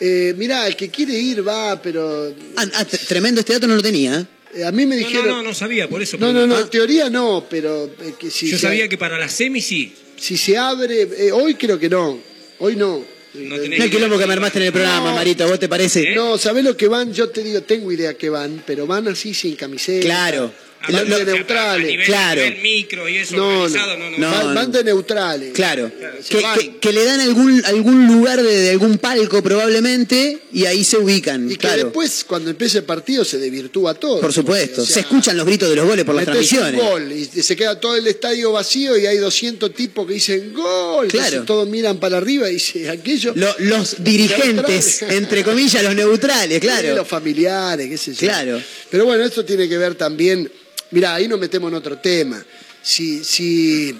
Eh, 0.00 0.34
mirá, 0.36 0.66
el 0.66 0.76
que 0.76 0.88
quiere 0.88 1.12
ir 1.18 1.46
va, 1.46 1.80
pero. 1.80 2.34
Ah, 2.56 2.64
ah, 2.74 2.84
tremendo, 2.84 3.40
este 3.40 3.52
dato 3.52 3.66
no 3.66 3.76
lo 3.76 3.82
tenía. 3.82 4.26
Eh, 4.54 4.64
a 4.64 4.72
mí 4.72 4.84
me 4.86 4.96
No, 4.96 5.06
dijeron. 5.06 5.28
no, 5.28 5.36
no, 5.36 5.42
no 5.44 5.54
sabía, 5.54 5.88
por 5.88 6.00
eso. 6.02 6.16
No, 6.18 6.32
no, 6.32 6.40
no, 6.40 6.54
pregunto. 6.54 6.62
en 6.64 6.70
teoría 6.70 7.10
no, 7.10 7.46
pero 7.48 7.84
eh, 7.84 8.14
que 8.18 8.30
si 8.30 8.48
Yo 8.48 8.56
se- 8.56 8.62
sabía 8.66 8.88
que 8.88 8.96
para 8.98 9.18
la 9.18 9.28
semi 9.28 9.60
sí. 9.60 9.92
Si 10.16 10.36
se 10.36 10.56
abre, 10.56 11.02
eh, 11.02 11.30
hoy 11.32 11.54
creo 11.54 11.78
que 11.78 11.88
no, 11.88 12.18
hoy 12.58 12.76
no. 12.76 13.04
No 13.34 13.56
No 13.56 13.62
hay 13.62 13.90
quilombo 13.90 14.18
que 14.18 14.26
me 14.26 14.32
armaste 14.32 14.58
en 14.58 14.66
el 14.66 14.72
programa, 14.72 15.14
Marito, 15.14 15.46
¿vos 15.46 15.58
te 15.58 15.68
parece? 15.68 16.14
No, 16.14 16.36
¿sabés 16.36 16.64
lo 16.64 16.76
que 16.76 16.88
van? 16.88 17.12
Yo 17.12 17.28
te 17.28 17.42
digo, 17.42 17.60
tengo 17.62 17.92
idea 17.92 18.14
que 18.14 18.28
van, 18.28 18.62
pero 18.66 18.86
van 18.86 19.06
así 19.08 19.34
sin 19.34 19.54
camiseta. 19.56 20.04
Claro. 20.04 20.52
Van 20.88 21.08
Lo- 21.08 21.18
de 21.18 21.24
lo- 21.26 21.32
neutrales. 21.34 21.84
a 21.84 21.90
nivel- 21.90 22.06
Claro. 22.06 22.40
a 22.40 22.44
nivel 22.44 22.62
micro 22.62 23.08
y 23.08 23.16
eso 23.18 23.36
No, 23.36 23.68
no, 23.68 23.86
no. 23.98 24.10
No, 24.18 24.30
van, 24.30 24.46
no. 24.48 24.54
van 24.54 24.72
de 24.72 24.82
neutrales. 24.84 25.52
Claro, 25.52 25.90
que, 26.28 26.40
van. 26.40 26.58
que- 26.58 26.76
que 26.78 26.92
le 26.92 27.04
dan 27.04 27.20
algún, 27.20 27.62
algún 27.66 28.06
lugar 28.06 28.42
de, 28.42 28.56
de 28.56 28.70
algún 28.70 28.96
palco 28.98 29.42
probablemente 29.42 30.40
y 30.52 30.64
ahí 30.64 30.82
se 30.84 30.96
ubican, 30.96 31.50
Y 31.50 31.56
que 31.56 31.68
después, 31.68 32.24
cuando 32.26 32.50
empiece 32.50 32.78
el 32.78 32.84
partido, 32.84 33.24
se 33.26 33.38
desvirtúa 33.38 33.92
todo. 33.94 34.20
por 34.20 34.32
supuesto, 34.32 34.80
O 34.82 34.84
sea, 34.86 34.94
se 34.94 35.00
escuchan 35.00 35.36
los 35.36 35.46
gritos 35.46 35.68
de 35.68 35.76
los 35.76 35.86
goles 35.86 36.04
por 36.04 36.14
las 36.14 36.22
un 36.26 36.32
transmisiones. 36.32 36.80
gol 36.80 37.12
y 37.12 37.24
se 37.26 37.54
queda 37.56 37.78
todo 37.78 37.96
el 37.96 38.06
estadio 38.06 38.52
vacío 38.52 38.96
y 38.96 39.06
hay 39.06 39.18
200 39.18 39.74
tipos 39.74 40.06
que 40.06 40.14
dicen 40.14 40.52
gol. 40.54 41.08
Claro. 41.08 41.26
Entonces 41.26 41.46
todos 41.46 41.68
miran 41.68 41.98
para 41.98 42.16
arriba 42.16 42.48
y 42.48 42.54
dicen 42.54 42.88
aquello. 42.88 43.32
Lo- 43.36 43.54
los 43.58 44.02
dirigentes, 44.02 44.54
Neutrales. 44.54 45.02
entre 45.02 45.44
comillas, 45.44 45.82
los 45.84 45.94
neutrales, 45.94 46.58
claro. 46.58 46.94
Los 46.96 47.06
familiares, 47.08 47.88
qué 47.88 47.98
sé 47.98 48.12
yo. 48.12 48.18
Claro. 48.18 48.62
Pero 48.90 49.04
bueno, 49.04 49.24
esto 49.24 49.44
tiene 49.44 49.68
que 49.68 49.76
ver 49.76 49.94
también. 49.94 50.50
Mirá, 50.90 51.14
ahí 51.14 51.28
nos 51.28 51.38
metemos 51.38 51.70
en 51.70 51.76
otro 51.76 51.98
tema. 51.98 52.44
Si, 52.82 53.22
si 53.24 53.96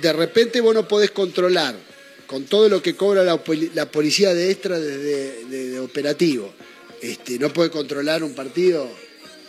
de 0.00 0.12
repente 0.12 0.60
vos 0.60 0.74
no 0.74 0.86
podés 0.86 1.10
controlar 1.10 1.74
con 2.26 2.44
todo 2.44 2.68
lo 2.68 2.82
que 2.82 2.94
cobra 2.94 3.24
la, 3.24 3.42
poli- 3.42 3.70
la 3.74 3.90
policía 3.90 4.34
de 4.34 4.50
extra 4.50 4.78
desde 4.78 5.44
de, 5.46 5.70
de 5.70 5.80
operativo, 5.80 6.52
este, 7.00 7.38
no 7.38 7.52
puede 7.52 7.70
controlar 7.70 8.22
un 8.22 8.34
partido. 8.34 8.88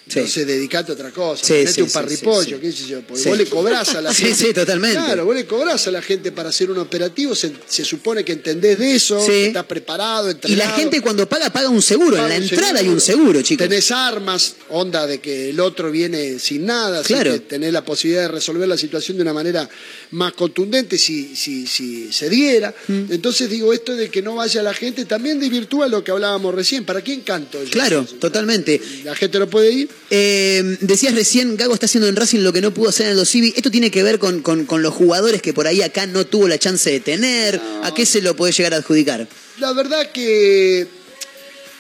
Sí. 0.10 0.20
No 0.22 0.28
sé, 0.28 0.44
dedicate 0.46 0.92
a 0.92 0.96
otra 0.96 1.12
cosa. 1.12 1.46
Sí, 1.46 1.68
sí, 1.68 1.82
un 1.82 1.88
sí, 1.90 1.94
parripollo, 1.94 2.58
sí, 2.58 2.62
qué 2.62 2.72
sé 2.72 2.88
yo. 2.88 3.02
Porque 3.02 3.22
Sí. 3.24 3.30
vos 3.30 3.38
le 3.38 3.46
cobrás 3.46 3.94
a 3.96 4.02
la 4.02 4.12
Sí, 4.14 4.24
gente. 4.24 4.48
sí, 4.48 4.54
totalmente. 4.54 4.98
Claro, 4.98 5.24
vos 5.26 5.36
le 5.36 5.46
cobrás 5.46 5.88
a 5.88 5.92
la 5.92 6.02
gente 6.02 6.32
para 6.32 6.50
hacer 6.50 6.72
un 6.72 6.80
operativo. 6.80 7.36
Se, 7.36 7.52
se 7.68 7.86
supone 7.86 8.26
que 8.26 8.32
entendés 8.34 8.80
de 8.80 8.96
eso, 8.96 9.20
Sí. 9.22 9.28
que 9.28 9.48
estás 9.48 9.66
preparado, 9.66 10.28
Y 10.28 10.32
entrenado. 10.32 10.70
la 10.72 10.76
gente 10.78 11.02
cuando 11.02 11.30
paga, 11.30 11.52
paga 11.52 11.70
un 11.70 11.82
seguro. 11.82 12.18
Paga 12.18 12.36
en 12.36 12.42
la 12.42 12.50
entrada 12.50 12.80
hay 12.80 12.88
un 12.88 13.00
seguro, 13.00 13.42
chicos. 13.44 13.68
Tenés 13.68 13.92
armas, 13.92 14.56
onda 14.70 15.06
de 15.06 15.20
que 15.20 15.52
el 15.52 15.60
otro 15.60 15.92
viene 15.92 16.40
sin 16.40 16.66
nada, 16.66 17.02
así 17.02 17.14
Claro. 17.14 17.34
que 17.34 17.40
tenés 17.42 17.72
la 17.72 17.86
posibilidad 17.86 18.24
de 18.24 18.30
resolver 18.30 18.68
la 18.68 18.78
situación 18.78 19.18
de 19.18 19.24
una 19.24 19.34
manera 19.34 19.70
más 20.12 20.34
contundente 20.34 20.98
si, 20.98 21.36
si, 21.36 21.68
si 21.68 22.12
se 22.12 22.30
diera. 22.30 22.74
Mm. 22.88 23.12
Entonces 23.12 23.50
digo, 23.50 23.74
esto 23.74 23.96
de 23.96 24.10
que 24.10 24.22
no 24.24 24.36
vaya 24.36 24.64
la 24.64 24.74
gente 24.74 25.06
también 25.06 25.40
desvirtúa 25.40 25.88
lo 25.88 26.04
que 26.04 26.10
hablábamos 26.10 26.56
recién. 26.56 26.84
¿Para 26.84 27.02
quién 27.02 27.22
canto 27.22 27.64
yo? 27.64 27.70
Claro, 27.70 28.06
totalmente. 28.20 28.82
La 29.04 29.16
gente 29.16 29.38
no 29.38 29.48
puede 29.48 29.72
ir. 29.72 29.90
Eh, 30.12 30.78
decías 30.82 31.14
recién, 31.14 31.56
Gago 31.56 31.74
está 31.74 31.86
haciendo 31.86 32.08
en 32.08 32.16
Racing 32.16 32.40
lo 32.40 32.52
que 32.52 32.62
no 32.62 32.74
pudo 32.74 32.90
hacer 32.90 33.08
en 33.12 33.18
el 33.20 33.26
Civi. 33.26 33.54
Esto 33.56 33.70
tiene 33.70 33.92
que 33.92 34.02
ver 34.04 34.18
con, 34.20 34.42
con- 34.42 34.66
con 34.66 34.82
los 34.82 34.94
jugadores 34.94 35.42
que 35.42 35.54
por 35.54 35.68
ahí 35.68 35.82
acá 35.82 36.08
no 36.08 36.26
tuvo 36.26 36.48
la 36.48 36.58
chance 36.58 36.90
de 36.90 37.00
tener. 37.00 37.62
¿A 37.84 37.94
qué 37.94 38.06
se 38.06 38.22
lo 38.22 38.36
puede 38.36 38.52
llegar 38.54 38.74
a 38.74 38.78
adjudicar? 38.78 39.28
La 39.60 39.74
verdad 39.74 40.12
que 40.12 40.88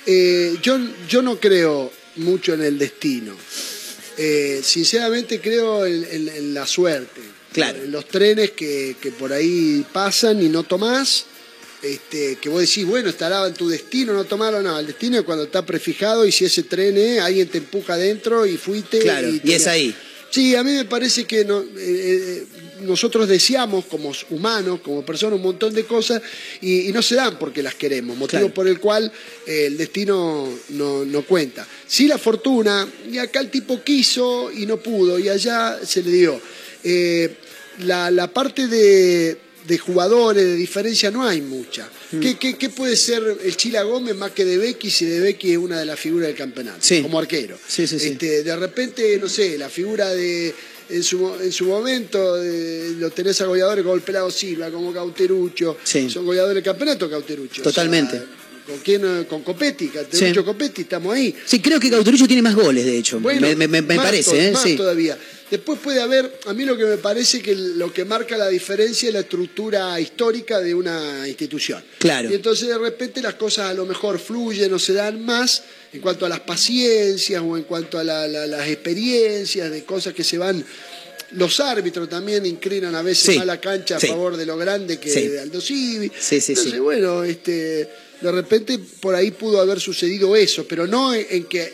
eh, 0.05 0.57
yo, 0.61 0.79
yo 1.07 1.21
no 1.21 1.39
creo 1.39 1.91
mucho 2.17 2.53
en 2.53 2.61
el 2.63 2.77
destino. 2.77 3.35
Eh, 4.17 4.61
sinceramente 4.63 5.39
creo 5.39 5.85
en, 5.85 6.03
en- 6.11 6.29
en 6.29 6.53
la 6.53 6.67
suerte. 6.67 7.21
Claro. 7.53 7.81
En 7.83 7.91
los 7.91 8.07
trenes 8.07 8.51
que, 8.51 8.95
que 9.01 9.11
por 9.11 9.33
ahí 9.33 9.83
pasan 9.91 10.41
y 10.43 10.49
no 10.49 10.63
tomás. 10.63 11.25
Este, 11.81 12.35
que 12.35 12.49
vos 12.49 12.59
decís, 12.61 12.85
bueno, 12.85 13.09
estará 13.09 13.47
en 13.47 13.53
tu 13.53 13.69
destino, 13.69 14.11
no 14.13 14.25
tomaron 14.25 14.63
nada. 14.65 14.81
El 14.81 14.87
destino 14.87 15.17
es 15.17 15.23
cuando 15.23 15.45
está 15.45 15.65
prefijado 15.65 16.25
y 16.25 16.31
si 16.31 16.43
ese 16.45 16.63
tren 16.63 16.97
es, 16.97 17.21
alguien 17.21 17.47
te 17.47 17.59
empuja 17.59 17.93
adentro 17.93 18.45
y 18.45 18.57
fuiste. 18.57 18.99
Claro, 18.99 19.29
y 19.29 19.39
te- 19.39 19.55
es 19.55 19.65
ahí. 19.67 19.95
Sí, 20.31 20.55
a 20.55 20.63
mí 20.63 20.73
me 20.73 20.85
parece 20.85 21.23
que 21.25 21.43
no- 21.45 21.61
eh, 21.61 21.65
eh, 21.77 22.43
nosotros 22.81 23.27
deseamos 23.27 23.85
como 23.85 24.11
humanos, 24.29 24.81
como 24.83 25.03
personas, 25.05 25.37
un 25.37 25.41
montón 25.43 25.73
de 25.73 25.85
cosas 25.85 26.21
y, 26.61 26.89
y 26.89 26.91
no 26.91 27.01
se 27.01 27.15
dan 27.15 27.39
porque 27.39 27.63
las 27.63 27.73
queremos, 27.75 28.15
motivo 28.15 28.41
Claro. 28.41 28.53
por 28.53 28.67
el 28.67 28.79
cual 28.79 29.11
eh, 29.47 29.65
el 29.67 29.77
destino 29.77 30.47
no, 30.69 31.03
no 31.05 31.21
cuenta. 31.25 31.65
Sí 31.87 32.07
la 32.07 32.17
fortuna, 32.19 32.87
y 33.11 33.17
acá 33.17 33.39
el 33.39 33.49
tipo 33.49 33.81
quiso 33.83 34.51
y 34.51 34.65
no 34.67 34.77
pudo, 34.77 35.17
y 35.17 35.29
allá 35.29 35.79
se 35.83 36.03
le 36.03 36.11
dio. 36.11 36.39
Eh, 36.83 37.35
la, 37.79 38.11
la 38.11 38.27
parte 38.31 38.67
de, 38.67 39.35
de 39.69 39.77
jugadores, 39.77 40.43
de 40.43 40.55
diferencia, 40.55 41.11
no 41.11 41.25
hay 41.25 41.41
mucha. 41.41 41.87
Mm. 42.11 42.19
¿Qué, 42.19 42.37
qué, 42.37 42.57
qué 42.57 42.69
puede 42.69 42.95
ser 42.97 43.23
el 43.43 43.55
Chila 43.55 43.83
Gómez 43.83 44.15
más 44.15 44.31
que 44.31 44.43
de 44.43 44.57
Becky 44.57 44.89
si 44.89 45.05
de 45.05 45.19
Becky 45.21 45.51
es 45.51 45.57
una 45.59 45.79
de 45.79 45.85
las 45.85 45.97
figuras 45.99 46.27
del 46.27 46.35
campeonato? 46.35 46.79
Sí. 46.81 47.01
Como 47.03 47.19
arquero. 47.19 47.57
Sí, 47.67 47.85
sí, 47.87 47.99
sí. 47.99 48.07
Este, 48.09 48.43
de 48.43 48.55
repente, 48.55 49.17
no 49.21 49.29
sé, 49.29 49.57
la 49.57 49.69
figura 49.69 50.09
de. 50.09 50.53
En 50.89 51.03
su, 51.03 51.31
en 51.39 51.51
su 51.51 51.65
momento 51.65 52.41
eh, 52.43 52.93
lo 52.97 53.11
tenés 53.11 53.39
a 53.41 53.45
goleadores 53.45 53.83
como 53.83 53.93
el 53.93 54.01
Pelado 54.01 54.31
Silva, 54.31 54.71
como 54.71 54.91
Cauterucho. 54.91 55.77
Sí. 55.83 56.09
Son 56.09 56.25
goleadores 56.25 56.55
del 56.55 56.63
campeonato, 56.63 57.07
Cauterucho. 57.07 57.61
Totalmente. 57.61 58.15
O 58.17 58.19
sea, 58.19 58.27
¿Con 58.65 58.77
quién? 58.79 59.23
Con 59.25 59.43
Copetti, 59.43 59.87
Cauterucho. 59.89 60.43
Copetti, 60.43 60.81
estamos 60.81 61.13
ahí. 61.13 61.35
Sí, 61.45 61.59
creo 61.59 61.79
que 61.79 61.89
Cauterucho 61.91 62.25
tiene 62.27 62.41
más 62.41 62.55
goles, 62.55 62.85
de 62.85 62.97
hecho. 62.97 63.19
Bueno, 63.19 63.41
me 63.41 63.55
me- 63.55 63.67
me- 63.67 63.81
me 63.83 63.95
más 63.95 64.05
parece, 64.07 64.47
¿eh? 64.47 64.51
más 64.51 64.75
todavía. 64.75 65.15
Después 65.49 65.79
puede 65.79 65.99
haber, 66.01 66.39
a 66.45 66.53
mí 66.53 66.63
lo 66.63 66.77
que 66.77 66.85
me 66.85 66.97
parece 66.97 67.41
que 67.41 67.55
lo 67.55 67.91
que 67.91 68.05
marca 68.05 68.37
la 68.37 68.49
diferencia 68.49 69.07
es 69.07 69.13
la 69.13 69.21
estructura 69.21 69.99
histórica 69.99 70.59
de 70.59 70.75
una 70.75 71.27
institución. 71.27 71.83
Claro. 71.97 72.29
Y 72.29 72.35
entonces 72.35 72.67
de 72.67 72.77
repente 72.77 73.21
las 73.21 73.33
cosas 73.33 73.71
a 73.71 73.73
lo 73.73 73.85
mejor 73.85 74.19
fluyen 74.19 74.71
o 74.73 74.77
se 74.79 74.93
dan 74.93 75.25
más 75.25 75.63
en 75.91 76.01
cuanto 76.01 76.25
a 76.25 76.29
las 76.29 76.41
paciencias 76.41 77.41
o 77.43 77.57
en 77.57 77.63
cuanto 77.63 77.97
a 77.97 78.03
la- 78.03 78.27
la- 78.27 78.45
las 78.45 78.67
experiencias 78.67 79.71
de 79.71 79.83
cosas 79.85 80.13
que 80.13 80.23
se 80.23 80.37
van. 80.37 80.63
Los 81.31 81.59
árbitros 81.59 82.07
también 82.09 82.45
inclinan 82.45 82.93
a 82.95 83.01
veces 83.01 83.33
Sí. 83.33 83.37
más 83.37 83.45
la 83.47 83.59
cancha 83.59 83.97
a 83.97 83.99
Sí. 83.99 84.07
favor 84.07 84.37
de 84.37 84.45
lo 84.45 84.55
grande 84.57 84.99
que 84.99 85.09
Sí. 85.09 85.27
de 85.29 85.39
Aldo 85.39 85.61
Civi. 85.61 86.11
Sí, 86.19 86.41
sí, 86.41 86.51
Entonces, 86.53 86.79
bueno, 86.79 87.23
este, 87.23 87.89
de 88.21 88.31
repente 88.31 88.79
por 88.99 89.15
ahí 89.15 89.31
pudo 89.31 89.59
haber 89.59 89.79
sucedido 89.79 90.35
eso, 90.35 90.65
pero 90.67 90.85
no 90.85 91.13
en, 91.13 91.25
en 91.29 91.43
que 91.45 91.71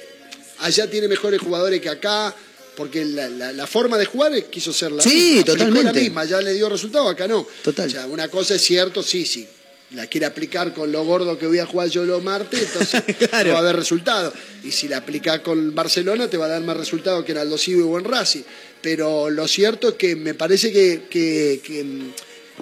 allá 0.60 0.90
tiene 0.90 1.08
mejores 1.10 1.42
jugadores 1.42 1.82
que 1.82 1.90
acá, 1.90 2.34
porque 2.76 3.06
la, 3.06 3.30
la- 3.30 3.52
la 3.54 3.68
forma 3.68 3.98
de 3.98 4.06
jugar 4.06 4.32
quiso 4.50 4.72
ser 4.74 4.92
la 4.92 5.02
Sí, 5.04 5.10
misma. 5.38 5.46
totalmente. 5.46 5.84
la 5.94 5.94
misma, 5.94 6.26
ya 6.26 6.42
le 6.42 6.54
dio 6.54 6.70
resultado, 6.70 7.08
acá 7.10 7.28
no. 7.28 7.48
Total. 7.64 7.88
O 7.88 7.90
sea, 7.90 8.06
una 8.08 8.28
cosa 8.28 8.56
es 8.56 8.62
cierto, 8.62 9.02
sí, 9.02 9.26
sí. 9.26 9.48
La 9.92 10.08
quiere 10.08 10.26
aplicar 10.26 10.74
con 10.74 10.92
lo 10.92 11.06
gordo 11.06 11.38
que 11.38 11.46
voy 11.46 11.60
a 11.60 11.66
jugar 11.66 11.88
yo 11.90 12.04
los 12.06 12.22
martes, 12.24 12.60
entonces 12.62 13.04
Claro. 13.30 13.48
no 13.50 13.54
va 13.54 13.60
a 13.60 13.62
haber 13.62 13.76
resultado. 13.76 14.34
Y 14.64 14.72
si 14.72 14.88
la 14.88 14.98
aplicás 14.98 15.40
con 15.42 15.74
Barcelona, 15.76 16.28
te 16.30 16.38
va 16.38 16.46
a 16.46 16.50
dar 16.50 16.62
más 16.64 16.76
resultado 16.76 17.24
que 17.24 17.32
en 17.34 17.38
Aldo 17.38 17.58
Civi 17.58 17.82
o 17.82 17.98
en 17.98 18.04
Racing. 18.04 18.42
Pero 18.82 19.30
lo 19.30 19.48
cierto 19.48 19.90
es 19.90 19.94
que 19.96 20.16
me 20.16 20.34
parece 20.34 20.72
que, 20.72 21.04
que- 21.10 21.62
que, 21.64 21.86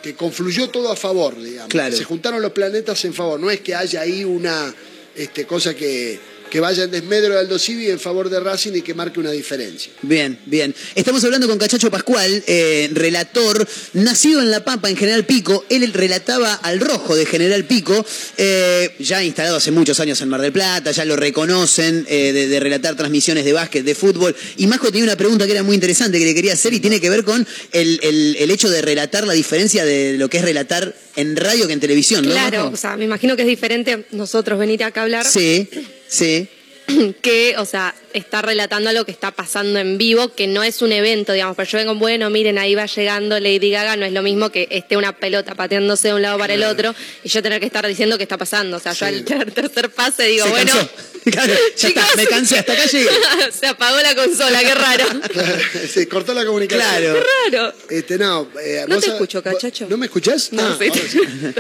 que 0.02 0.16
confluyó 0.16 0.70
todo 0.70 0.92
a 0.92 0.96
favor, 0.98 1.42
digamos. 1.42 1.70
Claro. 1.70 1.96
Se 1.96 2.04
juntaron 2.04 2.42
los 2.42 2.52
planetas 2.52 3.04
en 3.06 3.14
favor. 3.14 3.40
No 3.40 3.50
es 3.50 3.62
que 3.62 3.74
haya 3.74 4.02
ahí 4.02 4.24
una 4.26 4.74
este, 5.16 5.46
cosa 5.46 5.74
que, 5.76 6.20
que 6.50 6.60
vaya 6.60 6.84
en 6.84 6.92
desmedro 6.92 7.34
de 7.34 7.40
Aldo 7.40 7.58
Civi 7.58 7.90
en 7.90 8.00
favor 8.00 8.30
de 8.30 8.40
Racing 8.40 8.74
y 8.76 8.82
que 8.82 8.94
marque 8.94 9.20
una 9.20 9.32
diferencia. 9.32 9.92
Bien, 10.02 10.38
bien. 10.46 10.74
Estamos 10.96 11.24
hablando 11.24 11.48
con 11.48 11.58
Cachacho 11.58 11.90
Pascual, 11.90 12.44
eh, 12.48 12.90
relator, 12.94 13.68
nacido 13.94 14.40
en 14.42 14.52
La 14.52 14.64
Pampa, 14.64 14.90
en 14.90 14.96
General 14.98 15.26
Pico. 15.26 15.66
Él 15.70 15.92
relataba 15.94 16.54
al 16.56 16.80
rojo 16.80 17.16
de 17.16 17.26
General 17.26 17.64
Pico, 17.66 18.06
eh, 18.38 18.92
ya 19.00 19.24
instalado 19.24 19.58
hace 19.58 19.72
muchos 19.72 20.00
años 20.00 20.22
en 20.22 20.30
Mar 20.30 20.42
del 20.42 20.52
Plata, 20.52 20.92
ya 20.92 21.06
lo 21.06 21.16
reconocen 21.16 22.06
eh, 22.08 22.32
de, 22.34 22.48
de 22.48 22.60
relatar 22.60 22.96
transmisiones 22.96 23.46
de 23.46 23.54
básquet, 23.54 23.84
de 23.84 23.96
fútbol. 23.96 24.36
Y 24.58 24.68
Majo 24.68 24.88
tenía 24.88 25.04
una 25.06 25.16
pregunta 25.18 25.46
que 25.46 25.52
era 25.54 25.64
muy 25.64 25.76
interesante 25.76 26.20
que 26.20 26.26
le 26.26 26.36
quería 26.36 26.54
hacer 26.54 26.74
y 26.74 26.80
tiene 26.80 27.00
que 27.02 27.10
ver 27.10 27.24
con 27.24 27.46
el, 27.72 28.00
el- 28.04 28.36
el 28.40 28.52
hecho 28.52 28.70
de 28.70 28.82
relatar, 28.82 29.26
la 29.26 29.34
diferencia 29.34 29.86
de 29.86 30.18
lo 30.18 30.30
que 30.30 30.38
es 30.38 30.44
relatar 30.46 30.96
en 31.16 31.36
radio 31.36 31.68
que 31.68 31.74
en 31.74 31.80
televisión, 31.80 32.26
¿no? 32.26 32.32
Claro, 32.32 32.64
Majo? 32.66 32.74
o 32.74 32.78
sea, 32.78 32.98
me 32.98 33.06
imagino 33.06 33.36
que 33.36 33.44
es 33.44 33.48
diferente 33.48 34.06
nosotros 34.12 34.58
venir 34.60 34.84
acá 34.84 35.02
a 35.02 35.04
hablar 35.04 35.26
Sí, 35.26 35.68
sí. 36.08 36.48
que, 37.22 37.56
o 37.58 37.66
sea, 37.66 37.96
estar 38.14 38.46
relatando 38.46 38.90
algo 38.90 39.06
que 39.06 39.12
está 39.12 39.32
pasando 39.32 39.80
en 39.80 39.98
vivo, 39.98 40.34
que 40.36 40.48
no 40.48 40.64
es 40.64 40.82
un 40.82 40.92
evento, 40.92 41.32
digamos, 41.32 41.56
pero 41.56 41.70
yo 41.70 41.78
vengo, 41.78 41.96
bueno, 41.96 42.30
miren, 42.30 42.58
ahí 42.58 42.76
va 42.76 42.86
llegando 42.88 43.40
Lady 43.40 43.70
Gaga, 43.72 43.96
no 43.96 44.06
es 44.06 44.12
lo 44.12 44.22
mismo 44.22 44.50
que 44.50 44.68
esté 44.70 44.98
una 44.98 45.16
pelota 45.18 45.56
pateándose 45.56 46.10
de 46.10 46.14
un 46.16 46.22
lado 46.22 46.38
para 46.38 46.54
el 46.56 46.64
otro 46.64 46.94
y 47.24 47.30
yo 47.30 47.42
tener 47.42 47.62
que 47.62 47.68
estar 47.68 47.88
diciendo 47.88 48.18
qué 48.18 48.24
está 48.24 48.38
pasando. 48.38 48.76
O 48.78 48.80
sea, 48.82 48.92
yo 48.92 49.06
al 49.06 49.24
ter- 49.24 49.52
tercer 49.54 49.92
pase 49.92 50.24
digo, 50.28 50.44
Se 50.46 50.52
bueno, 50.52 50.72
cansó. 50.74 50.90
Claro, 51.32 51.54
ya 51.78 51.88
está, 51.88 52.06
me 52.18 52.26
cansé, 52.28 52.58
hasta 52.60 52.74
acá 52.74 52.86
llegué. 52.86 53.10
se 53.60 53.66
apagó 53.68 53.98
la 54.02 54.16
consola, 54.16 54.60
qué 54.62 54.76
raro. 54.76 55.06
Se 55.94 56.08
cortó 56.08 56.34
la 56.34 56.46
comunicación. 56.46 56.90
Claro. 56.90 57.14
Qué 57.50 57.58
raro. 57.58 57.74
Este, 57.90 58.18
no, 58.18 58.50
eh, 58.62 58.86
No 58.88 59.00
te 59.00 59.08
sab- 59.08 59.14
escucho, 59.14 59.42
cachacho. 59.44 59.88
¿No 59.90 59.98
me 59.98 60.08
escuchás? 60.08 60.52
No, 60.54 60.62
Ah, 60.64 60.78
sí. 60.80 60.90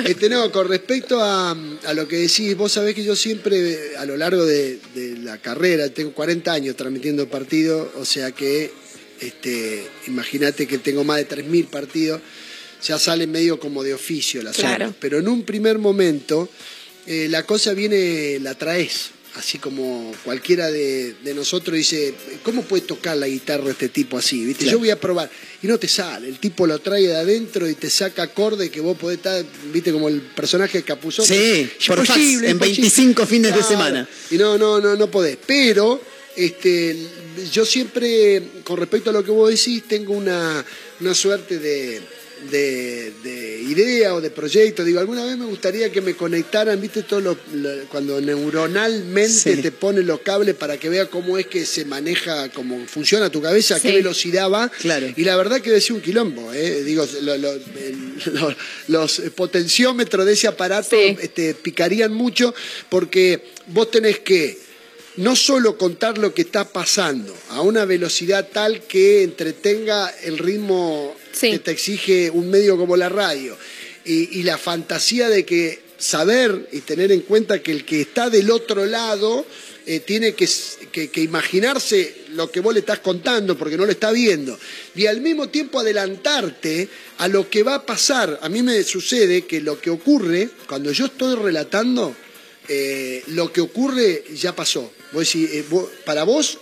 Este, 0.06 0.30
no, 0.30 0.52
con 0.52 0.68
respecto 0.68 1.22
a, 1.22 1.52
a 1.52 1.94
lo 1.94 2.08
que 2.08 2.18
decís, 2.18 2.56
vos 2.58 2.72
sabés 2.72 2.94
que 2.96 3.04
yo 3.04 3.16
siempre, 3.16 3.96
a 3.98 4.06
lo 4.06 4.18
largo 4.18 4.46
de, 4.46 4.80
de 4.96 5.18
la 5.18 5.38
carrera, 5.38 5.90
tengo 5.90 6.14
40 6.14 6.52
años 6.52 6.76
transmitiendo 6.76 7.28
partidos, 7.28 7.90
o 7.96 8.06
sea 8.06 8.32
que, 8.32 8.72
este, 9.20 9.88
imagínate 10.08 10.68
que 10.68 10.78
tengo 10.80 11.04
más 11.04 11.18
de 11.18 11.28
3.000 11.28 11.68
partidos, 11.68 12.22
ya 12.86 13.00
sale 13.00 13.28
medio 13.28 13.60
como 13.60 13.82
de 13.84 13.94
oficio 13.94 14.44
la 14.44 14.52
Claro. 14.52 14.86
zona. 14.88 14.96
Pero 15.00 15.20
en 15.20 15.28
un 15.30 15.44
primer 15.44 15.78
momento, 15.78 16.50
eh, 17.08 17.28
la 17.30 17.44
cosa 17.44 17.74
viene, 17.74 18.40
la 18.42 18.56
traes. 18.56 19.12
Así 19.36 19.58
como 19.58 20.14
cualquiera 20.24 20.70
de, 20.70 21.16
de 21.24 21.34
nosotros 21.34 21.76
dice, 21.76 22.14
¿cómo 22.44 22.62
puede 22.62 22.84
tocar 22.84 23.18
la 23.18 23.28
guitarra 23.28 23.72
este 23.72 23.90
tipo 23.90 24.18
así? 24.18 24.46
¿Viste? 24.46 24.66
Claro. 24.66 24.78
Yo 24.78 24.80
voy 24.80 24.92
a 24.92 25.00
probar. 25.00 25.30
Y 25.64 25.68
no 25.68 25.80
te 25.80 25.88
sale. 25.88 26.28
El 26.28 26.38
tipo 26.38 26.68
lo 26.68 26.78
trae 26.78 27.08
de 27.08 27.16
adentro 27.16 27.68
y 27.68 27.74
te 27.74 27.90
saca 27.90 28.24
acorde 28.24 28.70
que 28.70 28.80
vos 28.80 28.96
podés 28.96 29.18
estar, 29.18 29.44
viste, 29.72 29.92
como 29.92 30.08
el 30.08 30.22
personaje 30.22 30.80
de 30.80 30.84
Capuzón. 30.84 31.26
Sí, 31.26 31.68
por 31.88 32.06
fax, 32.06 32.20
en 32.44 32.60
25 32.60 33.26
fines 33.26 33.56
de 33.56 33.64
semana. 33.64 34.08
Y 34.30 34.38
no, 34.38 34.56
no, 34.58 34.80
no, 34.80 34.96
no 34.96 35.10
podés. 35.10 35.38
Pero 35.48 36.00
este, 36.36 36.96
yo 37.52 37.66
siempre, 37.66 38.44
con 38.64 38.78
respecto 38.78 39.10
a 39.10 39.14
lo 39.14 39.24
que 39.24 39.32
vos 39.32 39.50
decís, 39.50 39.84
tengo 39.88 40.14
una, 40.14 40.64
una 41.00 41.14
suerte 41.14 41.58
de, 41.58 42.02
de, 42.52 43.12
de 43.24 43.62
idea 43.62 44.14
o 44.16 44.22
de 44.22 44.30
proyecto. 44.30 44.84
Digo, 44.84 45.00
alguna 45.00 45.26
vez 45.26 45.38
me 45.38 45.46
gustaría 45.46 45.92
que 45.92 46.02
me 46.02 46.16
conectaran, 46.16 46.80
viste, 46.82 47.04
todo 47.04 47.22
lo, 47.22 47.38
lo- 47.54 47.86
cuando 47.90 48.20
neuronalmente 48.22 49.56
Sí. 49.56 49.62
te 49.62 49.72
ponen 49.72 50.06
los 50.08 50.20
cables 50.22 50.56
para 50.56 50.78
que 50.78 50.90
vea 50.90 51.08
cómo 51.08 51.38
es 51.38 51.48
que 51.48 51.66
se 51.66 51.86
maneja, 51.86 52.50
cómo 52.50 52.86
funciona 52.88 53.30
tu 53.30 53.42
cabeza, 53.42 53.76
a 53.76 53.80
qué 53.80 53.90
Sí. 53.90 53.96
velocidad 53.96 54.50
va. 54.50 54.70
Claro. 54.70 55.08
Y 55.16 55.24
la 55.24 55.36
verdad 55.36 55.62
que 55.62 55.80
ser 55.82 55.94
un 55.94 56.02
quilombo, 56.02 56.54
¿eh? 56.54 56.84
Digo, 56.84 57.06
lo- 57.22 57.38
los 58.88 59.20
potenciómetros 59.36 60.26
de 60.26 60.34
ese 60.34 60.48
aparato 60.48 60.96
este, 60.96 61.54
picarían 61.54 62.14
mucho 62.14 62.54
porque 62.90 63.44
vos 63.68 63.90
tenés 63.92 64.20
que 64.20 64.58
no 65.18 65.36
solo 65.36 65.78
contar 65.78 66.18
lo 66.18 66.34
que 66.34 66.42
está 66.42 66.68
pasando 66.68 67.36
a 67.50 67.62
una 67.62 67.86
velocidad 67.86 68.48
tal 68.52 68.82
que 68.82 69.22
entretenga 69.24 70.10
el 70.24 70.40
ritmo 70.40 71.16
que 71.40 71.60
te 71.60 71.72
exige 71.72 72.30
un 72.30 72.50
medio 72.50 72.78
como 72.78 72.96
la 72.96 73.10
radio 73.10 73.58
y, 74.06 74.44
la 74.44 74.58
fantasía 74.58 75.30
de 75.30 75.46
que 75.46 75.82
saber 75.98 76.68
y 76.72 76.82
tener 76.82 77.12
en 77.12 77.22
cuenta 77.22 77.62
que 77.62 77.72
el 77.72 77.86
que 77.86 78.02
está 78.02 78.30
del 78.30 78.52
otro 78.52 78.86
lado 78.86 79.46
eh, 79.86 80.00
tiene 80.02 80.34
que, 80.34 80.48
que- 80.92 81.22
imaginarse 81.22 82.24
lo 82.30 82.52
que 82.52 82.60
vos 82.60 82.74
le 82.74 82.82
estás 82.82 83.00
contando 83.00 83.58
porque 83.58 83.78
no 83.78 83.86
lo 83.86 83.92
está 83.92 84.12
viendo 84.12 84.58
y 84.96 85.06
al 85.06 85.22
mismo 85.22 85.50
tiempo 85.50 85.80
adelantarte 85.80 86.88
a 87.18 87.28
lo 87.28 87.50
que 87.50 87.64
va 87.64 87.76
a 87.76 87.86
pasar. 87.86 88.40
A 88.42 88.50
mí 88.50 88.62
me 88.62 88.84
sucede 88.84 89.44
que 89.46 89.62
lo 89.62 89.80
que 89.80 89.90
ocurre 89.90 90.50
cuando 90.68 90.92
yo 90.92 91.06
estoy 91.06 91.36
relatando 91.36 92.16
eh, 92.68 93.24
lo 93.28 93.52
que 93.52 93.62
ocurre 93.62 94.24
ya 94.36 94.56
pasó. 94.56 94.92
Eh, 95.16 95.64
para 96.06 96.24
vos 96.24 96.60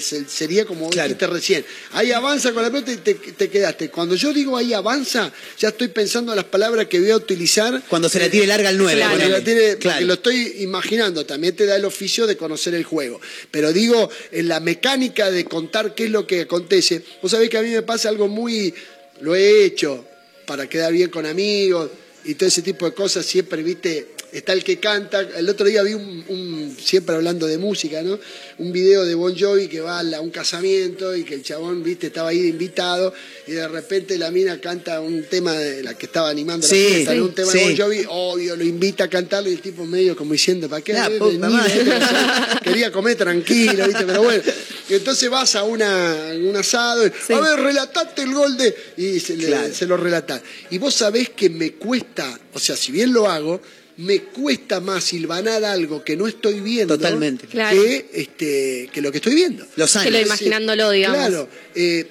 te- 0.00 0.28
sería 0.28 0.64
como 0.64 0.88
dijiste 0.90 1.26
recién. 1.26 1.64
Ahí 1.92 2.12
avanza 2.12 2.52
con 2.52 2.62
la 2.62 2.70
pelota 2.70 2.92
y 2.92 2.96
te, 2.98 3.14
te 3.14 3.50
quedaste. 3.50 3.90
Cuando 3.90 4.14
yo 4.14 4.32
digo 4.32 4.56
ahí 4.56 4.72
avanza, 4.72 5.32
ya 5.58 5.68
estoy 5.68 5.88
pensando 5.88 6.32
en 6.32 6.36
las 6.36 6.44
palabras 6.46 6.86
que 6.86 7.00
voy 7.00 7.10
a 7.10 7.16
utilizar. 7.16 7.82
Cuando 7.88 8.08
se 8.08 8.18
la 8.20 8.30
tire 8.30 8.46
larga 8.46 8.68
al 8.70 8.78
nueve, 8.78 9.00
Cuando 9.00 9.18
ponele. 9.18 9.38
la 9.38 9.44
tire- 9.44 9.78
Claro. 9.78 9.94
porque 9.96 10.04
lo 10.06 10.14
estoy 10.14 10.54
imaginando. 10.60 11.26
También 11.26 11.54
te 11.56 11.66
da 11.66 11.76
el 11.76 11.84
oficio 11.84 12.26
de 12.26 12.36
conocer 12.36 12.74
el 12.74 12.84
juego. 12.84 13.20
Pero 13.50 13.72
digo, 13.72 14.08
en 14.30 14.48
la 14.48 14.60
mecánica 14.60 15.30
de 15.30 15.44
contar 15.44 15.94
qué 15.94 16.04
es 16.04 16.10
lo 16.10 16.26
que 16.26 16.42
acontece. 16.42 17.02
Vos 17.20 17.30
sabés 17.30 17.50
que 17.50 17.58
a 17.58 17.62
mí 17.62 17.70
me 17.70 17.82
pasa 17.82 18.08
algo 18.08 18.28
muy. 18.28 18.72
Lo 19.20 19.34
he 19.34 19.64
hecho 19.64 20.04
para 20.46 20.68
quedar 20.68 20.92
bien 20.92 21.10
con 21.10 21.26
amigos 21.26 21.90
y 22.24 22.34
todo 22.34 22.48
ese 22.48 22.62
tipo 22.62 22.86
de 22.86 22.92
cosas. 22.94 23.24
Siempre, 23.26 23.62
viste, 23.62 24.08
está 24.32 24.52
el 24.52 24.64
que 24.64 24.78
canta. 24.78 25.20
El 25.20 25.48
otro 25.48 25.66
día 25.66 25.82
vi 25.82 25.94
un, 25.94 26.24
un- 26.28 26.76
siempre 26.82 27.14
hablando 27.14 27.46
de 27.46 27.58
música, 27.58 28.02
¿no? 28.02 28.18
Un 28.58 28.72
video 28.72 29.04
de 29.04 29.14
Bon 29.14 29.36
Jovi 29.38 29.68
que 29.68 29.80
va 29.80 30.00
a 30.00 30.20
un 30.20 30.30
casamiento 30.30 31.14
y 31.16 31.24
que 31.24 31.34
el 31.34 31.42
chabón, 31.42 31.82
viste, 31.82 32.08
estaba 32.08 32.30
ahí 32.30 32.40
de 32.42 32.48
invitado 32.48 33.12
y 33.46 33.52
de 33.52 33.66
repente 33.68 34.16
la 34.18 34.30
mina 34.30 34.60
canta 34.60 35.00
un 35.00 35.24
tema 35.24 35.52
de 35.54 35.82
la 35.82 35.94
que 35.94 36.06
estaba 36.06 36.30
animando 36.30 36.66
Sí, 36.66 36.82
la 36.82 36.88
fiesta, 36.94 37.14
¿no? 37.14 37.24
un 37.24 37.34
tema 37.34 37.52
de. 37.52 37.64
Bon 37.64 37.76
Jovi, 37.76 38.04
obvio, 38.08 38.56
lo 38.56 38.64
invita 38.64 39.04
a 39.04 39.08
cantarlo 39.08 39.50
y 39.50 39.54
el 39.54 39.60
tipo 39.60 39.84
medio 39.84 40.16
como 40.16 40.32
diciendo, 40.32 40.68
¿para 40.68 40.82
qué? 40.82 40.92
La 40.92 41.10
puta 41.10 41.48
madre. 41.48 41.80
o 41.80 41.84
sea, 41.84 42.60
Quería 42.62 42.90
comer 42.92 43.16
tranquilo, 43.16 43.86
¿viste? 43.86 44.04
Pero 44.04 44.22
bueno. 44.22 44.42
Y 44.88 44.94
entonces 44.94 45.30
vas 45.30 45.54
a 45.56 45.62
una, 45.64 46.32
un 46.36 46.54
asado, 46.56 47.06
y, 47.06 47.32
a 47.32 47.40
ver, 47.40 47.60
relatate 47.60 48.22
el 48.22 48.34
gol 48.34 48.56
de... 48.56 48.74
Y 48.96 49.20
se, 49.20 49.36
le- 49.36 49.72
se 49.72 49.86
lo 49.86 49.96
relatan. 49.96 50.42
Y 50.70 50.78
vos 50.78 50.94
sabés 50.94 51.30
que 51.30 51.48
me 51.48 51.72
cuesta, 51.74 52.38
o 52.52 52.58
sea, 52.58 52.76
si 52.76 52.92
bien 52.92 53.12
lo 53.12 53.28
hago, 53.30 53.60
me 54.02 54.20
cuesta 54.20 54.80
más 54.80 55.04
silvanar 55.04 55.64
algo 55.64 56.02
que 56.02 56.16
no 56.16 56.26
estoy 56.26 56.60
viendo 56.60 56.96
Totalmente. 56.96 57.46
Claro. 57.46 57.80
que, 57.80 58.10
este, 58.12 58.90
que 58.92 59.00
lo 59.00 59.12
que 59.12 59.18
estoy 59.18 59.34
viendo. 59.34 59.64
Los 59.76 59.92
Que 59.96 60.10
lo 60.10 60.20
imaginándolo, 60.20 60.90
digamos. 60.90 61.18
Claro, 61.18 61.48
eh, 61.74 62.06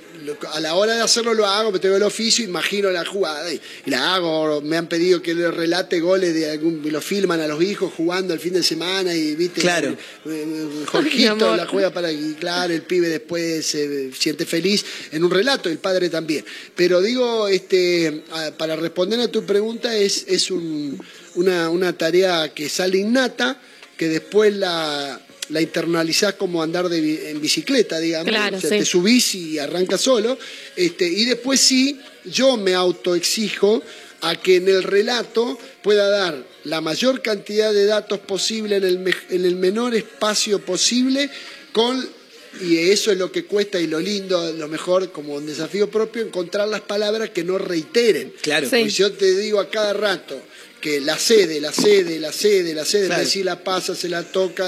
a 0.53 0.59
la 0.59 0.75
hora 0.75 0.95
de 0.95 1.01
hacerlo 1.01 1.33
lo 1.33 1.45
hago, 1.45 1.71
me 1.71 1.79
tengo 1.79 1.95
el 1.95 2.03
oficio, 2.03 2.43
imagino 2.45 2.89
la 2.91 3.05
jugada 3.05 3.51
y, 3.53 3.59
y 3.85 3.89
la 3.89 4.15
hago. 4.15 4.61
Me 4.61 4.77
han 4.77 4.87
pedido 4.87 5.21
que 5.21 5.33
le 5.33 5.49
relate 5.51 5.99
goles 5.99 6.33
de 6.33 6.51
algún, 6.51 6.81
lo 6.91 7.01
filman 7.01 7.39
a 7.41 7.47
los 7.47 7.61
hijos 7.63 7.93
jugando 7.95 8.33
el 8.33 8.39
fin 8.39 8.53
de 8.53 8.63
semana 8.63 9.13
y 9.13 9.35
viste. 9.35 9.61
Claro. 9.61 9.89
eh, 9.89 9.95
eh, 10.25 10.85
Jorgito 10.87 11.55
la 11.55 11.65
juega 11.65 11.91
para 11.91 12.11
y 12.11 12.35
claro, 12.39 12.73
el 12.73 12.81
pibe 12.83 13.09
después 13.09 13.65
se 13.65 14.11
siente 14.13 14.45
feliz 14.45 14.83
en 15.11 15.23
un 15.23 15.31
relato, 15.31 15.69
el 15.69 15.77
padre 15.79 16.09
también. 16.09 16.45
Pero 16.75 17.01
digo, 17.01 17.47
este, 17.47 18.23
para 18.57 18.75
responder 18.75 19.19
a 19.19 19.27
tu 19.29 19.43
pregunta 19.45 19.95
es, 19.95 20.25
es 20.27 20.51
un- 20.51 20.99
una, 21.35 21.69
una 21.69 21.93
tarea 21.97 22.53
que 22.53 22.67
sale 22.67 22.97
innata, 22.97 23.57
que 23.97 24.09
después 24.09 24.53
la, 24.55 25.19
la 25.49 25.61
internalizás 25.61 26.35
como 26.35 26.63
andar 26.63 26.87
de 26.89 27.31
en 27.31 27.41
bicicleta, 27.41 27.99
digamos. 27.99 28.29
Claro, 28.29 28.57
O 28.57 28.61
sea, 28.61 28.69
sí. 28.69 28.77
te 28.79 28.85
subís 28.85 29.35
y 29.35 29.59
arrancas 29.59 30.01
solo. 30.01 30.37
Este, 30.75 31.07
y 31.07 31.25
después 31.25 31.59
sí, 31.59 31.99
yo 32.25 32.55
me 32.57 32.73
autoexijo 32.73 33.83
a 34.21 34.35
que 34.35 34.57
en 34.57 34.67
el 34.67 34.83
relato 34.83 35.57
pueda 35.81 36.07
dar 36.09 36.43
la 36.65 36.79
mayor 36.79 37.21
cantidad 37.21 37.73
de 37.73 37.85
datos 37.85 38.19
posible 38.19 38.75
en 38.77 38.83
el, 38.83 38.99
me- 38.99 39.15
en 39.29 39.45
el 39.45 39.55
menor 39.55 39.95
espacio 39.95 40.59
posible 40.63 41.29
con 41.73 42.07
y 42.61 42.77
eso 42.77 43.11
es 43.13 43.17
lo 43.17 43.31
que 43.31 43.45
cuesta 43.45 43.79
y 43.79 43.87
lo 43.87 43.99
lindo, 43.99 44.51
lo 44.53 44.67
mejor 44.67 45.11
como 45.11 45.35
un 45.35 45.45
desafío 45.45 45.89
propio, 45.89 46.21
encontrar 46.21 46.67
las 46.67 46.81
palabras 46.81 47.29
que 47.29 47.43
no 47.45 47.57
reiteren. 47.57 48.33
Claro. 48.41 48.67
Porque 48.69 48.89
si 48.89 48.97
yo 48.97 49.11
te 49.13 49.37
digo 49.37 49.59
a 49.59 49.69
cada 49.69 49.93
rato 49.93 50.39
que 50.81 50.99
la 50.99 51.17
cede, 51.17 51.61
la 51.61 51.71
cede, 51.71 52.19
la 52.19 52.31
cede, 52.33 52.73
la 52.73 52.83
cede, 52.83 53.05
Claro. 53.05 53.25
si 53.25 53.43
la 53.43 53.63
pasa, 53.63 53.95
se 53.95 54.09
la 54.09 54.23
toca, 54.23 54.67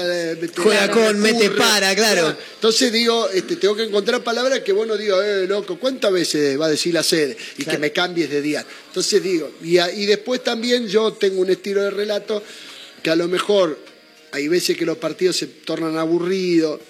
Juega 0.56 0.90
con, 0.90 1.18
mete 1.18 1.50
para, 1.50 1.94
claro. 1.96 2.36
Entonces 2.54 2.92
digo, 2.92 3.28
este, 3.30 3.56
tengo 3.56 3.74
que 3.74 3.82
encontrar 3.82 4.22
palabras 4.22 4.60
que 4.60 4.72
vos 4.72 4.86
no 4.86 4.96
digo, 4.96 5.20
eh, 5.20 5.46
loco, 5.48 5.78
¿cuántas 5.78 6.12
veces 6.12 6.58
va 6.58 6.66
a 6.66 6.70
decir 6.70 6.94
la 6.94 7.02
sede? 7.02 7.36
Y 7.58 7.64
que 7.64 7.78
me 7.78 7.90
cambies 7.90 8.30
de 8.30 8.40
día. 8.40 8.64
Entonces 8.86 9.22
digo, 9.22 9.50
y, 9.62 9.78
y 9.80 10.06
después 10.06 10.42
también 10.44 10.86
yo 10.86 11.12
tengo 11.14 11.40
un 11.40 11.50
estilo 11.50 11.82
de 11.82 11.90
relato 11.90 12.42
que 13.02 13.10
a 13.10 13.16
lo 13.16 13.26
mejor 13.26 13.76
hay 14.30 14.46
veces 14.48 14.76
que 14.76 14.86
los 14.86 14.98
partidos 14.98 15.36
se 15.36 15.46
tornan 15.48 15.98
aburridos, 15.98 16.80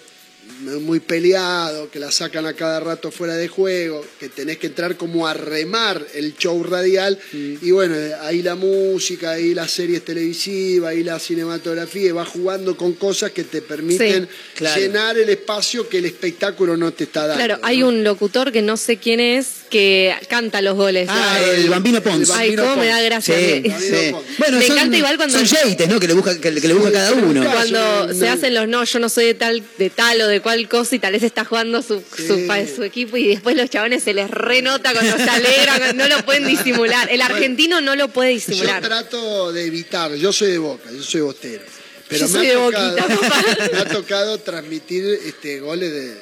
muy 0.80 1.00
peleados, 1.00 1.88
que 1.90 1.98
la 1.98 2.10
sacan 2.10 2.46
a 2.46 2.54
cada 2.54 2.80
rato 2.80 3.10
fuera 3.10 3.34
de 3.34 3.48
juego, 3.48 4.04
que 4.18 4.28
tenés 4.28 4.58
que 4.58 4.68
entrar 4.68 4.96
como 4.96 5.26
a 5.26 5.34
remar 5.34 6.04
el 6.14 6.36
show 6.36 6.62
radial, 6.64 7.18
y 7.32 7.70
bueno, 7.70 7.94
ahí 8.22 8.42
la 8.42 8.54
música, 8.54 9.32
ahí 9.32 9.52
las 9.54 9.70
series 9.70 10.04
televisivas, 10.04 10.90
ahí 10.92 11.02
la 11.02 11.18
cinematografía, 11.18 12.08
y 12.08 12.12
vas 12.12 12.28
jugando 12.28 12.76
con 12.76 12.94
cosas 12.94 13.32
que 13.32 13.44
te 13.44 13.62
permiten 13.62 14.24
Sí. 14.24 14.28
Claro. 14.56 14.80
llenar 14.80 15.18
el 15.18 15.28
espacio 15.28 15.88
que 15.88 15.98
el 15.98 16.06
espectáculo 16.06 16.76
no 16.76 16.92
te 16.92 17.04
está 17.04 17.26
dando. 17.26 17.44
Claro, 17.44 17.58
hay 17.62 17.82
un 17.82 18.02
locutor 18.04 18.52
que 18.52 18.62
no 18.62 18.76
sé 18.76 18.96
quién 18.96 19.20
es 19.20 19.48
que 19.70 20.14
canta 20.28 20.62
los 20.62 20.76
goles. 20.76 21.08
Ah, 21.10 21.40
el 21.56 21.68
Bambino 21.68 22.00
Pons. 22.02 22.30
Ay, 22.30 22.50
Bambino 22.56 22.62
cómo 22.64 22.76
me 22.82 22.86
da 22.88 23.00
gracia. 23.02 23.34
Sí, 23.36 23.62
Me- 23.68 23.80
sí. 23.80 24.14
Bueno, 24.38 24.58
Me 24.58 24.66
son, 24.66 24.76
encanta 24.78 24.96
igual 24.96 25.16
cuando- 25.16 25.38
son 25.38 25.46
yates, 25.46 25.88
¿no? 25.88 25.98
Que 26.00 26.06
le 26.06 26.14
busca, 26.14 26.34
que, 26.40 26.54
que 26.54 26.68
le 26.68 26.74
busca 26.74 26.92
cada 26.92 27.12
uno. 27.12 27.44
Cuando 27.44 28.14
se 28.14 28.28
hacen 28.28 28.54
los 28.54 28.68
no, 28.68 28.84
yo 28.84 28.98
no 28.98 29.08
soy 29.08 29.26
de 29.26 29.34
tal, 29.34 29.62
de 29.78 29.90
tal 29.90 30.20
o 30.20 30.28
de 30.28 30.33
cual 30.42 30.68
cosa 30.68 30.94
y 30.94 30.98
tal 30.98 31.12
vez 31.12 31.22
está 31.22 31.44
jugando 31.44 31.82
su, 31.82 32.02
su, 32.16 32.46
pa- 32.46 32.66
su 32.66 32.82
equipo 32.84 33.16
y 33.16 33.28
después 33.28 33.56
los 33.56 33.68
chabones 33.70 34.02
se 34.02 34.14
les 34.14 34.30
renota 34.30 34.92
cuando 34.92 35.16
se 35.16 35.28
alegran, 35.30 35.96
no 35.96 36.08
lo 36.08 36.24
pueden 36.24 36.46
disimular. 36.46 37.10
El 37.10 37.22
argentino 37.22 37.80
no 37.80 37.96
lo 37.96 38.08
puede 38.08 38.30
Yo 38.30 38.34
disimular. 38.34 38.82
trato 38.82 39.52
de 39.52 39.66
evitar, 39.66 40.14
yo 40.14 40.32
soy 40.32 40.52
de 40.52 40.58
Boca, 40.58 40.90
yo 40.90 41.02
soy 41.02 41.20
bostero. 41.22 41.62
Pero 42.08 42.26
Yo 42.26 42.32
me, 42.32 42.38
soy 42.38 42.46
ha 42.46 42.50
de 42.50 42.56
tocado, 42.64 42.90
Boquita, 42.90 43.20
papá. 43.28 43.44
me 43.72 43.78
ha 43.78 43.84
tocado 43.86 44.38
transmitir 44.38 45.04
este, 45.26 45.60
goles 45.60 45.90
de, 45.92 46.14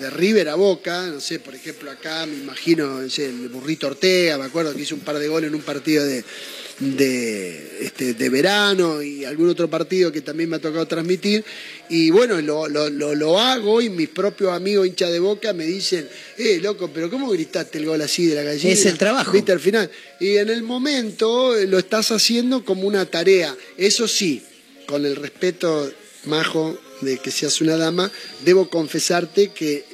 de 0.00 0.10
River 0.10 0.48
a 0.48 0.56
Boca, 0.56 1.06
no 1.06 1.20
sé, 1.20 1.38
por 1.38 1.54
ejemplo 1.54 1.90
acá 1.90 2.26
me 2.26 2.34
imagino 2.34 3.00
no 3.02 3.08
sé, 3.08 3.26
el 3.26 3.48
burrito 3.48 3.86
Ortega, 3.86 4.36
me 4.38 4.44
acuerdo 4.46 4.74
que 4.74 4.82
hizo 4.82 4.94
un 4.96 5.00
par 5.02 5.18
de 5.18 5.28
goles 5.28 5.48
en 5.48 5.54
un 5.54 5.62
partido 5.62 6.04
de, 6.04 6.24
de, 6.80 7.78
este, 7.80 8.14
de 8.14 8.28
verano 8.28 9.02
y 9.02 9.24
algún 9.24 9.48
otro 9.48 9.68
partido 9.68 10.12
que 10.12 10.20
también 10.20 10.50
me 10.50 10.56
ha 10.56 10.60
tocado 10.60 10.86
transmitir. 10.86 11.44
Y 11.88 12.10
bueno, 12.10 12.40
lo, 12.40 12.68
lo, 12.68 12.88
lo, 12.90 13.14
lo 13.14 13.38
hago 13.38 13.80
y 13.80 13.90
mis 13.90 14.08
propios 14.08 14.52
amigos 14.52 14.86
hinchas 14.86 15.10
de 15.10 15.18
boca 15.18 15.52
me 15.52 15.64
dicen, 15.64 16.08
eh, 16.36 16.58
loco, 16.62 16.90
pero 16.92 17.10
¿cómo 17.10 17.28
gritaste 17.30 17.78
el 17.78 17.86
gol 17.86 18.00
así 18.02 18.26
de 18.26 18.36
la 18.36 18.42
gallina? 18.42 18.72
Es 18.72 18.86
el 18.86 18.98
trabajo. 18.98 19.32
¿Viste 19.32 19.52
al 19.52 19.60
final? 19.60 19.90
Y 20.20 20.36
en 20.36 20.50
el 20.50 20.62
momento 20.62 21.56
eh, 21.56 21.66
lo 21.66 21.78
estás 21.78 22.10
haciendo 22.12 22.64
como 22.64 22.86
una 22.86 23.06
tarea. 23.06 23.56
Eso 23.76 24.06
sí, 24.06 24.42
con 24.86 25.04
el 25.04 25.16
respeto, 25.16 25.90
Majo, 26.24 26.78
de 27.00 27.18
que 27.18 27.30
seas 27.30 27.60
una 27.60 27.76
dama, 27.76 28.10
debo 28.44 28.68
confesarte 28.68 29.48
que 29.48 29.84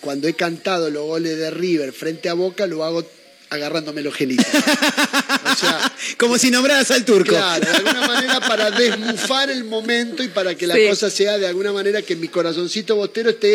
cuando 0.00 0.28
he 0.28 0.34
cantado 0.34 0.90
los 0.90 1.04
goles 1.04 1.36
de 1.36 1.50
River 1.50 1.92
frente 1.92 2.28
a 2.28 2.34
Boca, 2.34 2.66
lo 2.66 2.84
hago 2.84 3.04
agarrándome 3.52 4.02
los 4.02 4.14
genitos. 4.14 4.46
O 5.52 5.54
sea, 5.54 5.92
Como 6.16 6.38
si 6.38 6.50
nombraras 6.50 6.90
al 6.92 7.04
turco. 7.04 7.30
Claro, 7.30 7.60
de 7.64 7.70
alguna 7.76 8.06
manera 8.06 8.40
para 8.40 8.70
desmufar 8.70 9.50
el 9.50 9.64
momento 9.64 10.22
y 10.22 10.28
para 10.28 10.54
que 10.54 10.66
la 10.66 10.74
Sí. 10.76 10.86
cosa 10.88 11.10
sea 11.10 11.36
de 11.36 11.46
alguna 11.46 11.72
manera 11.72 12.00
que 12.00 12.16
mi 12.16 12.28
corazoncito 12.28 12.96
bostero 12.96 13.30
esté, 13.30 13.52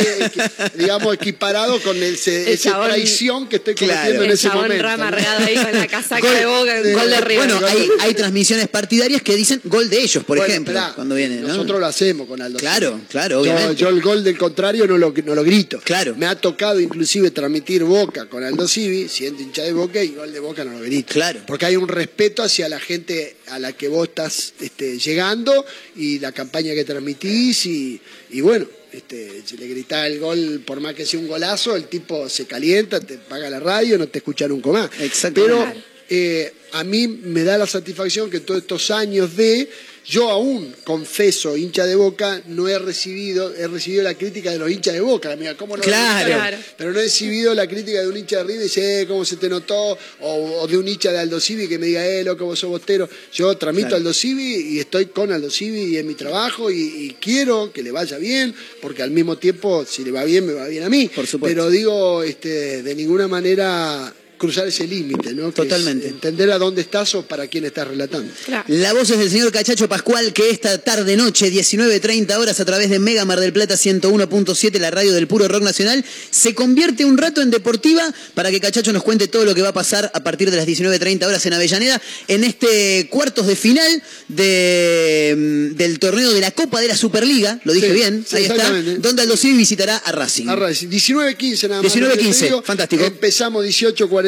digamos, 0.75 1.13
equiparado 1.15 1.81
con 1.81 1.97
ese, 2.03 2.43
El 2.43 2.47
esa 2.49 2.71
chabón- 2.71 2.87
traición 2.89 3.49
que 3.49 3.55
estoy 3.57 3.73
Claro. 3.73 3.93
cometiendo 3.93 4.23
en 4.23 4.29
El 4.29 4.33
ese 4.35 4.49
momento. 4.49 4.83
rama 4.83 4.97
¿no? 4.97 5.03
amargado 5.07 5.45
ahí 5.45 5.55
con 5.55 5.71
la 5.73 5.87
casaca 5.87 6.31
de 6.31 6.45
boca, 6.45 6.75
gol 6.93 7.09
de 7.09 7.21
River. 7.21 7.47
Bueno, 7.51 7.67
hay, 7.67 7.89
hay 8.01 8.13
transmisiones 8.13 8.67
partidarias 8.67 9.21
que 9.23 9.35
dicen 9.35 9.59
gol 9.63 9.89
de 9.89 9.99
ellos, 10.01 10.23
por 10.23 10.37
Bueno, 10.37 10.51
ejemplo, 10.51 10.73
esperá, 10.73 10.93
cuando 10.93 11.15
vienen, 11.15 11.41
¿no? 11.41 11.47
Nosotros 11.47 11.79
lo 11.79 11.85
hacemos 11.87 12.27
con 12.27 12.41
Aldo. 12.43 12.59
Claro, 12.59 12.99
claro, 13.09 13.43
Yo, 13.43 13.51
obviamente. 13.53 13.75
yo 13.75 13.89
el 13.89 14.01
gol 14.01 14.23
del 14.23 14.37
contrario 14.37 14.85
no 14.85 14.97
lo, 14.99 15.11
no 15.25 15.33
lo 15.35 15.43
grito. 15.43 15.81
Claro. 15.83 16.13
Me 16.15 16.27
ha 16.27 16.35
tocado 16.35 16.79
inclusive 16.79 17.31
transmitir 17.31 17.83
Boca 17.83 18.27
con 18.27 18.43
Aldo 18.43 18.67
Civi, 18.67 19.09
siendo 19.09 19.41
hincha 19.41 19.63
de 19.63 19.73
Boca, 19.73 19.86
y 19.95 20.09
gol 20.09 20.31
de 20.31 20.39
Boca 20.39 20.63
no 20.63 20.79
lo. 20.79 21.03
Claro. 21.05 21.41
Porque 21.45 21.65
hay 21.65 21.75
un 21.75 21.87
respeto 21.87 22.43
hacia 22.43 22.69
la 22.69 22.79
gente 22.79 23.37
a 23.47 23.59
la 23.59 23.73
que 23.73 23.87
vos 23.87 24.07
estás 24.07 24.53
este, 24.59 24.97
llegando 24.97 25.65
y 25.95 26.19
la 26.19 26.31
campaña 26.31 26.73
que 26.73 26.83
transmitís 26.83 27.65
y, 27.65 27.99
y 28.29 28.41
bueno, 28.41 28.67
este, 28.91 29.43
si 29.45 29.57
le 29.57 29.67
gritás 29.67 30.07
el 30.07 30.19
gol, 30.19 30.63
por 30.65 30.79
más 30.79 30.93
que 30.93 31.05
sea 31.05 31.19
un 31.19 31.27
golazo, 31.27 31.75
el 31.75 31.85
tipo 31.85 32.29
se 32.29 32.45
calienta, 32.45 32.99
te 32.99 33.17
paga 33.17 33.49
la 33.49 33.59
radio, 33.59 33.97
no 33.97 34.07
te 34.07 34.19
escucha 34.19 34.47
nunca 34.47 34.71
más. 34.71 34.89
Exactamente. 34.99 35.53
Pero 35.55 35.96
eh, 36.09 36.53
a 36.73 36.83
mí 36.83 37.07
me 37.07 37.43
da 37.43 37.57
la 37.57 37.67
satisfacción 37.67 38.29
que 38.29 38.39
todos 38.41 38.61
estos 38.61 38.91
años 38.91 39.35
de, 39.35 39.69
yo 40.05 40.29
aún 40.29 40.73
confeso, 40.83 41.55
hincha 41.55 41.85
de 41.85 41.95
Boca, 41.95 42.41
no 42.47 42.67
he 42.67 42.77
recibido, 42.77 43.53
he 43.55 43.67
recibido 43.67 44.03
la 44.03 44.15
crítica 44.15 44.51
de 44.51 44.59
los 44.59 44.69
hinchas 44.69 44.93
de 44.93 45.01
Boca, 45.01 45.31
amiga, 45.31 45.55
¿cómo 45.55 45.77
no? 45.77 45.83
Claro. 45.83 46.27
Claro. 46.27 46.57
Pero 46.77 46.91
no 46.91 46.99
he 46.99 47.03
recibido 47.03 47.53
la 47.53 47.67
crítica 47.67 48.01
de 48.01 48.07
un 48.07 48.17
hincha 48.17 48.37
de 48.37 48.43
River 48.43 48.61
y 48.61 48.63
dice, 48.65 49.01
eh, 49.01 49.07
¿cómo 49.07 49.23
se 49.25 49.37
te 49.37 49.49
notó? 49.49 49.97
O, 50.21 50.61
o 50.61 50.67
de 50.67 50.77
un 50.77 50.87
hincha 50.87 51.11
de 51.11 51.19
Aldo 51.19 51.39
Civi 51.39 51.67
que 51.67 51.77
me 51.79 51.87
diga, 51.87 52.05
eh, 52.05 52.23
loco, 52.23 52.45
vos 52.45 52.59
sos 52.59 52.69
bostero. 52.69 53.09
Yo 53.33 53.55
tramito 53.57 53.87
Claro. 53.87 53.97
Aldo 53.97 54.13
Civi 54.13 54.75
y 54.75 54.79
estoy 54.79 55.07
con 55.07 55.31
Aldo 55.31 55.49
Civi 55.49 55.93
y 55.93 55.97
en 55.97 56.07
mi 56.07 56.15
trabajo 56.15 56.69
y, 56.69 56.75
y 56.79 57.17
quiero 57.19 57.71
que 57.71 57.81
le 57.81 57.91
vaya 57.91 58.17
bien, 58.17 58.53
porque 58.81 59.03
al 59.03 59.11
mismo 59.11 59.37
tiempo, 59.37 59.85
si 59.85 60.03
le 60.03 60.11
va 60.11 60.23
bien, 60.25 60.45
me 60.45 60.53
va 60.53 60.67
bien 60.67 60.83
a 60.83 60.89
mí. 60.89 61.09
Por 61.13 61.27
supuesto. 61.27 61.55
Pero 61.55 61.69
digo, 61.69 62.23
este, 62.23 62.83
de 62.83 62.95
ninguna 62.95 63.27
manera 63.27 64.13
cruzar 64.37 64.67
ese 64.67 64.87
límite, 64.87 65.33
¿no? 65.33 65.47
Que 65.47 65.63
Totalmente. 65.63 66.07
entender 66.07 66.51
a 66.51 66.57
dónde 66.57 66.81
estás 66.81 67.15
o 67.15 67.23
para 67.23 67.47
quién 67.47 67.65
estás 67.65 67.87
relatando. 67.87 68.31
Claro. 68.45 68.63
La 68.67 68.93
voz 68.93 69.09
es 69.09 69.17
del 69.17 69.29
señor 69.29 69.51
Cachacho 69.51 69.89
Pascual, 69.89 70.33
que 70.33 70.49
esta 70.49 70.77
tarde 70.77 71.17
noche, 71.17 71.51
19.30 71.51 72.37
horas, 72.37 72.59
a 72.59 72.65
través 72.65 72.89
de 72.89 72.99
Mega 72.99 73.25
Mar 73.25 73.39
del 73.39 73.53
Plata 73.53 73.75
101.7, 73.75 74.79
la 74.79 74.91
radio 74.91 75.13
del 75.13 75.27
puro 75.27 75.47
rock 75.47 75.63
nacional, 75.63 76.05
se 76.29 76.53
convierte 76.53 77.05
un 77.05 77.17
rato 77.17 77.41
en 77.41 77.49
deportiva 77.49 78.03
para 78.35 78.51
que 78.51 78.59
Cachacho 78.59 78.93
nos 78.93 79.03
cuente 79.03 79.27
todo 79.27 79.45
lo 79.45 79.55
que 79.55 79.61
va 79.61 79.69
a 79.69 79.73
pasar 79.73 80.11
a 80.13 80.23
partir 80.23 80.51
de 80.51 80.57
las 80.57 80.67
19.30 80.67 81.25
horas 81.25 81.45
en 81.45 81.53
Avellaneda, 81.53 82.01
en 82.27 82.43
este 82.43 83.07
cuartos 83.09 83.47
de 83.47 83.55
final 83.55 84.03
de, 84.27 85.35
mm, 85.37 85.75
del 85.75 85.99
torneo 85.99 86.31
de 86.31 86.41
la 86.41 86.51
Copa 86.51 86.79
de 86.79 86.87
la 86.87 86.95
Superliga, 86.95 87.59
lo 87.63 87.73
dije 87.73 87.87
Sí, 87.87 87.93
bien, 87.93 88.25
sí, 88.27 88.35
ahí 88.35 88.43
está, 88.45 88.71
donde 88.99 89.21
Aldo 89.21 89.37
Civi 89.37 89.57
visitará 89.57 89.97
a 89.97 90.11
Racing. 90.11 90.47
A 90.49 90.55
Racing. 90.55 90.89
19-15 90.89 91.69
nada 91.69 91.81
más. 91.81 91.95
19-15, 91.95 91.99
lo 92.01 92.09
que 92.09 92.17
te 92.17 92.45
digo. 92.45 92.61
fantástico. 92.63 93.03
Empezamos 93.05 93.65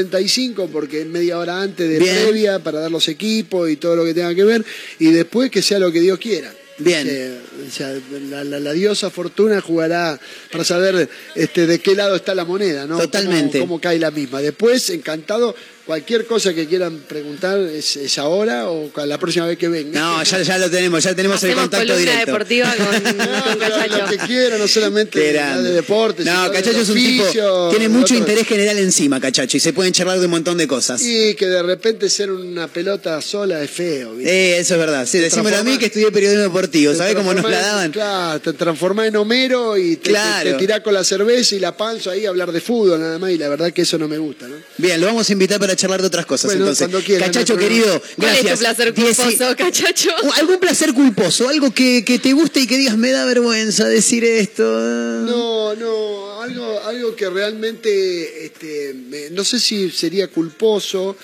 18-45 0.06 0.70
porque 0.72 1.06
media 1.06 1.38
hora 1.40 1.62
antes 1.62 1.90
de 1.90 2.00
Bien. 2.00 2.16
previa 2.24 2.60
para 2.60 2.80
dar 2.80 2.92
los 2.92 3.08
equipos 3.08 3.70
y 3.70 3.76
todo 3.78 3.96
lo 3.96 4.06
que 4.06 4.14
tenga 4.14 4.34
que 4.36 4.44
ver. 4.44 4.64
Y 5.00 5.12
después 5.12 5.50
que 5.52 5.62
sea 5.62 5.80
lo 5.80 5.92
que 5.92 6.02
Dios 6.02 6.20
quiera. 6.20 6.54
Bien. 6.78 7.06
Eh, 7.10 7.38
o 7.68 7.72
sea, 7.72 7.94
la, 8.30 8.44
la- 8.46 8.60
la 8.60 8.72
diosa 8.72 9.10
Fortuna 9.10 9.60
jugará 9.60 10.18
para 10.50 10.64
saber 10.64 11.10
este, 11.36 11.68
de 11.68 11.80
qué 11.80 11.94
lado 11.94 12.16
está 12.16 12.34
la 12.34 12.46
moneda, 12.46 12.88
¿no? 12.88 12.98
Totalmente. 12.98 13.60
Cómo, 13.60 13.72
cómo 13.74 13.82
cae 13.82 14.00
la 14.00 14.12
misma. 14.12 14.42
Después, 14.42 14.90
encantado, 14.90 15.54
cualquier 15.90 16.28
cosa 16.28 16.54
que 16.54 16.68
quieran 16.68 17.00
preguntar 17.08 17.58
es, 17.62 17.96
es 17.96 18.16
ahora 18.20 18.70
o 18.70 18.92
la 19.08 19.18
próxima 19.18 19.48
vez 19.48 19.58
que 19.58 19.68
venga. 19.68 20.00
No, 20.00 20.22
ya, 20.24 20.44
ya 20.44 20.60
lo 20.60 20.70
tenemos, 20.70 21.04
ya 21.04 21.16
tenemos 21.16 21.44
el 21.44 21.56
contacto 21.56 21.98
directo. 21.98 22.26
deportiva 22.28 22.72
con, 22.78 22.86
con 23.02 24.00
Lo 24.00 24.06
que 24.08 24.18
quiera, 24.28 24.60
no 24.60 24.68
solamente 24.68 25.10
Qué 25.20 25.26
de, 25.26 25.34
grande. 25.34 25.70
de 25.70 25.74
deportes. 25.76 26.28
No, 26.28 26.52
Cachacho 26.52 26.82
es 26.82 26.90
un 26.90 26.96
tipo, 26.96 27.24
oficio, 27.24 27.70
tiene 27.72 27.86
de 27.86 27.90
mucho 27.90 28.04
otro- 28.14 28.18
interés 28.18 28.46
general 28.48 28.78
encima, 28.78 29.20
Cachacho, 29.20 29.58
y 29.58 29.60
se 29.60 29.74
pueden 29.74 29.92
charlar 29.92 30.20
de 30.20 30.26
un 30.26 30.32
montón 30.32 30.60
de 30.60 30.68
cosas. 30.68 31.02
Y 31.02 31.34
que 31.34 31.48
de 31.48 31.64
repente 31.64 32.08
ser 32.08 32.30
una 32.32 32.68
pelota 32.68 33.20
sola 33.24 33.60
es 33.64 33.72
feo. 33.72 34.14
¿viste? 34.14 34.32
Eh, 34.32 34.60
eso 34.60 34.76
es 34.76 34.80
verdad. 34.80 35.08
Sí, 35.08 35.18
decímelo 35.18 35.58
a 35.58 35.64
mí 35.64 35.80
que 35.80 35.88
estudié 35.88 36.12
periodismo 36.12 36.44
deportivo. 36.44 36.94
¿Sabés 36.94 37.16
cómo 37.16 37.34
nos 37.34 37.50
la 37.50 37.62
daban? 37.62 37.92
Claro, 37.92 38.40
te 38.42 38.54
transformás 38.54 39.08
en 39.08 39.16
Homero 39.16 39.76
y 39.76 39.96
te, 39.96 40.12
Claro. 40.12 40.44
te, 40.52 40.54
te 40.54 40.60
tirás 40.60 40.82
con 40.82 40.94
la 40.94 41.04
cerveza 41.04 41.56
y 41.56 41.60
la 41.60 41.76
panza 41.76 42.12
ahí 42.12 42.28
a 42.28 42.30
hablar 42.30 42.52
de 42.52 42.62
fútbol 42.62 43.00
nada 43.00 43.18
más. 43.18 43.32
Y 43.32 43.40
la 43.40 43.50
verdad 43.50 43.74
que 43.74 43.82
eso 43.82 43.98
no 43.98 44.08
me 44.08 44.20
gusta, 44.20 44.48
¿no? 44.48 44.56
Bien, 44.78 45.02
lo 45.02 45.08
vamos 45.08 45.28
a 45.28 45.34
invitar 45.34 45.60
para 45.60 45.76
charlar 45.80 46.02
de 46.02 46.08
otras 46.08 46.26
cosas 46.26 46.46
Bueno, 46.52 46.62
entonces. 46.66 46.88
cuando 46.88 47.06
quieran, 47.06 47.28
Cachacho 47.32 47.54
no 47.54 47.60
querido, 47.60 47.86
problema. 47.86 48.16
¿Cuál 48.16 48.30
gracias. 48.32 48.52
es 48.54 48.58
tu 48.60 48.60
placer 48.64 48.94
Dieci- 48.94 49.16
culposo, 49.38 49.56
Cachacho? 49.56 50.10
Uh, 50.24 50.32
¿Algún 50.34 50.60
placer 50.60 50.94
culposo? 50.94 51.50
Algo 51.50 51.74
que, 51.74 52.04
que 52.06 52.20
te 52.20 52.34
guste 52.34 52.60
y 52.62 52.68
que 52.68 52.78
digas, 52.78 52.98
me 52.98 53.12
da 53.12 53.26
vergüenza 53.26 53.86
decir 53.88 54.24
esto. 54.24 54.64
No, 54.64 55.76
no, 55.76 56.42
algo, 56.42 56.80
algo 56.86 57.16
que 57.16 57.30
realmente, 57.30 58.46
este, 58.46 58.94
me- 58.94 59.30
no 59.32 59.44
sé 59.44 59.60
si 59.60 59.90
sería 59.92 60.28
culposo. 60.28 61.16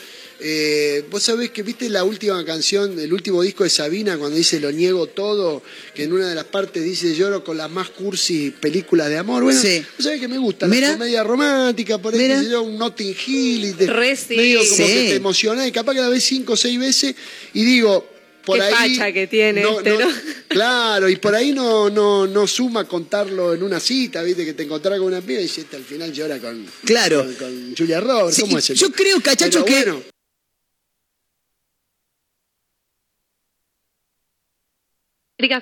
Eh, 0.48 1.04
Vos 1.10 1.24
sabés 1.24 1.50
que 1.50 1.64
viste 1.64 1.90
la 1.90 2.04
última 2.04 2.46
canción, 2.46 3.00
el 3.00 3.12
último 3.12 3.42
disco 3.42 3.64
de 3.64 3.70
Sabina, 3.72 4.16
cuando 4.20 4.38
dice 4.38 4.60
Lo 4.60 4.72
niego 4.72 5.08
todo, 5.08 5.64
que 5.96 6.04
en 6.04 6.14
una 6.14 6.30
de 6.30 6.36
las 6.36 6.44
partes 6.46 6.84
dice 6.84 7.16
lloro 7.16 7.44
con 7.44 7.58
las 7.58 7.72
más 7.72 7.90
cursi 7.90 8.52
películas 8.52 9.10
de 9.10 9.18
amor. 9.18 9.42
Bueno, 9.42 9.60
Sí. 9.60 9.84
vos 9.98 10.04
sabés 10.06 10.20
que 10.20 10.28
me 10.28 10.38
gusta 10.38 10.68
Mira. 10.68 10.90
la 10.90 10.94
comedia 10.98 11.24
romántica, 11.24 11.98
por 11.98 12.14
ahí, 12.14 12.20
sé 12.44 12.50
yo, 12.52 12.62
un 12.62 12.78
Notting 12.78 13.16
Hill, 13.26 13.66
y 13.66 13.72
te, 13.74 13.88
Re 13.88 14.16
sí. 14.16 14.36
medio 14.36 14.60
como 14.60 14.76
Sí. 14.76 14.84
que 14.84 15.04
te 15.10 15.16
emociona 15.16 15.66
y 15.68 15.72
capaz 15.72 15.96
que 15.96 16.02
la 16.02 16.10
ves 16.10 16.24
cinco 16.24 16.54
o 16.54 16.58
seis 16.58 16.78
veces 16.80 17.16
y 17.56 17.66
digo, 17.66 18.08
por 18.46 18.60
Qué 18.60 18.66
ahí. 18.66 18.96
facha 18.98 19.12
que 19.12 19.26
tiene 19.26 19.64
este, 19.64 19.98
¿no? 19.98 20.08
Claro, 20.48 21.10
y 21.10 21.16
por 21.16 21.34
ahí 21.34 21.54
no, 21.54 21.90
no, 21.90 22.28
no 22.28 22.46
suma 22.46 22.88
contarlo 22.88 23.56
en 23.56 23.64
una 23.64 23.80
cita, 23.80 24.22
viste, 24.22 24.46
que 24.46 24.54
te 24.54 24.62
encontrás 24.62 25.00
con 25.00 25.08
una 25.08 25.22
piba 25.22 25.42
y 25.42 25.46
este, 25.46 25.76
al 25.76 25.84
final 25.84 26.14
llora 26.14 26.38
con, 26.38 26.64
Claro. 26.84 27.24
con, 27.26 27.34
con 27.34 27.76
Julia 27.76 28.00
Roberts. 28.00 28.36
Sí, 28.36 28.42
¿Cómo 28.44 28.60
es 28.60 28.70
el- 28.70 28.76
yo 28.78 28.92
creo, 28.92 29.20
Cachacho, 29.22 29.66
Pero 29.66 29.66
que- 29.66 29.72
bueno, 29.92 30.04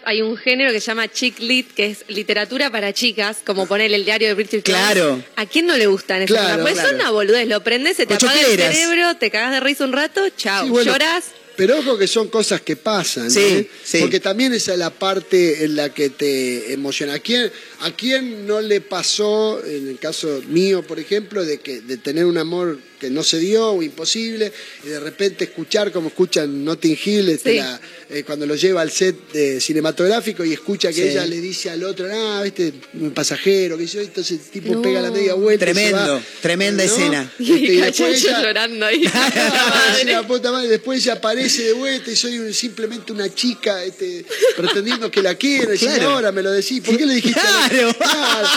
hay 0.06 0.22
un 0.22 0.38
género 0.38 0.72
que 0.72 0.80
se 0.80 0.88
llama 0.88 1.12
chick 1.12 1.40
lit, 1.40 1.74
que 1.74 1.88
es 1.88 2.06
literatura 2.08 2.70
para 2.70 2.94
chicas, 2.94 3.38
como 3.44 3.66
poner 3.66 3.92
el 3.92 4.06
diario 4.06 4.28
de 4.28 4.36
British. 4.36 4.62
Claro. 4.62 5.24
¿A 5.36 5.46
quién 5.48 5.66
no 5.66 5.76
le 5.76 5.88
gustan 5.88 6.22
esas 6.22 6.38
Claro, 6.38 6.48
cosas? 6.50 6.62
Pues 6.62 6.74
claro. 6.76 6.90
son 6.90 6.96
una 6.98 7.10
boludez, 7.12 7.48
lo 7.48 7.64
prendes, 7.64 7.98
se 7.98 8.06
te 8.06 8.14
apaga 8.14 8.40
el 8.40 8.58
cerebro, 8.60 9.16
te 9.18 9.32
cagas 9.32 9.52
de 9.52 9.60
risa 9.62 9.84
un 9.86 9.94
rato, 9.94 10.22
chao, 10.38 10.66
Sí, 10.66 10.70
bueno, 10.70 10.92
lloras. 10.92 11.26
Pero 11.56 11.78
ojo 11.80 11.98
que 12.00 12.08
son 12.08 12.30
cosas 12.30 12.62
que 12.62 12.76
pasan, 12.76 13.30
Sí, 13.32 13.40
¿eh? 13.40 13.70
sí. 13.84 13.98
porque 14.00 14.20
también 14.20 14.54
esa 14.54 14.74
es 14.74 14.80
la 14.80 14.90
parte 14.92 15.64
en 15.66 15.76
la 15.76 15.90
que 15.94 16.10
te 16.10 16.74
emociona. 16.74 17.14
¿A 17.16 17.20
quién, 17.20 17.52
¿A 17.82 17.92
quién 17.92 18.46
no 18.48 18.62
le 18.62 18.80
pasó, 18.82 19.64
en 19.66 19.88
el 19.88 19.98
caso 20.00 20.42
mío, 20.48 20.84
por 20.84 21.00
ejemplo, 21.00 21.44
de 21.46 21.60
que 21.60 21.82
de 21.82 21.98
tener 21.98 22.26
un 22.26 22.38
amor 22.38 22.80
que 23.04 23.10
no 23.10 23.24
se 23.24 23.38
dio 23.40 23.72
o 23.72 23.84
imposible, 23.84 24.52
y 24.86 24.88
de 24.88 25.00
repente 25.00 25.44
escuchar 25.44 25.92
como 25.92 26.08
escuchan 26.08 26.64
Notting 26.64 26.98
Hill, 27.04 27.30
este, 27.30 27.52
Sí. 27.52 27.58
la- 27.58 27.82
eh, 28.10 28.24
cuando 28.24 28.46
lo 28.46 28.56
lleva 28.56 28.82
al 28.82 28.92
set 28.92 29.16
eh, 29.34 29.60
cinematográfico 29.60 30.46
y 30.46 30.54
escucha 30.54 30.90
que 30.90 30.96
Sí. 30.96 31.02
ella 31.10 31.26
le 31.26 31.42
dice 31.42 31.70
al 31.70 31.84
otro, 31.84 32.08
ah, 32.14 32.42
viste, 32.44 32.72
un 32.94 33.12
pasajero, 33.12 33.78
que 33.78 33.86
yo, 33.88 34.00
entonces 34.02 34.40
el 34.40 34.50
tipo 34.52 34.74
No. 34.74 34.82
pega 34.82 35.02
la 35.02 35.12
media 35.12 35.34
vuelta. 35.34 35.66
y 35.66 35.68
se 35.68 35.74
Tremendo, 35.74 36.14
va. 36.16 36.22
tremenda 36.42 36.84
¿No? 36.86 36.92
escena. 36.92 37.32
Y, 37.40 37.52
Este, 37.54 37.74
y 37.74 37.78
después 37.78 38.24
ella- 38.24 38.42
llorando 38.42 38.86
ahí. 38.86 39.04
Ah, 39.14 39.90
Madre. 39.92 40.12
la 40.14 40.28
puta 40.28 40.52
madre. 40.52 40.68
Después 40.70 41.02
ella 41.04 41.14
aparece 41.14 41.64
de 41.64 41.74
vuelta 41.74 42.10
y 42.12 42.16
soy 42.16 42.40
un- 42.40 42.54
simplemente 42.54 43.12
una 43.12 43.34
chica 43.34 43.84
este, 43.84 44.26
pretendiendo 44.56 45.10
que 45.12 45.22
la 45.22 45.36
quiero. 45.36 45.74
Y 45.74 45.78
Claro. 45.78 46.12
ahora 46.12 46.32
me 46.32 46.42
lo 46.42 46.52
decís. 46.52 46.82
¿Por 46.82 46.96
qué 46.98 47.06
le 47.06 47.16
dijiste? 47.16 47.40
Claro. 47.40 47.94
Claro. 47.98 48.48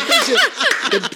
Entonces 0.00 0.36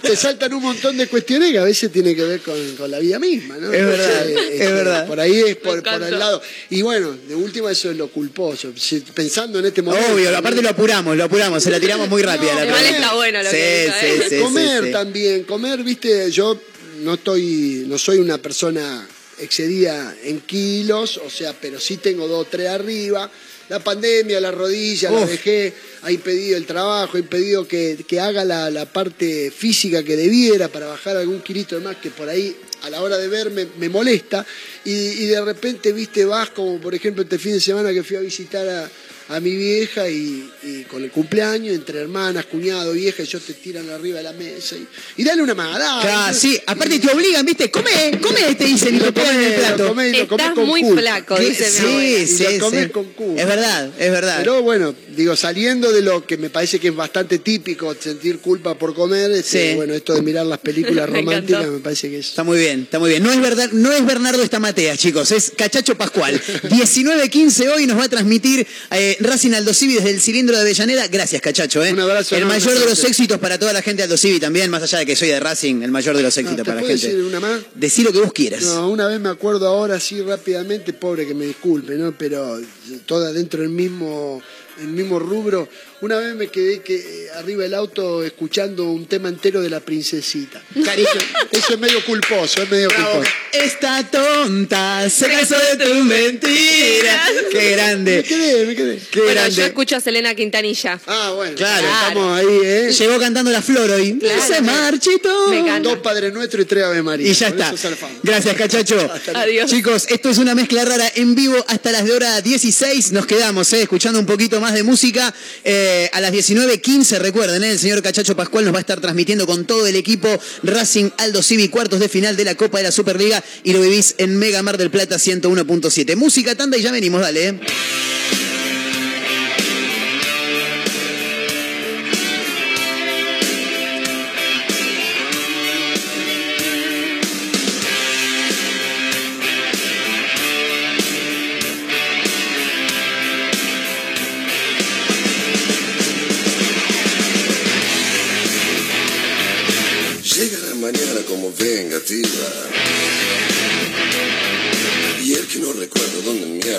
te, 0.03 0.09
te 0.09 0.17
saltan 0.17 0.53
un 0.55 0.63
montón 0.63 0.97
de 0.97 1.07
cuestiones 1.07 1.53
que 1.53 1.59
a 1.59 1.65
veces 1.65 1.91
tienen 1.93 2.15
que 2.17 2.25
ver 2.25 2.41
con, 2.41 2.58
con 2.77 2.91
la 2.91 2.99
vida 2.99 3.19
misma. 3.19 3.57
¿no? 3.59 3.73
Es 3.73 3.85
verdad, 3.87 4.27
Entonces, 4.29 4.51
este, 4.53 4.65
es 4.65 4.73
verdad. 4.73 5.07
Por 5.07 5.21
ahí 5.21 5.41
es 5.47 5.57
por, 5.57 5.83
por 5.83 6.03
el 6.03 6.19
lado. 6.19 6.43
Y 6.71 6.83
bueno, 6.83 7.17
de 7.29 7.35
última 7.35 7.71
eso 7.71 7.91
es 7.91 7.97
lo 7.97 8.09
culposo. 8.09 8.73
Si- 8.77 9.01
Pensando 9.01 9.59
en 9.59 9.67
este 9.67 9.83
momento. 9.83 10.13
Obvio, 10.15 10.37
aparte 10.37 10.63
lo 10.63 10.69
apuramos, 10.69 11.17
lo 11.17 11.25
apuramos, 11.25 11.63
se 11.63 11.71
la 11.71 11.81
tiramos 11.81 12.09
muy 12.09 12.23
rápida. 12.23 12.55
la 12.55 12.65
Igual 12.67 12.85
está 12.87 13.15
bueno 13.15 13.43
lo 13.43 13.51
sí, 13.51 13.57
que 13.57 13.83
dijo, 13.85 13.95
sí, 14.01 14.07
¿eh? 14.07 14.27
sí, 14.29 14.37
comer 14.43 14.85
sí. 14.85 14.93
también, 14.93 15.43
comer, 15.45 15.83
viste, 15.83 16.31
yo 16.31 16.61
no 17.03 17.15
estoy, 17.15 17.85
no 17.87 17.99
soy 17.99 18.19
una 18.19 18.39
persona 18.39 19.07
excedida 19.39 20.15
en 20.25 20.41
kilos, 20.41 21.19
o 21.25 21.31
sea, 21.31 21.55
pero 21.61 21.79
sí 21.81 21.97
tengo 21.99 22.27
dos 22.27 22.47
o 22.47 22.51
tres 22.51 22.69
arriba. 22.69 23.31
La 23.69 23.81
pandemia, 23.81 24.41
la 24.41 24.51
rodilla, 24.51 25.11
la 25.11 25.27
dejé, 25.27 25.75
ha 26.03 26.11
impedido 26.11 26.57
el 26.57 26.65
trabajo, 26.65 27.17
ha 27.17 27.21
impedido 27.21 27.69
que, 27.69 28.03
que 28.07 28.19
haga 28.19 28.45
la, 28.45 28.71
la 28.71 28.87
parte 28.87 29.51
física 29.51 30.03
que 30.03 30.17
debiera 30.17 30.69
para 30.69 30.87
bajar 30.87 31.17
algún 31.17 31.41
kilito 31.41 31.77
de 31.77 31.85
más 31.85 31.97
que 31.97 32.11
por 32.11 32.29
ahí 32.29 32.57
a 32.83 32.91
la 32.91 33.03
hora 33.03 33.19
de 33.19 33.29
verme 33.29 33.67
me 33.79 33.89
molesta. 33.89 34.47
Y, 34.85 34.91
y 34.93 35.27
de 35.27 35.41
repente, 35.43 35.93
viste, 35.93 36.25
vas 36.25 36.51
como 36.51 36.81
por 36.81 36.95
ejemplo 36.95 37.23
este 37.23 37.39
fin 37.39 37.53
de 37.53 37.61
semana 37.61 37.93
que 37.93 38.03
fui 38.03 38.17
a 38.17 38.21
visitar 38.21 38.67
a, 38.69 38.91
a 39.29 39.41
mi 39.41 39.55
vieja 39.57 40.09
y, 40.09 40.49
y 40.63 40.83
con 40.85 41.05
el 41.05 41.11
cumpleaños, 41.11 41.75
entre 41.75 42.01
hermanas, 42.01 42.47
cuñado, 42.47 42.93
vieja, 42.93 43.23
ellos 43.23 43.43
te 43.43 43.53
tiran 43.55 43.89
arriba 43.91 44.19
de 44.19 44.25
la 44.25 44.33
mesa 44.33 44.77
y, 44.77 44.87
y 45.21 45.25
dale 45.25 45.43
una 45.43 45.55
más, 45.55 45.79
dale. 45.79 46.11
Ah, 46.11 46.33
sí, 46.33 46.59
aparte 46.67 46.99
te 46.99 47.11
obligan, 47.11 47.45
¿viste? 47.45 47.71
Come, 47.71 48.19
come, 48.23 48.55
te 48.55 48.65
dicen 48.65 48.95
y 48.97 49.01
lo 49.01 49.13
ponen 49.13 49.35
en 49.37 49.43
el 49.45 49.53
Lo 49.53 49.59
plato. 49.59 50.03
y 50.03 50.13
lo 50.13 50.23
Estás 50.23 50.53
con 50.55 50.67
muy 50.67 50.81
culpa. 50.81 51.01
flaco, 51.03 51.39
dice 51.39 51.71
mi 51.71 51.79
abuela. 51.79 51.99
Sí, 52.01 52.23
Y 52.23 52.27
sí, 52.27 52.45
lo 52.59 52.65
comés 52.65 52.85
sí. 52.85 52.91
con 52.91 53.05
culpa. 53.13 53.41
Es 53.43 53.47
verdad, 53.49 53.91
es 53.99 54.11
verdad. 54.11 54.37
Pero 54.39 54.63
bueno, 54.63 54.95
digo, 55.15 55.37
saliendo 55.37 55.93
de 55.93 56.01
lo 56.03 56.25
que 56.27 56.37
me 56.39 56.49
parece 56.51 56.79
que 56.79 56.89
es 56.89 56.97
bastante 56.97 57.39
típico, 57.41 57.95
sentir 57.95 58.39
culpa 58.39 58.79
por 58.79 58.95
comer, 58.95 59.31
este, 59.33 59.71
Sí. 59.73 59.77
bueno, 59.77 59.93
esto 59.95 60.15
de 60.15 60.23
mirar 60.23 60.47
las 60.47 60.59
películas 60.61 61.09
románticas 61.11 61.67
me 61.67 61.79
parece 61.81 62.09
que 62.09 62.19
es... 62.21 62.29
Está 62.31 62.45
muy 62.45 62.59
bien, 62.59 62.83
está 62.83 62.99
muy 62.99 63.11
bien. 63.11 63.23
No 63.23 63.31
es 63.33 63.41
verdad, 63.41 63.71
no 63.73 63.93
es 63.93 64.07
Bernardo 64.07 64.43
Estamatea, 64.43 64.97
chicos, 64.97 65.31
es 65.33 65.53
Cachacho 65.57 65.97
Pascual. 65.99 66.41
19.15 66.63 67.69
hoy 67.75 67.87
nos 67.87 67.99
va 67.99 68.05
a 68.05 68.09
transmitir 68.09 68.67
eh, 68.93 69.17
Racing 69.21 69.53
Aldo 69.53 69.75
Civi 69.75 69.95
desde 69.95 70.11
el 70.11 70.21
cilindro 70.21 70.57
de 70.57 70.63
Avellaneda. 70.63 71.07
Gracias, 71.09 71.41
Cachacho. 71.43 71.85
¿eh? 71.85 71.93
Un 71.93 72.01
abrazo 72.01 72.37
El 72.37 72.47
mayor 72.47 72.79
de 72.79 72.85
los 72.87 73.03
éxitos 73.05 73.39
para 73.39 73.59
toda 73.59 73.73
la 73.73 73.83
gente 73.83 73.99
de 73.99 74.05
Aldo 74.05 74.17
Civi 74.17 74.39
también, 74.41 74.71
más 74.71 74.83
allá 74.83 74.99
de 74.99 75.07
que 75.07 75.17
soy 75.17 75.29
de 75.29 75.41
Racing, 75.41 75.83
el 75.83 75.91
mayor 75.91 76.17
de 76.17 76.23
los 76.23 76.37
Ah, 76.37 76.41
éxitos 76.41 76.65
¿Te 76.65 76.65
para 76.71 76.81
la 76.83 76.87
gente. 76.87 77.07
decir 77.09 77.25
una 77.25 77.41
más? 77.41 77.61
Decí 77.75 78.03
lo 78.03 78.13
que 78.13 78.21
vos 78.21 78.33
quieras. 78.33 78.63
No, 78.65 78.89
una 78.91 79.07
vez 79.07 79.21
me 79.21 79.29
acuerdo 79.29 79.67
ahora 79.67 79.97
así 79.97 80.21
rápidamente, 80.23 80.93
pobre 80.93 81.27
que 81.27 81.35
me 81.35 81.47
disculpe, 81.47 81.95
¿no? 81.97 82.13
Pero 82.17 82.61
toda 83.07 83.33
dentro 83.33 83.61
del 83.63 83.71
mismo, 83.71 84.41
el 84.81 84.89
mismo 84.89 85.19
rubro. 85.19 85.69
Una 86.01 86.17
vez 86.19 86.35
me 86.37 86.47
quedé 86.47 86.81
que 86.81 86.95
eh, 86.95 87.29
arriba 87.39 87.65
del 87.65 87.75
auto 87.75 88.23
escuchando 88.23 88.85
un 88.85 89.07
tema 89.07 89.29
entero 89.29 89.61
de 89.61 89.69
la 89.69 89.81
princesita. 89.81 90.63
Cariño. 90.85 91.09
Eso 91.51 91.73
es 91.73 91.79
medio 91.81 92.05
culposo, 92.05 92.63
es 92.63 92.71
medio 92.71 92.89
Bravo. 92.89 93.15
culposo. 93.15 93.31
Esta 93.53 94.09
tonta 94.09 95.11
se 95.11 95.27
cansó 95.27 95.57
de 95.59 95.85
tu 95.85 95.95
mentira. 96.05 97.25
Qué 97.51 97.59
Me 97.59 97.71
grande. 97.73 98.23
quedé, 98.23 98.67
me 98.67 98.77
quedé. 98.77 98.99
Qué 99.11 99.19
Bueno, 99.23 99.35
grande. 99.41 99.57
yo 99.57 99.65
escucho 99.65 99.97
a 99.97 100.01
Selena 100.01 100.37
Quintanilla. 100.37 101.01
Ah, 101.09 101.33
bueno. 101.35 101.57
Claro. 101.57 101.89
Estamos 101.89 102.39
ahí, 102.39 102.59
¿eh? 102.63 102.93
Llegó 102.97 103.19
cantando 103.19 103.51
la 103.51 103.61
flor 103.63 103.91
hoy. 103.91 104.19
Claro. 104.21 104.43
Se 104.47 104.61
marchitó. 104.63 105.49
Me 105.49 105.59
encanta. 105.59 105.89
Dos 105.89 105.99
Padre 105.99 106.31
Nuestro 106.31 106.63
y 106.63 106.65
tres 106.65 106.85
Ave 106.85 107.03
María. 107.03 107.29
Y 107.29 107.35
ya 107.35 107.49
Con 107.49 107.59
está. 107.61 107.75
eso 107.75 107.89
zafamos. 107.91 108.19
Gracias, 108.23 108.55
cachacho. 108.55 109.11
Adiós. 109.35 109.69
Chicos, 109.69 110.07
esto 110.11 110.31
es 110.31 110.39
una 110.39 110.55
mezcla 110.55 110.85
rara 110.85 111.11
en 111.17 111.35
vivo 111.35 111.57
hasta 111.67 111.91
las 111.91 112.05
de 112.05 112.13
hora 112.13 112.41
16. 112.41 113.11
Nos 113.11 113.27
quedamos 113.27 113.73
eh, 113.73 113.83
escuchando 113.83 114.21
un 114.21 114.27
poquito 114.27 114.61
más 114.61 114.75
de 114.75 114.85
música. 114.85 115.35
Eh, 115.65 115.87
a 116.13 116.21
las 116.21 116.33
19.15, 116.33 117.19
recuerden, 117.19 117.65
eh, 117.65 117.73
el 117.73 117.79
señor 117.79 118.03
Cachacho 118.03 118.37
Pascual 118.37 118.65
nos 118.65 118.75
va 118.75 118.79
a 118.79 118.81
estar 118.81 119.01
transmitiendo 119.01 119.47
con 119.47 119.65
todo 119.65 119.87
el 119.87 119.97
equipo 119.97 120.29
Racing 120.63 121.11
Aldo 121.19 121.43
Civi, 121.43 121.69
cuartos 121.69 122.01
de 122.01 122.09
final 122.09 122.37
de 122.37 122.45
la 122.45 122.55
Copa 122.55 122.79
de 122.79 122.85
la 122.85 122.93
Superliga. 122.93 123.43
Y 123.65 123.73
lo 123.73 123.81
vivís 123.81 124.15
en 124.19 124.37
Mega 124.37 124.63
Mar 124.63 124.79
del 124.79 124.91
Plata 124.91 125.17
101.7. 125.17 126.17
Música 126.17 126.55
tanda 126.55 126.77
y 126.77 126.83
ya 126.83 126.93
venimos, 126.93 127.21
dale. 127.21 127.59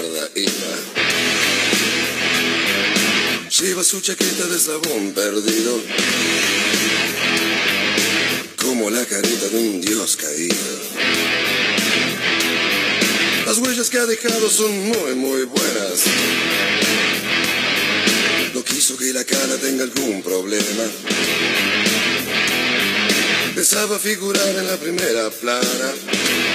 Mierda 0.01 0.29
iba. 0.35 0.51
Lleva 3.59 3.83
su 3.83 4.01
chaqueta 4.01 4.45
de 4.45 4.55
eslabón 4.55 5.13
perdido. 5.13 5.81
Como 8.61 8.89
la 8.89 9.05
carita 9.05 9.49
de 9.49 9.57
un 9.57 9.81
dios 9.81 10.17
caído. 10.17 10.55
Las 13.45 13.57
huellas 13.57 13.89
que 13.89 13.97
ha 13.97 14.05
dejado 14.05 14.49
son 14.49 14.71
muy, 14.87 15.15
muy 15.15 15.43
buenas. 15.43 16.03
No 18.53 18.63
quiso 18.63 18.95
que 18.97 19.11
la 19.13 19.23
cara 19.23 19.57
tenga 19.57 19.83
algún 19.83 20.21
problema. 20.21 20.83
Pensaba 23.55 23.99
figurar 23.99 24.47
en 24.47 24.67
la 24.67 24.77
primera 24.77 25.29
plana. 25.31 26.48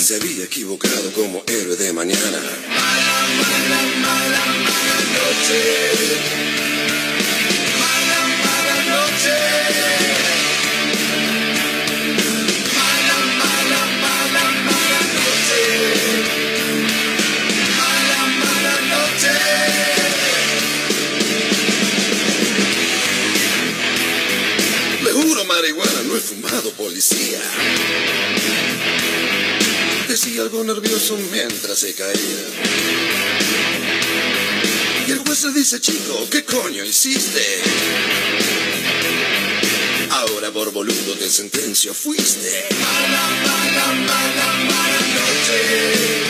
Se 0.00 0.14
había 0.14 0.44
equivocado 0.44 1.12
como 1.12 1.42
héroe 1.46 1.76
de 1.76 1.92
mañana. 1.92 2.20
Mala, 2.20 3.18
mala, 3.36 3.80
mala, 4.00 4.44
mala 4.64 4.96
noche. 5.18 5.60
Mala, 7.82 8.20
mala 8.44 8.76
noche. 8.94 9.36
Mala, 12.78 13.18
mala, 13.42 13.80
mala, 14.00 14.44
mala 14.68 15.00
noche. 15.18 15.62
Mala, 17.76 18.20
mala 18.40 18.74
noche. 18.94 19.34
Le 25.04 25.10
juro 25.12 25.44
marihuana, 25.44 26.00
no 26.06 26.16
he 26.16 26.20
fumado 26.20 26.70
policía. 26.72 27.42
Decía 30.20 30.42
algo 30.42 30.64
nervioso 30.64 31.16
mientras 31.30 31.78
se 31.78 31.94
caía. 31.94 32.10
Y 35.06 35.12
el 35.12 35.18
juez 35.18 35.44
le 35.44 35.52
dice, 35.52 35.80
chico, 35.80 36.26
¿qué 36.28 36.42
coño 36.42 36.82
hiciste? 36.82 37.62
Ahora 40.10 40.50
por 40.50 40.72
boludo 40.72 41.14
de 41.14 41.30
sentencio 41.30 41.94
fuiste. 41.94 42.66
Mala, 42.80 43.28
mala, 43.46 43.86
mala, 43.92 44.46
mala 44.64 45.00
noche. 45.14 46.27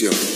You. 0.00 0.33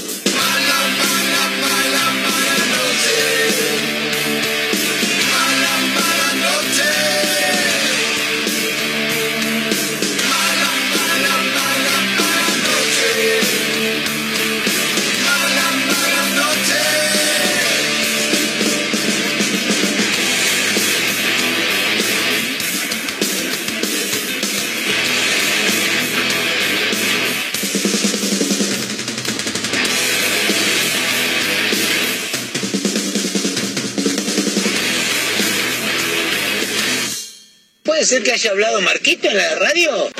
Ser 38.08 38.22
que 38.22 38.32
haya 38.32 38.52
hablado 38.52 38.80
Marquito 38.80 39.28
en 39.28 39.36
la 39.36 39.54
radio? 39.56 40.10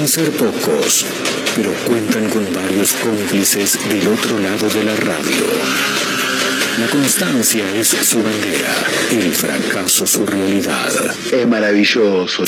Parecen 0.00 0.08
ser 0.08 0.30
pocos, 0.32 1.04
pero 1.56 1.72
cuentan 1.86 2.28
con 2.30 2.46
varios 2.54 2.92
cómplices 2.92 3.78
del 3.88 4.08
otro 4.08 4.38
lado 4.38 4.68
de 4.68 4.84
la 4.84 4.96
radio. 4.96 5.46
La 6.78 6.86
constancia 6.86 7.64
es 7.74 7.88
su 7.88 8.22
bandera, 8.22 8.74
el 9.10 9.32
fracaso 9.34 10.06
su 10.06 10.24
realidad. 10.24 10.90
Es 11.30 11.46
maravilloso. 11.46 12.44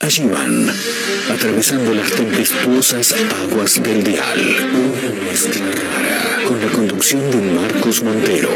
Allí 0.00 0.24
van, 0.24 0.72
atravesando 1.32 1.94
las 1.94 2.10
tempestuosas 2.10 3.14
aguas 3.42 3.80
del 3.82 4.02
dial. 4.02 4.40
Una 4.40 5.30
mezcla 5.30 5.66
rara, 5.66 6.48
con 6.48 6.60
la 6.60 6.72
conducción 6.72 7.30
de 7.30 7.36
Marcos 7.52 8.02
Montero. 8.02 8.50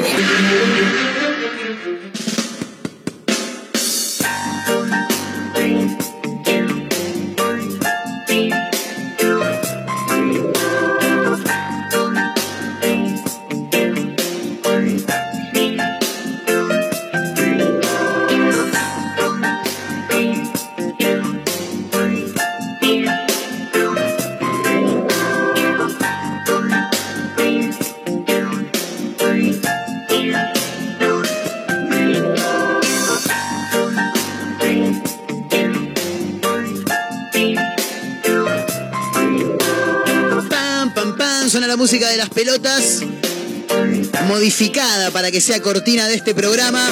Modificada 44.49 45.11
para 45.11 45.31
que 45.31 45.41
sea 45.41 45.63
cortina 45.63 46.07
de 46.07 46.17
este 46.17 46.35
programa. 46.35 46.87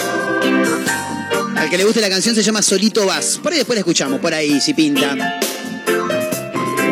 Al 1.55 1.69
que 1.69 1.77
le 1.77 1.85
guste 1.85 2.01
la 2.01 2.09
canción 2.09 2.35
se 2.35 2.43
llama 2.43 2.63
Solito 2.63 3.05
Vas. 3.05 3.39
Por 3.43 3.53
ahí 3.53 3.59
después 3.59 3.77
la 3.77 3.81
escuchamos, 3.81 4.21
por 4.21 4.33
ahí, 4.33 4.59
si 4.59 4.73
pinta. 4.73 5.39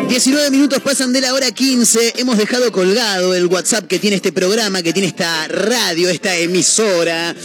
19 0.07 0.51
minutos 0.51 0.79
pasan 0.83 1.13
de 1.13 1.21
la 1.21 1.33
hora 1.33 1.49
15. 1.51 2.13
Hemos 2.17 2.37
dejado 2.37 2.71
colgado 2.71 3.33
el 3.33 3.47
WhatsApp 3.47 3.87
que 3.87 3.97
tiene 3.97 4.17
este 4.17 4.31
programa, 4.31 4.83
que 4.83 4.93
tiene 4.93 5.07
esta 5.07 5.47
radio, 5.47 6.09
esta 6.09 6.35
emisora. 6.37 7.35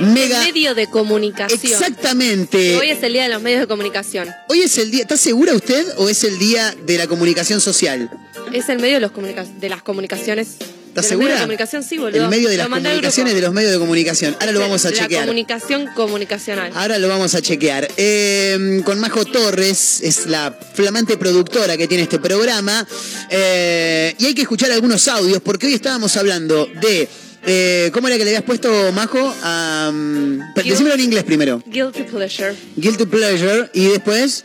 Mega. 0.00 0.40
Medio 0.40 0.74
de 0.74 0.86
comunicación. 0.90 1.58
Exactamente. 1.72 2.76
Hoy 2.76 2.90
es 2.90 3.02
el 3.02 3.14
día 3.14 3.22
de 3.22 3.30
los 3.30 3.40
medios 3.40 3.60
de 3.60 3.66
comunicación. 3.68 4.28
Hoy 4.50 4.60
es 4.60 4.76
el 4.76 4.90
día. 4.90 5.00
¿Está 5.00 5.16
segura 5.16 5.54
usted 5.54 5.86
o 5.96 6.10
es 6.10 6.24
el 6.24 6.38
día 6.38 6.74
de 6.84 6.98
la 6.98 7.06
comunicación 7.06 7.62
social? 7.62 8.10
Es 8.52 8.68
el 8.68 8.80
medio 8.80 8.96
de, 8.96 9.00
los 9.00 9.12
comunica- 9.12 9.44
de 9.58 9.68
las 9.70 9.82
comunicaciones. 9.82 10.48
¿Estás 10.96 11.10
Del 11.10 11.18
medio 11.18 11.28
segura? 11.28 11.34
de 11.34 11.40
comunicación, 11.42 11.82
sí, 11.82 11.98
boludo. 11.98 12.22
El 12.24 12.28
medio 12.30 12.48
de 12.48 12.56
las 12.56 12.68
comunicaciones 12.68 13.34
de 13.34 13.40
los 13.42 13.52
medios 13.52 13.72
de 13.72 13.78
comunicación. 13.78 14.36
Ahora 14.40 14.52
lo 14.52 14.60
vamos 14.60 14.84
a 14.86 14.90
La 14.90 14.96
chequear. 14.96 15.24
comunicación 15.24 15.86
comunicacional. 15.94 16.72
Ahora 16.74 16.98
lo 16.98 17.08
vamos 17.08 17.34
a 17.34 17.42
chequear. 17.42 17.86
Eh, 17.98 18.80
con 18.84 18.98
Majo 18.98 19.26
Torres, 19.26 20.00
es 20.02 20.24
la 20.26 20.58
flamante 20.74 21.18
productora 21.18 21.76
que 21.76 21.86
tiene 21.86 22.04
este 22.04 22.18
programa. 22.18 22.86
Eh, 23.30 24.14
y 24.18 24.24
hay 24.26 24.34
que 24.34 24.42
escuchar 24.42 24.72
algunos 24.72 25.06
audios, 25.08 25.42
porque 25.42 25.66
hoy 25.66 25.74
estábamos 25.74 26.16
hablando 26.16 26.66
de. 26.80 27.08
eh, 27.44 27.90
¿Cómo 27.92 28.08
era 28.08 28.16
que 28.16 28.24
le 28.24 28.30
habías 28.30 28.44
puesto, 28.44 28.90
Majo? 28.92 29.18
Um, 29.20 30.40
decímelo 30.54 30.94
en 30.94 31.00
inglés 31.02 31.24
primero. 31.24 31.62
Guilty 31.66 32.04
pleasure. 32.04 32.54
Guilty 32.76 33.04
pleasure. 33.04 33.68
Y 33.74 33.88
después. 33.88 34.44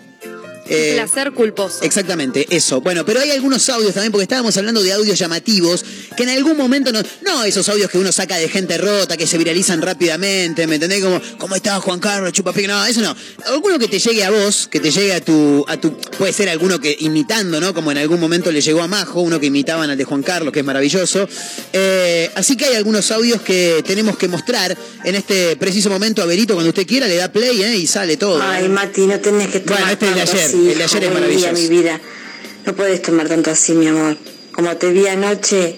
Eh, 0.72 0.94
Placer 0.96 1.32
culposo. 1.34 1.84
Exactamente, 1.84 2.48
eso. 2.50 2.82
Bueno, 2.82 3.06
pero 3.06 3.20
hay 3.20 3.32
algunos 3.32 3.68
audios 3.70 3.94
también, 3.94 4.12
porque 4.12 4.24
estábamos 4.24 4.56
hablando 4.58 4.82
de 4.84 4.94
audios 4.94 5.18
llamativos, 5.18 5.84
que 6.16 6.24
en 6.24 6.30
algún 6.30 6.58
momento 6.58 6.92
no. 6.92 7.02
No 7.22 7.44
esos 7.44 7.68
audios 7.70 7.90
que 7.90 7.98
uno 7.98 8.12
saca 8.12 8.38
de 8.38 8.50
gente 8.50 8.78
rota, 8.78 9.18
que 9.18 9.28
se 9.28 9.38
viralizan 9.38 9.82
rápidamente, 9.82 10.68
¿me 10.68 10.76
entendés? 10.76 11.04
Como, 11.04 11.22
¿cómo 11.38 11.56
está 11.56 11.80
Juan 11.80 12.00
Carlos 12.00 12.32
Chupapic? 12.34 12.68
No, 12.68 12.86
eso 12.86 13.02
no. 13.02 13.16
Alguno 13.48 13.80
que 13.80 13.88
te 13.88 14.00
llegue 14.00 14.24
a 14.24 14.32
vos, 14.32 14.68
que 14.70 14.80
te 14.80 14.92
llegue 14.92 15.14
a 15.14 15.22
tu, 15.22 15.66
a 15.68 15.78
tu. 15.78 15.98
Puede 16.18 16.34
ser 16.34 16.50
alguno 16.50 16.80
que 16.80 16.96
imitando, 17.00 17.60
¿no? 17.60 17.74
Como 17.74 17.92
en 17.92 17.98
algún 17.98 18.20
momento 18.20 18.52
le 18.52 18.62
llegó 18.62 18.82
a 18.82 18.88
Majo, 18.88 19.22
uno 19.22 19.40
que 19.40 19.48
imitaban 19.48 19.90
al 19.90 19.98
de 19.98 20.04
Juan 20.04 20.24
Carlos, 20.24 20.54
que 20.54 20.60
es 20.60 20.66
maravilloso. 20.66 21.28
Eh, 21.74 22.30
así 22.36 22.56
que 22.56 22.66
hay 22.66 22.76
algunos 22.76 23.12
audios 23.12 23.42
que 23.42 23.84
tenemos 23.86 24.18
que 24.18 24.28
mostrar 24.28 24.78
en 25.04 25.16
este 25.16 25.56
preciso 25.56 25.90
momento. 25.90 26.22
Averito, 26.22 26.54
cuando 26.54 26.70
usted 26.70 26.86
quiera, 26.86 27.08
le 27.08 27.16
da 27.16 27.32
play, 27.32 27.62
¿eh? 27.62 27.76
Y 27.78 27.88
sale 27.88 28.18
todo. 28.18 28.42
Ay, 28.42 28.70
Mati, 28.70 29.08
no 29.08 29.20
tenés 29.20 29.50
que 29.50 29.60
tomar 29.60 29.82
Bueno, 29.82 29.94
este 29.94 30.10
es 30.10 30.16
de 30.16 30.22
ayer, 30.22 30.46
así, 30.46 30.61
el 30.70 30.78
de 30.78 30.84
ayer 30.84 31.04
es 31.04 31.10
hijo, 31.10 31.14
maravilloso. 31.14 31.54
mi 31.54 31.68
vida. 31.68 32.00
No 32.66 32.74
puedes 32.76 33.02
tomar 33.02 33.28
tanto 33.28 33.50
así, 33.52 33.74
mi 33.74 33.88
amor. 33.88 34.18
como 34.54 34.76
te 34.78 34.92
vi 34.92 35.08
anoche, 35.08 35.78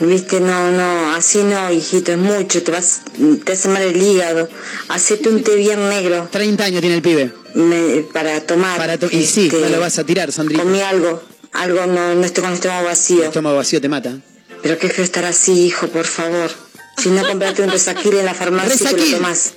viste, 0.00 0.40
no, 0.40 0.70
no, 0.72 1.14
así 1.14 1.38
no, 1.42 1.70
hijito, 1.72 2.12
es 2.12 2.18
mucho, 2.18 2.62
te 2.62 2.72
vas, 2.72 3.02
te 3.44 3.52
hace 3.52 3.68
mal 3.68 3.82
el 3.82 4.02
hígado. 4.02 4.48
Hacete 4.88 5.28
un 5.28 5.42
té 5.42 5.54
bien 5.56 5.88
negro. 5.88 6.28
30 6.30 6.64
años 6.64 6.80
tiene 6.80 6.96
el 6.96 7.02
pibe. 7.02 7.32
Me- 7.54 8.02
para 8.12 8.40
tomar. 8.40 8.78
Para 8.78 8.98
to- 8.98 9.08
y 9.10 9.24
sí, 9.24 9.46
este, 9.46 9.60
no 9.60 9.68
lo 9.68 9.80
vas 9.80 9.98
a 9.98 10.04
tirar, 10.04 10.32
Sandrita. 10.32 10.62
Comí 10.62 10.80
algo, 10.80 11.22
algo, 11.52 11.86
no, 11.86 12.14
no 12.14 12.24
estoy 12.24 12.42
con 12.42 12.50
el 12.52 12.56
estómago 12.58 12.84
vacío. 12.86 13.18
El 13.20 13.24
estómago 13.26 13.56
vacío 13.56 13.80
te 13.80 13.88
mata. 13.88 14.18
Pero 14.62 14.78
qué 14.78 14.88
feo 14.88 15.04
estar 15.04 15.24
así, 15.24 15.66
hijo, 15.66 15.88
por 15.88 16.06
favor. 16.06 16.50
Si 16.96 17.08
no, 17.10 17.26
comprate 17.26 17.62
un 17.62 17.70
resaquil 17.70 18.14
en 18.16 18.24
la 18.26 18.34
farmacia 18.34 18.90
y 18.90 18.96
lo 18.96 19.16
tomás. 19.16 19.52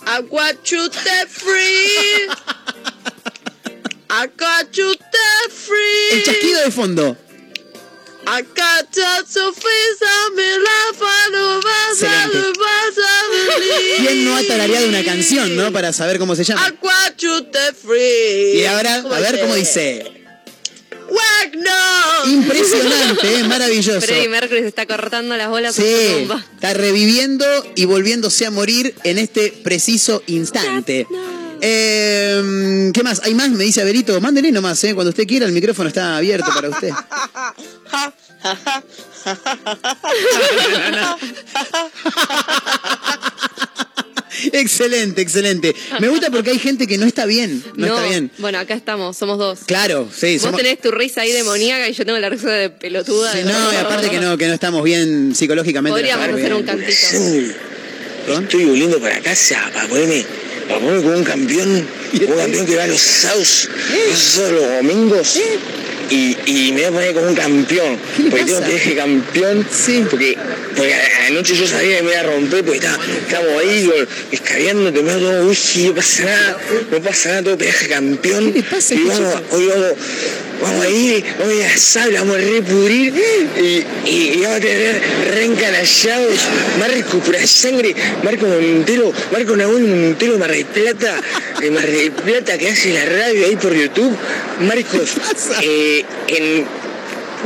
I 0.06 0.20
you 0.70 0.90
free. 1.28 2.28
I 4.10 4.26
got 4.36 4.76
you 4.76 4.94
free. 5.50 6.08
El 6.12 6.22
chasquido 6.22 6.64
de 6.64 6.70
fondo. 6.70 7.16
I 8.26 8.42
got 8.42 8.90
just 8.90 9.36
a 9.36 9.52
face 9.52 10.02
a 10.02 10.30
mi 10.34 10.48
la 10.66 10.92
no 11.30 11.60
vas 11.60 12.02
a 12.02 12.24
Excelente. 12.24 12.58
vas 12.58 12.98
a 12.98 13.28
believe. 13.30 13.96
¿Quién 13.98 14.24
no 14.24 14.36
ha 14.36 14.42
tarareado 14.42 14.88
una 14.88 15.04
canción, 15.04 15.56
no? 15.56 15.72
Para 15.72 15.92
saber 15.92 16.18
cómo 16.18 16.34
se 16.34 16.44
llama. 16.44 16.66
I 16.66 16.70
got 16.80 17.18
you 17.18 17.46
free. 17.74 18.60
Y 18.60 18.64
ahora, 18.66 18.96
a 18.96 19.20
ver 19.20 19.40
cómo 19.40 19.54
dice. 19.54 20.23
Wag 21.14 21.56
no. 21.56 22.30
Impresionante, 22.30 23.38
¿eh? 23.38 23.44
maravilloso. 23.48 24.00
Freddie 24.00 24.28
Mercury 24.28 24.60
se 24.60 24.68
está 24.68 24.86
cortando 24.86 25.36
las 25.36 25.48
bolas 25.48 25.74
con 25.76 25.84
su 25.84 25.90
Sí, 25.90 25.96
tumba. 26.20 26.44
está 26.54 26.74
reviviendo 26.74 27.44
y 27.74 27.84
volviéndose 27.84 28.46
a 28.46 28.50
morir 28.50 28.94
en 29.04 29.18
este 29.18 29.52
preciso 29.62 30.22
instante. 30.26 31.06
Eh, 31.60 32.90
¿Qué 32.92 33.02
más? 33.02 33.20
¿Hay 33.24 33.34
más? 33.34 33.50
Me 33.50 33.64
dice 33.64 33.80
Averito. 33.80 34.20
Mándele 34.20 34.52
nomás, 34.52 34.82
¿eh? 34.84 34.94
Cuando 34.94 35.10
usted 35.10 35.26
quiera, 35.26 35.46
el 35.46 35.52
micrófono 35.52 35.88
está 35.88 36.16
abierto 36.16 36.50
para 36.54 36.68
usted. 36.68 36.90
excelente, 44.52 45.20
excelente. 45.22 45.74
Me 46.00 46.08
gusta 46.08 46.30
porque 46.30 46.50
hay 46.50 46.58
gente 46.58 46.86
que 46.86 46.98
no 46.98 47.06
está 47.06 47.26
bien. 47.26 47.62
No, 47.76 47.86
está 47.86 48.08
bien. 48.08 48.30
Bueno, 48.38 48.58
acá 48.58 48.74
estamos, 48.74 49.16
somos 49.16 49.38
dos. 49.38 49.60
Claro, 49.66 50.08
sí. 50.14 50.34
Vos 50.34 50.42
somos- 50.42 50.60
tenés 50.60 50.80
tu 50.80 50.90
risa 50.90 51.22
ahí 51.22 51.32
demoníaca 51.32 51.88
y 51.88 51.92
yo 51.92 52.04
tengo 52.04 52.18
la 52.18 52.28
risa 52.28 52.50
de 52.50 52.70
pelotuda. 52.70 53.32
Sí, 53.32 53.38
de 53.38 53.44
no, 53.44 53.72
y 53.72 53.76
aparte 53.76 54.10
que 54.10 54.20
no, 54.20 54.36
que 54.36 54.46
no 54.48 54.54
estamos 54.54 54.82
bien 54.84 55.34
psicológicamente. 55.34 55.92
Podríamos 55.98 56.26
hacer 56.26 56.40
bien. 56.40 56.52
un 56.54 56.62
cantito. 56.62 56.90
Estoy 58.26 58.64
volviendo 58.64 58.98
para 59.00 59.20
casa 59.20 59.70
para 59.74 59.86
ponerme, 59.86 60.24
ponerme 60.68 61.02
como 61.02 61.16
un 61.18 61.24
campeón, 61.24 61.86
un 62.12 62.36
campeón 62.36 62.66
que 62.66 62.76
va 62.76 62.84
a 62.84 62.86
los 62.86 63.00
sábados, 63.00 63.68
sábados 64.14 64.52
los 64.52 64.76
domingos. 64.76 65.38
Y, 66.10 66.36
y 66.44 66.72
me 66.72 66.82
voy 66.82 66.84
a 66.84 66.90
poner 66.92 67.14
como 67.14 67.26
un 67.28 67.34
campeón, 67.34 67.98
porque 68.28 68.44
tengo 68.44 68.60
que 68.62 68.78
ser 68.78 68.94
campeón, 68.96 69.66
porque, 70.10 70.36
porque 70.76 70.94
a- 70.94 71.26
anoche 71.28 71.56
yo 71.56 71.66
sabía 71.66 71.96
que 71.96 72.02
me 72.02 72.10
iba 72.12 72.20
a 72.20 72.24
romper, 72.24 72.62
porque 72.62 72.76
estaba, 72.76 72.98
estábamos 73.02 73.62
ahí 73.62 73.86
con- 73.86 74.08
escabeando, 74.30 74.92
tomando 74.92 75.30
todo 75.30 75.48
whisky, 75.48 75.84
no 75.88 75.94
pasa 75.94 76.24
nada, 76.24 76.58
no 76.90 77.00
pasa 77.00 77.28
nada, 77.30 77.42
todo 77.44 77.56
pedaje 77.56 77.88
campeón. 77.88 78.52
y 78.54 78.62
vamos, 79.08 79.34
hoy 79.52 79.66
vamos, 79.66 79.92
vamos 80.62 80.84
a 80.84 80.90
ir, 80.90 81.24
vamos 81.38 81.54
a 81.54 81.56
ir 81.56 81.64
a 81.64 81.78
sala, 81.78 82.20
vamos 82.20 82.36
a 82.36 82.40
repudrir 82.40 83.14
y, 83.56 83.60
y, 84.10 84.12
y 84.34 84.40
vamos 84.42 84.58
a 84.58 84.60
tener 84.60 85.00
reencanallados, 85.34 86.34
Marco 86.78 87.18
pura 87.20 87.46
sangre, 87.46 87.94
Marco 88.22 88.46
Montero, 88.46 89.10
Marco 89.32 89.56
Nahuel 89.56 89.84
Montero, 89.84 90.38
Mar 90.38 90.53
del 90.54 90.66
Plata, 90.66 91.20
de 91.60 91.70
Mar 91.70 91.86
del 91.86 92.12
Plata 92.12 92.56
que 92.56 92.68
hace 92.68 92.92
la 92.92 93.04
radio 93.04 93.46
ahí 93.46 93.56
por 93.56 93.74
YouTube, 93.74 94.16
Marcos, 94.60 95.14
eh, 95.62 96.04
en 96.28 96.64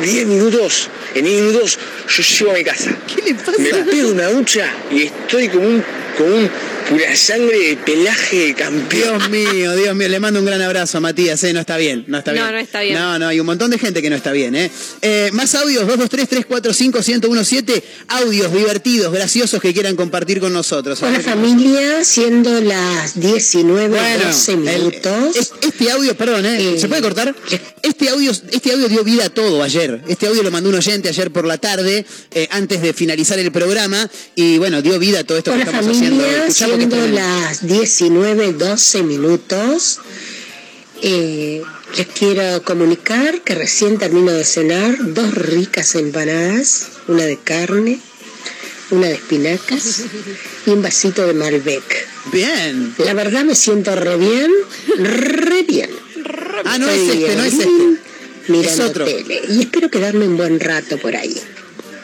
10 0.01 0.27
minutos, 0.27 0.89
en 1.15 1.25
10 1.25 1.41
minutos 1.43 1.79
yo 2.09 2.23
llego 2.23 2.51
a 2.53 2.55
mi 2.55 2.65
casa. 2.65 2.97
¿Qué 3.07 3.23
le 3.23 3.35
pasa? 3.35 3.53
Me 3.59 3.73
pego 3.91 4.11
una 4.11 4.29
ducha 4.29 4.73
y 4.91 5.03
estoy 5.03 5.49
como 5.49 5.67
un, 5.67 5.85
como 6.17 6.35
un 6.37 6.51
pura 6.89 7.15
sangre 7.17 7.59
de 7.59 7.77
pelaje 7.77 8.37
de 8.47 8.55
campeón. 8.55 9.19
Dios 9.19 9.29
mío, 9.31 9.77
Dios 9.77 9.95
mío, 9.95 10.09
le 10.09 10.21
mando 10.21 10.41
un 10.41 10.47
gran 10.47 10.63
abrazo 10.63 10.99
a 10.99 11.01
Matías, 11.01 11.43
¿eh? 11.45 11.53
No 11.53 11.61
está 11.61 11.77
bien, 11.77 12.05
no 12.07 12.17
está 12.19 12.33
No, 12.33 12.41
bien. 12.43 12.53
no 12.55 12.59
está 12.59 12.81
bien. 12.81 12.95
No, 12.95 13.19
no, 13.19 13.29
hay 13.29 13.41
un 13.41 13.47
montón 13.47 13.71
de 13.71 13.79
gente 13.79 14.01
que 14.01 14.09
no 14.09 14.17
está 14.17 14.33
bien, 14.33 14.55
¿eh? 14.55 14.71
Eh, 15.03 15.29
más 15.33 15.55
audios, 15.55 15.87
223-345-1017, 15.87 17.83
audios 18.09 18.53
divertidos, 18.53 19.13
graciosos 19.13 19.61
que 19.61 19.73
quieran 19.75 19.97
compartir 19.97 20.41
con 20.41 20.53
nosotros. 20.53 21.03
Hola 21.03 21.21
familia, 21.21 22.05
siendo 22.05 22.59
las 22.61 23.19
19, 23.21 23.89
Bueno, 23.89 24.25
12 24.25 24.53
el- 24.53 24.59
minutos. 24.59 25.37
es- 25.37 25.53
este 25.61 25.91
audio, 25.91 26.17
perdón, 26.17 26.47
¿eh? 26.47 26.77
¿se 26.79 26.89
puede 26.89 27.03
cortar? 27.03 27.35
Este 27.83 28.09
audio, 28.09 28.31
este 28.31 28.73
audio 28.73 28.89
dio 28.89 29.05
vida 29.05 29.27
a 29.27 29.31
todo 29.31 29.63
ayer. 29.63 29.88
Este 30.09 30.27
audio 30.27 30.43
lo 30.43 30.51
mandó 30.51 30.69
un 30.69 30.77
oyente 30.77 31.09
ayer 31.09 31.31
por 31.31 31.47
la 31.47 31.59
tarde, 31.59 32.05
eh, 32.33 32.49
antes 32.51 32.83
de 32.83 32.93
finalizar 32.93 33.39
el 33.39 33.51
programa, 33.53 34.09
y 34.35 34.59
bueno, 34.59 34.83
dio 34.83 34.99
vida 34.99 35.21
a 35.21 35.25
todo 35.25 35.39
esto 35.39 35.53
que 35.53 35.61
estamos 35.61 35.87
haciendo. 35.87 36.23
familia, 36.23 36.39
porque 36.41 36.53
siendo 36.53 36.89
tremendo. 36.89 37.21
las 37.21 37.67
19, 37.67 38.53
12 38.53 39.03
minutos. 39.03 40.01
eh, 41.03 41.63
les 41.97 42.07
quiero 42.09 42.63
comunicar 42.65 43.41
que 43.43 43.55
recién 43.55 43.99
termino 43.99 44.33
de 44.33 44.45
cenar 44.45 44.97
dos 45.15 45.33
ricas 45.35 45.95
empanadas, 45.95 46.89
una 47.07 47.25
de 47.25 47.39
carne, 47.39 47.99
una 48.91 49.07
de 49.07 49.15
espinacas 49.15 50.03
y 50.67 50.71
un 50.71 50.83
vasito 50.83 51.27
de 51.27 51.35
Malbec. 51.35 52.09
Bien. 52.33 52.95
La 52.99 53.15
verdad 53.15 53.45
me 53.45 53.55
siento 53.55 53.95
re 53.95 54.17
bien, 54.17 54.51
re 54.99 55.63
bien. 55.63 55.91
Ah, 56.65 56.79
no 56.79 56.89
es 56.91 57.09
este, 57.09 57.37
no 57.37 57.45
es 57.45 57.55
este. 57.55 58.08
Mirando 58.49 58.85
Es 58.85 58.91
otro. 58.91 59.05
tele. 59.05 59.43
Y 59.49 59.61
espero 59.61 59.91
quedarme 59.91 60.27
un 60.27 60.37
buen 60.37 60.59
rato 60.61 60.99
por 60.99 61.15
ahí. 61.17 61.35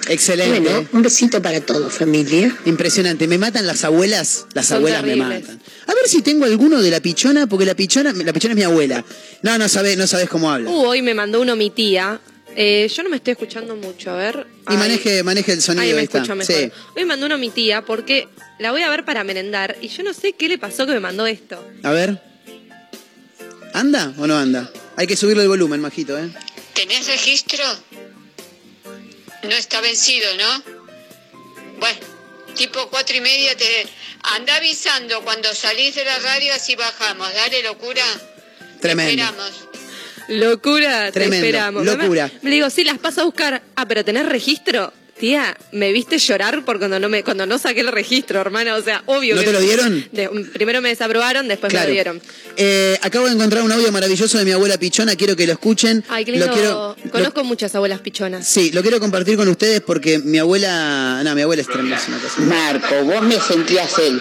Excelente. 0.09 0.61
Bueno, 0.61 0.87
un 0.93 1.03
besito 1.03 1.41
para 1.41 1.61
todos, 1.63 1.93
familia. 1.95 2.55
Impresionante. 2.67 3.27
Me 3.27 3.39
matan 3.39 3.67
las 3.67 3.85
abuelas. 3.85 4.47
Las 4.53 4.67
Son 4.67 4.79
abuelas 4.79 5.03
me 5.03 5.17
matan. 5.17 5.61
A 5.87 5.95
ver 5.95 6.07
si 6.07 6.21
tengo 6.21 6.45
alguno 6.45 6.83
de 6.83 6.91
la 6.91 7.01
pichona, 7.01 7.47
porque 7.47 7.65
la 7.65 7.75
pichona, 7.75 8.13
la 8.13 8.33
pichona 8.33 8.53
es 8.53 8.57
mi 8.59 8.65
abuela. 8.65 9.03
No, 9.43 9.57
no 9.57 9.69
sabes, 9.69 9.97
no 9.97 10.07
sabes 10.07 10.29
cómo 10.29 10.51
habla. 10.51 10.69
Uh, 10.71 10.85
hoy 10.87 11.01
me 11.03 11.15
mandó 11.15 11.41
uno 11.41 11.57
mi 11.57 11.71
tía. 11.71 12.21
Eh, 12.57 12.89
yo 12.95 13.03
no 13.03 13.09
me 13.09 13.17
estoy 13.17 13.33
escuchando 13.33 13.75
mucho, 13.77 14.11
a 14.11 14.17
ver. 14.17 14.47
y 14.71 14.75
maneje, 14.75 15.23
maneje 15.23 15.53
el 15.53 15.63
sonido. 15.63 15.85
Ahí 15.85 15.95
me 15.95 16.03
escucho 16.03 16.37
mejor. 16.37 16.55
Sí. 16.55 16.71
Hoy 16.95 17.03
me 17.03 17.07
mandó 17.07 17.27
uno 17.27 17.39
mi 17.39 17.49
tía 17.49 17.83
porque 17.85 18.29
la 18.61 18.71
voy 18.71 18.83
a 18.83 18.91
ver 18.91 19.05
para 19.07 19.25
merendar 19.25 19.77
y 19.81 19.89
yo 19.89 20.03
no 20.05 20.13
sé 20.13 20.35
qué 20.35 20.49
le 20.49 20.59
pasó 20.59 20.87
que 20.87 20.93
me 20.93 21.01
mandó 21.01 21.27
esto. 21.27 21.67
A 21.83 21.91
ver. 21.93 22.21
¿Anda 23.73 24.13
o 24.19 24.27
no 24.27 24.37
anda? 24.37 24.71
Hay 24.97 25.07
que 25.07 25.17
subirle 25.17 25.43
el 25.43 25.49
volumen, 25.49 25.81
majito, 25.81 26.19
¿eh? 26.19 26.31
¿Tenés 26.75 27.07
registro? 27.07 27.65
No 29.43 29.51
está 29.51 29.81
vencido, 29.81 30.27
¿no? 30.37 30.63
Bueno, 31.79 31.99
tipo 32.55 32.89
cuatro 32.89 33.17
y 33.17 33.21
media 33.21 33.57
te 33.57 33.87
anda 34.37 34.57
avisando 34.57 35.23
cuando 35.23 35.53
salís 35.55 35.95
de 35.95 36.05
la 36.05 36.19
radio 36.21 36.53
así 36.55 36.77
bajamos. 36.77 37.33
Dale, 37.35 37.63
locura. 37.63 38.05
Tremendo. 38.81 39.23
Esperamos. 39.23 39.53
Locura, 40.29 41.13
Tremendo, 41.13 41.43
te 41.43 41.49
esperamos. 41.49 41.85
locura. 41.85 42.31
Me 42.43 42.51
digo, 42.51 42.71
sí, 42.71 42.85
las 42.85 42.99
paso 42.99 43.23
a 43.23 43.25
buscar. 43.25 43.63
Ah, 43.77 43.87
pero 43.87 44.05
¿tenés 44.05 44.27
registro? 44.27 44.93
Tía, 45.19 45.57
me 45.71 45.93
viste 45.93 46.19
llorar 46.19 46.65
por 46.65 46.79
cuando 46.79 46.99
no 46.99 47.09
me, 47.09 47.23
cuando 47.23 47.47
no 47.47 47.57
saqué 47.59 47.81
el 47.81 47.93
registro, 47.93 48.41
hermana. 48.41 48.75
O 48.75 48.83
sea, 48.83 49.03
obvio 49.07 49.37
¿No 49.37 49.41
que. 49.43 49.47
te 49.47 49.53
lo 49.53 49.61
dieron? 49.61 50.09
De- 50.11 50.29
primero 50.53 50.81
me 50.83 50.89
desaprobaron, 50.89 51.47
después 51.47 51.73
me 51.73 51.81
lo 51.85 51.91
dieron. 51.91 52.21
Eh, 52.57 52.99
acabo 53.01 53.27
de 53.27 53.33
encontrar 53.35 53.63
un 53.63 53.71
audio 53.71 53.93
maravilloso 53.93 54.37
de 54.39 54.45
mi 54.45 54.51
abuela 54.51 54.77
pichona. 54.77 55.15
Quiero 55.15 55.37
que 55.37 55.47
lo 55.47 55.53
escuchen. 55.53 56.05
Ay, 56.09 56.25
qué 56.25 56.33
lindo. 56.33 56.47
Lo 56.49 56.53
quiero, 56.53 56.97
lo- 57.05 57.11
Conozco 57.13 57.45
muchas 57.45 57.73
abuelas 57.77 58.01
pichonas. 58.01 58.47
sí, 58.47 58.73
lo 58.73 58.83
quiero 58.83 58.99
compartir 58.99 59.37
con 59.37 59.47
ustedes 59.49 59.81
porque 59.83 60.19
mi 60.19 60.39
abuela. 60.39 61.23
No, 61.25 61.35
mi 61.37 61.43
abuela 61.43 61.63
es 61.63 61.69
tremenda. 61.69 62.01
Marco, 62.39 63.05
vos 63.05 63.23
me 63.23 63.39
sentías 63.41 63.97
en, 64.01 64.21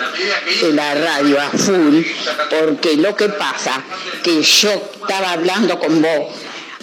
en 0.61 0.75
la 0.75 0.93
radio 0.93 1.41
a 1.41 1.49
full, 1.49 2.01
porque 2.61 2.95
lo 2.97 3.15
que 3.15 3.29
pasa 3.29 3.83
que 4.23 4.41
yo 4.43 4.71
estaba 5.01 5.31
hablando 5.31 5.79
con 5.79 6.01
vos 6.03 6.31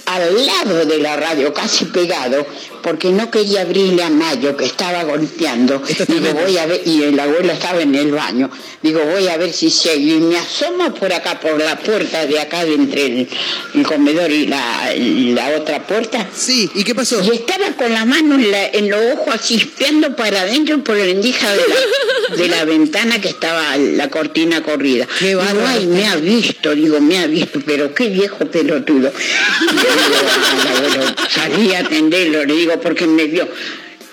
al 0.07 0.45
lado 0.45 0.85
de 0.87 0.99
la 0.99 1.15
radio, 1.17 1.53
casi 1.55 1.85
pegado, 1.85 2.45
porque 2.83 3.11
no 3.11 3.31
quería 3.31 3.63
abrirle 3.63 4.03
a 4.03 4.11
Mayo, 4.11 4.57
que 4.57 4.65
estaba 4.65 5.05
golpeando. 5.05 5.83
Digo, 6.09 6.33
voy 6.35 6.57
a 6.59 6.67
ver, 6.67 6.83
y 6.85 7.03
el 7.05 7.19
abuelo 7.19 7.53
estaba 7.53 7.81
en 7.83 7.95
el 7.95 8.11
baño. 8.13 8.51
Digo, 8.83 9.01
voy 9.05 9.29
a 9.29 9.37
ver 9.37 9.53
si 9.53 9.71
se... 9.71 9.97
Y 9.97 10.19
me 10.21 10.39
asomo 10.39 10.95
por 10.95 11.13
acá, 11.13 11.39
por 11.41 11.59
la 11.59 11.79
puerta 11.79 12.27
de 12.27 12.39
acá, 12.41 12.65
de 12.65 12.75
entre 12.75 13.07
el, 13.07 13.29
el 13.75 13.83
comedor 13.87 14.31
y 14.31 14.47
la, 14.47 14.95
y 14.97 15.33
la 15.33 15.51
otra 15.57 15.87
puerta. 15.87 16.27
Sí, 16.35 16.71
¿y 16.75 16.85
qué 16.85 16.95
pasó? 16.95 17.23
Y 17.23 17.31
estaba 17.35 17.67
con 17.77 17.93
la 17.93 18.05
mano 18.05 18.35
en, 18.37 18.51
la- 18.51 18.67
en 18.69 18.89
los 18.91 19.01
ojos 19.15 19.35
así, 19.35 19.57
espiando 19.57 20.17
para 20.17 20.43
adentro 20.43 20.83
por 20.83 20.97
la 20.97 21.05
rendija 21.05 21.51
de 21.53 21.63
la, 21.69 22.37
de 22.37 22.49
la 22.49 22.65
ventana 22.65 23.21
que 23.21 23.29
estaba 23.29 23.77
la 23.77 24.09
cortina 24.09 24.63
corrida. 24.63 25.07
digo, 25.21 25.43
ay, 25.67 25.87
me 25.87 26.07
ha 26.07 26.17
visto, 26.17 26.75
digo, 26.75 27.01
me 27.01 27.19
ha 27.19 27.27
visto, 27.27 27.61
pero 27.65 27.95
qué 27.95 28.09
viejo 28.09 28.39
pelotudo. 28.47 29.13
Y 29.61 29.75
le 29.75 29.81
digo 29.81 30.97
abuelo, 30.97 31.15
salí 31.29 31.75
a 31.75 31.81
atenderlo, 31.81 32.45
le 32.45 32.55
digo, 32.55 32.70
porque 32.79 33.07
me 33.07 33.25
vio. 33.25 33.49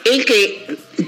El 0.05 0.23
que 0.23 0.65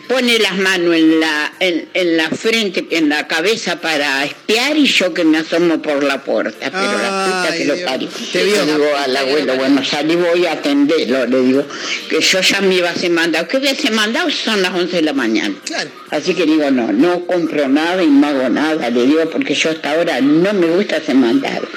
pone 0.10 0.40
las 0.40 0.58
manos 0.58 0.94
en 0.96 1.20
la, 1.20 1.54
en, 1.60 1.88
en 1.94 2.18
la 2.18 2.30
frente, 2.30 2.86
en 2.92 3.10
la 3.10 3.28
cabeza 3.28 3.80
para 3.80 4.26
espiar 4.26 4.76
y 4.76 4.86
yo 4.86 5.14
que 5.14 5.24
me 5.24 5.38
asomo 5.38 5.82
por 5.82 6.04
la 6.04 6.22
puerta. 6.24 6.70
Pero 6.70 6.98
la 6.98 7.26
puta 7.26 7.58
que 7.58 7.66
lo 7.66 7.86
parió. 7.86 8.10
Te 8.10 8.44
vio. 8.44 8.66
Le 8.66 8.74
digo 8.74 8.98
al 8.98 9.16
abuelo, 9.16 9.56
bueno, 9.56 9.86
salí, 9.86 10.16
voy 10.16 10.46
a 10.46 10.54
atenderlo. 10.54 11.26
Le 11.28 11.42
digo, 11.42 11.66
que 12.10 12.20
yo 12.20 12.42
ya 12.42 12.60
me 12.62 12.76
iba 12.76 12.90
a 12.90 12.92
hacer 12.92 13.12
mandado. 13.12 13.48
¿Qué 13.48 13.58
voy 13.58 13.70
a 13.70 13.72
hacer 13.72 13.92
mandado? 13.92 14.30
Son 14.30 14.62
las 14.62 14.74
11 14.74 14.98
de 14.98 15.02
la 15.02 15.14
mañana. 15.14 15.56
Claro. 15.64 15.90
Así 16.10 16.34
que 16.34 16.46
digo, 16.46 16.70
no, 16.72 16.92
no 16.92 17.26
compro 17.26 17.68
nada 17.68 18.04
y 18.04 18.08
no 18.08 18.28
hago 18.28 18.50
nada. 18.50 18.90
Le 18.90 19.06
digo, 19.06 19.30
porque 19.30 19.56
yo 19.56 19.70
hasta 19.70 19.92
ahora 19.92 20.20
no 20.22 20.54
me 20.54 20.68
gusta 20.68 20.98
hacer 20.98 21.16
mandado. 21.16 21.68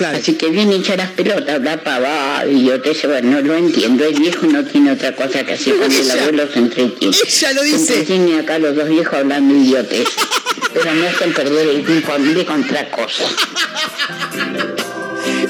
Así 0.00 0.34
que 0.34 0.48
viene 0.48 0.74
a 0.74 0.78
echar 0.78 0.98
las 0.98 1.10
pelotas, 1.10 1.54
hablar 1.54 1.82
pavada, 1.82 2.46
y 2.46 2.64
yo 2.64 2.80
te 2.80 2.92
bueno, 3.06 3.30
no 3.30 3.40
lo 3.40 3.56
entiendo, 3.56 4.04
el 4.04 4.14
viejo 4.14 4.46
no 4.46 4.64
tiene 4.64 4.92
otra 4.92 5.14
cosa 5.14 5.44
que 5.44 5.52
hacer 5.52 5.76
cuando 5.76 5.98
el 5.98 6.10
abuelo 6.10 6.48
se 6.52 6.58
entretiene. 6.58 7.16
ella 7.16 7.52
lo 7.52 7.60
Se 7.60 7.66
dice. 7.66 7.92
entretiene 7.92 8.40
acá 8.40 8.58
los 8.58 8.74
dos 8.74 8.88
viejos 8.88 9.14
hablando 9.14 9.54
idiotes. 9.54 10.08
Pero 10.72 10.94
me 10.94 11.08
hacen 11.08 11.32
perder 11.32 11.68
el 11.68 11.84
tiempo 11.84 12.12
a 12.12 12.18
mí 12.18 12.32
de 12.32 12.44
contra 12.46 12.90
cosas. 12.90 13.28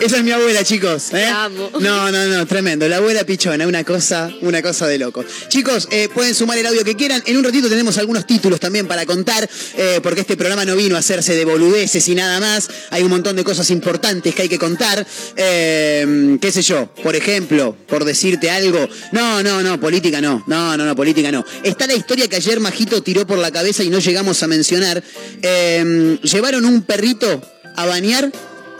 Esa 0.07 0.17
es 0.17 0.25
mi 0.25 0.33
abuela, 0.33 0.65
chicos. 0.65 1.13
¿eh? 1.13 1.31
No, 1.79 2.11
no, 2.11 2.11
no, 2.11 2.47
tremendo. 2.47 2.89
La 2.89 2.97
abuela 2.97 3.23
pichona, 3.25 3.69
una 3.69 3.85
cosa, 3.85 4.29
una 4.41 4.61
cosa 4.61 4.89
de 4.89 4.99
loco. 4.99 5.25
Chicos, 5.47 5.87
eh, 5.93 6.09
pueden 6.13 6.35
sumar 6.35 6.59
el 6.59 6.67
audio 6.67 6.83
que 6.83 6.97
quieran. 6.97 7.23
En 7.25 7.37
un 7.37 7.45
ratito 7.45 7.69
tenemos 7.69 7.99
algunos 7.99 8.27
títulos 8.27 8.59
también 8.59 8.89
para 8.89 9.07
contar, 9.07 9.49
eh, 9.77 10.01
porque 10.03 10.23
este 10.23 10.37
programa 10.37 10.65
no 10.65 10.75
vino 10.75 10.97
a 10.97 10.99
hacerse 10.99 11.37
de 11.37 11.45
boludeces 11.45 12.09
y 12.09 12.17
nada 12.17 12.41
más. 12.41 12.69
Hay 12.91 13.05
un 13.05 13.11
montón 13.11 13.37
de 13.37 13.45
cosas 13.45 13.71
importantes 13.71 14.35
que 14.35 14.43
hay 14.43 14.49
que 14.49 14.59
contar. 14.59 15.07
Eh, 15.37 16.37
¿Qué 16.41 16.51
sé 16.51 16.63
yo? 16.63 16.93
Por 17.01 17.15
ejemplo, 17.15 17.77
por 17.87 18.05
decirte 18.05 18.51
algo. 18.51 18.89
No, 19.13 19.41
no, 19.45 19.63
no, 19.63 19.79
política 19.79 20.21
no. 20.21 20.43
No, 20.49 20.77
no, 20.77 20.85
no, 20.85 20.97
política 20.97 21.31
no. 21.31 21.45
Está 21.63 21.87
la 21.87 21.95
historia 21.95 22.27
que 22.27 22.37
ayer 22.37 22.59
Majito 22.59 23.05
tiró 23.05 23.25
por 23.25 23.39
la 23.39 23.53
cabeza 23.53 23.85
y 23.85 23.89
no 23.89 24.01
llegamos 24.01 24.43
a 24.43 24.49
mencionar. 24.49 25.01
Llevaron 25.43 26.65
un 26.65 26.83
perrito 26.83 27.41
a 27.77 27.87
bañar 27.87 28.33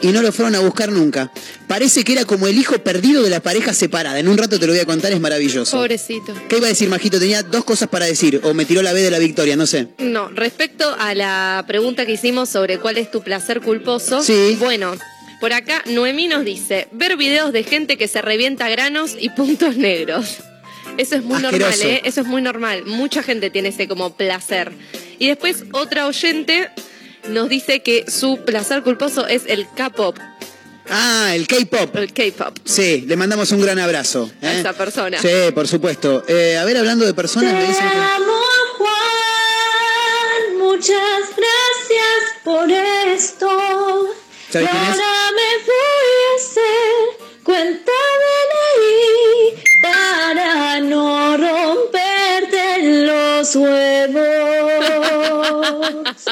y 0.03 0.09
no 0.09 0.21
lo 0.21 0.33
fueron 0.33 0.55
a 0.55 0.61
buscar 0.61 0.91
nunca. 0.91 1.33
Parece 1.67 2.05
que 2.05 2.13
era 2.13 2.25
como 2.25 2.47
el 2.47 2.59
hijo 2.59 2.79
perdido 2.79 3.23
de 3.23 3.31
la 3.31 3.41
pareja 3.41 3.73
separada. 3.73 4.19
En 4.19 4.29
un 4.29 4.37
rato 4.37 4.59
te 4.59 4.67
lo 4.67 4.73
voy 4.73 4.81
a 4.81 4.85
contar, 4.85 5.13
es 5.13 5.21
maravilloso. 5.21 5.77
Pobrecito. 5.77 6.35
¿Qué 6.49 6.57
iba 6.59 6.67
a 6.67 6.71
decir, 6.71 6.89
Majito? 6.89 7.19
Tenía 7.19 7.43
dos 7.43 7.65
cosas 7.65 7.89
para 7.89 8.07
decir, 8.07 8.41
o 8.43 8.53
me 8.53 8.65
tiró 8.65 8.83
la 8.83 8.93
B 8.93 9.01
de 9.01 9.11
la 9.11 9.19
victoria, 9.19 9.57
no 9.57 9.67
sé. 9.67 9.89
No, 9.99 10.29
respecto 10.29 10.95
a 10.99 11.15
la 11.15 11.65
pregunta 11.67 12.05
que 12.05 12.13
hicimos 12.13 12.49
sobre 12.49 12.79
cuál 12.79 12.99
es 12.99 13.11
tu 13.11 13.23
placer 13.23 13.61
culposo. 13.61 14.23
Sí. 14.23 14.57
Bueno, 14.59 14.95
por 15.41 15.53
acá 15.53 15.83
Noemí 15.87 16.29
nos 16.29 16.45
dice, 16.45 16.89
ver 16.93 17.17
videos 17.17 17.53
de 17.53 17.63
gente 17.63 17.97
que 17.97 18.09
se 18.09 18.23
revienta 18.23 18.69
granos 18.69 19.17
y 19.19 19.31
puntos 19.31 19.77
negros. 19.77 20.39
Eso 20.99 21.17
es 21.17 21.23
muy 21.25 21.41
normal. 21.41 21.75
¿eh? 21.83 22.03
Eso 22.05 22.21
es 22.21 22.27
muy 22.27 22.43
normal. 22.43 22.85
Mucha 22.87 23.23
gente 23.23 23.51
tiene 23.51 23.71
ese 23.71 23.89
como 23.89 24.15
placer. 24.15 24.73
Y 25.19 25.29
después 25.29 25.65
otra 25.73 26.07
oyente 26.07 26.71
nos 27.29 27.49
dice 27.49 27.83
que 27.83 28.11
su 28.11 28.39
placer 28.45 28.83
culposo 28.83 29.27
es 29.27 29.43
el 29.47 29.67
K-pop. 29.75 30.19
Ah, 30.91 31.33
el 31.35 31.47
K-pop. 31.47 31.95
El 31.97 32.13
K-pop. 32.13 32.59
Sí, 32.65 33.05
le 33.07 33.17
mandamos 33.17 33.51
un 33.53 33.61
gran 33.61 33.79
abrazo. 33.79 34.31
A 34.43 34.53
¿eh? 34.53 34.61
esa 34.61 34.73
persona. 34.73 35.19
Sí, 35.21 35.53
por 35.55 35.69
supuesto. 35.69 36.25
Eh, 36.29 36.59
a 36.59 36.65
ver, 36.65 36.77
hablando 36.77 37.07
de 37.07 37.15
personas, 37.15 37.55
me 37.55 37.67
dicen 37.67 37.89
que... 37.89 37.97
Juan, 38.79 39.03
muchas 40.59 41.21
gracias 41.37 42.23
por 42.45 42.71
esto. 42.71 43.49
¿Sabes 44.51 44.69
quién 44.71 44.83
es? 44.83 44.99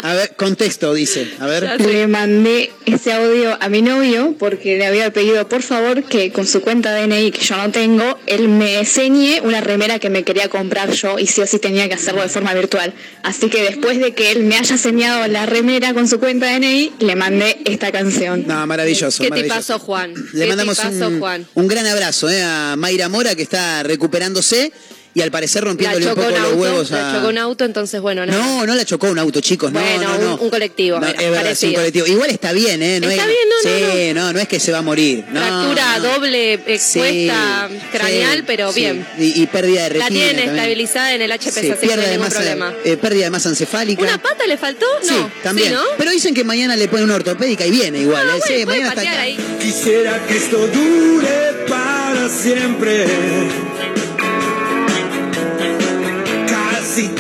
A 0.02 0.14
ver, 0.14 0.34
contexto, 0.36 0.94
dice. 0.94 1.30
A 1.40 1.46
ver. 1.46 1.80
Le 1.80 2.06
mandé 2.06 2.72
ese 2.86 3.12
audio 3.12 3.56
a 3.60 3.68
mi 3.68 3.82
novio 3.82 4.34
porque 4.38 4.76
le 4.78 4.86
había 4.86 5.12
pedido 5.12 5.48
por 5.48 5.62
favor 5.62 6.04
que 6.04 6.32
con 6.32 6.46
su 6.46 6.60
cuenta 6.60 6.94
DNI 6.94 7.30
que 7.30 7.42
yo 7.42 7.56
no 7.56 7.70
tengo, 7.70 8.18
él 8.26 8.48
me 8.48 8.78
enseñe 8.78 9.40
una 9.42 9.60
remera 9.60 9.98
que 9.98 10.10
me 10.10 10.22
quería 10.22 10.48
comprar 10.48 10.90
yo 10.92 11.18
y 11.18 11.26
sí 11.26 11.40
o 11.40 11.46
sí 11.46 11.58
tenía 11.58 11.88
que 11.88 11.94
hacerlo 11.94 12.22
de 12.22 12.28
forma 12.28 12.54
virtual. 12.54 12.94
Así 13.22 13.48
que 13.48 13.62
después 13.62 13.98
de 13.98 14.12
que 14.14 14.32
él 14.32 14.44
me 14.44 14.56
haya 14.56 14.74
enseñado 14.74 15.26
la 15.28 15.46
remera 15.46 15.94
con 15.94 16.08
su 16.08 16.18
cuenta 16.18 16.46
DNI, 16.46 16.92
le 17.00 17.16
mandé 17.16 17.58
esta 17.64 17.92
canción. 17.92 18.44
No, 18.46 18.66
maravilloso. 18.66 19.22
¿Qué 19.22 19.30
te 19.30 19.44
pasó, 19.44 19.78
Juan? 19.78 20.14
Le 20.32 20.44
¿Qué 20.44 20.48
mandamos 20.48 20.76
te 20.76 20.84
pasó, 20.84 21.08
un, 21.08 21.18
Juan? 21.20 21.46
un 21.54 21.68
gran 21.68 21.86
abrazo 21.86 22.28
eh, 22.30 22.42
a 22.42 22.74
Mayra 22.76 23.08
Mora, 23.08 23.34
que 23.34 23.42
está 23.42 23.82
recuperándose 23.82 24.72
y 25.14 25.20
al 25.22 25.30
parecer 25.30 25.64
rompiéndole 25.64 26.06
un 26.06 26.14
poco 26.14 26.26
un 26.28 26.34
los 26.42 26.52
huevos 26.54 26.90
la 26.90 27.14
chocó 27.14 27.28
un 27.28 27.38
auto, 27.38 27.64
entonces 27.64 28.00
bueno, 28.00 28.24
nada. 28.26 28.38
No, 28.42 28.66
no 28.66 28.74
la 28.74 28.84
chocó 28.84 29.08
un 29.08 29.18
auto, 29.18 29.40
chicos. 29.40 29.72
No, 29.72 29.80
Bueno, 29.80 30.02
no, 30.08 30.14
un- 30.18 30.24
no. 30.24 30.36
un 30.36 30.50
colectivo, 30.50 31.00
No, 31.00 31.06
era, 31.06 31.20
es 31.20 31.30
verdad, 31.30 31.50
es 31.50 31.62
un 31.62 31.72
parecido. 31.72 31.74
colectivo. 31.74 32.06
Igual 32.06 32.30
está 32.30 32.52
bien, 32.52 32.82
¿eh? 32.82 33.00
No 33.00 33.08
Está 33.10 33.22
es- 33.22 33.28
bien, 33.28 33.48
no, 33.48 33.70
no, 33.70 33.92
Sí, 33.94 34.14
no, 34.14 34.32
no 34.32 34.38
es 34.40 34.48
que 34.48 34.60
se 34.60 34.72
va 34.72 34.78
a 34.78 34.82
morir. 34.82 35.24
No, 35.30 35.40
Fractura 35.40 35.98
no. 35.98 36.04
doble 36.14 36.54
expuesta 36.54 37.68
Sí, 37.70 37.78
craneal, 37.92 38.36
sí, 38.38 38.44
pero 38.46 38.72
sí. 38.72 38.80
bien. 38.80 39.06
Y, 39.18 39.42
y 39.42 39.46
pérdida 39.46 39.82
de 39.84 39.88
retina 39.90 40.04
La 40.04 40.08
tiene 40.10 40.28
también. 40.32 40.50
estabilizada 40.56 41.14
en 41.14 41.22
el 41.22 41.32
HPS, 41.32 41.40
Sí, 41.42 41.48
así 41.50 41.66
que 41.66 41.70
no 41.72 41.76
pérdida, 41.78 41.94
hay 41.94 42.00
de 42.00 42.10
ningún 42.10 42.24
masa, 42.26 42.36
problema. 42.36 42.74
eh, 42.84 42.96
pérdida 42.96 43.24
de 43.24 43.30
masa 43.30 43.48
encefálica. 43.48 44.02
¿Una 44.02 44.22
pata 44.22 44.46
le 44.46 44.56
faltó? 44.56 44.86
No. 45.02 45.08
Sí, 45.08 45.26
también. 45.42 45.68
Sí, 45.68 45.74
¿no? 45.74 45.82
Pero 45.98 46.10
dicen 46.12 46.34
que 46.34 46.44
mañana 46.44 46.76
le 46.76 46.88
ponen 46.88 47.04
una 47.04 47.16
ortopédica 47.16 47.66
y 47.66 47.70
viene 47.70 48.00
igual. 48.00 48.26
Ah, 48.30 48.36
¿eh? 48.36 48.40
bueno, 48.40 48.44
sí, 48.60 48.66
mañana 48.66 48.88
está 48.88 48.94
patear 48.94 49.14
acá. 49.14 49.22
ahí. 49.22 49.38
Quisiera 49.60 50.26
que 50.26 50.36
esto 50.36 50.66
dure 50.68 51.66
para 51.68 52.28
siempre. 52.28 53.06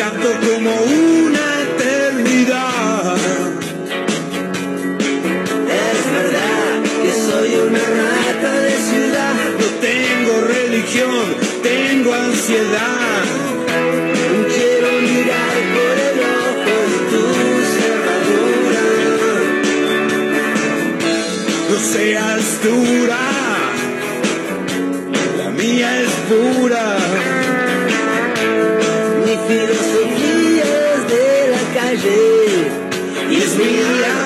Tanto 0.00 0.30
como 0.46 0.70
una 0.70 1.46
eternidad. 1.68 3.16
Es 5.92 6.00
verdad 6.18 6.72
que 7.02 7.12
soy 7.28 7.50
una 7.68 7.84
rata 8.00 8.52
de 8.62 8.76
ciudad. 8.88 9.34
No 9.60 9.68
tengo 9.88 10.32
religión, 10.56 11.24
tengo 11.62 12.14
ansiedad. 12.14 13.24
Quiero 14.54 14.90
mirar 15.10 15.56
por 15.76 15.94
el 16.08 16.18
ojo 16.40 16.74
de 16.92 17.00
tu 17.10 17.22
cerradura. 17.74 18.86
No 21.68 21.76
seas 21.92 22.44
dura, 22.64 23.24
la 25.36 25.50
mía 25.50 25.88
es 26.00 26.12
pura. 26.30 26.99
Mi 29.50 29.56
filosofía 29.56 30.62
es 30.94 31.08
de 31.08 31.48
la 31.50 31.62
calle 31.74 32.68
y 33.30 33.34
es 33.34 33.56
mía. 33.56 34.19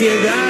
Tengo 0.00 0.49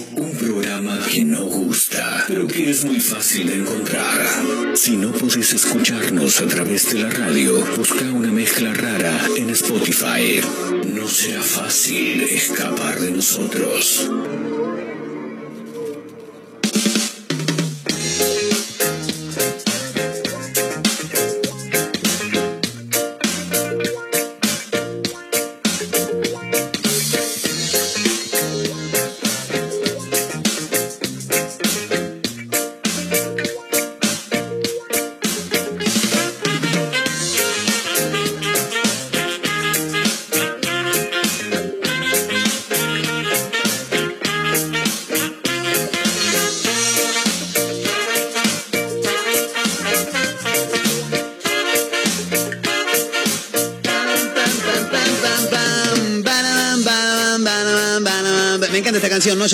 Que 1.11 1.25
no 1.25 1.43
gusta, 1.43 2.23
pero 2.25 2.47
que 2.47 2.69
es 2.69 2.85
muy 2.85 3.01
fácil 3.01 3.47
de 3.47 3.55
encontrar. 3.55 4.25
Si 4.75 4.95
no 4.95 5.11
podés 5.11 5.51
escucharnos 5.51 6.39
a 6.39 6.47
través 6.47 6.93
de 6.93 6.99
la 6.99 7.09
radio, 7.09 7.65
busca 7.75 8.05
una 8.05 8.31
mezcla 8.31 8.73
rara 8.73 9.19
en 9.35 9.49
Spotify. 9.49 10.39
No 10.85 11.05
será 11.09 11.41
fácil 11.41 12.21
escapar 12.21 12.97
de 13.01 13.11
nosotros. 13.11 14.09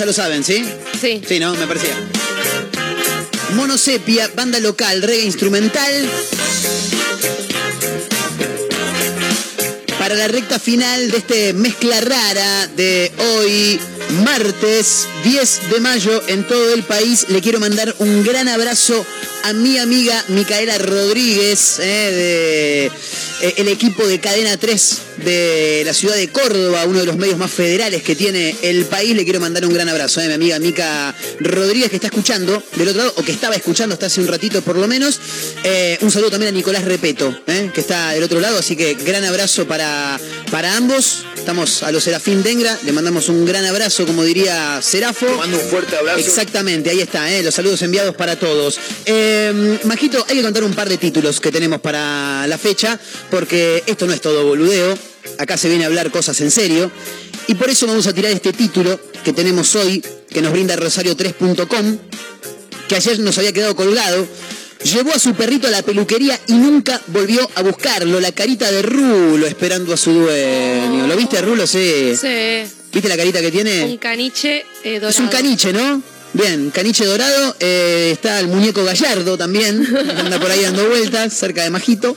Lo 0.08 0.14
saben, 0.14 0.42
¿sí? 0.42 0.64
Sí. 0.98 1.20
Sí, 1.28 1.38
¿no? 1.38 1.54
Me 1.54 1.66
parecía. 1.66 1.94
Monosepia, 3.56 4.30
banda 4.34 4.58
local, 4.58 5.02
reggae 5.02 5.26
instrumental. 5.26 6.08
Para 9.98 10.14
la 10.14 10.28
recta 10.28 10.58
final 10.58 11.10
de 11.10 11.18
este 11.18 11.52
mezcla 11.52 12.00
rara 12.00 12.68
de 12.68 13.12
hoy, 13.18 13.78
martes 14.24 15.06
10 15.24 15.72
de 15.72 15.80
mayo, 15.80 16.22
en 16.28 16.46
todo 16.46 16.72
el 16.72 16.84
país, 16.84 17.26
le 17.28 17.42
quiero 17.42 17.60
mandar 17.60 17.94
un 17.98 18.24
gran 18.24 18.48
abrazo 18.48 19.04
a 19.42 19.52
mi 19.52 19.76
amiga 19.76 20.24
Micaela 20.28 20.78
Rodríguez, 20.78 21.80
eh, 21.80 22.90
de 23.42 23.46
eh, 23.46 23.54
el 23.58 23.68
equipo 23.68 24.06
de 24.06 24.18
Cadena 24.20 24.56
3 24.56 25.02
de 25.24 25.82
la 25.84 25.94
ciudad 25.94 26.16
de 26.16 26.28
Córdoba, 26.28 26.84
uno 26.86 27.00
de 27.00 27.06
los 27.06 27.16
medios 27.16 27.38
más 27.38 27.50
federales 27.50 28.02
que 28.02 28.14
tiene 28.14 28.54
el 28.62 28.84
país. 28.86 29.14
Le 29.14 29.24
quiero 29.24 29.40
mandar 29.40 29.64
un 29.64 29.72
gran 29.72 29.88
abrazo 29.88 30.20
a 30.20 30.24
mi 30.24 30.32
amiga 30.32 30.58
Mica 30.58 31.14
Rodríguez 31.40 31.90
que 31.90 31.96
está 31.96 32.08
escuchando 32.08 32.62
del 32.76 32.88
otro 32.88 33.02
lado, 33.02 33.14
o 33.16 33.22
que 33.22 33.32
estaba 33.32 33.54
escuchando 33.54 33.94
hasta 33.94 34.06
hace 34.06 34.20
un 34.20 34.28
ratito 34.28 34.62
por 34.62 34.76
lo 34.76 34.86
menos. 34.88 35.20
Eh, 35.64 35.98
un 36.00 36.10
saludo 36.10 36.30
también 36.30 36.52
a 36.54 36.56
Nicolás 36.56 36.84
Repeto, 36.84 37.36
eh, 37.46 37.70
que 37.72 37.80
está 37.80 38.10
del 38.10 38.22
otro 38.22 38.40
lado, 38.40 38.58
así 38.58 38.76
que 38.76 38.94
gran 38.94 39.24
abrazo 39.24 39.66
para, 39.66 40.18
para 40.50 40.76
ambos. 40.76 41.24
Estamos 41.36 41.82
a 41.82 41.90
los 41.92 42.04
Serafín 42.04 42.42
Dengra, 42.42 42.78
le 42.84 42.92
mandamos 42.92 43.28
un 43.28 43.46
gran 43.46 43.64
abrazo, 43.64 44.06
como 44.06 44.22
diría 44.22 44.80
Serafo. 44.82 45.26
Mando 45.38 45.58
un 45.58 45.64
fuerte 45.64 45.96
abrazo. 45.96 46.18
Exactamente, 46.18 46.90
ahí 46.90 47.00
está, 47.00 47.32
eh, 47.32 47.42
los 47.42 47.54
saludos 47.54 47.80
enviados 47.82 48.14
para 48.14 48.36
todos. 48.36 48.78
Eh, 49.06 49.78
Majito, 49.84 50.24
hay 50.28 50.36
que 50.36 50.42
contar 50.42 50.64
un 50.64 50.74
par 50.74 50.88
de 50.88 50.98
títulos 50.98 51.40
que 51.40 51.50
tenemos 51.50 51.80
para 51.80 52.46
la 52.46 52.58
fecha, 52.58 52.98
porque 53.30 53.82
esto 53.86 54.06
no 54.06 54.12
es 54.12 54.20
todo 54.20 54.44
boludeo, 54.44 54.98
acá 55.38 55.56
se 55.56 55.68
viene 55.68 55.84
a 55.84 55.86
hablar 55.88 56.10
cosas 56.10 56.40
en 56.40 56.50
serio, 56.50 56.90
y 57.46 57.54
por 57.54 57.70
eso 57.70 57.86
vamos 57.86 58.06
a 58.06 58.12
tirar 58.12 58.32
este 58.32 58.52
título 58.52 59.00
que 59.24 59.32
tenemos 59.32 59.74
hoy, 59.76 60.02
que 60.30 60.42
nos 60.42 60.52
brinda 60.52 60.76
Rosario3.com, 60.76 61.98
que 62.88 62.96
ayer 62.96 63.18
nos 63.20 63.38
había 63.38 63.52
quedado 63.52 63.74
colgado. 63.76 64.26
Llevó 64.84 65.12
a 65.12 65.18
su 65.18 65.34
perrito 65.34 65.66
a 65.66 65.70
la 65.70 65.82
peluquería 65.82 66.38
y 66.46 66.52
nunca 66.52 67.00
volvió 67.08 67.48
a 67.56 67.62
buscarlo. 67.62 68.20
La 68.20 68.30
carita 68.30 68.70
de 68.70 68.82
Rulo 68.82 69.44
esperando 69.46 69.92
a 69.92 69.96
su 69.96 70.12
dueño. 70.12 71.08
¿Lo 71.08 71.16
viste, 71.16 71.42
Rulo? 71.42 71.66
Sí. 71.66 72.14
Sí. 72.14 72.62
¿Viste 72.92 73.08
la 73.08 73.16
carita 73.16 73.40
que 73.40 73.50
tiene? 73.50 73.84
Un 73.84 73.98
caniche 73.98 74.64
eh, 74.84 74.94
dorado. 75.00 75.08
Es 75.10 75.18
un 75.18 75.26
caniche, 75.28 75.72
¿no? 75.72 76.00
Bien, 76.32 76.70
caniche 76.70 77.04
dorado. 77.06 77.56
eh, 77.58 78.10
está 78.12 78.38
el 78.38 78.46
muñeco 78.46 78.84
gallardo 78.84 79.36
también, 79.36 79.84
que 79.84 80.20
anda 80.20 80.38
por 80.38 80.50
ahí 80.50 80.62
dando 80.62 80.86
vueltas, 80.88 81.34
cerca 81.34 81.64
de 81.64 81.70
Majito. 81.70 82.16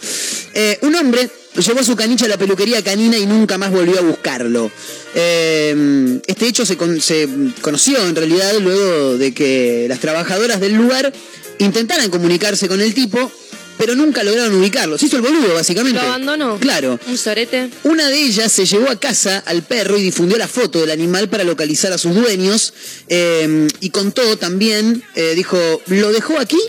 Eh, 0.54 0.78
un 0.82 0.94
hombre 0.96 1.30
llevó 1.58 1.80
a 1.80 1.84
su 1.84 1.96
caniche 1.96 2.26
a 2.26 2.30
la 2.30 2.38
peluquería 2.38 2.84
canina 2.84 3.18
y 3.18 3.26
nunca 3.26 3.58
más 3.58 3.72
volvió 3.72 4.00
a 4.00 4.02
buscarlo. 4.02 4.72
Eh, 5.16 6.20
este 6.28 6.48
hecho 6.48 6.66
se, 6.66 6.78
con- 6.78 7.02
se 7.02 7.28
conoció 7.62 8.06
en 8.08 8.16
realidad 8.16 8.54
luego 8.60 9.18
de 9.18 9.34
que 9.34 9.86
las 9.90 10.00
trabajadoras 10.00 10.60
del 10.60 10.74
lugar 10.74 11.12
intentaran 11.60 12.10
comunicarse 12.10 12.68
con 12.68 12.82
el 12.82 12.94
tipo, 12.94 13.32
pero 13.78 13.96
nunca 13.96 14.24
lograron 14.24 14.54
ubicarlo. 14.56 14.98
Se 14.98 15.06
hizo 15.08 15.18
el 15.18 15.22
boludo, 15.22 15.54
básicamente. 15.54 16.00
Lo 16.00 16.08
abandonó. 16.08 16.58
Claro. 16.60 17.00
Un 17.08 17.18
sorete. 17.18 17.70
Una 17.84 18.08
de 18.10 18.22
ellas 18.22 18.52
se 18.52 18.66
llevó 18.66 18.90
a 18.90 19.00
casa 19.00 19.44
al 19.46 19.64
perro 19.64 19.98
y 19.98 20.04
difundió 20.04 20.38
la 20.38 20.48
foto 20.48 20.80
del 20.80 20.92
animal 20.92 21.30
para 21.30 21.44
localizar 21.44 21.92
a 21.92 21.98
sus 21.98 22.16
dueños. 22.16 22.74
eh, 23.10 23.68
y 23.80 23.90
contó 23.90 24.38
también, 24.38 25.04
eh, 25.16 25.34
dijo, 25.36 25.58
lo 25.88 26.12
dejó 26.12 26.40
aquí 26.40 26.60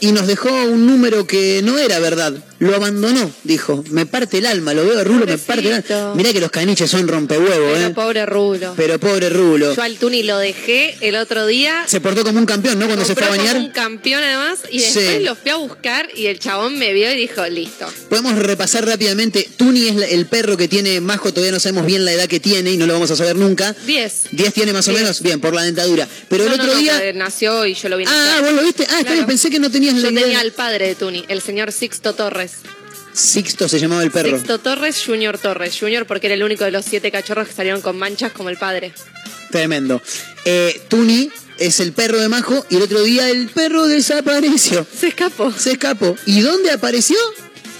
y 0.00 0.12
nos 0.12 0.26
dejó 0.26 0.50
un 0.64 0.86
número 0.86 1.26
que 1.26 1.60
no 1.62 1.78
era 1.78 1.98
verdad. 1.98 2.34
Lo 2.62 2.76
abandonó, 2.76 3.28
dijo. 3.42 3.82
Me 3.90 4.06
parte 4.06 4.38
el 4.38 4.46
alma, 4.46 4.72
lo 4.72 4.84
veo 4.86 4.96
a 5.00 5.02
Rulo, 5.02 5.26
me 5.26 5.36
parte 5.36 5.66
el 5.68 5.74
alma. 5.90 6.14
Mirá 6.14 6.32
que 6.32 6.40
los 6.40 6.50
caniches 6.52 6.88
son 6.88 7.08
rompehuevos, 7.08 7.72
Pero 7.74 7.86
¿eh? 7.88 7.90
pobre 7.90 8.24
Rulo. 8.24 8.74
Pero 8.76 9.00
pobre 9.00 9.30
Rulo. 9.30 9.74
Yo 9.74 9.82
al 9.82 9.96
Tuni 9.96 10.22
lo 10.22 10.38
dejé 10.38 10.96
el 11.00 11.16
otro 11.16 11.46
día. 11.46 11.82
Se 11.88 12.00
portó 12.00 12.22
como 12.22 12.38
un 12.38 12.46
campeón, 12.46 12.78
¿no? 12.78 12.86
Cuando 12.86 13.04
se 13.04 13.14
fue 13.14 13.24
a 13.24 13.26
compró 13.28 13.42
como 13.44 13.52
bañar. 13.54 13.66
un 13.68 13.72
campeón 13.74 14.22
además 14.22 14.60
y 14.70 14.78
Sí. 14.78 14.84
después 15.00 15.22
lo 15.24 15.34
fui 15.34 15.50
a 15.50 15.56
buscar 15.56 16.08
y 16.14 16.26
el 16.26 16.38
chabón 16.38 16.78
me 16.78 16.92
vio 16.92 17.10
y 17.12 17.16
dijo, 17.16 17.44
listo. 17.48 17.86
Podemos 18.08 18.36
repasar 18.38 18.86
rápidamente. 18.86 19.48
Tuni 19.56 19.88
es 19.88 20.12
el 20.12 20.26
perro 20.26 20.56
que 20.56 20.68
tiene 20.68 21.00
Majo, 21.00 21.32
todavía 21.32 21.50
no 21.50 21.58
sabemos 21.58 21.84
bien 21.86 22.04
la 22.04 22.12
edad 22.12 22.28
que 22.28 22.38
tiene 22.38 22.70
y 22.70 22.76
no 22.76 22.86
lo 22.86 22.92
vamos 22.92 23.10
a 23.10 23.16
saber 23.16 23.34
nunca. 23.34 23.74
10. 23.86 24.26
¿10 24.30 24.52
tiene 24.52 24.72
más 24.72 24.86
o 24.86 24.92
Diez. 24.92 25.02
menos? 25.02 25.20
Bien, 25.20 25.40
por 25.40 25.52
la 25.52 25.62
dentadura. 25.62 26.06
Pero 26.28 26.44
el 26.44 26.50
No, 26.50 26.54
otro 26.54 26.74
no, 26.74 26.78
día. 26.78 27.12
nació 27.12 27.66
y 27.66 27.74
yo 27.74 27.88
lo 27.88 27.96
vi 27.96 28.04
Ah, 28.06 28.10
nacer. 28.38 28.42
vos 28.44 28.52
lo 28.52 28.62
viste. 28.62 28.82
Ah, 28.84 28.98
está 28.98 29.02
bien, 29.02 29.14
Claro. 29.14 29.26
pensé 29.26 29.50
que 29.50 29.58
no 29.58 29.68
tenías 29.68 29.94
la 29.96 30.10
Yo 30.10 30.14
tenía 30.20 30.38
al 30.38 30.52
padre 30.52 30.86
de 30.86 30.94
Tuni, 30.94 31.24
el 31.26 31.42
señor 31.42 31.72
Sixto 31.72 32.14
Torres. 32.14 32.51
Sixto 33.12 33.68
se 33.68 33.78
llamaba 33.78 34.02
el 34.02 34.10
perro. 34.10 34.30
Sixto 34.38 34.58
Torres, 34.58 35.02
Junior 35.04 35.36
Torres. 35.38 35.76
Junior 35.78 36.06
porque 36.06 36.28
era 36.28 36.34
el 36.34 36.42
único 36.42 36.64
de 36.64 36.70
los 36.70 36.84
siete 36.84 37.10
cachorros 37.10 37.48
que 37.48 37.54
salieron 37.54 37.82
con 37.82 37.98
manchas 37.98 38.32
como 38.32 38.48
el 38.48 38.56
padre. 38.56 38.92
Tremendo. 39.50 40.00
Eh, 40.46 40.80
Tuni 40.88 41.30
es 41.58 41.80
el 41.80 41.92
perro 41.92 42.18
de 42.18 42.28
Majo 42.28 42.64
y 42.70 42.76
el 42.76 42.82
otro 42.82 43.02
día 43.02 43.28
el 43.28 43.48
perro 43.50 43.86
desapareció. 43.86 44.86
Se 44.98 45.08
escapó. 45.08 45.52
Se 45.52 45.72
escapó. 45.72 46.16
¿Y 46.24 46.40
dónde 46.40 46.70
apareció? 46.70 47.18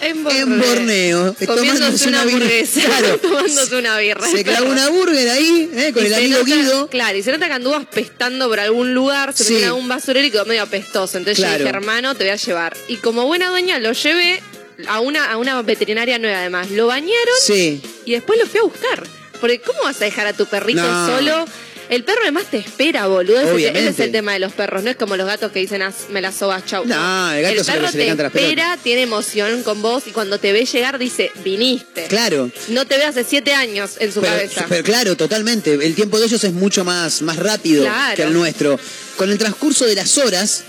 En 0.03 0.23
Borneo. 0.25 0.43
En 0.43 0.59
Borneo. 0.61 1.35
Comiéndose 1.47 1.47
Tomándose 1.47 2.09
una 2.09 2.25
birra. 2.25 2.35
hamburguesa. 2.37 2.81
Claro. 2.85 3.19
Tomándose 3.19 3.77
una 3.77 3.99
birra. 3.99 4.27
Se 4.29 4.45
clavó 4.45 4.71
una 4.71 4.89
burger 4.91 5.29
ahí, 5.31 5.71
eh, 5.75 5.93
con 5.95 6.03
Y 6.03 6.07
el 6.09 6.15
amigo 6.15 6.39
nota- 6.41 6.45
Guido. 6.55 6.89
Claro, 6.89 7.17
y 7.19 7.23
se 7.23 7.31
nota 7.33 7.47
que 7.47 7.53
anduvo 7.55 7.77
apestando 7.77 8.49
por 8.49 8.61
algún 8.61 8.93
lugar, 8.95 9.33
se 9.33 9.45
Sí. 9.45 9.57
en 9.57 9.65
algún 9.65 9.89
basurero 9.89 10.27
y 10.27 10.31
quedó 10.31 10.45
medio 10.45 10.63
apestoso. 10.63 11.17
Entonces 11.19 11.39
Claro. 11.39 11.59
yo 11.59 11.65
dije, 11.65 11.77
hermano, 11.77 12.15
te 12.17 12.25
voy 12.25 12.33
a 12.33 12.37
llevar. 12.37 12.77
Y 12.89 12.97
como 12.97 13.27
buena 13.27 13.49
dueña 13.49 13.79
lo 13.79 13.93
llevé 13.93 14.43
a 14.89 15.01
una, 15.01 15.31
a 15.33 15.37
una 15.37 15.61
veterinaria 15.63 16.19
nueva 16.19 16.39
además. 16.41 16.71
Lo 16.71 16.87
bañaron 16.87 17.35
Sí. 17.45 17.81
y 18.05 18.13
después 18.13 18.39
lo 18.39 18.47
fui 18.47 18.61
a 18.61 18.63
buscar. 18.65 19.07
Porque 19.41 19.61
¿cómo 19.61 19.83
vas 19.83 20.01
a 20.01 20.05
dejar 20.05 20.27
a 20.27 20.33
tu 20.33 20.47
perrito 20.47 20.83
No. 20.83 21.07
solo? 21.07 21.45
El 21.89 22.05
perro 22.05 22.21
además 22.23 22.45
te 22.51 22.57
espera, 22.57 23.07
boludo. 23.07 23.41
Ese, 23.41 23.51
Obviamente. 23.51 23.81
ese 23.81 23.91
es 23.91 24.07
el 24.07 24.13
tema 24.13 24.33
de 24.33 24.39
los 24.39 24.53
perros. 24.53 24.83
No 24.83 24.89
es 24.89 24.97
como 24.97 25.17
los 25.17 25.27
gatos 25.27 25.53
que 25.53 25.59
dicen, 25.59 25.83
"Haz- 25.83 26.09
me 26.09 26.23
la 26.23 26.33
sobas, 26.33 26.65
chau. 26.65 26.87
No, 26.87 27.33
el 27.33 27.43
gato 27.43 27.65
se 27.65 27.73
le- 27.73 27.77
perro 27.79 27.91
se 27.93 27.99
le 27.99 28.05
te 28.05 28.09
canta 28.09 28.23
las 28.23 28.35
espera, 28.35 28.79
tiene 28.83 29.03
emoción 29.03 29.63
con 29.63 29.83
vos 29.83 30.05
y 30.07 30.11
cuando 30.13 30.39
te 30.39 30.53
ve 30.53 30.65
llegar 30.65 30.99
dice, 30.99 31.31
viniste. 31.45 32.05
Claro. 32.07 32.51
No 32.69 32.87
te 32.87 32.97
ve 32.97 33.05
hace 33.05 33.25
siete 33.25 33.53
años 33.53 33.97
en 33.99 34.11
su 34.13 34.21
Pero, 34.23 34.33
cabeza. 34.33 34.65
pero 34.71 34.85
claro, 34.85 35.17
totalmente. 35.17 35.75
El 35.75 35.95
tiempo 35.95 36.19
de 36.19 36.27
ellos 36.27 36.43
es 36.45 36.53
mucho 36.53 36.83
más, 36.85 37.21
más 37.21 37.37
rápido 37.37 37.83
Claro. 37.85 38.17
que 38.17 38.23
el 38.23 38.33
nuestro. 38.33 38.79
Con 39.17 39.31
el 39.31 39.37
transcurso 39.37 39.85
de 39.85 39.95
las 39.97 40.17
horas 40.17 40.63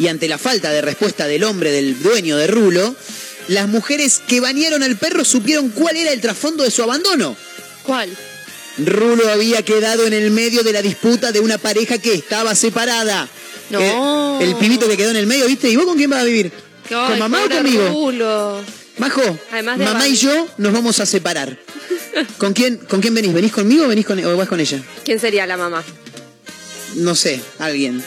y 0.00 0.08
ante 0.08 0.26
la 0.26 0.38
falta 0.38 0.70
de 0.72 0.80
respuesta 0.80 1.28
del 1.28 1.44
hombre, 1.44 1.70
del 1.70 2.02
dueño 2.02 2.36
de 2.36 2.48
Rulo, 2.48 2.96
las 3.48 3.68
mujeres 3.68 4.20
que 4.26 4.40
bañaron 4.40 4.82
al 4.82 4.96
perro 4.96 5.24
supieron 5.24 5.70
cuál 5.70 5.96
era 5.96 6.12
el 6.12 6.20
trasfondo 6.20 6.64
de 6.64 6.70
su 6.70 6.82
abandono. 6.82 7.36
¿Cuál? 7.82 8.10
Rulo 8.78 9.30
había 9.30 9.62
quedado 9.62 10.06
en 10.06 10.12
el 10.12 10.30
medio 10.30 10.62
de 10.62 10.72
la 10.72 10.82
disputa 10.82 11.30
de 11.32 11.40
una 11.40 11.58
pareja 11.58 11.98
que 11.98 12.14
estaba 12.14 12.54
separada. 12.54 13.28
No. 13.70 14.40
El, 14.40 14.48
el 14.48 14.56
pibito 14.56 14.88
que 14.88 14.96
quedó 14.96 15.10
en 15.10 15.16
el 15.16 15.26
medio, 15.26 15.46
¿viste? 15.46 15.68
¿Y 15.68 15.76
vos 15.76 15.84
con 15.84 15.96
quién 15.96 16.10
vas 16.10 16.22
a 16.22 16.24
vivir? 16.24 16.52
Ay, 16.90 17.18
mamá 17.18 17.44
o 17.44 17.48
conmigo? 17.48 17.88
Rulo. 17.88 18.64
Majo, 18.98 19.22
Además 19.50 19.78
de 19.78 19.84
mamá 19.84 20.06
y 20.06 20.14
yo 20.14 20.48
nos 20.58 20.72
vamos 20.72 21.00
a 21.00 21.06
separar. 21.06 21.58
¿Con 22.38 22.52
quién, 22.52 22.76
¿Con 22.76 23.00
quién 23.00 23.14
venís? 23.14 23.32
¿Venís 23.32 23.52
conmigo 23.52 23.84
o, 23.84 23.88
venís 23.88 24.06
con, 24.06 24.24
o 24.24 24.36
vas 24.36 24.48
con 24.48 24.60
ella? 24.60 24.80
¿Quién 25.04 25.18
sería 25.18 25.46
la 25.46 25.56
mamá? 25.56 25.82
No 26.96 27.14
sé, 27.14 27.40
alguien. 27.58 28.04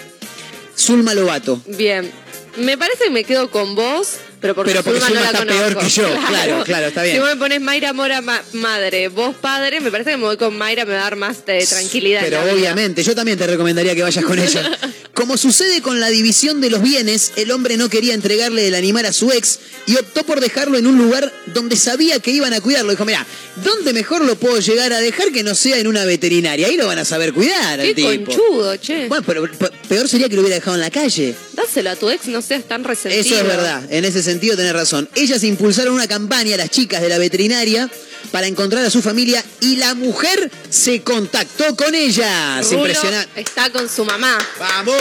Zulma 0.77 1.13
Lobato. 1.13 1.61
Bien. 1.65 2.09
Me 2.57 2.77
parece 2.77 3.05
que 3.05 3.09
me 3.09 3.23
quedo 3.23 3.51
con 3.51 3.75
vos, 3.75 4.13
pero 4.39 4.53
porque, 4.55 4.71
Pero 4.71 4.83
porque 4.83 4.99
Zulma 4.99 5.15
no 5.15 5.21
la 5.21 5.31
está 5.31 5.45
peor 5.45 5.73
conozco. 5.73 5.79
que 5.81 5.89
yo. 5.89 6.27
Claro, 6.27 6.63
claro, 6.63 6.87
está 6.87 7.03
bien. 7.03 7.15
Si 7.15 7.19
vos 7.19 7.29
me 7.29 7.35
pones 7.37 7.61
Mayra 7.61 7.93
Mora 7.93 8.21
ma- 8.21 8.41
madre, 8.53 9.07
vos 9.07 9.35
padre, 9.35 9.79
me 9.81 9.89
parece 9.91 10.11
que 10.11 10.17
me 10.17 10.23
voy 10.23 10.37
con 10.37 10.57
Mayra, 10.57 10.85
me 10.85 10.93
va 10.93 10.99
a 10.99 11.03
dar 11.03 11.15
más 11.15 11.45
de 11.45 11.65
tranquilidad. 11.65 12.21
Pero 12.23 12.43
vida. 12.43 12.53
obviamente, 12.53 13.03
yo 13.03 13.15
también 13.15 13.37
te 13.37 13.47
recomendaría 13.47 13.95
que 13.95 14.03
vayas 14.03 14.23
con 14.25 14.37
ella. 14.39 14.69
Como 15.13 15.35
sucede 15.35 15.81
con 15.81 15.99
la 15.99 16.09
división 16.09 16.61
de 16.61 16.69
los 16.69 16.83
bienes, 16.83 17.31
el 17.37 17.49
hombre 17.49 17.75
no 17.77 17.89
quería 17.89 18.13
entregarle 18.13 18.67
el 18.67 18.75
animal 18.75 19.05
a 19.07 19.13
su 19.13 19.31
ex 19.31 19.57
y 19.87 19.95
optó 19.95 20.23
por 20.23 20.39
dejarlo 20.39 20.77
en 20.77 20.85
un 20.85 20.95
lugar 20.99 21.33
donde 21.47 21.75
sabía 21.75 22.19
que 22.19 22.29
iban 22.29 22.53
a 22.53 22.61
cuidarlo. 22.61 22.91
Dijo, 22.91 23.03
mira, 23.03 23.25
¿dónde 23.63 23.93
mejor 23.93 24.23
lo 24.23 24.35
puedo 24.35 24.59
llegar 24.59 24.93
a 24.93 24.99
dejar 24.99 25.31
que 25.31 25.41
no 25.41 25.55
sea 25.55 25.77
en 25.79 25.87
una 25.87 26.05
veterinaria? 26.05 26.67
Ahí 26.67 26.77
lo 26.77 26.85
van 26.85 26.99
a 26.99 27.05
saber 27.05 27.33
cuidar 27.33 27.79
al 27.79 27.87
Qué 27.87 27.95
tipo. 27.95 28.09
conchudo, 28.09 28.75
che. 28.77 29.07
Bueno, 29.07 29.23
pero 29.25 29.51
pe- 29.51 29.71
peor 29.89 30.07
sería 30.07 30.29
que 30.29 30.35
lo 30.35 30.41
hubiera 30.41 30.57
dejado 30.57 30.75
en 30.75 30.81
la 30.81 30.91
calle. 30.91 31.33
Dáselo 31.53 31.89
a 31.89 31.95
tu 31.95 32.11
ex, 32.11 32.27
no 32.27 32.43
seas 32.43 32.65
tan 32.65 32.83
resentido. 32.83 33.19
Eso 33.25 33.35
es 33.37 33.43
verdad, 33.47 33.81
en 33.89 34.05
ese 34.05 34.21
sentido 34.27 34.55
tenés 34.55 34.73
razón. 34.73 35.09
Ellas 35.15 35.43
impulsaron 35.43 35.93
una 35.93 36.07
campaña, 36.07 36.57
las 36.57 36.69
chicas 36.69 37.01
de 37.01 37.09
la 37.09 37.17
veterinaria, 37.17 37.89
para 38.31 38.47
encontrar 38.47 38.85
a 38.85 38.89
su 38.89 39.01
familia 39.01 39.43
y 39.61 39.77
la 39.77 39.93
mujer 39.95 40.51
se 40.69 41.01
contactó 41.01 41.75
con 41.75 41.95
ellas. 41.95 42.65
Rulo 42.65 42.87
Impresionante. 42.87 43.41
está 43.41 43.69
con 43.71 43.87
su 43.89 44.05
mamá. 44.05 44.37
¡Vamos! 44.59 44.95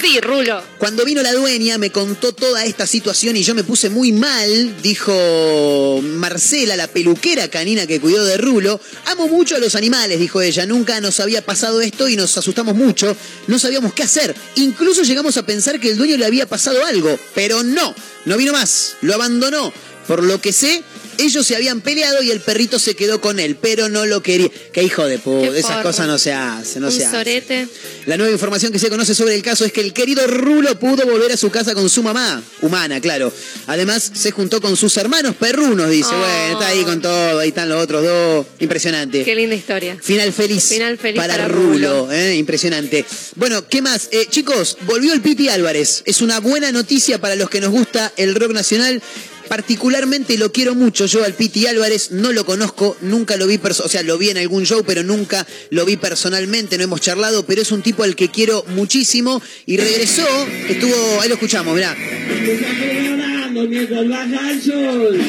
Sí, 0.00 0.18
Rulo. 0.20 0.62
Cuando 0.78 1.04
vino 1.04 1.22
la 1.22 1.34
dueña 1.34 1.76
me 1.76 1.90
contó 1.90 2.32
toda 2.32 2.64
esta 2.64 2.86
situación 2.86 3.36
y 3.36 3.42
yo 3.42 3.54
me 3.54 3.64
puse 3.64 3.90
muy 3.90 4.12
mal, 4.12 4.80
dijo 4.82 6.00
Marcela, 6.02 6.74
la 6.74 6.86
peluquera 6.86 7.48
canina 7.48 7.86
que 7.86 8.00
cuidó 8.00 8.24
de 8.24 8.38
Rulo. 8.38 8.80
Amo 9.06 9.28
mucho 9.28 9.56
a 9.56 9.58
los 9.58 9.74
animales, 9.74 10.18
dijo 10.18 10.40
ella. 10.40 10.64
Nunca 10.64 11.00
nos 11.00 11.20
había 11.20 11.44
pasado 11.44 11.82
esto 11.82 12.08
y 12.08 12.16
nos 12.16 12.36
asustamos 12.38 12.74
mucho. 12.74 13.14
No 13.46 13.58
sabíamos 13.58 13.92
qué 13.92 14.04
hacer. 14.04 14.34
Incluso 14.56 15.02
llegamos 15.02 15.36
a 15.36 15.44
pensar 15.44 15.78
que 15.78 15.90
el 15.90 15.98
dueño 15.98 16.16
le 16.16 16.24
había 16.24 16.46
pasado 16.46 16.84
algo. 16.86 17.18
Pero 17.34 17.62
no, 17.62 17.94
no 18.24 18.36
vino 18.36 18.52
más. 18.52 18.96
Lo 19.00 19.14
abandonó. 19.14 19.72
Por 20.06 20.22
lo 20.22 20.40
que 20.40 20.52
sé, 20.52 20.82
ellos 21.18 21.46
se 21.46 21.56
habían 21.56 21.80
peleado 21.80 22.22
y 22.22 22.30
el 22.30 22.40
perrito 22.40 22.78
se 22.78 22.94
quedó 22.94 23.20
con 23.20 23.38
él, 23.40 23.56
pero 23.60 23.88
no 23.88 24.06
lo 24.06 24.22
quería. 24.22 24.50
Qué 24.72 24.82
hijo 24.82 25.06
de 25.06 25.18
puta, 25.18 25.56
esas 25.56 25.82
cosas 25.82 26.06
no 26.06 26.18
se 26.18 26.32
hacen, 26.32 26.82
no 26.82 26.88
Un 26.88 26.92
se 26.92 27.04
hacen. 27.04 27.18
sorete. 27.18 27.68
La 28.06 28.16
nueva 28.16 28.32
información 28.32 28.72
que 28.72 28.78
se 28.78 28.88
conoce 28.88 29.14
sobre 29.14 29.34
el 29.34 29.42
caso 29.42 29.64
es 29.64 29.72
que 29.72 29.80
el 29.80 29.92
querido 29.92 30.26
Rulo 30.26 30.78
pudo 30.78 31.04
volver 31.06 31.32
a 31.32 31.36
su 31.36 31.50
casa 31.50 31.74
con 31.74 31.88
su 31.88 32.02
mamá, 32.02 32.42
humana, 32.62 33.00
claro. 33.00 33.32
Además, 33.66 34.10
se 34.14 34.30
juntó 34.30 34.60
con 34.60 34.76
sus 34.76 34.96
hermanos 34.96 35.34
perrunos, 35.36 35.90
dice. 35.90 36.10
Oh. 36.12 36.18
Bueno, 36.18 36.52
está 36.60 36.66
ahí 36.68 36.84
con 36.84 37.00
todo, 37.00 37.38
ahí 37.38 37.48
están 37.48 37.68
los 37.68 37.82
otros 37.82 38.02
dos. 38.02 38.46
Impresionante. 38.58 39.24
Qué 39.24 39.34
linda 39.34 39.54
historia. 39.56 39.96
Final 40.00 40.32
feliz, 40.32 40.64
Final 40.68 40.98
feliz 40.98 41.16
para, 41.20 41.34
para 41.34 41.48
Rulo, 41.48 42.02
Rulo. 42.02 42.12
¿eh? 42.12 42.36
impresionante. 42.36 43.04
Bueno, 43.36 43.66
¿qué 43.68 43.82
más? 43.82 44.08
Eh, 44.12 44.26
chicos, 44.28 44.76
volvió 44.82 45.12
el 45.12 45.20
Piti 45.20 45.48
Álvarez. 45.48 46.02
Es 46.06 46.20
una 46.22 46.40
buena 46.40 46.72
noticia 46.72 47.20
para 47.20 47.36
los 47.36 47.50
que 47.50 47.60
nos 47.60 47.70
gusta 47.70 48.12
el 48.16 48.34
rock 48.34 48.52
nacional. 48.52 49.02
Particularmente 49.50 50.38
lo 50.38 50.52
quiero 50.52 50.76
mucho 50.76 51.06
yo 51.06 51.24
al 51.24 51.34
Piti 51.34 51.66
Álvarez, 51.66 52.12
no 52.12 52.30
lo 52.30 52.46
conozco, 52.46 52.96
nunca 53.00 53.36
lo 53.36 53.48
vi, 53.48 53.58
o 53.60 53.88
sea, 53.88 54.04
lo 54.04 54.16
vi 54.16 54.30
en 54.30 54.38
algún 54.38 54.64
show, 54.64 54.84
pero 54.86 55.02
nunca 55.02 55.44
lo 55.70 55.84
vi 55.84 55.96
personalmente, 55.96 56.78
no 56.78 56.84
hemos 56.84 57.00
charlado, 57.00 57.44
pero 57.44 57.60
es 57.60 57.72
un 57.72 57.82
tipo 57.82 58.04
al 58.04 58.14
que 58.14 58.28
quiero 58.28 58.64
muchísimo 58.68 59.42
y 59.66 59.76
regresó, 59.76 60.24
estuvo, 60.68 60.94
ahí 61.20 61.28
lo 61.28 61.34
escuchamos, 61.34 61.74
mirá. 61.74 61.96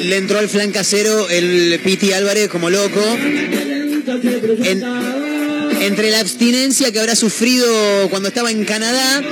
Le 0.03 0.17
entró 0.17 0.37
al 0.37 0.49
flan 0.49 0.71
casero 0.71 1.27
el 1.27 1.79
Piti 1.83 2.13
Álvarez 2.13 2.47
como 2.47 2.69
loco. 2.69 3.01
Entre 5.81 6.11
la 6.11 6.19
abstinencia 6.19 6.91
que 6.91 6.99
habrá 6.99 7.15
sufrido 7.15 7.67
cuando 8.09 8.29
estaba 8.29 8.51
en 8.51 8.65
Canadá, 8.65 9.23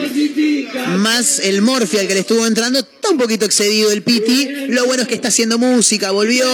más 0.98 1.40
el 1.40 1.62
morfia 1.62 2.02
al 2.02 2.08
que 2.08 2.14
le 2.14 2.20
estuvo 2.22 2.46
entrando, 2.46 2.80
está 2.80 3.10
un 3.10 3.18
poquito 3.18 3.46
excedido 3.46 3.92
el 3.92 4.02
Piti. 4.02 4.68
Lo 4.70 4.86
bueno 4.86 5.04
es 5.04 5.08
que 5.08 5.16
está 5.16 5.30
haciendo 5.30 5.58
música, 5.58 6.12
volvió. 6.12 6.46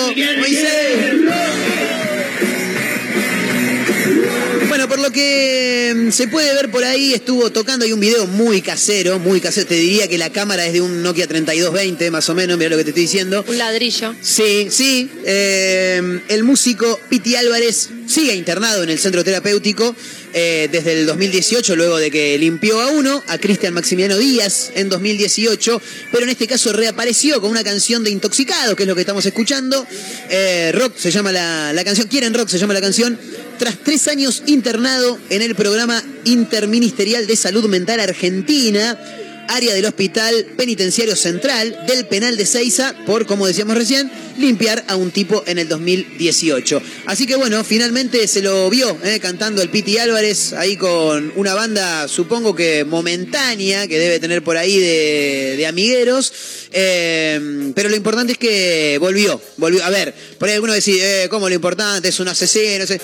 Por 4.96 5.04
lo 5.04 5.12
que 5.12 5.94
mm, 5.94 6.12
se 6.12 6.30
puede 6.30 6.54
ver 6.54 6.72
por 6.72 6.86
ahí, 6.86 7.14
estuvo 7.14 7.52
tocando, 7.52 7.84
hay 7.84 7.92
un 7.92 8.00
video 8.00 8.28
muy 8.28 8.62
casero, 8.62 9.20
muy 9.20 9.42
casero. 9.42 9.68
Te 9.68 9.76
diría 9.76 10.08
que 10.08 10.18
la 10.18 10.30
cámara 10.30 10.66
es 10.66 10.72
de 10.72 10.80
un 10.80 11.04
Nokia 11.04 11.28
3220, 11.28 12.12
más 12.12 12.30
o 12.30 12.34
menos, 12.34 12.58
mira 12.58 12.70
lo 12.70 12.78
que 12.78 12.86
te 12.86 12.92
estoy 12.92 13.04
diciendo. 13.04 13.44
Un 13.46 13.58
ladrillo. 13.58 14.16
Sí, 14.22 14.68
sí. 14.72 15.12
eh, 15.26 16.22
el 16.30 16.44
músico 16.46 16.98
Piti 17.10 17.36
Álvarez 17.36 17.90
sigue 18.08 18.36
internado 18.36 18.84
en 18.84 18.90
el 18.90 18.98
centro 18.98 19.22
terapéutico 19.26 19.94
eh, 20.38 20.68
desde 20.70 20.92
el 20.92 21.06
2018, 21.06 21.78
luego 21.78 21.98
de 21.98 22.12
que 22.12 22.38
limpió 22.38 22.82
a 22.82 22.88
uno, 22.88 23.24
a 23.28 23.38
Cristian 23.38 23.74
Maximiliano 23.74 24.18
Díaz 24.18 24.70
en 24.76 24.90
2018, 24.90 25.82
pero 26.12 26.26
en 26.26 26.30
este 26.30 26.46
caso 26.46 26.74
reapareció 26.74 27.40
con 27.40 27.52
una 27.52 27.64
canción 27.64 28.04
de 28.04 28.10
Intoxicado, 28.10 28.76
que 28.76 28.84
es 28.84 28.90
lo 28.90 28.96
que 28.96 29.02
estamos 29.02 29.26
escuchando. 29.26 29.88
Eh, 30.30 30.74
rock 30.74 30.98
se 30.98 31.10
llama 31.10 31.32
la, 31.32 31.72
la 31.72 31.86
canción, 31.86 32.10
Quieren 32.10 32.34
Rock 32.34 32.50
se 32.50 32.58
llama 32.58 32.74
la 32.74 32.82
canción. 32.82 33.18
Tras 33.58 33.78
tres 33.82 34.10
años 34.10 34.44
internado 34.46 35.18
en 35.30 35.42
el 35.42 35.56
programa 35.56 36.04
interministerial 36.26 37.28
de 37.28 37.38
salud 37.38 37.70
mental 37.70 38.02
argentina, 38.02 39.00
área 39.48 39.74
del 39.74 39.86
Hospital 39.86 40.46
Penitenciario 40.58 41.16
Central 41.16 41.86
del 41.88 42.06
Penal 42.08 42.38
de 42.38 42.46
Ceiza 42.46 42.96
por, 43.06 43.26
como 43.26 43.48
decíamos 43.48 43.76
recién, 43.76 44.12
limpiar 44.38 44.84
a 44.88 44.96
un 44.96 45.12
tipo 45.12 45.44
en 45.48 45.58
el 45.58 45.68
2018. 45.68 46.82
Así 47.06 47.26
que 47.26 47.36
bueno, 47.36 47.64
finalmente 47.64 48.28
se 48.28 48.42
lo 48.42 48.70
vio 48.70 48.98
eh, 49.04 49.20
cantando 49.20 49.62
el 49.62 49.70
Piti 49.70 49.98
Álvarez 49.98 50.54
ahí 50.54 50.76
con 50.76 51.32
una 51.36 51.54
banda, 51.54 52.08
supongo 52.08 52.56
que 52.56 52.84
momentánea, 52.84 53.88
que 53.88 54.00
debe 54.00 54.20
tener 54.20 54.44
por 54.44 54.58
ahí 54.58 54.80
de, 54.80 55.56
de 55.58 55.68
amigueros. 55.68 56.34
Eh, 56.72 57.72
pero 57.74 57.90
lo 57.90 57.96
importante 57.96 58.34
es 58.34 58.38
que 58.38 58.98
volvió, 59.00 59.42
volvió. 59.58 59.84
A 59.84 59.90
ver, 59.90 60.14
por 60.38 60.50
ahí 60.50 60.56
alguno 60.56 60.74
decía, 60.74 61.24
eh, 61.24 61.30
¿cómo 61.30 61.48
lo 61.48 61.56
importante? 61.56 62.10
Es 62.10 62.20
un 62.20 62.28
asesino, 62.28 62.86
no. 62.86 62.96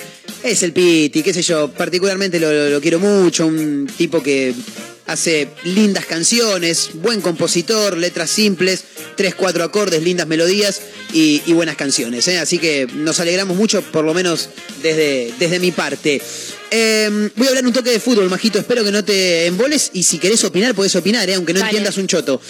Es 0.42 0.62
el 0.62 0.72
Piti, 0.72 1.22
qué 1.22 1.32
sé 1.32 1.42
yo, 1.42 1.72
particularmente 1.72 2.40
lo 2.40 2.80
quiero 2.80 2.98
mucho, 2.98 3.46
un 3.46 3.88
tipo 3.96 4.22
que 4.22 4.54
hace 5.06 5.48
lindas 5.64 6.06
canciones, 6.06 6.90
buen 6.94 7.20
compositor, 7.20 7.96
letras 7.96 8.30
simples, 8.30 8.84
tres, 9.16 9.34
cuatro 9.34 9.64
acordes, 9.64 10.02
lindas 10.02 10.26
melodías 10.26 10.80
y, 11.12 11.42
y 11.46 11.52
buenas 11.52 11.76
canciones. 11.76 12.26
¿eh? 12.28 12.38
Así 12.38 12.58
que 12.58 12.86
nos 12.94 13.20
alegramos 13.20 13.56
mucho, 13.56 13.82
por 13.82 14.04
lo 14.04 14.14
menos 14.14 14.48
desde, 14.82 15.32
desde 15.38 15.58
mi 15.58 15.70
parte. 15.72 16.20
Eh, 16.70 17.30
voy 17.36 17.46
a 17.46 17.50
hablar 17.50 17.66
un 17.66 17.72
toque 17.72 17.90
de 17.90 18.00
fútbol, 18.00 18.30
Majito. 18.30 18.58
Espero 18.58 18.84
que 18.84 18.92
no 18.92 19.04
te 19.04 19.46
emboles 19.46 19.90
y 19.92 20.04
si 20.04 20.18
querés 20.18 20.42
opinar, 20.44 20.74
podés 20.74 20.96
opinar, 20.96 21.28
¿eh? 21.28 21.34
aunque 21.34 21.52
no 21.52 21.60
Dale. 21.60 21.70
entiendas 21.70 21.96
un 21.98 22.06
choto. 22.06 22.40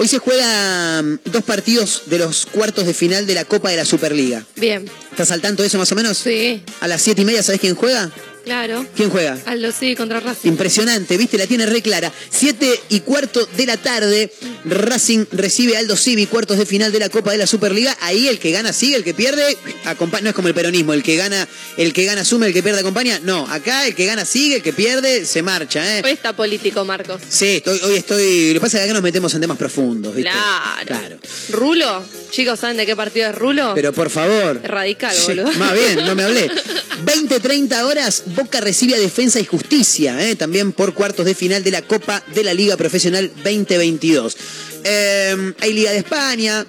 Hoy 0.00 0.06
se 0.06 0.18
juegan 0.18 1.20
dos 1.24 1.42
partidos 1.42 2.02
de 2.06 2.18
los 2.18 2.46
cuartos 2.46 2.86
de 2.86 2.94
final 2.94 3.26
de 3.26 3.34
la 3.34 3.44
Copa 3.44 3.70
de 3.70 3.76
la 3.78 3.84
Superliga. 3.84 4.44
Bien. 4.54 4.88
¿Estás 5.10 5.32
al 5.32 5.40
tanto 5.40 5.62
de 5.62 5.66
eso 5.66 5.76
más 5.78 5.90
o 5.90 5.96
menos? 5.96 6.18
Sí, 6.18 6.62
A 6.80 6.86
las 6.86 7.02
siete 7.02 7.22
y 7.22 7.24
media, 7.24 7.42
¿sabés 7.42 7.60
quién 7.60 7.74
juega? 7.74 8.08
Claro. 8.48 8.86
¿Quién 8.96 9.10
juega? 9.10 9.38
Aldo 9.46 9.70
sí 9.72 9.94
contra 9.94 10.20
Racing. 10.20 10.48
Impresionante, 10.48 11.16
viste, 11.16 11.36
la 11.36 11.46
tiene 11.46 11.66
re 11.66 11.82
clara. 11.82 12.10
Siete 12.30 12.80
y 12.88 13.00
cuarto 13.00 13.46
de 13.56 13.66
la 13.66 13.76
tarde, 13.76 14.32
Racing 14.64 15.26
recibe 15.32 15.76
a 15.76 15.80
Aldo 15.80 15.96
Civi, 15.96 16.26
cuartos 16.26 16.56
de 16.58 16.64
final 16.66 16.90
de 16.90 16.98
la 16.98 17.08
Copa 17.10 17.32
de 17.32 17.38
la 17.38 17.46
Superliga. 17.46 17.96
Ahí 18.00 18.26
el 18.28 18.38
que 18.38 18.50
gana 18.50 18.72
sigue, 18.72 18.96
el 18.96 19.04
que 19.04 19.12
pierde 19.14 19.56
acompaña. 19.84 20.22
No 20.22 20.28
es 20.30 20.34
como 20.34 20.48
el 20.48 20.54
peronismo, 20.54 20.94
el 20.94 21.02
que 21.02 21.16
gana, 21.16 21.46
el 21.76 21.92
que 21.92 22.04
gana 22.04 22.22
asume, 22.22 22.46
el 22.46 22.52
que 22.52 22.62
pierde 22.62 22.80
acompaña. 22.80 23.20
No, 23.22 23.46
acá 23.48 23.86
el 23.86 23.94
que 23.94 24.06
gana 24.06 24.24
sigue, 24.24 24.56
el 24.56 24.62
que 24.62 24.72
pierde 24.72 25.24
se 25.26 25.42
marcha, 25.42 25.98
¿eh? 25.98 26.02
Hoy 26.04 26.12
está 26.12 26.34
político, 26.34 26.84
Marcos. 26.84 27.20
Sí, 27.28 27.56
estoy, 27.56 27.78
hoy 27.84 27.96
estoy. 27.96 28.48
Lo 28.48 28.54
que 28.54 28.60
pasa 28.60 28.78
es 28.78 28.82
que 28.82 28.84
acá 28.84 28.94
nos 28.94 29.02
metemos 29.02 29.32
en 29.34 29.40
temas 29.42 29.58
profundos, 29.58 30.14
¿viste? 30.14 30.30
Claro. 30.30 30.86
Claro. 30.86 31.16
Rulo. 31.50 32.02
Chicos, 32.30 32.60
¿saben 32.60 32.76
de 32.76 32.86
qué 32.86 32.96
partido 32.96 33.28
es 33.30 33.34
Rulo? 33.34 33.72
Pero 33.74 33.92
por 33.92 34.10
favor. 34.10 34.60
Es 34.62 34.70
radical, 34.70 35.14
Sí, 35.14 35.26
boludo. 35.28 35.52
Más 35.52 35.72
bien, 35.74 35.96
no 36.06 36.14
me 36.14 36.24
hablé. 36.24 36.50
20-30 37.04 37.82
horas, 37.84 38.22
Boca 38.38 38.60
recibe 38.60 38.94
a 38.94 38.98
Defensa 39.00 39.40
y 39.40 39.44
Justicia, 39.44 40.16
¿eh? 40.24 40.36
también 40.36 40.70
por 40.70 40.94
cuartos 40.94 41.26
de 41.26 41.34
final 41.34 41.64
de 41.64 41.72
la 41.72 41.82
Copa 41.82 42.22
de 42.32 42.44
la 42.44 42.54
Liga 42.54 42.76
Profesional 42.76 43.32
2022. 43.42 44.36
Eh, 44.84 45.52
hay 45.60 45.72
Liga 45.72 45.90
de 45.90 45.98
España. 45.98 46.64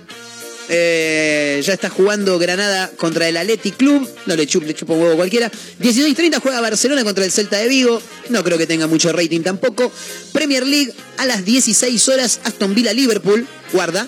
eh, 0.67 1.61
ya 1.63 1.73
está 1.73 1.89
jugando 1.91 2.39
Granada 2.39 2.89
contra 2.97 3.27
el 3.29 3.37
Athletic 3.37 3.77
Club. 3.77 4.09
No 4.25 4.35
le 4.35 4.47
chupo, 4.47 4.65
le 4.65 4.73
chupo 4.73 4.93
un 4.95 5.01
huevo 5.03 5.15
cualquiera. 5.17 5.51
16.30 5.79 6.41
juega 6.41 6.59
Barcelona 6.59 7.03
contra 7.03 7.23
el 7.23 7.31
Celta 7.31 7.57
de 7.57 7.67
Vigo. 7.67 8.01
No 8.29 8.43
creo 8.43 8.57
que 8.57 8.65
tenga 8.65 8.87
mucho 8.87 9.11
rating 9.11 9.41
tampoco. 9.41 9.91
Premier 10.31 10.65
League 10.65 10.91
a 11.17 11.27
las 11.27 11.45
16 11.45 12.07
horas. 12.09 12.39
Aston 12.45 12.73
Villa 12.73 12.93
Liverpool. 12.93 13.45
Guarda. 13.73 14.07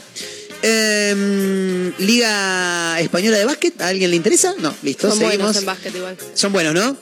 Eh, 0.64 1.92
Liga 2.00 3.00
Española 3.02 3.38
de 3.38 3.46
Básquet, 3.46 3.80
¿a 3.82 3.88
alguien 3.88 4.10
le 4.10 4.16
interesa? 4.16 4.54
No, 4.60 4.76
listo, 4.82 5.10
Son 5.10 5.18
seguimos. 5.20 5.38
buenos 5.38 5.58
en 5.58 5.66
básquet 5.66 5.96
igual. 5.96 6.18
Son 6.34 6.52
buenos, 6.54 6.74
¿no? 6.74 6.98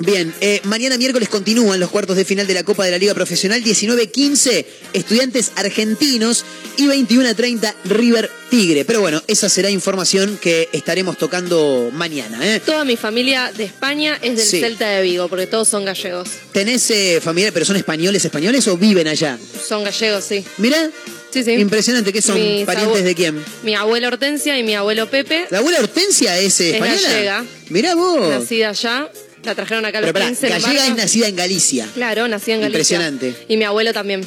Bien, 0.00 0.32
eh, 0.40 0.60
mañana 0.62 0.96
miércoles 0.96 1.28
continúan 1.28 1.80
los 1.80 1.90
cuartos 1.90 2.16
de 2.16 2.24
final 2.24 2.46
de 2.46 2.54
la 2.54 2.62
Copa 2.62 2.84
de 2.84 2.92
la 2.92 2.98
Liga 2.98 3.14
Profesional 3.14 3.62
19-15, 3.64 4.64
estudiantes 4.92 5.50
argentinos 5.56 6.44
y 6.76 6.86
21-30 6.86 7.74
River 7.84 8.30
Tigre. 8.48 8.84
Pero 8.84 9.00
bueno, 9.00 9.20
esa 9.26 9.48
será 9.48 9.70
información 9.70 10.38
que 10.40 10.68
estaremos 10.72 11.18
tocando 11.18 11.90
mañana. 11.92 12.38
¿eh? 12.46 12.60
Toda 12.64 12.84
mi 12.84 12.96
familia 12.96 13.52
de 13.56 13.64
España 13.64 14.16
es 14.22 14.36
del 14.36 14.46
Sí. 14.46 14.60
Celta 14.60 14.88
de 14.88 15.02
Vigo, 15.02 15.26
porque 15.28 15.48
todos 15.48 15.66
son 15.66 15.84
gallegos. 15.84 16.28
¿Tenés 16.52 16.88
eh, 16.92 17.20
familia, 17.20 17.50
pero 17.50 17.64
son 17.66 17.74
españoles 17.76 18.24
españoles 18.24 18.68
o 18.68 18.76
viven 18.76 19.08
allá? 19.08 19.36
Son 19.66 19.82
gallegos, 19.82 20.22
sí. 20.24 20.44
Mirá, 20.58 20.90
Sí, 21.32 21.42
sí. 21.42 21.52
impresionante, 21.54 22.12
¿qué 22.12 22.22
son? 22.22 22.40
Mis 22.40 22.64
¿Parientes 22.64 23.02
de 23.04 23.14
quién? 23.16 23.44
Mi 23.64 23.74
abuela 23.74 24.06
Hortensia 24.08 24.56
y 24.58 24.62
mi 24.62 24.74
abuelo 24.76 25.10
Pepe, 25.10 25.46
¿La 25.50 25.58
abuela 25.58 25.80
Hortensia 25.80 26.38
es 26.38 26.60
Es 26.60 26.74
española? 26.74 27.00
gallega. 27.02 27.44
Mirá 27.70 27.94
vos. 27.96 28.28
nacida 28.30 28.68
allá. 28.70 29.10
La 29.48 29.54
trajeron 29.54 29.82
acá 29.86 29.96
a 29.96 30.00
los 30.02 30.08
Pero 30.08 30.12
pará, 30.12 30.26
15 30.26 30.46
en 30.46 30.52
gallega 30.60 30.86
es 30.88 30.94
nacida 30.94 31.26
en 31.26 31.36
Galicia. 31.36 31.88
Claro, 31.94 32.28
nacida 32.28 32.56
en 32.56 32.60
Galicia. 32.60 32.96
Impresionante. 32.96 33.34
Y 33.48 33.56
mi 33.56 33.64
abuelo 33.64 33.94
también. 33.94 34.20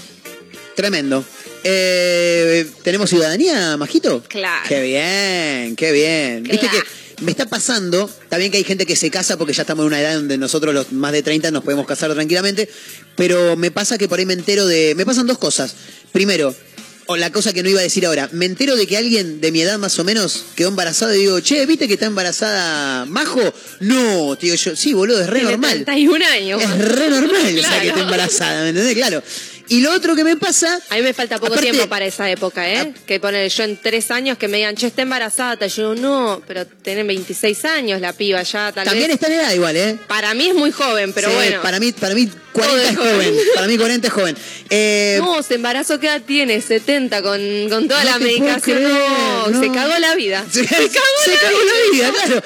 Tremendo. 0.76 1.24
Eh, 1.64 2.66
¿Tenemos 2.82 3.08
ciudadanía, 3.08 3.78
Majito? 3.78 4.24
Claro. 4.28 4.68
Qué 4.68 4.82
bien, 4.82 5.76
qué 5.76 5.92
bien. 5.92 6.42
Viste 6.42 6.68
que 6.70 6.82
me 7.24 7.30
está 7.30 7.46
pasando, 7.46 8.10
está 8.24 8.38
bien 8.38 8.50
que 8.50 8.58
hay 8.58 8.64
gente 8.64 8.88
que 8.88 8.96
se 8.96 9.12
casa 9.12 9.38
porque 9.38 9.54
ya 9.54 9.62
estamos 9.62 9.84
en 9.84 9.88
una 9.90 10.02
edad 10.02 10.16
donde 10.16 10.40
nosotros 10.40 10.74
los 10.74 10.92
más 10.92 11.12
de 11.12 11.22
30 11.22 11.52
nos 11.52 11.64
podemos 11.64 11.86
casar 11.86 12.12
tranquilamente, 12.16 12.68
pero 13.16 13.56
me 13.56 13.70
pasa 13.70 14.00
que 14.00 14.08
por 14.08 14.18
ahí 14.18 14.26
me 14.26 14.34
entero 14.34 14.66
de... 14.66 14.96
Me 14.96 15.06
pasan 15.06 15.28
dos 15.28 15.38
cosas. 15.38 15.76
Primero, 16.12 16.56
o 17.08 17.18
la 17.18 17.32
cosa 17.32 17.52
que 17.54 17.64
no 17.64 17.70
iba 17.70 17.80
a 17.80 17.84
decir 17.84 18.06
ahora, 18.06 18.30
me 18.32 18.46
entero 18.46 18.76
de 18.76 18.88
que 18.88 18.98
alguien 18.98 19.42
de 19.42 19.52
mi 19.52 19.62
edad 19.62 19.78
más 19.78 19.98
o 20.00 20.04
menos 20.04 20.46
quedó 20.56 20.70
embarazado 20.70 21.14
y 21.14 21.20
digo, 21.20 21.40
che, 21.42 21.66
¿viste 21.66 21.88
que 21.88 21.96
está 21.96 22.06
embarazada 22.06 23.06
Majo? 23.06 23.42
No, 23.82 24.36
digo 24.36 24.56
yo, 24.56 24.76
sí, 24.76 24.94
boludo, 24.94 25.22
es 25.22 25.28
re 25.28 25.40
Tiene 25.40 25.52
normal. 25.52 25.72
31 25.86 26.26
años. 26.26 26.62
Es 26.62 26.78
re 26.78 27.10
normal, 27.10 27.32
o 27.32 27.62
sea, 27.62 27.70
Claro. 27.70 27.82
que 27.82 27.88
esté 27.90 28.00
embarazada, 28.02 28.64
¿me 28.64 28.70
entendés? 28.70 28.96
Claro. 28.96 29.24
Y 29.70 29.80
lo 29.80 29.94
otro 29.94 30.18
que 30.18 30.26
me 30.26 30.36
pasa... 30.36 30.82
A 30.90 30.96
mí 30.96 31.02
me 31.02 31.14
falta 31.14 31.36
poco 31.36 31.54
Aparte- 31.54 31.70
tiempo 31.72 31.88
para 31.88 32.04
esa 32.06 32.30
época, 32.30 32.70
¿eh? 32.70 32.94
que 33.06 33.22
pone 33.22 33.48
yo 33.48 33.64
en 33.64 33.78
tres 33.78 34.12
años 34.12 34.38
que 34.38 34.50
me 34.50 34.58
digan, 34.58 34.76
che, 34.76 34.88
está 34.88 35.02
embarazada. 35.04 35.56
Te 35.56 35.70
yo, 35.70 35.96
no, 35.96 36.42
pero 36.46 36.66
tienen 36.66 37.08
26 37.08 37.64
años 37.66 38.02
la 38.02 38.12
piba 38.12 38.44
ya, 38.44 38.74
tal 38.74 38.84
También 38.84 39.08
vez. 39.08 39.16
está 39.16 39.28
en 39.28 39.34
edad 39.40 39.54
igual, 39.54 39.78
¿eh? 39.78 39.98
Para 40.08 40.34
mí 40.34 40.48
es 40.50 40.56
muy 40.56 40.72
joven, 40.72 41.14
pero 41.14 41.30
Sí, 41.30 41.36
bueno. 41.36 41.62
Para 41.62 41.80
mí, 41.80 41.94
para 41.94 42.14
mí 42.16 42.30
40 42.52 42.72
Todo 42.72 42.78
es 42.90 42.98
joven. 42.98 43.14
joven. 43.34 43.36
Para 43.56 43.68
mí 43.68 43.78
40 43.78 44.08
es 44.08 44.14
joven. 44.14 44.38
Eh, 44.70 45.18
No, 45.22 45.42
se 45.44 45.56
embarazó, 45.56 46.00
¿qué 46.00 46.08
edad 46.08 46.22
tiene? 46.26 46.62
70 46.62 47.22
con, 47.22 47.40
con 47.70 47.88
toda 47.88 48.04
No 48.04 48.10
la 48.12 48.20
medicación. 48.20 48.78
creer, 48.78 48.92
no, 48.92 49.48
no. 49.50 49.60
se 49.62 49.72
cagó 49.72 49.98
la 50.00 50.16
vida. 50.16 50.46
se, 50.52 50.62
Se 50.64 50.68
cagó, 50.68 50.90
se 51.26 51.32
la, 51.32 51.40
cagó 51.40 51.58
vida. 51.60 51.72
la 51.74 51.92
vida, 51.92 52.12
claro. 52.14 52.44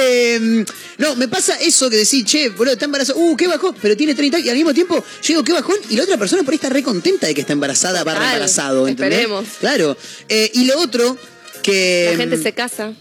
Eh, 0.00 0.64
no, 0.98 1.14
me 1.16 1.28
pasa 1.28 1.56
eso 1.60 1.88
que 1.90 1.96
decís, 1.96 2.24
che, 2.24 2.48
boludo, 2.50 2.72
está 2.74 2.84
embarazada. 2.84 3.18
Uh, 3.18 3.36
qué 3.36 3.46
bajón, 3.46 3.74
pero 3.80 3.96
tiene 3.96 4.14
30 4.14 4.40
y 4.40 4.48
al 4.48 4.56
mismo 4.56 4.74
tiempo 4.74 4.96
yo 4.96 5.04
digo, 5.28 5.44
qué 5.44 5.52
bajón. 5.52 5.76
Y 5.90 5.96
la 5.96 6.02
otra 6.04 6.16
persona 6.16 6.42
por 6.42 6.52
ahí 6.52 6.56
está 6.56 6.68
re 6.68 6.82
contenta 6.82 7.26
de 7.26 7.34
que 7.34 7.40
está 7.42 7.52
embarazada, 7.52 8.02
barra 8.04 8.18
Total, 8.20 8.32
embarazado, 8.34 8.88
¿entendés? 8.88 9.18
esperemos. 9.20 9.46
Claro. 9.60 9.96
Eh, 10.28 10.50
y 10.54 10.64
lo 10.64 10.78
otro 10.80 11.16
que. 11.62 12.08
La 12.12 12.16
gente 12.16 12.36
mm, 12.36 12.42
se 12.42 12.52
casa. 12.52 12.92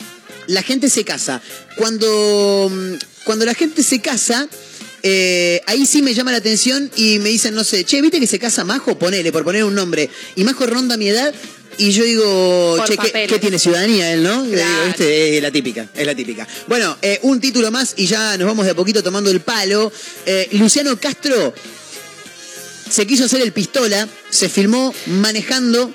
la 0.47 0.61
gente 0.63 0.89
se 0.89 1.03
casa. 1.03 1.41
Cuando, 1.75 2.69
mm, 2.71 2.93
cuando 3.25 3.45
la 3.45 3.53
gente 3.53 3.81
se 3.83 3.99
casa, 3.99 4.47
eh, 5.03 5.61
ahí 5.65 5.85
sí 5.85 6.01
me 6.01 6.13
llama 6.13 6.31
la 6.31 6.37
atención 6.37 6.89
y 6.95 7.19
me 7.19 7.29
dicen, 7.29 7.53
no 7.53 7.63
sé, 7.63 7.83
che, 7.83 8.01
¿viste 8.01 8.19
que 8.19 8.27
se 8.27 8.39
casa 8.39 8.63
Majo? 8.63 8.97
Ponele, 8.97 9.31
por 9.31 9.43
poner 9.43 9.63
un 9.63 9.75
nombre. 9.75 10.09
Y 10.35 10.43
Majo 10.43 10.65
ronda 10.65 10.97
mi 10.97 11.09
edad. 11.09 11.33
Y 11.79 11.91
yo 11.91 12.03
digo, 12.03 12.75
Por 12.77 12.87
che, 12.87 13.27
¿qué, 13.27 13.37
tiene 13.39 13.59
ciudadanía 13.59 14.11
él, 14.11 14.23
no? 14.23 14.41
Digo, 14.43 14.55
Claro. 14.55 14.85
"Viste, 14.87 15.37
es 15.37 15.43
la 15.43 15.51
típica, 15.51 15.87
es 15.93 16.05
la 16.07 16.15
típica. 16.15 16.47
Bueno, 16.67 16.97
eh, 17.03 17.19
un 17.21 17.39
título 17.39 17.69
más 17.69 17.93
y 17.97 18.07
ya 18.07 18.35
nos 18.37 18.47
vamos 18.47 18.65
de 18.65 18.71
a 18.71 18.75
poquito 18.75 19.03
tomando 19.03 19.29
el 19.29 19.41
palo. 19.41 19.91
Eh, 20.25 20.47
Luciano 20.53 20.99
Castro 20.99 21.53
se 22.89 23.05
quiso 23.05 23.25
hacer 23.25 23.41
el 23.41 23.51
pistola, 23.51 24.07
se 24.31 24.49
filmó 24.49 24.91
manejando 25.05 25.93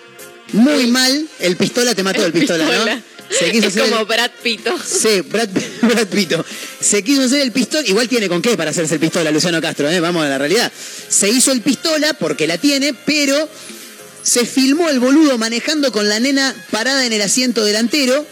muy 0.52 0.86
mal. 0.86 1.26
El 1.40 1.56
pistola 1.56 1.94
te 1.96 2.04
mató 2.04 2.24
el, 2.24 2.32
pistola, 2.32 2.64
pistola. 2.64 2.94
¿no? 2.94 3.02
Se 3.38 3.50
quiso 3.50 3.68
Es 3.68 3.72
hacer 3.74 3.84
el- 3.84 3.90
como 3.90 4.06
Brad 4.06 4.30
Pito. 4.42 4.76
Sí, 4.84 5.20
Brad, 5.22 5.48
Brad 5.82 6.06
Pito. 6.09 6.44
Se 6.80 7.02
quiso 7.02 7.22
hacer 7.22 7.40
el 7.40 7.52
pistola. 7.52 7.86
Igual 7.86 8.09
tiene 8.09 8.28
con 8.28 8.42
qué 8.42 8.56
para 8.56 8.70
hacerse 8.70 8.94
el 8.94 9.00
pistola, 9.00 9.30
Luciano 9.30 9.60
Castro, 9.60 9.88
¿eh? 9.90 10.00
vamos 10.00 10.24
a 10.24 10.28
la 10.28 10.38
realidad. 10.38 10.70
Se 11.09 11.28
hizo 11.28 11.52
el 11.52 11.60
pistola 11.62 12.14
porque 12.14 12.46
la 12.46 12.59
tiene, 12.59 12.94
pero 12.94 13.48
se 14.22 14.46
filmó 14.46 14.88
el 14.88 15.00
boludo 15.00 15.36
manejando 15.38 15.90
con 15.92 16.09
la 16.09 16.20
nena 16.20 16.54
parada 16.70 17.04
en 17.06 17.12
el 17.12 17.22
asiento 17.22 17.64
delantero 17.64 18.24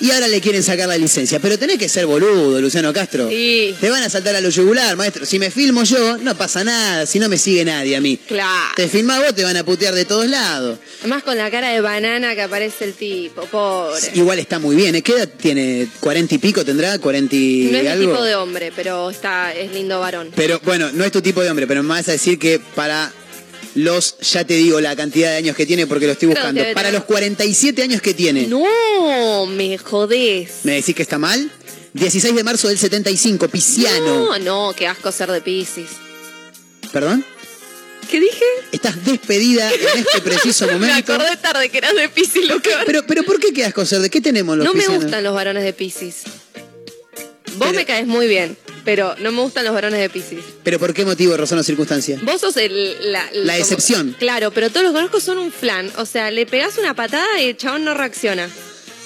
y 0.00 0.10
ahora 0.10 0.28
le 0.28 0.40
quieren 0.40 0.62
sacar 0.62 0.88
la 0.88 0.98
licencia. 0.98 1.40
Pero 1.40 1.58
tenés 1.58 1.78
que 1.78 1.88
ser 1.88 2.06
boludo, 2.06 2.60
Luciano 2.60 2.92
Castro. 2.92 3.28
Sí. 3.28 3.74
Te 3.80 3.90
van 3.90 4.02
a 4.02 4.10
saltar 4.10 4.34
a 4.34 4.40
lo 4.40 4.48
yugular, 4.50 4.96
maestro. 4.96 5.24
Si 5.24 5.38
me 5.38 5.50
filmo 5.50 5.84
yo, 5.84 6.18
no 6.18 6.36
pasa 6.36 6.64
nada. 6.64 7.06
Si 7.06 7.18
no 7.18 7.28
me 7.28 7.38
sigue 7.38 7.64
nadie 7.64 7.96
a 7.96 8.00
mí. 8.00 8.18
Claro. 8.26 8.74
Te 8.76 8.88
filmás 8.88 9.22
vos, 9.22 9.34
te 9.34 9.44
van 9.44 9.56
a 9.56 9.64
putear 9.64 9.94
de 9.94 10.04
todos 10.04 10.26
lados. 10.26 10.78
Además 11.00 11.22
con 11.22 11.36
la 11.36 11.50
cara 11.50 11.70
de 11.70 11.80
banana 11.80 12.34
que 12.34 12.42
aparece 12.42 12.84
el 12.84 12.94
tipo, 12.94 13.42
pobre. 13.46 14.00
Igual 14.14 14.38
está 14.38 14.58
muy 14.58 14.76
bien. 14.76 15.00
¿Qué 15.02 15.12
edad 15.12 15.28
tiene? 15.28 15.88
¿40 16.00 16.32
y 16.32 16.38
pico 16.38 16.64
tendrá? 16.64 16.98
¿40 16.98 17.28
y 17.32 17.68
no 17.70 17.78
es 17.78 17.82
mi 17.84 17.88
algo? 17.88 18.12
tipo 18.12 18.24
de 18.24 18.34
hombre, 18.34 18.72
pero 18.74 19.10
está, 19.10 19.54
es 19.54 19.72
lindo 19.72 20.00
varón. 20.00 20.30
Pero 20.34 20.60
bueno, 20.64 20.90
no 20.92 21.04
es 21.04 21.12
tu 21.12 21.22
tipo 21.22 21.42
de 21.42 21.50
hombre, 21.50 21.66
pero 21.66 21.82
me 21.82 21.90
vas 21.90 22.08
a 22.08 22.12
decir 22.12 22.38
que 22.38 22.60
para 22.74 23.12
los, 23.74 24.16
ya 24.20 24.44
te 24.44 24.54
digo 24.54 24.80
la 24.80 24.94
cantidad 24.96 25.30
de 25.30 25.36
años 25.36 25.56
que 25.56 25.66
tiene 25.66 25.86
porque 25.86 26.06
lo 26.06 26.12
estoy 26.12 26.28
buscando. 26.28 26.60
Para 26.62 26.74
tener- 26.88 26.92
los 26.94 27.04
47 27.04 27.82
años 27.82 28.00
que 28.02 28.14
tiene. 28.14 28.46
No, 28.46 29.46
me 29.46 29.78
jodés. 29.78 30.50
¿Me 30.64 30.74
decís 30.74 30.94
que 30.94 31.02
está 31.02 31.18
mal? 31.18 31.50
16 31.94 32.34
de 32.34 32.44
marzo 32.44 32.68
del 32.68 32.78
75, 32.78 33.48
Pisciano. 33.48 34.26
No, 34.26 34.38
no, 34.38 34.74
qué 34.76 34.86
asco 34.86 35.12
ser 35.12 35.30
de 35.30 35.40
Pisces. 35.40 35.88
¿Perdón? 36.92 37.24
¿Qué 38.10 38.20
dije? 38.20 38.44
Estás 38.72 39.02
despedida 39.04 39.70
en 39.72 39.98
este 39.98 40.20
preciso 40.20 40.66
Me 40.68 40.72
momento. 40.74 41.14
acordé 41.14 41.36
tarde 41.38 41.68
que 41.70 41.78
eras 41.78 41.94
de 41.94 42.08
Pisces, 42.08 42.46
lo 42.46 42.60
que 42.60 42.70
Pero, 42.86 43.04
pero 43.06 43.22
¿por 43.24 43.40
qué 43.40 43.52
qué 43.52 43.64
asco 43.64 43.84
ser? 43.86 44.00
¿De 44.00 44.10
qué 44.10 44.20
tenemos 44.20 44.56
los 44.56 44.66
No 44.66 44.74
me 44.74 44.86
gustan 44.88 45.24
los 45.24 45.34
varones 45.34 45.64
de 45.64 45.72
Pisces. 45.72 46.22
Vos 47.56 47.72
me 47.72 47.84
caes 47.84 48.06
muy 48.06 48.26
bien, 48.26 48.56
pero 48.84 49.14
no 49.20 49.32
me 49.32 49.40
gustan 49.42 49.64
los 49.64 49.74
varones 49.74 50.00
de 50.00 50.08
Pisces. 50.10 50.44
¿Pero 50.62 50.78
por 50.78 50.92
qué 50.94 51.04
motivo, 51.04 51.36
razón 51.36 51.58
o 51.58 51.62
circunstancia? 51.62 52.18
Vos 52.22 52.40
sos 52.40 52.56
el, 52.56 53.12
la, 53.12 53.26
el- 53.32 53.46
La 53.46 53.54
como- 53.54 53.62
excepción. 53.64 54.16
Claro, 54.18 54.50
pero 54.50 54.70
todos 54.70 54.82
los 54.84 54.92
conozco 54.92 55.20
son 55.20 55.38
un 55.38 55.52
flan. 55.52 55.90
O 55.98 56.06
sea, 56.06 56.30
le 56.30 56.46
pegás 56.46 56.78
una 56.78 56.94
patada 56.94 57.40
y 57.40 57.46
el 57.50 57.56
chabón 57.56 57.84
no 57.84 57.94
reacciona. 57.94 58.48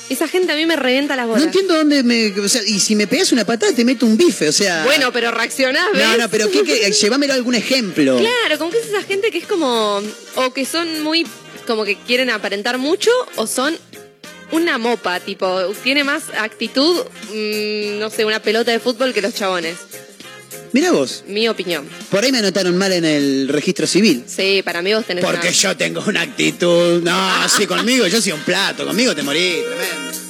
Esa 0.09 0.27
gente 0.27 0.53
a 0.53 0.57
mí 0.57 0.65
me 0.65 0.75
revienta 0.75 1.17
las 1.17 1.27
bolas. 1.27 1.43
No 1.43 1.47
entiendo 1.49 1.75
dónde 1.75 2.03
me... 2.03 2.29
O 2.41 2.49
sea, 2.49 2.63
y 2.67 2.81
si 2.81 2.97
me 2.97 3.07
pegas 3.07 3.31
una 3.31 3.45
patada 3.45 3.73
te 3.75 3.85
meto 3.85 4.07
un 4.07 4.17
bife, 4.17 4.49
o 4.49 4.53
sea... 4.53 4.83
Bueno, 4.85 5.13
pero 5.13 5.31
reaccionás, 5.31 5.87
¿ves? 5.93 6.03
No, 6.03 6.17
no, 6.17 6.31
pero 6.31 6.51
¿qué, 6.51 6.63
qué? 6.63 6.91
llévamelo 7.03 7.35
a 7.35 7.37
algún 7.37 7.55
ejemplo. 7.55 8.17
Claro, 8.17 8.59
como 8.59 8.71
que 8.71 8.79
es 8.79 8.87
esa 8.87 9.03
gente 9.03 9.31
que 9.31 9.37
es 9.37 9.47
como. 9.47 10.01
O 10.37 10.53
que 10.55 10.65
son 10.65 11.03
muy. 11.03 11.27
Como 11.67 11.85
que 11.85 11.97
quieren 11.99 12.31
aparentar 12.31 12.79
mucho, 12.79 13.11
o 13.37 13.47
son 13.47 13.77
una 14.53 14.79
mopa, 14.79 15.21
tipo. 15.21 15.61
Tiene 15.83 16.05
más 16.05 16.25
actitud, 16.39 17.05
mm, 17.33 17.99
no 17.99 18.11
sé, 18.11 18.25
una 18.25 18.41
pelota 18.41 18.71
de 18.73 18.81
fútbol 18.81 19.13
que 19.13 19.23
los 19.23 19.35
chabones. 19.35 19.77
Mira 20.73 20.93
vos, 20.93 21.25
Mi 21.27 21.49
opinión. 21.49 21.89
por 22.11 22.23
ahí 22.25 22.31
me 22.31 22.39
anotaron 22.39 22.77
mal 22.77 22.93
en 22.93 23.05
el 23.07 23.49
registro 23.49 23.87
civil. 23.87 24.25
Sí, 24.27 24.61
para 24.63 24.83
mí 24.83 24.93
vos 24.93 25.05
tenés 25.05 25.25
Porque 25.25 25.49
una- 25.49 25.57
yo 25.57 25.77
tengo 25.77 26.05
una 26.07 26.21
actitud. 26.23 27.03
No, 27.03 27.49
sí, 27.49 27.67
conmigo 27.67 28.07
yo 28.07 28.21
soy 28.21 28.33
un 28.33 28.41
plato, 28.43 28.85
conmigo 28.87 29.15
te 29.15 29.23
morí, 29.23 29.57
tremendo. 29.67 30.28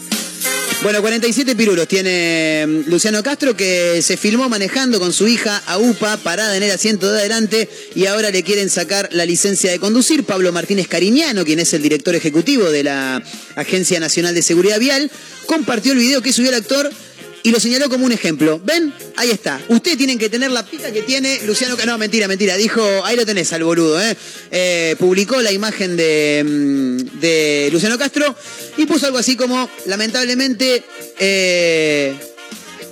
Bueno, 0.80 1.00
47 1.00 1.56
pirulos 1.56 1.88
tiene 1.88 2.64
mm, 2.64 2.88
Luciano 2.88 3.20
Castro 3.20 3.56
que 3.56 4.00
se 4.00 4.16
filmó 4.16 4.48
manejando 4.48 5.00
con 5.00 5.12
su 5.12 5.26
hija 5.26 5.60
a 5.66 5.76
UPA 5.76 6.18
parada 6.18 6.56
en 6.56 6.62
el 6.62 6.70
asiento 6.70 7.10
de 7.10 7.18
adelante 7.18 7.68
y 7.96 8.06
ahora 8.06 8.30
le 8.30 8.44
quieren 8.44 8.70
sacar 8.70 9.08
la 9.10 9.26
licencia 9.26 9.72
de 9.72 9.80
conducir. 9.80 10.22
Pablo 10.22 10.52
Martínez 10.52 10.86
Cariñano, 10.86 11.44
quien 11.44 11.58
es 11.58 11.74
el 11.74 11.82
director 11.82 12.14
ejecutivo 12.14 12.70
de 12.70 12.84
la 12.84 13.20
Agencia 13.56 13.98
Nacional 13.98 14.36
de 14.36 14.42
Seguridad 14.42 14.78
Vial, 14.78 15.10
compartió 15.46 15.92
el 15.92 15.98
video 15.98 16.22
que 16.22 16.32
subió 16.32 16.50
el 16.50 16.56
actor 16.56 16.88
y 17.48 17.50
lo 17.50 17.58
señaló 17.58 17.88
como 17.88 18.04
un 18.04 18.12
ejemplo. 18.12 18.60
¿Ven? 18.62 18.92
Ahí 19.16 19.30
está. 19.30 19.58
Ustedes 19.68 19.96
tienen 19.96 20.18
que 20.18 20.28
tener 20.28 20.50
la 20.50 20.66
pica 20.66 20.92
que 20.92 21.00
tiene 21.00 21.40
Luciano. 21.46 21.78
No, 21.86 21.96
mentira, 21.96 22.28
mentira. 22.28 22.58
Dijo, 22.58 22.82
ahí 23.06 23.16
lo 23.16 23.24
tenés 23.24 23.50
al 23.54 23.64
boludo, 23.64 23.98
¿eh? 23.98 24.14
Eh, 24.50 24.96
publicó 24.98 25.40
la 25.40 25.50
imagen 25.50 25.96
de, 25.96 26.44
mm, 26.46 27.20
de 27.20 27.70
Luciano 27.72 27.96
Castro 27.96 28.36
y 28.76 28.84
puso 28.84 29.06
algo 29.06 29.16
así 29.16 29.34
como, 29.34 29.66
lamentablemente, 29.86 30.84
eh, 31.18 32.18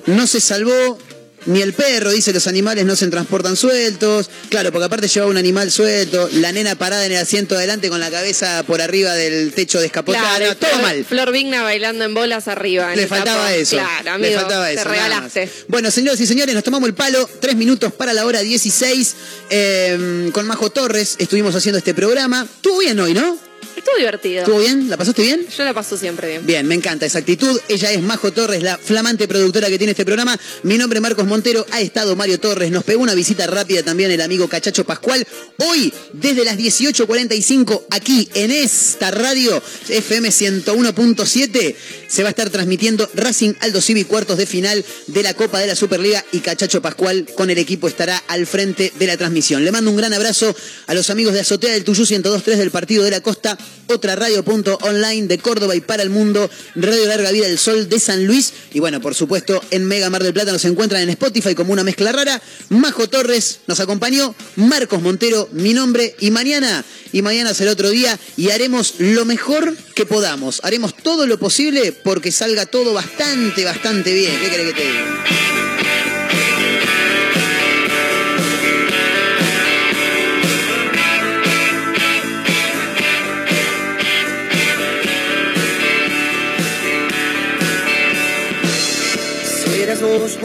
no 0.07 0.27
se 0.27 0.41
salvó 0.41 0.99
ni 1.47 1.63
el 1.63 1.73
perro, 1.73 2.11
dice 2.11 2.33
los 2.33 2.47
animales 2.47 2.85
no 2.85 2.97
se 2.97 3.07
transportan 3.09 3.57
sueltos. 3.57 4.29
Claro, 4.51 4.73
porque 4.73 4.85
aparte 4.87 5.09
llevaba 5.09 5.31
un 5.31 5.37
animal 5.37 5.71
suelto, 5.71 6.29
la 6.35 6.53
nena 6.53 6.75
parada 6.77 7.07
en 7.07 7.13
el 7.13 7.19
asiento 7.19 7.55
de 7.55 7.61
adelante 7.61 7.89
con 7.89 8.01
la 8.01 8.11
cabeza 8.11 8.63
por 8.67 8.81
arriba 8.83 9.15
del 9.15 9.53
techo 9.53 9.81
descapotado. 9.81 10.25
Claro, 10.25 10.47
No, 10.49 10.57
todo 10.57 10.71
Flor- 10.71 10.83
mal. 10.83 11.05
Flor 11.05 11.33
Vigna 11.33 11.63
bailando 11.63 12.05
en 12.05 12.15
bolas 12.15 12.49
arriba. 12.49 12.93
en 12.93 12.99
Le 13.01 13.07
faltaba 13.07 13.53
eso. 13.55 13.77
Claro, 13.77 14.11
amigo. 14.13 14.31
Le 14.31 14.37
faltaba 14.39 14.67
te 14.67 14.75
eso. 14.75 14.85
nada 14.85 14.95
regalaste. 14.95 15.51
Bueno, 15.69 15.91
señoras 15.91 16.21
y 16.21 16.27
señores, 16.27 16.55
nos 16.55 16.65
tomamos 16.65 16.89
el 16.89 16.95
palo. 16.95 17.29
Tres 17.41 17.57
minutos 17.57 17.93
para 17.93 18.13
la 18.13 18.27
hora 18.27 18.41
16. 18.41 19.15
eh, 19.51 20.31
con 20.33 20.47
Majo 20.47 20.71
Torres 20.71 21.17
estuvimos 21.19 21.55
haciendo 21.55 21.79
este 21.79 21.95
programa. 21.95 22.47
Estuvo 22.57 22.79
bien 22.79 22.99
hoy, 23.01 23.15
¿no? 23.15 23.46
Estuvo 23.77 23.97
divertido. 23.99 24.41
¿Estuvo 24.41 24.59
bien? 24.59 24.89
¿La 24.89 24.97
pasaste 24.97 25.23
bien? 25.23 25.47
Yo 25.55 25.65
la 25.65 25.75
paso 25.75 25.97
siempre 25.99 26.29
bien. 26.29 26.47
Bien, 26.47 26.67
me 26.67 26.75
encanta 26.75 27.05
esa 27.05 27.19
actitud. 27.19 27.61
Ella 27.69 27.93
es 27.93 28.03
Majo 28.03 28.33
Torres, 28.33 28.63
la 28.63 28.79
flamante 28.79 29.29
productora 29.29 29.69
que 29.69 29.77
tiene 29.77 29.91
este 29.91 30.05
programa. 30.05 30.39
Mi 30.63 30.79
nombre 30.79 30.99
es 30.99 31.03
Marcos 31.03 31.27
Montero. 31.27 31.67
Ha 31.71 31.81
estado 31.83 32.17
Mario 32.17 32.41
Torres. 32.41 32.71
Nos 32.71 32.85
pegó 32.85 33.03
una 33.03 33.15
visita 33.15 33.47
rápida 33.47 33.83
también 33.83 34.11
el 34.11 34.23
amigo 34.23 34.49
Cachacho 34.49 34.85
Pascual. 34.85 35.27
Hoy, 35.59 35.93
desde 36.15 36.45
las 36.45 36.57
18.45, 36.57 37.85
aquí 37.91 38.29
en 38.35 38.51
esta 38.51 39.11
radio 39.11 39.63
FM 39.89 40.31
101.7, 40.31 41.75
se 42.09 42.23
va 42.23 42.29
a 42.29 42.31
estar 42.31 42.49
transmitiendo 42.49 43.09
Racing 43.15 43.55
Aldo 43.61 43.81
Civi 43.83 44.05
cuartos 44.05 44.39
de 44.39 44.47
final 44.47 44.85
de 45.07 45.23
la 45.23 45.35
Copa 45.35 45.61
de 45.61 45.67
la 45.67 45.77
Superliga 45.77 46.25
y 46.33 46.41
Cachacho 46.41 46.81
Pascual 46.81 47.27
con 47.35 47.51
el 47.51 47.59
equipo 47.59 47.89
estará 47.89 48.17
al 48.29 48.47
frente 48.47 48.93
de 48.99 49.07
la 49.07 49.17
transmisión. 49.17 49.65
Le 49.65 49.73
mando 49.73 49.91
un 49.91 49.97
gran 49.97 50.13
abrazo 50.13 50.55
a 50.87 50.95
los 50.95 51.11
amigos 51.11 51.35
de 51.35 51.41
Azotea 51.41 51.73
del 51.73 51.85
Tuyú 51.85 52.05
102.3 52.05 52.57
del 52.57 52.71
Partido 52.71 53.05
de 53.05 53.11
la 53.11 53.21
Costa, 53.21 53.59
otra 53.89 54.17
radio.online 54.17 55.27
de 55.27 55.39
Córdoba 55.39 55.77
y 55.77 55.81
para 55.81 56.03
el 56.03 56.11
mundo, 56.11 56.51
Radio 56.75 57.07
Larga 57.07 57.31
Vida 57.31 57.47
del 57.47 57.59
Sol 57.59 57.89
de 57.89 58.01
San 58.01 58.27
Luis 58.27 58.53
y 58.73 58.81
bueno, 58.81 59.01
por 59.01 59.15
supuesto, 59.15 59.63
en 59.71 59.85
Mega 59.85 60.11
Mar 60.11 60.23
del 60.23 60.33
Plata 60.35 60.53
nos 60.53 60.65
encuentran 60.65 61.03
en 61.03 61.11
Spotify 61.11 61.55
como 61.55 61.73
una 61.73 61.85
mezcla 61.85 62.13
rara. 62.13 62.41
Majo 62.69 63.09
Torres 63.09 63.61
nos 63.67 63.81
acompañó, 63.81 64.35
Marcos 64.57 65.03
Montero, 65.03 65.49
mi 65.53 65.73
nombre 65.73 66.15
y 66.21 66.31
mañana, 66.31 66.85
y 67.13 67.23
mañana 67.23 67.55
será 67.55 67.73
otro 67.73 67.91
día 67.91 68.19
y 68.37 68.51
haremos 68.51 68.95
lo 68.99 69.25
mejor 69.25 69.77
que 69.95 70.07
podamos. 70.07 70.61
Haremos 70.65 70.97
todo 70.97 71.27
lo 71.27 71.39
posible 71.39 71.93
porque 71.93 72.33
salga 72.33 72.67
todo 72.67 72.93
bastante, 72.93 73.65
bastante 73.65 74.13
bien. 74.13 74.33
¿Qué 74.41 74.51
querés 74.51 74.75
que 74.75 74.83
te 74.83 74.89
diga? 74.89 75.76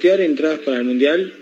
sortear 0.00 0.22
entradas 0.22 0.60
para 0.60 0.78
el 0.78 0.84
Mundial? 0.84 1.40